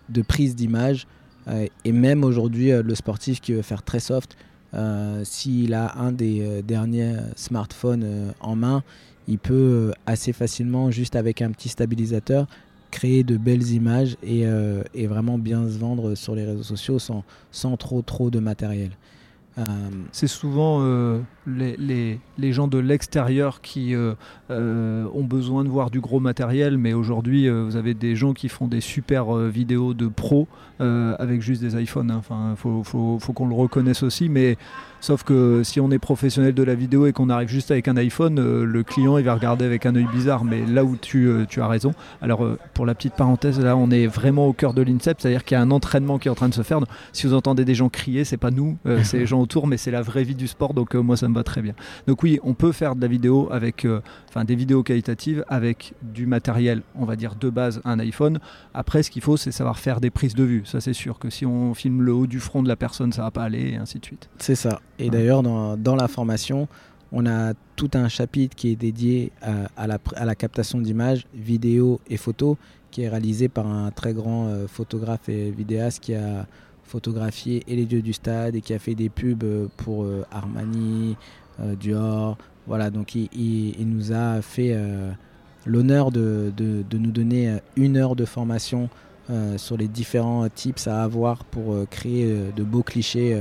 de 0.09 0.21
prise 0.21 0.55
d'image. 0.55 1.07
Euh, 1.47 1.67
et 1.85 1.91
même 1.91 2.23
aujourd'hui, 2.23 2.71
euh, 2.71 2.83
le 2.83 2.95
sportif 2.95 3.41
qui 3.41 3.53
veut 3.53 3.61
faire 3.61 3.83
très 3.83 3.99
soft, 3.99 4.37
s'il 5.23 5.73
a 5.73 5.97
un 5.97 6.11
des 6.11 6.61
derniers 6.61 7.15
smartphones 7.35 8.35
en 8.39 8.55
main, 8.55 8.83
il 9.27 9.39
peut 9.39 9.91
assez 10.05 10.31
facilement, 10.31 10.91
juste 10.91 11.15
avec 11.15 11.41
un 11.41 11.49
petit 11.49 11.69
stabilisateur, 11.69 12.45
créer 12.91 13.23
de 13.23 13.35
belles 13.37 13.71
images 13.71 14.15
et, 14.21 14.43
et 14.93 15.07
vraiment 15.07 15.39
bien 15.39 15.67
se 15.67 15.79
vendre 15.79 16.13
sur 16.13 16.35
les 16.35 16.45
réseaux 16.45 16.61
sociaux 16.61 16.99
sans, 16.99 17.23
sans 17.49 17.77
trop 17.77 18.03
trop 18.03 18.29
de 18.29 18.37
matériel. 18.37 18.91
C'est 20.11 20.27
souvent 20.27 20.83
les, 21.57 21.75
les- 21.77 22.19
les 22.37 22.53
gens 22.53 22.67
de 22.67 22.77
l'extérieur 22.77 23.61
qui 23.61 23.93
euh, 23.95 24.13
euh, 24.51 25.05
ont 25.13 25.23
besoin 25.23 25.63
de 25.63 25.69
voir 25.69 25.89
du 25.91 25.99
gros 25.99 26.19
matériel, 26.19 26.77
mais 26.77 26.93
aujourd'hui, 26.93 27.47
euh, 27.47 27.63
vous 27.65 27.75
avez 27.75 27.93
des 27.93 28.15
gens 28.15 28.33
qui 28.33 28.49
font 28.49 28.67
des 28.67 28.81
super 28.81 29.33
vidéos 29.35 29.93
de 29.93 30.07
pro 30.07 30.47
avec 30.79 31.41
juste 31.41 31.61
des 31.61 31.75
iPhones. 31.81 32.09
hein. 32.09 32.15
Enfin, 32.19 32.53
faut, 32.55 32.83
faut- 32.85 33.17
faut 33.19 33.33
qu'on 33.33 33.47
le 33.49 33.53
reconnaisse 33.55 34.01
aussi, 34.01 34.29
mais 34.29 34.55
sauf 35.01 35.23
que 35.23 35.61
si 35.61 35.81
on 35.81 35.91
est 35.91 35.99
professionnel 35.99 36.53
de 36.53 36.63
la 36.63 36.73
vidéo 36.73 37.05
et 37.05 37.11
qu'on 37.11 37.29
arrive 37.29 37.49
juste 37.49 37.69
avec 37.71 37.89
un 37.89 37.97
iPhone, 37.97 38.39
le 38.63 38.83
client 38.83 39.17
il 39.17 39.25
va 39.25 39.33
regarder 39.33 39.65
avec 39.65 39.85
un 39.85 39.93
œil 39.95 40.07
bizarre. 40.13 40.45
Mais 40.45 40.65
là 40.65 40.85
où 40.85 40.95
tu, 40.95 41.29
tu 41.49 41.59
as 41.61 41.67
raison. 41.67 41.91
Alors, 42.21 42.47
pour 42.73 42.85
la 42.85 42.95
petite 42.95 43.15
parenthèse, 43.15 43.59
là, 43.59 43.75
on 43.75 43.91
est 43.91 44.07
vraiment 44.07 44.47
au 44.47 44.53
cœur 44.53 44.73
de 44.73 44.81
l'INSEP, 44.81 45.19
c'est-à-dire 45.19 45.43
qu'il 45.43 45.55
y 45.55 45.57
a 45.57 45.61
un 45.61 45.71
entraînement 45.71 46.17
qui 46.17 46.29
est 46.29 46.31
en 46.31 46.35
train 46.35 46.47
de 46.49 46.53
se 46.53 46.61
faire. 46.61 46.79
Si 47.11 47.27
vous 47.27 47.33
entendez 47.33 47.65
des 47.65 47.75
gens 47.75 47.89
crier, 47.89 48.23
c'est 48.23 48.37
pas 48.37 48.51
nous, 48.51 48.77
c'est 49.03 49.17
les 49.19 49.25
gens 49.25 49.41
autour, 49.41 49.67
mais 49.67 49.75
c'est 49.75 49.91
la 49.91 50.01
vraie 50.01 50.23
vie 50.23 50.35
du 50.35 50.47
sport. 50.47 50.73
Donc 50.73 50.95
moi, 50.95 51.17
ça 51.17 51.27
me 51.27 51.35
va 51.35 51.38
va 51.39 51.43
très 51.43 51.61
bien. 51.61 51.73
Donc 52.07 52.23
oui, 52.23 52.39
on 52.43 52.53
peut 52.53 52.71
faire 52.71 52.95
de 52.95 53.01
la 53.01 53.07
vidéo 53.07 53.49
avec, 53.51 53.87
enfin 54.29 54.43
des 54.45 54.55
vidéos 54.55 54.83
qualitatives 54.83 55.43
avec 55.47 55.93
du 56.01 56.25
matériel, 56.25 56.81
on 56.95 57.05
va 57.05 57.15
dire 57.15 57.35
de 57.35 57.49
base 57.49 57.81
un 57.85 57.99
iPhone. 57.99 58.39
Après, 58.73 59.03
ce 59.03 59.11
qu'il 59.11 59.21
faut, 59.21 59.37
c'est 59.37 59.51
savoir 59.51 59.79
faire 59.79 60.01
des 60.01 60.09
prises 60.09 60.35
de 60.35 60.43
vue. 60.43 60.63
Ça, 60.65 60.81
c'est 60.81 60.93
sûr 60.93 61.19
que 61.19 61.29
si 61.29 61.45
on 61.45 61.73
filme 61.73 62.01
le 62.01 62.13
haut 62.13 62.27
du 62.27 62.39
front 62.39 62.63
de 62.63 62.67
la 62.67 62.75
personne, 62.75 63.11
ça 63.11 63.23
va 63.23 63.31
pas 63.31 63.43
aller, 63.43 63.71
et 63.71 63.75
ainsi 63.77 63.99
de 63.99 64.05
suite. 64.05 64.29
C'est 64.37 64.55
ça. 64.55 64.79
Et 64.97 65.09
d'ailleurs, 65.09 65.43
dans, 65.43 65.77
dans 65.77 65.95
la 65.95 66.07
formation, 66.07 66.67
on 67.11 67.25
a 67.25 67.53
tout 67.75 67.89
un 67.93 68.07
chapitre 68.07 68.55
qui 68.55 68.69
est 68.69 68.75
dédié 68.75 69.31
à, 69.41 69.87
la, 69.87 70.35
captation 70.35 70.79
d'images, 70.79 71.25
vidéos 71.33 71.99
et 72.09 72.17
photos, 72.17 72.57
qui 72.91 73.03
est 73.03 73.09
réalisé 73.09 73.49
par 73.49 73.67
un 73.67 73.91
très 73.91 74.13
grand 74.13 74.47
euh, 74.47 74.67
photographe 74.67 75.29
et 75.29 75.51
vidéaste 75.51 76.01
qui 76.01 76.15
a 76.15 76.47
photographié 76.89 77.63
et 77.67 77.75
les 77.75 77.85
dieux 77.85 78.01
du 78.01 78.13
stade 78.13 78.55
et 78.55 78.61
qui 78.61 78.73
a 78.73 78.79
fait 78.79 78.95
des 78.95 79.09
pubs 79.09 79.43
euh, 79.43 79.67
pour 79.77 80.03
euh, 80.03 80.25
Armani, 80.31 81.15
Dior. 81.79 82.37
Voilà, 82.67 82.89
donc 82.89 83.15
il, 83.15 83.87
nous 83.87 84.13
a 84.13 84.41
fait 84.41 84.73
l'honneur 85.65 86.09
de, 86.09 86.53
nous 86.93 87.11
donner 87.11 87.57
une 87.75 87.97
heure 87.97 88.15
de 88.15 88.23
formation 88.23 88.89
sur 89.57 89.75
les 89.75 89.89
différents 89.89 90.47
tips 90.47 90.87
à 90.87 91.03
avoir 91.03 91.43
pour 91.43 91.75
créer 91.89 92.33
de 92.55 92.63
beaux 92.63 92.83
clichés 92.83 93.35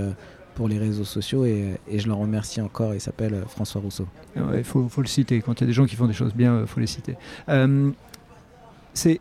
pour 0.58 0.66
les 0.66 0.78
réseaux 0.78 1.04
sociaux 1.04 1.44
et, 1.44 1.78
je 1.88 2.06
le 2.08 2.14
remercie 2.14 2.60
encore. 2.60 2.92
Il 2.92 3.00
s'appelle 3.00 3.32
euh, 3.32 3.44
François 3.46 3.80
Rousseau. 3.80 4.08
Il 4.36 4.64
faut, 4.64 4.88
le 4.98 5.06
citer. 5.06 5.40
Quand 5.40 5.52
il 5.54 5.60
y 5.60 5.64
a 5.64 5.66
des 5.68 5.72
gens 5.72 5.86
qui 5.86 5.94
font 5.94 6.08
des 6.08 6.12
choses 6.12 6.34
bien, 6.34 6.62
il 6.62 6.66
faut 6.66 6.80
les 6.80 6.88
citer. 6.88 7.14
Euh, 7.48 7.92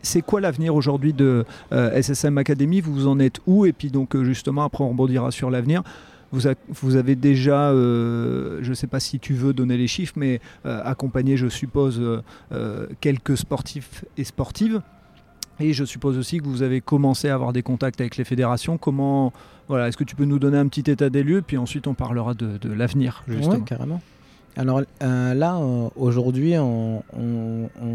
c'est 0.02 0.22
quoi 0.22 0.40
l'avenir 0.40 0.74
aujourd'hui 0.74 1.12
de 1.12 1.44
euh, 1.72 2.00
SSM 2.02 2.38
Academy? 2.38 2.80
Vous 2.80 3.06
en 3.06 3.18
êtes 3.18 3.40
où? 3.46 3.66
Et 3.66 3.72
puis 3.72 3.90
donc 3.90 4.20
justement, 4.22 4.64
après 4.64 4.84
on 4.84 4.90
rebondira 4.90 5.30
sur 5.30 5.50
l'avenir. 5.50 5.82
Vous, 6.30 6.42
vous, 6.68 6.96
avez 6.96 7.16
déjà, 7.16 7.72
je 7.72 8.68
ne 8.68 8.74
sais 8.74 8.86
pas 8.86 9.00
si 9.00 9.18
tu 9.18 9.32
veux 9.32 9.54
donner 9.54 9.78
les 9.78 9.86
chiffres, 9.86 10.12
mais 10.16 10.42
accompagné, 10.64 11.38
je 11.38 11.48
suppose, 11.48 12.02
quelques 13.00 13.38
sportifs 13.38 14.04
et 14.18 14.24
sportives. 14.24 14.82
Et 15.60 15.72
je 15.72 15.84
suppose 15.84 16.16
aussi 16.18 16.38
que 16.38 16.44
vous 16.44 16.62
avez 16.62 16.80
commencé 16.80 17.28
à 17.28 17.34
avoir 17.34 17.52
des 17.52 17.62
contacts 17.62 18.00
avec 18.00 18.16
les 18.16 18.24
fédérations. 18.24 18.78
Comment, 18.78 19.32
voilà, 19.66 19.88
est-ce 19.88 19.96
que 19.96 20.04
tu 20.04 20.14
peux 20.14 20.24
nous 20.24 20.38
donner 20.38 20.58
un 20.58 20.68
petit 20.68 20.88
état 20.90 21.10
des 21.10 21.22
lieux, 21.22 21.42
puis 21.42 21.56
ensuite 21.56 21.86
on 21.86 21.94
parlera 21.94 22.34
de, 22.34 22.72
l'avenir, 22.72 23.24
justement. 23.26 23.60
carrément. 23.60 24.00
Alors 24.58 24.82
euh, 25.02 25.34
là, 25.34 25.56
euh, 25.56 25.88
aujourd'hui, 25.96 26.58
on, 26.58 27.02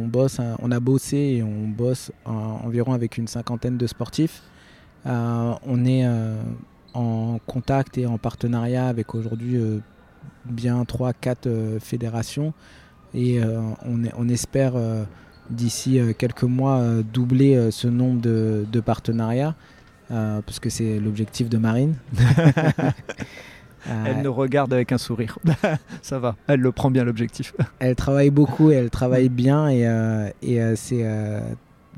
bosse, 0.08 0.40
on 0.60 0.72
a 0.72 0.80
bossé 0.80 1.18
et 1.18 1.44
on 1.44 1.68
bosse 1.68 2.12
environ 2.26 2.94
avec 2.94 3.18
une 3.18 3.28
cinquantaine 3.28 3.78
de 3.78 3.86
sportifs. 3.86 4.42
Euh, 5.06 5.54
on 5.68 5.86
est 5.86 6.08
en 6.94 7.40
contact 7.46 7.98
et 7.98 8.06
en 8.06 8.18
partenariat 8.18 8.88
avec 8.88 9.14
aujourd'hui 9.14 9.60
bien 10.46 10.82
3-4 10.84 11.80
fédérations 11.80 12.54
et 13.14 13.40
on, 13.86 14.30
espère 14.30 14.74
d'ici 15.50 16.00
euh, 16.00 16.14
quelques 16.18 16.44
mois 16.44 16.78
euh, 16.78 17.04
doubler 17.04 17.56
euh, 17.56 17.72
ce 17.72 17.88
nombre 17.88 18.22
de, 18.22 18.80
partenariats, 18.80 19.56
parce 20.10 20.60
que 20.60 20.70
c'est 20.70 21.00
l'objectif 21.00 21.50
de 21.50 21.58
Marine. 21.58 21.96
elle 23.88 24.22
nous 24.22 24.34
regarde 24.34 24.74
avec 24.74 24.92
un 24.92 24.98
sourire. 24.98 25.38
Ça 26.02 26.20
va, 26.20 26.36
elle 26.48 26.62
le 26.62 26.72
prend 26.72 26.92
bien 26.92 27.04
l'objectif. 27.04 27.54
elle 27.80 27.96
travaille 27.96 28.30
beaucoup 28.30 28.72
et 28.72 28.76
elle 28.76 28.90
travaille 28.90 29.30
bien 29.30 29.70
et, 29.70 29.88
et 30.42 30.76
c'est 30.76 31.06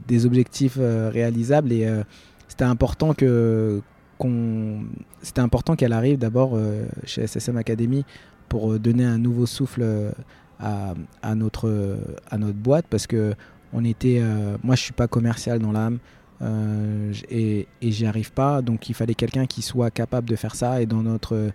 des 0.07 0.25
objectifs 0.25 0.77
réalisables 0.77 1.71
et 1.71 1.87
c'était 2.47 2.63
important 2.63 3.13
que 3.13 3.81
c'était 5.21 5.41
important 5.41 5.75
qu'elle 5.75 5.93
arrive 5.93 6.17
d'abord 6.17 6.57
chez 7.05 7.27
SSM 7.27 7.57
Academy 7.57 8.05
pour 8.49 8.79
donner 8.79 9.05
un 9.05 9.17
nouveau 9.17 9.45
souffle 9.45 10.13
à, 10.59 11.35
notre, 11.35 11.97
à 12.29 12.37
notre 12.37 12.57
boîte 12.57 12.85
parce 12.89 13.07
que 13.07 13.35
on 13.75 13.83
était, 13.83 14.19
euh, 14.21 14.57
moi 14.63 14.75
je 14.75 14.81
suis 14.81 14.93
pas 14.93 15.07
commercial 15.07 15.59
dans 15.59 15.71
l'âme 15.71 15.99
euh, 16.41 17.13
et, 17.29 17.67
j'y 17.81 18.05
arrive 18.05 18.31
pas. 18.31 18.61
Donc 18.61 18.89
il 18.89 18.95
fallait 18.95 19.15
quelqu'un 19.15 19.45
qui 19.45 19.61
soit 19.61 19.91
capable 19.91 20.29
de 20.29 20.35
faire 20.35 20.55
ça. 20.55 20.81
Et 20.81 20.85
dans 20.85 21.01
notre, 21.01 21.51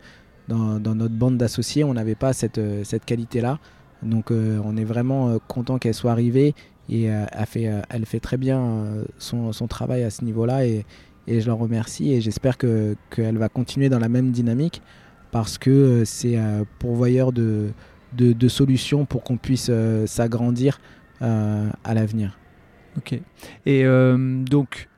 dans, 0.48 0.78
notre 0.80 1.14
bande 1.14 1.36
d'associés 1.36 1.84
on 1.84 1.94
n'avait 1.94 2.14
pas 2.14 2.32
cette, 2.32 2.60
cette 2.84 3.04
qualité 3.04 3.40
là 3.40 3.58
donc 4.02 4.32
euh, 4.32 4.58
on 4.64 4.76
est 4.76 4.84
vraiment 4.84 5.38
content 5.46 5.78
qu'elle 5.78 5.94
soit 5.94 6.12
arrivée. 6.12 6.54
Et 6.88 7.04
elle, 7.04 7.46
fait, 7.46 7.70
elle 7.88 8.04
fait 8.04 8.18
très 8.18 8.36
bien 8.36 8.86
son, 9.16 9.52
son 9.52 9.68
travail 9.68 10.02
à 10.02 10.10
ce 10.10 10.24
niveau 10.24 10.44
là 10.44 10.66
et, 10.66 10.84
et 11.28 11.40
je 11.40 11.46
la 11.46 11.54
remercie. 11.54 12.12
Et 12.12 12.20
j'espère 12.20 12.58
qu'elle 12.58 13.38
va 13.38 13.48
continuer 13.48 13.88
dans 13.88 14.00
la 14.00 14.08
même 14.08 14.32
dynamique. 14.32 14.82
Parce 15.30 15.56
que 15.56 16.02
c'est 16.04 16.36
pourvoyeur 16.80 17.30
de, 17.30 17.70
de, 18.12 18.48
solutions 18.48 19.04
pour 19.04 19.22
qu'on 19.22 19.36
puisse 19.36 19.68
euh, 19.70 20.06
s'agrandir 20.06 20.80
euh, 21.22 21.68
à 21.84 21.94
l'avenir. 21.94 22.38
Ok. 22.96 23.12
Et 23.66 23.84
euh, 23.84 24.42
donc, 24.44 24.88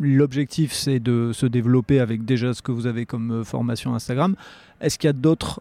l'objectif, 0.00 0.72
c'est 0.72 1.00
de 1.00 1.32
se 1.32 1.46
développer 1.46 2.00
avec 2.00 2.24
déjà 2.24 2.54
ce 2.54 2.62
que 2.62 2.72
vous 2.72 2.86
avez 2.86 3.06
comme 3.06 3.44
formation 3.44 3.94
Instagram. 3.94 4.36
Est-ce 4.80 4.96
qu'il 4.96 5.08
y 5.08 5.10
a 5.10 5.12
d'autres 5.12 5.60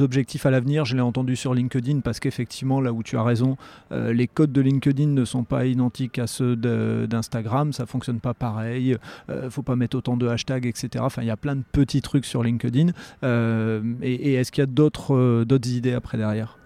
objectifs 0.00 0.46
à 0.46 0.50
l'avenir? 0.50 0.86
Je 0.86 0.96
l'ai 0.96 1.02
entendu 1.02 1.36
sur 1.36 1.52
LinkedIn 1.52 2.00
parce 2.00 2.20
qu'effectivement, 2.20 2.80
là 2.80 2.94
où 2.94 3.02
tu 3.02 3.18
as 3.18 3.22
raison, 3.22 3.58
les 3.90 4.26
codes 4.28 4.52
de 4.52 4.62
LinkedIn 4.62 5.08
ne 5.08 5.26
sont 5.26 5.44
pas 5.44 5.66
identiques 5.66 6.18
à 6.18 6.26
ceux 6.26 6.56
d'Instagram. 6.56 7.74
Ça 7.74 7.84
fonctionne 7.84 8.18
pas 8.18 8.32
pareil. 8.32 8.96
ne 9.28 9.50
faut 9.50 9.60
pas 9.60 9.76
mettre 9.76 9.98
autant 9.98 10.16
de 10.16 10.26
hashtags, 10.26 10.64
etc. 10.64 10.88
Enfin, 11.00 11.20
il 11.20 11.28
y 11.28 11.30
a 11.30 11.36
plein 11.36 11.56
de 11.56 11.64
petits 11.70 12.00
trucs 12.00 12.24
sur 12.24 12.42
LinkedIn. 12.42 12.92
et, 13.22 14.34
est-ce 14.34 14.50
qu'il 14.50 14.62
y 14.62 14.64
a 14.64 14.66
d'autres 14.66 15.68
idées 15.68 15.92
après 15.92 16.16
derrière? 16.16 16.56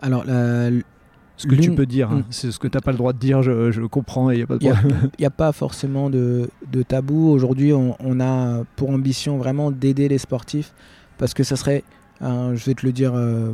Alors, 0.00 0.24
ce 1.40 1.46
que 1.46 1.54
tu 1.54 1.74
peux 1.74 1.86
dire, 1.86 2.10
hein. 2.10 2.18
mm. 2.18 2.24
c'est 2.28 2.52
ce 2.52 2.58
que 2.58 2.68
tu 2.68 2.76
n'as 2.76 2.82
pas 2.82 2.90
le 2.92 2.98
droit 2.98 3.14
de 3.14 3.18
dire, 3.18 3.42
je, 3.42 3.86
comprends 3.86 4.30
et 4.30 4.34
il 4.34 4.36
n'y 4.38 4.42
a 4.42 4.46
pas 4.46 4.58
de 4.58 4.64
Il 4.64 5.20
n'y 5.20 5.24
a, 5.26 5.30
pas 5.30 5.52
forcément 5.52 6.10
de, 6.10 6.50
tabou. 6.86 7.30
Aujourd'hui, 7.30 7.72
on, 7.72 8.20
a 8.20 8.64
pour 8.76 8.90
ambition 8.90 9.38
vraiment 9.38 9.70
d'aider 9.70 10.08
les 10.08 10.18
sportifs 10.18 10.74
parce 11.16 11.32
que 11.32 11.42
ça 11.42 11.56
serait, 11.56 11.82
je 12.20 12.64
vais 12.64 12.74
te 12.74 12.84
le 12.84 12.92
dire 12.92 13.12
euh, 13.14 13.52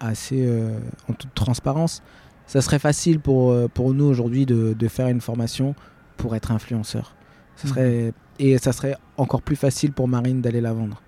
assez 0.00 0.44
euh, 0.46 0.76
en 1.08 1.12
toute 1.12 1.32
transparence, 1.34 2.02
ça 2.46 2.60
serait 2.60 2.80
facile 2.80 3.20
pour, 3.20 3.52
euh, 3.52 3.68
pour 3.72 3.94
nous 3.94 4.04
aujourd'hui 4.04 4.44
de, 4.44 4.88
faire 4.88 5.06
une 5.06 5.20
formation 5.20 5.76
pour 6.16 6.34
être 6.34 6.50
influenceur. 6.50 7.14
Ça 7.54 7.68
serait, 7.68 8.08
mm. 8.08 8.12
Et 8.40 8.58
ça 8.58 8.72
serait 8.72 8.96
encore 9.16 9.42
plus 9.42 9.56
facile 9.56 9.92
pour 9.92 10.08
Marine 10.08 10.40
d'aller 10.40 10.60
la 10.60 10.72
vendre 10.72 11.02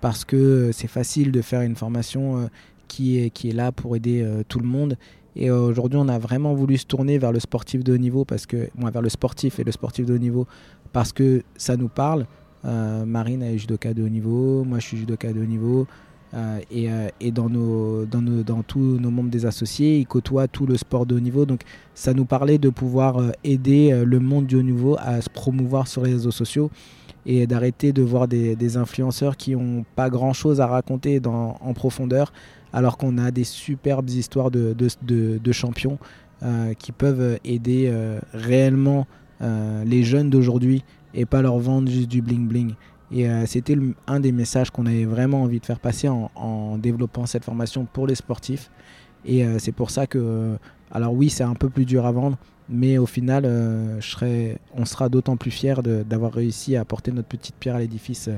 parce 0.00 0.24
que 0.24 0.70
c'est 0.72 0.88
facile 0.88 1.32
de 1.32 1.42
faire 1.42 1.62
une 1.62 1.74
formation 1.74 2.48
qui 2.86 3.18
est, 3.18 3.30
qui 3.30 3.50
est 3.50 3.52
là 3.52 3.72
pour 3.72 3.96
aider 3.96 4.26
tout 4.48 4.60
le 4.60 4.66
monde 4.66 4.96
et 5.36 5.50
aujourd'hui, 5.50 5.98
on 6.02 6.08
a 6.08 6.18
vraiment 6.18 6.54
voulu 6.54 6.76
se 6.76 6.86
tourner 6.86 7.18
vers 7.18 7.32
le 7.32 7.40
sportif 7.40 7.84
de 7.84 7.94
haut 7.94 7.98
niveau, 7.98 8.24
parce 8.24 8.46
que, 8.46 8.68
vers 8.76 9.02
le 9.02 9.08
sportif 9.08 9.58
et 9.60 9.64
le 9.64 9.72
sportif 9.72 10.06
de 10.06 10.14
haut 10.14 10.18
niveau, 10.18 10.46
parce 10.92 11.12
que 11.12 11.42
ça 11.56 11.76
nous 11.76 11.88
parle. 11.88 12.26
Euh, 12.64 13.04
Marine 13.06 13.42
est 13.42 13.56
judoka 13.56 13.94
de 13.94 14.02
haut 14.02 14.08
niveau, 14.08 14.64
moi 14.64 14.78
je 14.80 14.86
suis 14.86 14.96
judoka 14.98 15.32
de 15.32 15.40
haut 15.40 15.46
niveau. 15.46 15.86
Euh, 16.32 16.60
et, 16.70 16.88
euh, 16.90 17.08
et 17.20 17.32
dans, 17.32 17.48
nos, 17.48 18.06
dans, 18.06 18.22
nos, 18.22 18.44
dans, 18.44 18.62
tous 18.62 18.78
nos 18.78 19.10
membres 19.10 19.30
des 19.30 19.46
associés, 19.46 19.98
ils 19.98 20.06
côtoient 20.06 20.46
tout 20.46 20.64
le 20.64 20.76
sport 20.76 21.06
de 21.06 21.16
haut 21.16 21.20
niveau. 21.20 21.44
Donc 21.46 21.62
ça 21.94 22.12
nous 22.12 22.24
parlait 22.24 22.58
de 22.58 22.68
pouvoir 22.68 23.20
aider 23.42 24.02
le 24.04 24.20
monde 24.20 24.46
du 24.46 24.56
haut 24.56 24.62
niveau 24.62 24.96
à 25.00 25.20
se 25.20 25.30
promouvoir 25.30 25.88
sur 25.88 26.02
les 26.04 26.12
réseaux 26.12 26.30
sociaux 26.30 26.70
et 27.26 27.46
d'arrêter 27.46 27.92
de 27.92 28.02
voir 28.02 28.28
des, 28.28 28.54
des 28.56 28.76
influenceurs 28.76 29.36
qui 29.36 29.56
n'ont 29.56 29.84
pas 29.96 30.08
grand-chose 30.08 30.60
à 30.60 30.66
raconter 30.66 31.20
en 31.26 31.74
profondeur, 31.74 32.32
alors 32.72 32.98
qu'on 32.98 33.18
a 33.18 33.30
des 33.30 33.44
superbes 33.44 34.08
histoires 34.08 34.50
de, 34.50 35.52
champions 35.52 35.98
euh, 36.42 36.74
qui 36.74 36.92
peuvent 36.92 37.38
aider 37.44 37.88
euh, 37.88 38.18
réellement 38.32 39.06
euh, 39.42 39.84
les 39.84 40.02
jeunes 40.02 40.30
d'aujourd'hui 40.30 40.84
et 41.14 41.26
pas 41.26 41.42
leur 41.42 41.58
vendre 41.58 41.90
juste 41.90 42.08
du 42.08 42.22
bling 42.22 42.46
bling. 42.46 42.74
Et 43.12 43.26
c'était 43.46 43.76
un 44.06 44.20
des 44.20 44.30
messages 44.30 44.70
qu'on 44.70 44.86
avait 44.86 45.04
vraiment 45.04 45.42
envie 45.42 45.58
de 45.58 45.66
faire 45.66 45.80
passer 45.80 46.08
en, 46.08 46.78
développant 46.78 47.26
cette 47.26 47.44
formation 47.44 47.84
pour 47.84 48.06
les 48.06 48.14
sportifs. 48.14 48.70
Et 49.24 49.44
c'est 49.58 49.72
pour 49.72 49.90
ça 49.90 50.06
que, 50.06 50.56
alors 50.92 51.12
oui, 51.12 51.28
c'est 51.28 51.42
un 51.42 51.54
peu 51.54 51.68
plus 51.68 51.86
dur 51.86 52.06
à 52.06 52.12
vendre, 52.12 52.38
mais 52.68 52.98
au 52.98 53.06
final, 53.06 53.50
on 54.76 54.84
sera 54.84 55.08
d'autant 55.08 55.36
plus 55.36 55.50
fiers 55.50 55.74
d'avoir 55.82 56.32
réussi 56.32 56.76
à 56.76 56.82
apporter 56.82 57.10
notre 57.10 57.26
petite 57.26 57.56
pierre 57.56 57.74
à 57.74 57.80
l'édifice 57.80 58.30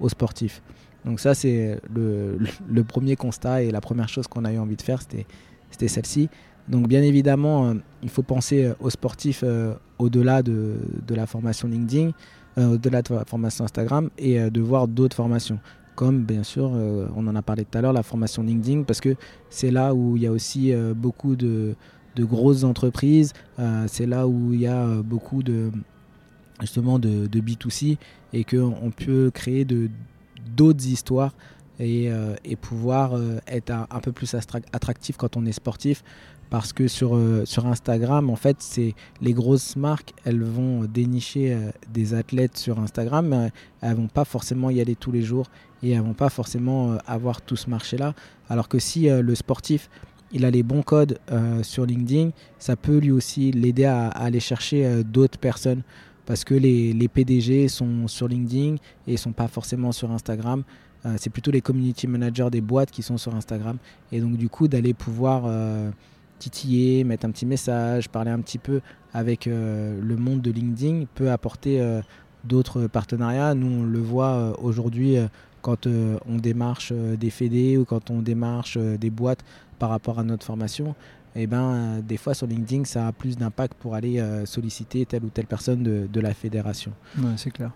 aux 0.00 0.10
sportifs. 0.10 0.60
Donc 1.04 1.20
ça, 1.20 1.34
c'est 1.34 1.80
le, 1.94 2.84
premier 2.84 3.16
constat 3.16 3.62
et 3.62 3.70
la 3.70 3.80
première 3.80 4.08
chose 4.08 4.26
qu'on 4.26 4.44
a 4.44 4.52
eu 4.52 4.58
envie 4.58 4.76
de 4.76 4.82
faire, 4.82 5.00
c'était 5.02 5.88
celle-ci. 5.88 6.28
Donc 6.68 6.86
bien 6.86 7.02
évidemment, 7.02 7.66
euh, 7.66 7.74
il 8.02 8.08
faut 8.08 8.22
penser 8.22 8.64
euh, 8.64 8.74
aux 8.80 8.90
sportifs 8.90 9.42
euh, 9.44 9.74
au-delà 9.98 10.42
de, 10.42 10.76
la 11.08 11.26
formation 11.26 11.68
LinkedIn, 11.68 12.12
au-delà 12.56 13.02
de 13.02 13.14
la 13.14 13.24
formation 13.24 13.64
Instagram 13.64 14.10
et 14.18 14.38
de 14.38 14.60
voir 14.60 14.86
d'autres 14.88 15.16
formations. 15.16 15.58
Comme 15.94 16.22
bien 16.22 16.42
sûr, 16.42 16.70
on 16.70 17.26
en 17.26 17.36
a 17.36 17.42
parlé 17.42 17.64
tout 17.64 17.76
à 17.76 17.82
l'heure, 17.82 17.92
la 17.92 18.02
formation 18.02 18.42
LinkedIn, 18.42 18.84
parce 18.84 19.00
que 19.00 19.16
c'est 19.50 19.70
là 19.70 19.94
où 19.94 20.16
il 20.16 20.22
y 20.22 20.26
a 20.26 20.32
aussi 20.32 20.72
beaucoup 20.96 21.36
de, 21.36 21.74
grosses 22.18 22.64
entreprises, 22.64 23.34
c'est 23.86 24.06
là 24.06 24.26
où 24.26 24.54
il 24.54 24.60
y 24.60 24.66
a 24.66 24.86
beaucoup 25.02 25.42
de 25.42 25.70
justement 26.60 26.98
de, 26.98 27.26
de 27.26 27.40
B2C 27.40 27.98
et 28.32 28.44
qu'on 28.44 28.90
peut 28.96 29.30
créer 29.34 29.64
de, 29.64 29.90
d'autres 30.46 30.86
histoires 30.86 31.32
et, 31.78 32.10
pouvoir 32.60 33.18
être 33.46 33.70
un, 33.70 34.00
peu 34.00 34.12
plus 34.12 34.34
attractif 34.34 35.16
quand 35.16 35.36
on 35.36 35.46
est 35.46 35.52
sportif 35.52 36.02
parce 36.50 36.72
que 36.72 36.88
sur, 36.88 37.18
sur 37.44 37.66
Instagram, 37.66 38.28
en 38.28 38.36
fait, 38.36 38.56
c'est 38.58 38.94
les 39.22 39.32
grosses 39.32 39.76
marques, 39.76 40.12
elles 40.24 40.42
vont 40.42 40.84
dénicher 40.84 41.56
des 41.92 42.12
athlètes 42.12 42.58
sur 42.58 42.80
Instagram, 42.80 43.28
mais 43.28 43.50
elles 43.80 43.94
vont 43.94 44.08
pas 44.08 44.24
forcément 44.24 44.68
y 44.68 44.80
aller 44.80 44.96
tous 44.96 45.12
les 45.12 45.22
jours 45.22 45.46
et 45.82 45.92
elles 45.92 46.02
vont 46.02 46.12
pas 46.12 46.28
forcément 46.28 46.98
avoir 47.06 47.40
tout 47.40 47.56
ce 47.56 47.70
marché-là. 47.70 48.14
Alors 48.48 48.68
que 48.68 48.80
si 48.80 49.08
le 49.08 49.34
sportif, 49.36 49.88
il 50.32 50.44
a 50.44 50.50
les 50.50 50.64
bons 50.64 50.82
codes 50.82 51.18
sur 51.62 51.86
LinkedIn, 51.86 52.30
ça 52.58 52.74
peut 52.74 52.98
lui 52.98 53.12
aussi 53.12 53.52
l'aider 53.52 53.84
à, 53.84 54.08
aller 54.08 54.40
chercher 54.40 55.04
d'autres 55.04 55.38
personnes 55.38 55.82
parce 56.30 56.44
que 56.44 56.54
les, 56.54 57.08
PDG 57.08 57.66
sont 57.66 58.06
sur 58.06 58.28
LinkedIn 58.28 58.76
et 59.08 59.12
ne 59.12 59.16
sont 59.16 59.32
pas 59.32 59.48
forcément 59.48 59.90
sur 59.90 60.12
Instagram. 60.12 60.62
c'est 61.16 61.30
plutôt 61.30 61.50
les 61.50 61.60
community 61.60 62.06
managers 62.06 62.50
des 62.52 62.60
boîtes 62.60 62.92
qui 62.92 63.02
sont 63.02 63.18
sur 63.18 63.34
Instagram. 63.34 63.78
Et 64.12 64.20
donc 64.20 64.36
du 64.36 64.48
coup 64.48 64.68
d'aller 64.68 64.94
pouvoir 64.94 65.42
titiller, 66.40 67.04
mettre 67.04 67.26
un 67.26 67.30
petit 67.30 67.46
message, 67.46 68.08
parler 68.08 68.32
un 68.32 68.40
petit 68.40 68.58
peu 68.58 68.80
avec 69.12 69.46
euh, 69.46 70.00
le 70.02 70.16
monde 70.16 70.40
de 70.40 70.50
LinkedIn 70.50 71.04
peut 71.14 71.30
apporter 71.30 71.80
euh, 71.80 72.00
d'autres 72.44 72.86
partenariats. 72.88 73.54
Nous, 73.54 73.82
on 73.82 73.84
le 73.84 74.00
voit 74.00 74.32
euh, 74.32 74.52
aujourd'hui 74.60 75.16
quand 75.62 75.86
on 75.86 76.36
démarche 76.38 76.90
des 76.90 77.28
fédés 77.28 77.76
ou 77.76 77.84
quand 77.84 78.10
on 78.10 78.22
démarche 78.22 78.78
des 78.78 79.10
boîtes 79.10 79.44
par 79.78 79.90
rapport 79.90 80.18
à 80.18 80.24
notre 80.24 80.46
formation. 80.46 80.94
Et 81.36 81.42
eh 81.42 81.46
ben, 81.46 82.00
des 82.00 82.16
fois 82.16 82.34
sur 82.34 82.48
LinkedIn, 82.48 82.84
ça 82.84 83.06
a 83.06 83.12
plus 83.12 83.36
d'impact 83.36 83.74
pour 83.74 83.94
aller 83.94 84.20
solliciter 84.46 85.06
telle 85.06 85.24
ou 85.24 85.28
telle 85.28 85.46
personne 85.46 85.82
de, 85.82 86.08
de 86.12 86.20
la 86.20 86.34
fédération. 86.34 86.92
Ouais, 87.18 87.30
c'est 87.36 87.52
clair. 87.52 87.70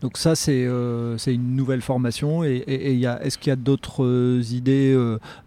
Donc 0.00 0.16
ça, 0.16 0.34
euh, 0.48 1.18
c'est 1.18 1.34
une 1.34 1.56
nouvelle 1.56 1.80
formation. 1.80 2.44
Et, 2.44 2.64
est-ce 2.66 3.38
qu'il 3.38 3.50
y 3.50 3.52
a 3.52 3.56
d'autres 3.56 4.04
euh, 4.04 4.42
idées 4.50 4.94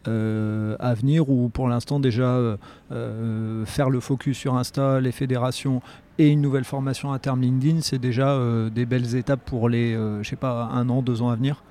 euh, 0.07 0.75
à 0.79 0.93
venir 0.93 1.29
ou 1.29 1.49
pour 1.49 1.67
l'instant 1.67 1.99
déjà 1.99 2.57
faire 2.89 3.89
le 3.89 3.99
focus 3.99 4.37
sur 4.37 4.55
Insta, 4.55 4.99
les 4.99 5.11
fédérations 5.11 5.81
et 6.19 6.29
une 6.29 6.41
nouvelle 6.41 6.63
formation 6.63 7.11
à 7.11 7.19
terme 7.19 7.41
LinkedIn, 7.41 7.81
c'est 7.81 7.99
déjà 7.99 8.39
des 8.73 8.85
belles 8.85 9.15
étapes 9.15 9.41
pour 9.45 9.69
les, 9.69 9.93
je 9.93 10.27
sais 10.27 10.35
pas, 10.35 10.69
un 10.73 10.89
an, 10.89 11.01
deux 11.01 11.21
ans 11.21 11.29
à 11.29 11.35
venir? 11.35 11.63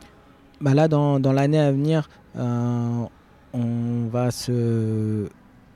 Bah 0.61 0.73
Là, 0.73 0.89
dans, 0.89 1.19
dans 1.19 1.33
l'année 1.33 1.59
à 1.59 1.73
venir, 1.73 2.09
on 3.57 4.09
va 4.09 4.31
se 4.31 5.29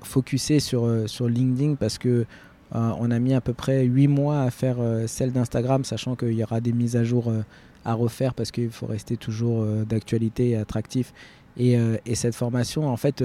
focuser 0.02 0.60
sur, 0.60 0.88
sur 1.06 1.28
LinkedIn 1.28 1.74
parce 1.74 1.98
que 1.98 2.26
euh, 2.74 2.92
on 2.98 3.10
a 3.10 3.18
mis 3.18 3.34
à 3.34 3.40
peu 3.40 3.52
près 3.52 3.84
8 3.84 4.08
mois 4.08 4.42
à 4.42 4.50
faire 4.50 4.76
euh, 4.78 5.06
celle 5.06 5.32
d'Instagram, 5.32 5.84
sachant 5.84 6.14
qu'il 6.14 6.32
y 6.34 6.44
aura 6.44 6.60
des 6.60 6.72
mises 6.72 6.96
à 6.96 7.02
jour 7.02 7.28
euh, 7.28 7.42
à 7.84 7.94
refaire 7.94 8.34
parce 8.34 8.50
qu'il 8.52 8.70
faut 8.70 8.86
rester 8.86 9.16
toujours 9.16 9.64
d'actualité 9.86 10.50
et 10.50 10.56
attractif. 10.56 11.12
Et, 11.56 11.78
cette 12.14 12.34
formation, 12.34 12.86
en 12.86 12.96
fait, 12.98 13.24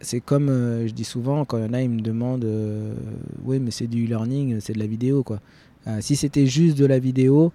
c'est 0.00 0.20
comme 0.20 0.48
je 0.86 0.92
dis 0.92 1.04
souvent, 1.04 1.46
quand 1.46 1.56
il 1.56 1.64
y 1.64 1.66
en 1.66 1.72
a, 1.72 1.80
ils 1.80 1.88
me 1.88 2.02
demandent 2.02 2.46
Oui, 3.42 3.58
mais 3.58 3.70
c'est 3.70 3.86
du 3.86 4.04
e-learning, 4.04 4.60
c'est 4.60 4.74
de 4.74 4.78
la 4.78 4.86
vidéo. 4.86 5.22
quoi. 5.22 5.40
si 6.00 6.14
c'était 6.14 6.46
juste 6.46 6.76
de 6.76 6.84
la 6.84 6.98
vidéo, 6.98 7.54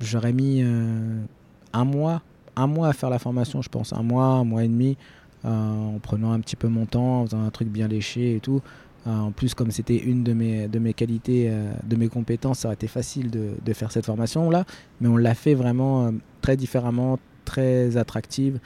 j'aurais 0.00 0.32
mis 0.32 0.62
un 0.62 1.84
mois, 1.84 2.22
un 2.58 2.66
mois 2.66 2.88
à 2.88 2.92
faire 2.92 3.10
la 3.10 3.18
formation, 3.18 3.62
je 3.62 3.68
pense, 3.68 3.92
un 3.92 4.02
mois, 4.02 4.26
un 4.26 4.44
mois 4.44 4.64
et 4.64 4.68
demi. 4.68 4.96
Euh, 5.44 5.48
en 5.50 6.00
prenant 6.00 6.32
un 6.32 6.40
petit 6.40 6.56
peu 6.56 6.66
mon 6.66 6.84
temps, 6.84 7.20
en 7.20 7.24
faisant 7.26 7.44
un 7.44 7.50
truc 7.50 7.68
bien 7.68 7.86
léché 7.86 8.34
et 8.36 8.40
tout. 8.40 8.60
Euh, 9.06 9.16
en 9.16 9.30
plus, 9.30 9.54
comme 9.54 9.70
c'était 9.70 9.96
une 9.96 10.24
de 10.24 10.32
mes, 10.32 10.66
de 10.66 10.80
mes 10.80 10.92
qualités, 10.94 11.46
euh, 11.48 11.72
de 11.86 11.94
mes 11.94 12.08
compétences, 12.08 12.60
ça 12.60 12.68
aurait 12.68 12.74
été 12.74 12.88
facile 12.88 13.30
de, 13.30 13.50
de 13.64 13.72
faire 13.72 13.92
cette 13.92 14.06
formation-là. 14.06 14.64
Mais 15.00 15.06
on 15.06 15.16
l'a 15.16 15.34
fait 15.34 15.54
vraiment 15.54 16.12
très 16.40 16.56
différemment, 16.56 17.20
très 17.44 17.96
attractive. 17.96 18.58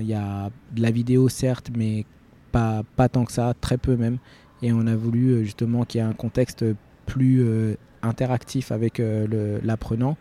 Il 0.00 0.06
y 0.06 0.14
a 0.14 0.48
de 0.74 0.80
la 0.80 0.90
vidéo, 0.90 1.28
certes, 1.28 1.70
mais 1.76 2.06
pas, 2.52 2.84
pas 2.96 3.10
tant 3.10 3.26
que 3.26 3.32
ça, 3.32 3.52
très 3.60 3.76
peu 3.76 3.96
même. 3.96 4.16
Et 4.62 4.72
on 4.72 4.86
a 4.86 4.96
voulu 4.96 5.44
justement 5.44 5.84
qu'il 5.84 6.00
y 6.00 6.04
ait 6.04 6.06
un 6.06 6.14
contexte 6.14 6.64
plus 7.04 7.76
interactif 8.00 8.72
avec 8.72 9.02
l'apprenant. 9.62 10.16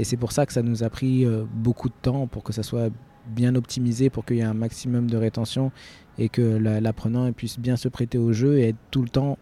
Et 0.00 0.04
c'est 0.04 0.16
pour 0.16 0.32
ça 0.32 0.46
que 0.46 0.52
ça 0.54 0.62
nous 0.62 0.82
a 0.82 0.88
pris 0.88 1.26
beaucoup 1.52 1.90
de 1.90 1.94
temps 2.00 2.26
pour 2.26 2.42
que 2.42 2.54
ça 2.54 2.62
soit 2.62 2.88
bien 3.26 3.54
optimisé 3.54 4.08
pour 4.08 4.24
qu'il 4.24 4.36
y 4.36 4.40
ait 4.40 4.44
un 4.44 4.54
maximum 4.54 5.10
de 5.10 5.18
rétention 5.18 5.72
et 6.16 6.30
que 6.30 6.40
l'apprenant 6.80 7.30
puisse 7.34 7.58
bien 7.58 7.76
se 7.76 7.88
prêter 7.88 8.16
au 8.16 8.32
jeu 8.32 8.58
et 8.58 8.68
être 8.70 8.78
tout 8.90 9.02
le 9.02 9.10
temps 9.10 9.36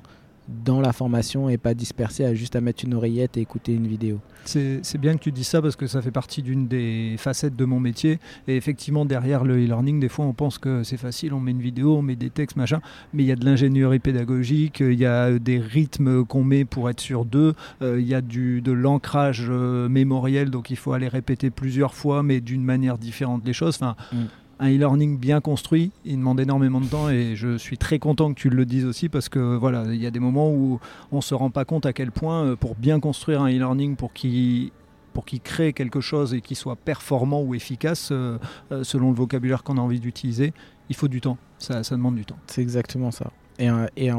dans 0.49 0.81
la 0.81 0.93
formation 0.93 1.49
et 1.49 1.59
pas 1.59 1.75
dispersé 1.75 2.25
à 2.25 2.35
juste 2.35 2.57
à 2.57 2.61
mettre 2.61 2.85
une 2.85 2.95
oreillette 2.95 3.37
et 3.37 3.41
écouter 3.41 3.75
une 3.75 3.87
vidéo. 3.87 4.21
C'est 4.45 4.99
bien 4.99 5.15
que 5.15 5.23
tu 5.23 5.31
dises 5.31 5.49
ça 5.49 5.61
parce 5.61 5.77
que 5.77 5.87
ça 5.87 6.01
fait 6.01 6.11
partie 6.11 6.43
d'une 6.43 6.69
des 6.69 7.17
facettes 7.19 7.55
de 7.55 7.65
mon 7.67 7.81
métier. 7.81 8.19
Et 8.47 8.57
effectivement, 8.57 9.05
derrière 9.05 9.45
le 9.45 9.63
e-learning, 9.63 10.01
des 10.01 10.09
fois 10.09 10.25
on 10.25 10.33
pense 10.33 10.59
que 10.59 10.83
c'est 10.85 10.97
facile, 10.97 11.35
on 11.35 11.41
met 11.41 11.51
une 11.51 11.61
vidéo, 11.61 11.97
on 11.97 12.03
met 12.03 12.17
des 12.17 12.31
textes, 12.31 12.57
machin, 12.57 12.81
mais 13.13 13.25
il 13.25 13.27
y 13.27 13.33
a 13.33 13.37
de 13.37 13.45
l'ingénierie 13.45 13.99
pédagogique, 13.99 14.81
il 14.81 14.99
y 14.99 15.07
a 15.07 15.39
des 15.39 15.59
rythmes 15.59 16.25
qu'on 16.25 16.45
met 16.45 16.65
pour 16.65 16.89
être 16.89 17.01
sûr 17.01 17.27
d'eux, 17.27 17.55
euh, 17.83 18.01
il 18.01 18.07
y 18.07 18.15
a 18.15 18.23
du, 18.23 18.63
de 18.63 18.73
l'ancrage 18.73 19.47
euh, 19.49 19.89
mémoriel, 19.89 20.51
donc 20.51 20.71
il 20.71 20.77
faut 20.77 20.93
aller 20.93 21.09
répéter 21.09 21.51
plusieurs 21.51 21.95
fois, 21.95 22.23
mais 22.23 22.41
d'une 22.41 22.65
manière 22.65 22.97
différente 22.97 23.43
les 23.45 23.53
choses. 23.53 23.77
Enfin, 23.77 23.97
mm 24.13 24.17
un 24.61 24.69
e-learning 24.69 25.19
bien 25.19 25.41
construit, 25.41 25.93
il 26.05 26.17
demande 26.17 26.41
énormément 26.41 26.81
de 26.81 26.87
temps 26.87 27.09
et 27.09 27.37
je 27.37 27.57
suis 27.57 27.79
très 27.79 27.99
content 27.99 28.33
que 28.33 28.39
tu 28.39 28.51
le 28.51 28.65
dises 28.65 28.85
aussi 28.85 29.09
parce 29.09 29.29
que 29.29 29.57
voilà, 29.57 29.85
il 29.87 30.01
y 30.01 30.07
a 30.07 30.11
des 30.11 30.19
moments 30.19 30.51
où 30.51 30.81
on 31.13 31.21
se 31.21 31.35
rend 31.35 31.51
pas 31.51 31.65
compte 31.65 31.87
à 31.87 31.93
quel 31.93 32.11
point 32.11 32.45
euh, 32.45 32.57
pour 32.57 32.75
bien 32.75 32.99
construire 32.99 33.43
un 33.43 33.49
e-learning 33.49 33.97
pour 33.97 34.13
qu'il 34.13 34.71
pour 35.13 35.25
qu'il 35.25 35.41
crée 35.41 35.73
quelque 35.73 36.01
chose 36.01 36.35
et 36.35 36.41
qu'il 36.41 36.57
soit 36.57 36.77
performant 36.77 37.43
ou 37.43 37.55
efficace 37.55 38.11
euh, 38.13 38.39
euh, 38.71 38.85
selon 38.85 39.11
le 39.11 39.17
vocabulaire 39.17 39.65
qu'on 39.65 39.77
a 39.77 39.81
envie 39.81 39.99
d'utiliser, 39.99 40.53
il 40.91 40.97
faut 40.97 41.09
du 41.09 41.21
temps. 41.21 41.39
Ça, 41.59 41.83
ça 41.83 41.97
demande 41.97 42.15
du 42.15 42.25
temps. 42.25 42.37
C'est 42.47 42.63
exactement 42.63 43.11
ça. 43.11 43.33
Et, 43.59 43.69
et 43.97 44.11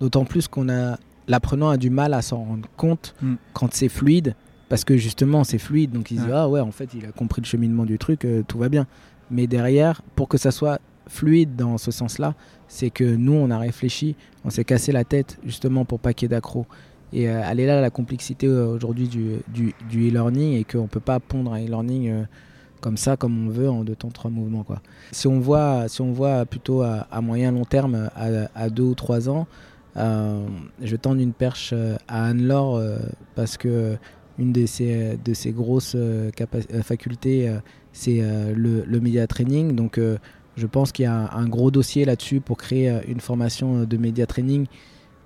d'autant 0.00 0.24
plus 0.24 0.48
qu'on 0.48 0.68
a 0.68 0.98
l'apprenant 1.28 1.70
a 1.70 1.76
du 1.76 1.90
mal 1.90 2.12
à 2.14 2.22
s'en 2.22 2.42
rendre 2.42 2.68
compte 2.76 3.14
mm. 3.22 3.34
quand 3.52 3.72
c'est 3.72 3.88
fluide 3.88 4.34
parce 4.68 4.84
que 4.84 4.96
justement 4.96 5.44
c'est 5.44 5.58
fluide 5.58 5.92
donc 5.92 6.10
il 6.10 6.18
se 6.18 6.24
dit 6.24 6.32
ah 6.32 6.48
ouais 6.48 6.60
en 6.60 6.72
fait 6.72 6.90
il 6.94 7.06
a 7.06 7.12
compris 7.12 7.40
le 7.40 7.46
cheminement 7.46 7.84
du 7.84 7.96
truc 7.96 8.26
tout 8.48 8.58
va 8.58 8.68
bien 8.68 8.86
mais 9.34 9.48
derrière, 9.48 10.00
pour 10.14 10.28
que 10.28 10.38
ça 10.38 10.52
soit 10.52 10.80
fluide 11.08 11.56
dans 11.56 11.76
ce 11.76 11.90
sens-là, 11.90 12.34
c'est 12.68 12.90
que 12.90 13.04
nous, 13.04 13.32
on 13.32 13.50
a 13.50 13.58
réfléchi, 13.58 14.14
on 14.44 14.50
s'est 14.50 14.64
cassé 14.64 14.92
la 14.92 15.02
tête 15.04 15.38
justement 15.44 15.84
pour 15.84 15.98
ait 16.04 16.28
d'accro. 16.28 16.66
Et 17.12 17.28
euh, 17.28 17.42
elle 17.48 17.60
est 17.60 17.66
là 17.66 17.80
la 17.80 17.90
complexité 17.90 18.46
euh, 18.46 18.66
aujourd'hui 18.68 19.08
du, 19.08 19.40
du, 19.52 20.08
e-learning 20.08 20.54
et 20.54 20.64
qu'on 20.64 20.82
ne 20.82 20.86
peut 20.86 21.00
pas 21.00 21.18
pondre 21.20 21.52
un 21.52 21.64
e-learning 21.64 22.10
euh, 22.10 22.22
comme 22.80 22.96
ça, 22.96 23.16
comme 23.16 23.48
on 23.48 23.50
veut, 23.50 23.68
en 23.68 23.82
deux 23.82 23.96
temps, 23.96 24.10
trois 24.10 24.30
mouvements. 24.30 24.62
Quoi. 24.62 24.80
Si, 25.10 25.26
on 25.26 25.40
voit, 25.40 25.88
si 25.88 26.00
on 26.00 26.12
voit 26.12 26.44
plutôt 26.46 26.82
à, 26.82 27.20
moyen 27.20 27.50
long 27.50 27.64
terme, 27.64 28.10
à, 28.14 28.68
deux 28.70 28.82
ou 28.84 28.94
trois 28.94 29.28
ans, 29.28 29.46
je 29.96 30.96
tends 30.96 31.18
une 31.18 31.32
perche 31.32 31.72
à 32.08 32.26
Anne-Laure 32.26 32.82
parce 33.34 33.56
que 33.56 33.96
une 34.38 34.52
de 34.52 34.66
ses, 34.66 35.16
de 35.24 35.32
ses 35.32 35.52
grosses 35.52 35.96
facultés, 36.82 37.50
c'est 37.94 38.18
euh, 38.20 38.52
le, 38.54 38.84
le, 38.84 39.00
media 39.00 39.26
training. 39.26 39.74
Donc 39.74 39.96
euh, 39.96 40.18
je 40.56 40.66
pense 40.66 40.92
qu'il 40.92 41.04
y 41.04 41.06
a 41.06 41.30
un, 41.32 41.48
gros 41.48 41.70
dossier 41.70 42.04
là-dessus 42.04 42.40
pour 42.40 42.58
créer 42.58 42.90
euh, 42.90 43.00
une 43.08 43.20
formation 43.20 43.84
de 43.84 43.96
media 43.96 44.26
training 44.26 44.66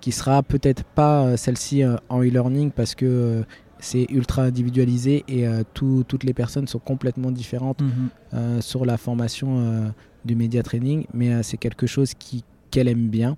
qui 0.00 0.12
sera 0.12 0.44
peut-être 0.44 0.84
pas 0.84 1.36
celle-ci 1.36 1.82
en 2.08 2.22
e-learning 2.22 2.70
parce 2.70 2.94
que 2.94 3.42
c'est 3.80 4.06
ultra 4.10 4.42
individualisé 4.42 5.24
et 5.26 5.44
toutes 5.74 6.22
les 6.22 6.32
personnes 6.32 6.68
sont 6.68 6.78
complètement 6.78 7.32
différentes 7.32 7.80
mhm. 7.80 8.60
sur 8.62 8.86
la 8.86 8.96
formation 8.96 9.92
du 10.24 10.36
media 10.36 10.62
training, 10.62 11.04
mais 11.12 11.42
c'est 11.42 11.56
quelque 11.56 11.88
chose 11.88 12.12
qu'elle 12.70 12.86
aime 12.86 13.08
bien. 13.08 13.36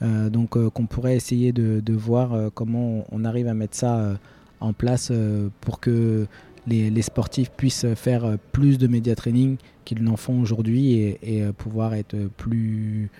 donc 0.00 0.56
qu'on 0.70 0.86
pourrait 0.86 1.14
essayer 1.14 1.52
de, 1.52 1.80
de 1.80 1.92
voir 1.92 2.50
comment 2.54 3.04
on, 3.12 3.26
arrive 3.26 3.48
à 3.48 3.52
mettre 3.52 3.76
ça 3.76 4.18
en 4.60 4.72
place 4.72 5.12
pour 5.60 5.78
que 5.78 6.26
les, 6.68 7.02
sportifs 7.02 7.50
puissent 7.50 7.86
faire 7.94 8.36
plus 8.52 8.78
de 8.78 8.86
média 8.86 9.14
training 9.14 9.56
qu'ils 9.84 10.02
n'en 10.02 10.16
font 10.16 10.40
aujourd'hui 10.40 11.16
et, 11.22 11.42
euh, 11.42 11.52
pouvoir 11.52 11.94
être 11.94 12.16
plus, 12.36 13.10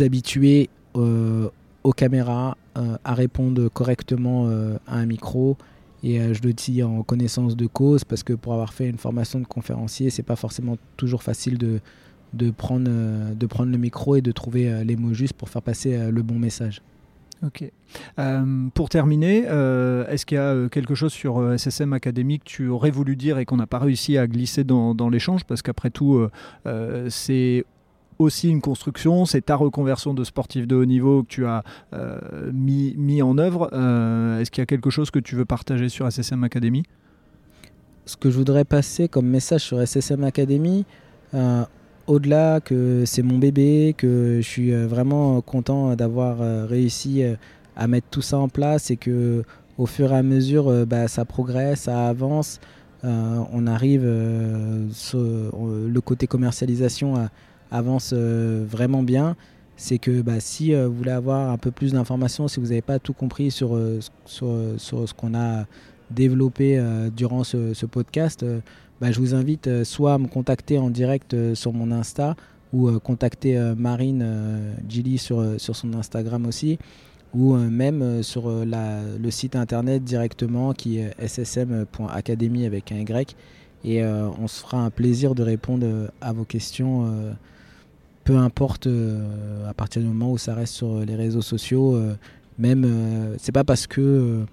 habitués 0.00 0.68
euh, 0.96 1.48
aux 1.84 1.92
caméras, 1.92 2.56
euh, 2.76 2.96
à 3.04 3.14
répondre 3.14 3.68
correctement 3.68 4.48
à 4.86 4.96
un 4.96 5.06
micro. 5.06 5.56
Et 6.02 6.34
je 6.34 6.42
le 6.42 6.52
dis 6.52 6.82
en 6.82 7.02
connaissance 7.02 7.56
de 7.56 7.66
cause 7.66 8.04
parce 8.04 8.22
que 8.22 8.32
pour 8.32 8.52
avoir 8.52 8.72
fait 8.74 8.88
une 8.88 8.98
formation 8.98 9.40
de 9.40 9.46
conférencier, 9.46 10.10
c'est 10.10 10.22
pas 10.22 10.36
forcément 10.36 10.76
toujours 10.96 11.22
facile 11.22 11.58
de, 11.58 11.80
prendre, 12.50 12.90
de 13.34 13.46
prendre 13.46 13.72
le 13.72 13.78
micro 13.78 14.14
et 14.14 14.20
de 14.20 14.30
trouver 14.30 14.84
les 14.84 14.94
mots 14.94 15.14
justes 15.14 15.34
pour 15.34 15.48
faire 15.48 15.62
passer 15.62 16.10
le 16.10 16.22
bon 16.22 16.38
message. 16.38 16.80
Ok. 17.44 17.64
Euh, 18.18 18.68
pour 18.74 18.88
terminer, 18.88 19.44
euh, 19.46 20.06
est-ce 20.08 20.24
qu'il 20.24 20.36
y 20.36 20.38
a 20.38 20.54
euh, 20.54 20.68
quelque 20.68 20.94
chose 20.94 21.12
sur 21.12 21.52
SSM 21.58 21.92
Academy 21.92 22.38
que 22.38 22.44
tu 22.44 22.68
aurais 22.68 22.90
voulu 22.90 23.14
dire 23.16 23.38
et 23.38 23.44
qu'on 23.44 23.56
n'a 23.56 23.66
pas 23.66 23.78
réussi 23.78 24.16
à 24.16 24.26
glisser 24.26 24.64
dans, 24.64 25.08
l'échange? 25.10 25.44
Parce 25.44 25.62
qu'après 25.62 25.90
tout, 25.90 26.26
c'est 27.08 27.64
aussi 28.18 28.48
une 28.48 28.62
construction, 28.62 29.26
c'est 29.26 29.42
ta 29.42 29.56
reconversion 29.56 30.14
de 30.14 30.24
sportif 30.24 30.66
de 30.66 30.74
haut 30.74 30.86
niveau 30.86 31.22
que 31.22 31.28
tu 31.28 31.46
as 31.46 31.62
mis, 32.52 32.94
mis, 32.96 33.22
en 33.22 33.38
œuvre. 33.38 33.66
Est-ce 34.40 34.50
qu'il 34.50 34.62
y 34.62 34.64
a 34.64 34.66
quelque 34.66 34.90
chose 34.90 35.10
que 35.10 35.18
tu 35.18 35.36
veux 35.36 35.44
partager 35.44 35.88
sur 35.88 36.10
SSM 36.10 36.42
Academy 36.44 36.84
ce 38.08 38.16
que 38.16 38.30
je 38.30 38.36
voudrais 38.36 38.64
passer 38.64 39.08
comme 39.08 39.26
message 39.26 39.62
sur 39.62 39.84
SSM 39.84 40.22
Academy, 40.22 40.84
au-delà 42.06 42.60
que 42.60 43.04
c'est 43.04 43.22
mon 43.22 43.38
bébé, 43.38 43.94
que 43.96 44.38
je 44.40 44.46
suis 44.46 44.72
euh, 44.72 44.86
vraiment 44.86 45.40
content 45.40 45.94
d'avoir 45.96 46.40
euh, 46.40 46.66
réussi 46.66 47.22
à 47.76 47.86
mettre 47.86 48.08
tout 48.10 48.22
ça 48.22 48.38
en 48.38 48.48
place 48.48 48.90
et 48.90 48.96
que 48.96 49.44
au 49.78 49.86
fur 49.86 50.12
et 50.12 50.16
à 50.16 50.22
mesure 50.22 50.86
bah, 50.86 51.08
ça 51.08 51.24
progresse, 51.24 51.80
ça 51.82 52.08
avance, 52.08 52.60
on 53.02 53.66
arrive, 53.66 54.04
le 54.04 54.88
côté 56.00 56.26
commercialisation 56.26 57.28
avance 57.70 58.14
vraiment 58.14 59.02
bien. 59.02 59.36
C'est 59.76 59.98
que 59.98 60.22
bah, 60.22 60.40
si 60.40 60.74
vous 60.74 60.92
voulez 60.94 61.10
avoir 61.10 61.50
un 61.50 61.58
peu 61.58 61.70
plus 61.70 61.92
d'informations, 61.92 62.48
si 62.48 62.58
vous 62.58 62.68
n'avez 62.68 62.80
pas 62.80 62.98
tout 62.98 63.12
compris 63.12 63.50
sur, 63.50 63.78
sur, 64.24 64.48
ce 64.78 65.12
qu'on 65.12 65.34
a 65.34 65.66
développé 66.10 66.82
durant 67.14 67.44
ce 67.44 67.84
podcast, 67.84 68.42
bah, 69.00 69.12
je 69.12 69.20
vous 69.20 69.34
invite 69.34 69.66
euh, 69.66 69.84
soit 69.84 70.14
à 70.14 70.18
me 70.18 70.26
contacter 70.26 70.78
en 70.78 70.88
direct 70.88 71.34
euh, 71.34 71.54
sur 71.54 71.72
mon 71.72 71.90
Insta 71.90 72.34
ou 72.72 72.88
euh, 72.88 72.98
contacter 72.98 73.58
Marine 73.76 74.74
Gilly 74.88 75.18
sur, 75.18 75.44
son 75.58 75.94
Instagram 75.94 76.46
aussi 76.46 76.78
ou 77.34 77.54
même 77.54 78.22
sur 78.22 78.48
le 78.48 79.30
site 79.30 79.56
internet 79.56 80.02
directement 80.02 80.72
qui 80.72 80.98
est 80.98 81.14
ssm.academy 81.26 82.64
avec 82.64 82.92
un 82.92 82.96
Y. 82.96 83.36
Et 83.84 84.02
on 84.04 84.48
se 84.48 84.62
fera 84.62 84.78
un 84.78 84.90
plaisir 84.90 85.34
de 85.34 85.42
répondre 85.42 85.86
à 86.20 86.32
vos 86.32 86.44
questions 86.44 87.34
peu 88.24 88.36
importe 88.36 88.88
à 89.68 89.74
partir 89.74 90.02
du 90.02 90.08
moment 90.08 90.32
où 90.32 90.38
ça 90.38 90.54
reste 90.54 90.74
sur 90.74 91.00
les 91.00 91.14
réseaux 91.14 91.42
sociaux 91.42 92.00
même 92.58 93.34
c'est 93.38 93.52
pas 93.52 93.64
parce 93.64 93.86
que 93.86 94.44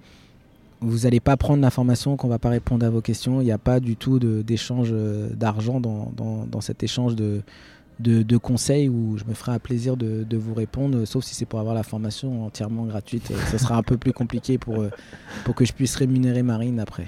vous 0.84 1.00
n'allez 1.00 1.20
pas 1.20 1.36
prendre 1.36 1.62
l'information 1.62 2.16
qu'on 2.16 2.28
va 2.28 2.38
pas 2.38 2.50
répondre 2.50 2.84
à 2.84 2.90
vos 2.90 3.00
questions. 3.00 3.40
Il 3.40 3.44
n'y 3.44 3.52
a 3.52 3.58
pas 3.58 3.80
du 3.80 3.96
tout 3.96 4.18
d'échange 4.18 4.90
euh, 4.92 5.28
d'argent 5.34 5.80
dans, 5.80 6.12
dans, 6.16 6.60
cet 6.60 6.82
échange 6.82 7.16
de, 7.16 7.42
de, 8.00 8.36
conseils 8.36 8.88
où 8.88 9.16
je 9.18 9.24
me 9.24 9.34
ferai 9.34 9.52
un 9.52 9.58
plaisir 9.58 9.96
de, 9.96 10.24
de 10.24 10.36
vous 10.36 10.54
répondre, 10.54 11.04
sauf 11.04 11.24
si 11.24 11.34
c'est 11.34 11.44
pour 11.44 11.60
avoir 11.60 11.74
la 11.74 11.82
formation 11.82 12.46
entièrement 12.46 12.84
gratuite. 12.84 13.32
Ce 13.50 13.58
sera 13.58 13.76
un 13.76 13.82
peu 13.82 13.96
plus 13.96 14.12
compliqué 14.12 14.58
pour, 14.58 14.80
euh, 14.80 14.90
pour 15.44 15.54
que 15.54 15.64
je 15.64 15.72
puisse 15.72 15.96
rémunérer 15.96 16.42
Marine 16.42 16.80
après. 16.80 17.06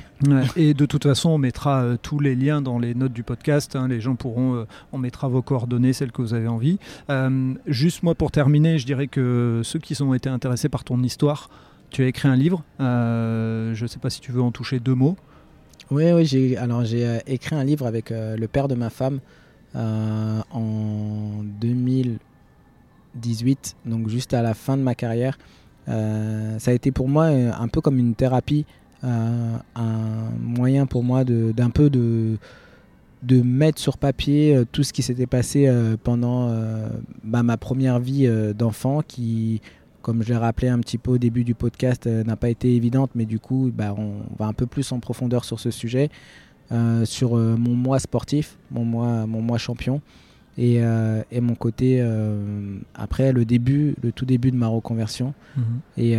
et 0.56 0.74
de 0.74 0.86
toute 0.86 1.04
façon, 1.04 1.30
on 1.30 1.38
mettra 1.38 1.82
euh, 1.82 1.96
tous 2.00 2.18
les 2.18 2.34
liens 2.34 2.60
dans 2.60 2.78
les 2.78 2.94
notes 2.94 3.12
du 3.12 3.22
podcast. 3.22 3.76
Hein. 3.76 3.88
les 3.88 4.00
gens 4.00 4.16
pourront, 4.16 4.66
on 4.92 4.98
mettra 4.98 5.28
vos 5.28 5.42
coordonnées, 5.42 5.92
celles 5.92 6.12
que 6.12 6.22
vous 6.22 6.34
avez 6.34 6.48
envie. 6.48 6.78
juste 7.66 8.02
moi, 8.02 8.14
pour 8.14 8.30
terminer, 8.30 8.78
je 8.78 8.86
dirais 8.86 9.06
que 9.06 9.60
ceux 9.64 9.78
qui 9.78 10.00
ont 10.02 10.14
été 10.14 10.28
intéressés 10.28 10.68
par 10.68 10.84
ton 10.84 11.02
histoire, 11.02 11.48
tu 11.90 12.02
as 12.02 12.06
écrit 12.06 12.28
un 12.28 12.36
livre. 12.36 12.62
Euh, 12.80 13.74
je 13.74 13.82
ne 13.82 13.88
sais 13.88 13.98
pas 13.98 14.08
si 14.10 14.20
tu 14.20 14.30
veux 14.32 14.42
en 14.42 14.52
toucher 14.52 14.78
deux 14.80 14.94
mots. 14.94 15.16
Oui, 15.90 16.10
oui 16.12 16.24
j'ai, 16.24 16.56
alors 16.56 16.84
j'ai 16.84 17.06
euh, 17.06 17.18
écrit 17.26 17.56
un 17.56 17.64
livre 17.64 17.86
avec 17.86 18.10
euh, 18.10 18.36
le 18.36 18.48
père 18.48 18.68
de 18.68 18.74
ma 18.74 18.90
femme 18.90 19.20
en 19.74 21.42
2018, 21.60 23.76
donc 23.84 24.08
juste 24.08 24.32
à 24.32 24.40
la 24.40 24.54
fin 24.54 24.78
de 24.78 24.82
ma 24.82 24.94
carrière. 24.94 25.36
ça 25.86 26.70
a 26.70 26.72
été 26.72 26.92
pour 26.92 27.10
moi 27.10 27.26
un 27.26 27.68
peu 27.68 27.82
comme 27.82 27.98
une 27.98 28.14
thérapie, 28.14 28.64
un 29.02 29.60
moyen 30.40 30.86
pour 30.86 31.04
moi 31.04 31.24
d'un 31.24 31.68
peu 31.68 31.90
de, 31.90 32.38
de 33.22 33.42
mettre 33.42 33.78
sur 33.78 33.98
papier 33.98 34.62
tout 34.72 34.82
ce 34.82 34.94
qui 34.94 35.02
s'était 35.02 35.26
passé 35.26 35.70
pendant 36.04 36.50
bah, 37.22 37.42
ma 37.42 37.58
première 37.58 37.98
vie 37.98 38.26
d'enfant 38.54 39.02
qui 39.06 39.60
comme 40.06 40.22
je 40.22 40.28
l'ai 40.28 40.36
rappelé 40.36 40.68
un 40.68 40.78
petit 40.78 40.98
peu 40.98 41.10
au 41.10 41.18
début 41.18 41.42
du 41.42 41.56
podcast, 41.56 42.06
euh, 42.06 42.22
n'a 42.22 42.36
pas 42.36 42.48
été 42.48 42.76
évidente, 42.76 43.10
mais 43.16 43.24
du 43.24 43.40
coup, 43.40 43.72
bah, 43.74 43.92
on 43.98 44.20
va 44.38 44.46
un 44.46 44.52
peu 44.52 44.66
plus 44.66 44.92
en 44.92 45.00
profondeur 45.00 45.44
sur 45.44 45.58
ce 45.58 45.72
sujet, 45.72 46.10
euh, 46.70 47.04
sur 47.04 47.36
euh, 47.36 47.56
mon 47.56 47.74
mois 47.74 47.98
sportif, 47.98 48.56
mon 48.70 48.84
mois, 48.84 49.26
mon 49.26 49.42
mois 49.42 49.58
champion, 49.58 50.00
et, 50.58 50.80
mon 51.40 51.56
côté 51.56 52.00
après 52.94 53.32
le 53.32 53.44
début, 53.44 53.96
le 54.00 54.12
tout 54.12 54.24
début 54.24 54.52
de 54.52 54.56
ma 54.56 54.68
reconversion. 54.68 55.34
Mhm. 55.56 55.64
Et 55.98 56.14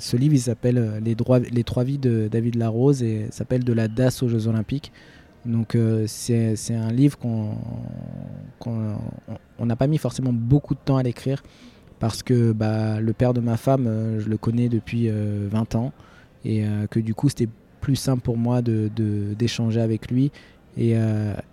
ce 0.00 0.16
livre, 0.16 0.34
il 0.34 0.40
s'appelle 0.40 1.00
les, 1.04 1.14
les 1.52 1.64
trois 1.64 1.84
vies 1.84 1.98
de 1.98 2.26
David 2.26 2.56
Larose 2.56 3.02
et 3.02 3.26
s'appelle 3.30 3.62
De 3.62 3.72
la 3.74 3.86
DAS 3.86 4.22
aux 4.22 4.28
Jeux 4.28 4.48
Olympiques. 4.48 4.92
Donc 5.44 5.76
c'est 6.06 6.56
un 6.70 6.90
livre 6.90 7.16
qu'on 7.18 7.54
n'a 9.60 9.76
pas 9.76 9.86
mis 9.86 9.98
forcément 9.98 10.32
beaucoup 10.32 10.74
de 10.74 10.80
temps 10.82 10.96
à 10.96 11.04
l'écrire 11.04 11.42
parce 12.00 12.22
que 12.22 12.52
bah, 12.52 12.98
le 12.98 13.12
père 13.12 13.34
de 13.34 13.40
ma 13.40 13.56
femme, 13.56 13.86
euh, 13.86 14.18
je 14.18 14.28
le 14.28 14.36
connais 14.38 14.68
depuis 14.68 15.08
20 15.08 15.12
euh, 15.12 15.78
ans 15.78 15.92
et 16.44 16.64
euh, 16.64 16.86
que 16.88 16.98
du 16.98 17.14
coup 17.14 17.28
c'était 17.28 17.48
plus 17.80 17.94
simple 17.94 18.22
pour 18.22 18.36
moi 18.36 18.62
d'échanger 18.62 19.78
de, 19.78 19.84
avec 19.84 20.10
lui. 20.10 20.32
Et 20.76 20.94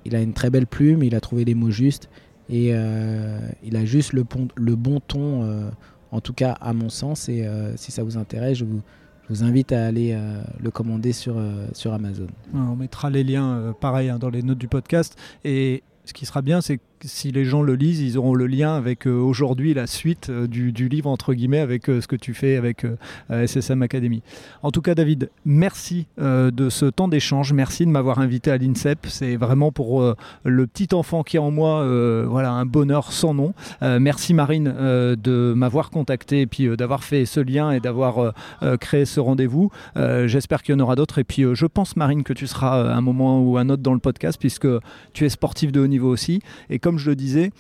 il 0.06 0.16
a 0.16 0.22
une 0.22 0.34
très 0.34 0.50
belle 0.50 0.68
plume, 0.68 1.04
il 1.04 1.16
a 1.16 1.20
trouvé 1.20 1.44
les 1.44 1.56
mots 1.56 1.72
justes 1.72 2.08
et 2.50 2.68
il 2.68 3.76
a 3.76 3.86
juste 3.86 4.14
le, 4.14 4.24
le 4.56 4.76
bon 4.76 5.00
ton, 5.00 5.70
en 6.12 6.22
tout 6.22 6.34
cas 6.34 6.52
à 6.52 6.72
mon 6.74 6.90
sens. 6.90 7.28
Et 7.28 7.46
si 7.78 7.92
ça 7.92 8.04
vous 8.04 8.18
intéresse, 8.18 8.60
je 8.60 8.66
vous, 8.66 8.82
vous 9.30 9.44
invite 9.44 9.72
à 9.72 9.88
aller 9.88 10.18
le 10.62 10.70
commander 10.70 11.14
sur, 11.14 11.42
sur 11.74 11.94
Amazon. 11.94 12.28
On 12.54 12.76
mettra 12.76 13.10
les 13.10 13.24
liens 13.24 13.74
pareil 13.82 14.10
hein, 14.10 14.20
dans 14.20 14.30
les 14.30 14.44
notes 14.44 14.60
du 14.60 14.68
podcast. 14.68 15.18
Et 15.44 15.82
ce 16.08 16.14
qui 16.14 16.26
sera 16.26 16.42
bien, 16.42 16.62
c'est 16.62 16.80
si 17.06 17.32
les 17.32 17.46
gens 17.46 17.62
le 17.62 17.76
lisent, 17.76 18.02
ils 18.02 18.18
auront 18.18 18.34
le 18.34 18.48
lien 18.48 18.76
avec 18.76 19.08
euh, 19.08 19.12
aujourd'hui 19.12 19.74
la 19.74 19.88
suite 19.88 20.30
euh, 20.30 20.48
du, 20.48 20.72
livre, 20.72 21.10
entre 21.10 21.34
guillemets, 21.34 21.60
avec 21.60 21.90
euh, 21.90 22.02
ce 22.02 22.08
que 22.08 22.16
tu 22.16 22.34
fais 22.34 22.56
avec 22.56 22.86
SSM 23.30 23.82
Academy. 23.82 24.22
En 24.64 24.72
tout 24.72 24.82
cas, 24.82 24.96
David, 24.96 25.30
merci 25.46 26.08
de 26.18 26.70
ce 26.70 26.86
temps 26.86 27.08
d'échange. 27.08 27.54
Merci 27.54 27.86
de 27.86 27.92
m'avoir 27.92 28.20
invité 28.20 28.52
à 28.52 28.58
l'INSEP. 28.58 29.08
C'est 29.08 29.36
vraiment 29.36 29.72
pour 29.72 30.16
le 30.44 30.68
petit 30.68 30.94
enfant 30.94 31.24
qui 31.24 31.38
est 31.38 31.40
en 31.40 31.52
moi 31.52 31.86
voilà, 32.26 32.52
un 32.52 32.66
bonheur 32.66 33.12
sans 33.12 33.34
nom. 33.34 33.54
merci, 33.82 34.34
Marine, 34.34 34.66
de 34.66 35.54
m'avoir 35.56 35.90
contacté 35.90 36.42
et 36.42 36.48
puis 36.48 36.76
d'avoir 36.78 37.04
fait 37.04 37.26
ce 37.26 37.40
lien 37.40 37.72
et 37.72 37.80
d'avoir 37.80 38.34
créé 38.80 39.06
ce 39.06 39.20
rendez-vous. 39.20 39.72
J'espère 39.96 40.64
qu'il 40.64 40.74
y 40.74 40.78
en 40.78 40.82
aura 40.82 40.96
d'autres. 40.96 41.20
Et 41.20 41.24
puis, 41.24 41.44
je 41.54 41.66
pense, 41.66 41.96
Marine, 41.96 42.24
que 42.24 42.34
tu 42.34 42.48
seras 42.48 42.94
un 42.94 43.02
moment 43.02 43.42
ou 43.42 43.58
un 43.58 43.70
autre 43.70 43.84
dans 43.84 43.94
le 43.94 44.00
podcast 44.00 44.40
puisque 44.40 44.68
tu 45.14 45.26
es 45.26 45.30
sportif 45.30 45.72
de 45.72 45.82
haut 45.82 45.88
niveau 45.88 45.97
aussi. 46.06 46.42
Et 46.70 46.80
comme 46.80 46.98
je 46.98 47.10
le 47.10 47.16
disais, 47.16 47.52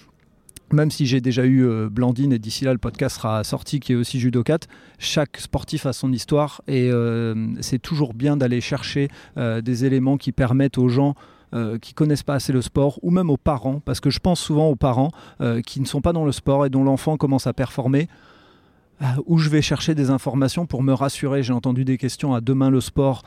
même 0.73 0.91
si 0.91 1.05
j'ai 1.05 1.21
déjà 1.21 1.45
eu 1.45 1.65
euh, 1.65 1.89
Blandine 1.89 2.33
et 2.33 2.39
d'ici 2.39 2.65
là 2.65 2.73
le 2.73 2.77
podcast 2.77 3.17
sera 3.17 3.43
sorti 3.43 3.79
qui 3.79 3.93
est 3.93 3.95
aussi 3.95 4.19
judokat, 4.19 4.59
chaque 4.99 5.37
sportif 5.37 5.85
a 5.85 5.93
son 5.93 6.11
histoire 6.11 6.61
et 6.67 6.89
euh, 6.91 7.47
c'est 7.61 7.79
toujours 7.79 8.13
bien 8.13 8.37
d'aller 8.37 8.61
chercher 8.61 9.09
euh, 9.37 9.61
des 9.61 9.85
éléments 9.85 10.17
qui 10.17 10.31
permettent 10.31 10.77
aux 10.77 10.89
gens 10.89 11.15
qui 11.81 11.93
connaissent 11.93 12.23
pas 12.23 12.33
assez 12.33 12.51
le 12.51 12.61
sport 12.61 12.99
ou 13.03 13.09
même 13.09 13.29
aux 13.29 13.37
parents 13.37 13.79
parce 13.79 14.01
que 14.01 14.09
je 14.09 14.19
pense 14.19 14.37
souvent 14.37 14.67
aux 14.67 14.75
parents 14.75 15.11
qui 15.65 15.79
ne 15.79 15.85
sont 15.85 16.01
pas 16.01 16.11
dans 16.11 16.25
le 16.25 16.33
sport 16.33 16.65
et 16.65 16.69
dont 16.69 16.83
l'enfant 16.83 17.15
commence 17.15 17.47
à 17.47 17.53
performer 17.53 18.09
où 19.25 19.37
je 19.37 19.49
vais 19.49 19.61
chercher 19.61 19.95
des 19.95 20.09
informations 20.09 20.65
pour 20.65 20.83
me 20.83 20.91
rassurer. 20.91 21.43
J'ai 21.43 21.53
entendu 21.53 21.85
des 21.85 21.97
questions 21.97 22.33
à 22.33 22.41
Demain 22.41 22.69
le 22.69 22.81
sport 22.81 23.23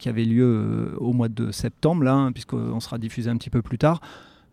qui 0.00 0.08
avait 0.08 0.24
lieu 0.24 0.96
au 0.98 1.12
mois 1.12 1.28
de 1.28 1.52
septembre, 1.52 2.02
là, 2.02 2.14
hein, 2.14 2.32
puisqu'on 2.32 2.80
sera 2.80 2.98
diffusé 2.98 3.30
un 3.30 3.36
petit 3.36 3.50
peu 3.50 3.62
plus 3.62 3.78
tard 3.78 4.00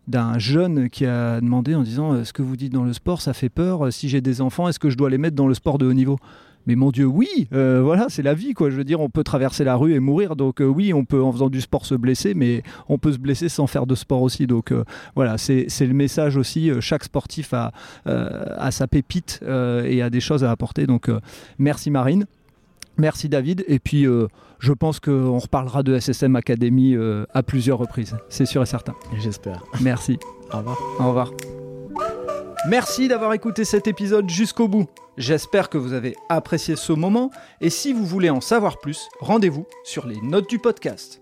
d'un 0.08 0.38
jeune 0.38 0.90
qui 0.90 1.06
a 1.06 1.40
demandé 1.40 1.74
en 1.74 1.82
disant 1.82 2.12
euh, 2.12 2.24
ce 2.24 2.32
que 2.32 2.42
vous 2.42 2.56
dites 2.56 2.72
dans 2.72 2.84
le 2.84 2.92
sport 2.92 3.20
ça 3.20 3.32
fait 3.32 3.48
peur 3.48 3.86
euh, 3.86 3.90
si 3.90 4.08
j'ai 4.08 4.20
des 4.20 4.40
enfants 4.40 4.68
est-ce 4.68 4.78
que 4.78 4.90
je 4.90 4.96
dois 4.96 5.10
les 5.10 5.18
mettre 5.18 5.36
dans 5.36 5.46
le 5.46 5.54
sport 5.54 5.78
de 5.78 5.86
haut 5.86 5.92
niveau? 5.92 6.18
Mais 6.64 6.76
mon 6.76 6.92
Dieu, 6.92 7.06
oui, 7.06 7.48
euh, 7.52 7.80
voilà, 7.82 8.06
c'est 8.08 8.22
la 8.22 8.34
vie, 8.34 8.54
quoi. 8.54 8.70
Je 8.70 8.76
veux 8.76 8.84
dire, 8.84 9.00
on 9.00 9.10
peut 9.10 9.24
traverser 9.24 9.64
la 9.64 9.74
rue 9.74 9.94
et 9.94 9.98
mourir, 9.98 10.36
donc 10.36 10.60
oui, 10.64 10.94
on 10.94 11.04
peut 11.04 11.20
en 11.20 11.32
faisant 11.32 11.48
du 11.48 11.60
sport 11.60 11.84
se 11.84 11.96
blesser, 11.96 12.34
mais 12.34 12.62
on 12.88 12.98
peut 12.98 13.10
se 13.10 13.18
blesser 13.18 13.48
sans 13.48 13.66
faire 13.66 13.84
de 13.84 13.96
sport 13.96 14.22
aussi. 14.22 14.46
Donc 14.46 14.72
voilà, 15.16 15.38
c'est 15.38 15.66
le 15.80 15.92
message 15.92 16.36
aussi. 16.36 16.70
chaque 16.78 17.02
sportif 17.02 17.52
a, 17.52 17.72
a 18.04 18.70
sa 18.70 18.86
pépite 18.86 19.40
et 19.42 20.02
a 20.02 20.08
des 20.08 20.20
choses 20.20 20.44
à 20.44 20.52
apporter. 20.52 20.86
Donc 20.86 21.10
merci 21.58 21.90
Marine. 21.90 22.26
Merci 22.96 23.28
David. 23.28 23.64
Et 23.68 23.78
puis, 23.78 24.06
euh, 24.06 24.28
je 24.58 24.72
pense 24.72 25.00
qu'on 25.00 25.38
reparlera 25.38 25.82
de 25.82 25.98
SSM 25.98 26.36
Academy 26.36 26.94
euh, 26.94 27.24
à 27.32 27.42
plusieurs 27.42 27.78
reprises. 27.78 28.16
C'est 28.28 28.46
sûr 28.46 28.62
et 28.62 28.66
certain. 28.66 28.94
J'espère. 29.18 29.62
Merci. 29.80 30.18
Au 30.52 30.58
revoir. 30.58 30.78
Au 31.00 31.08
revoir. 31.08 31.32
Merci 32.68 33.08
d'avoir 33.08 33.32
écouté 33.32 33.64
cet 33.64 33.88
épisode 33.88 34.28
jusqu'au 34.30 34.68
bout. 34.68 34.86
J'espère 35.18 35.68
que 35.68 35.78
vous 35.78 35.92
avez 35.92 36.14
apprécié 36.28 36.76
ce 36.76 36.92
moment. 36.92 37.30
Et 37.60 37.70
si 37.70 37.92
vous 37.92 38.06
voulez 38.06 38.30
en 38.30 38.40
savoir 38.40 38.78
plus, 38.78 39.08
rendez-vous 39.20 39.66
sur 39.84 40.06
les 40.06 40.20
notes 40.20 40.48
du 40.48 40.58
podcast. 40.58 41.21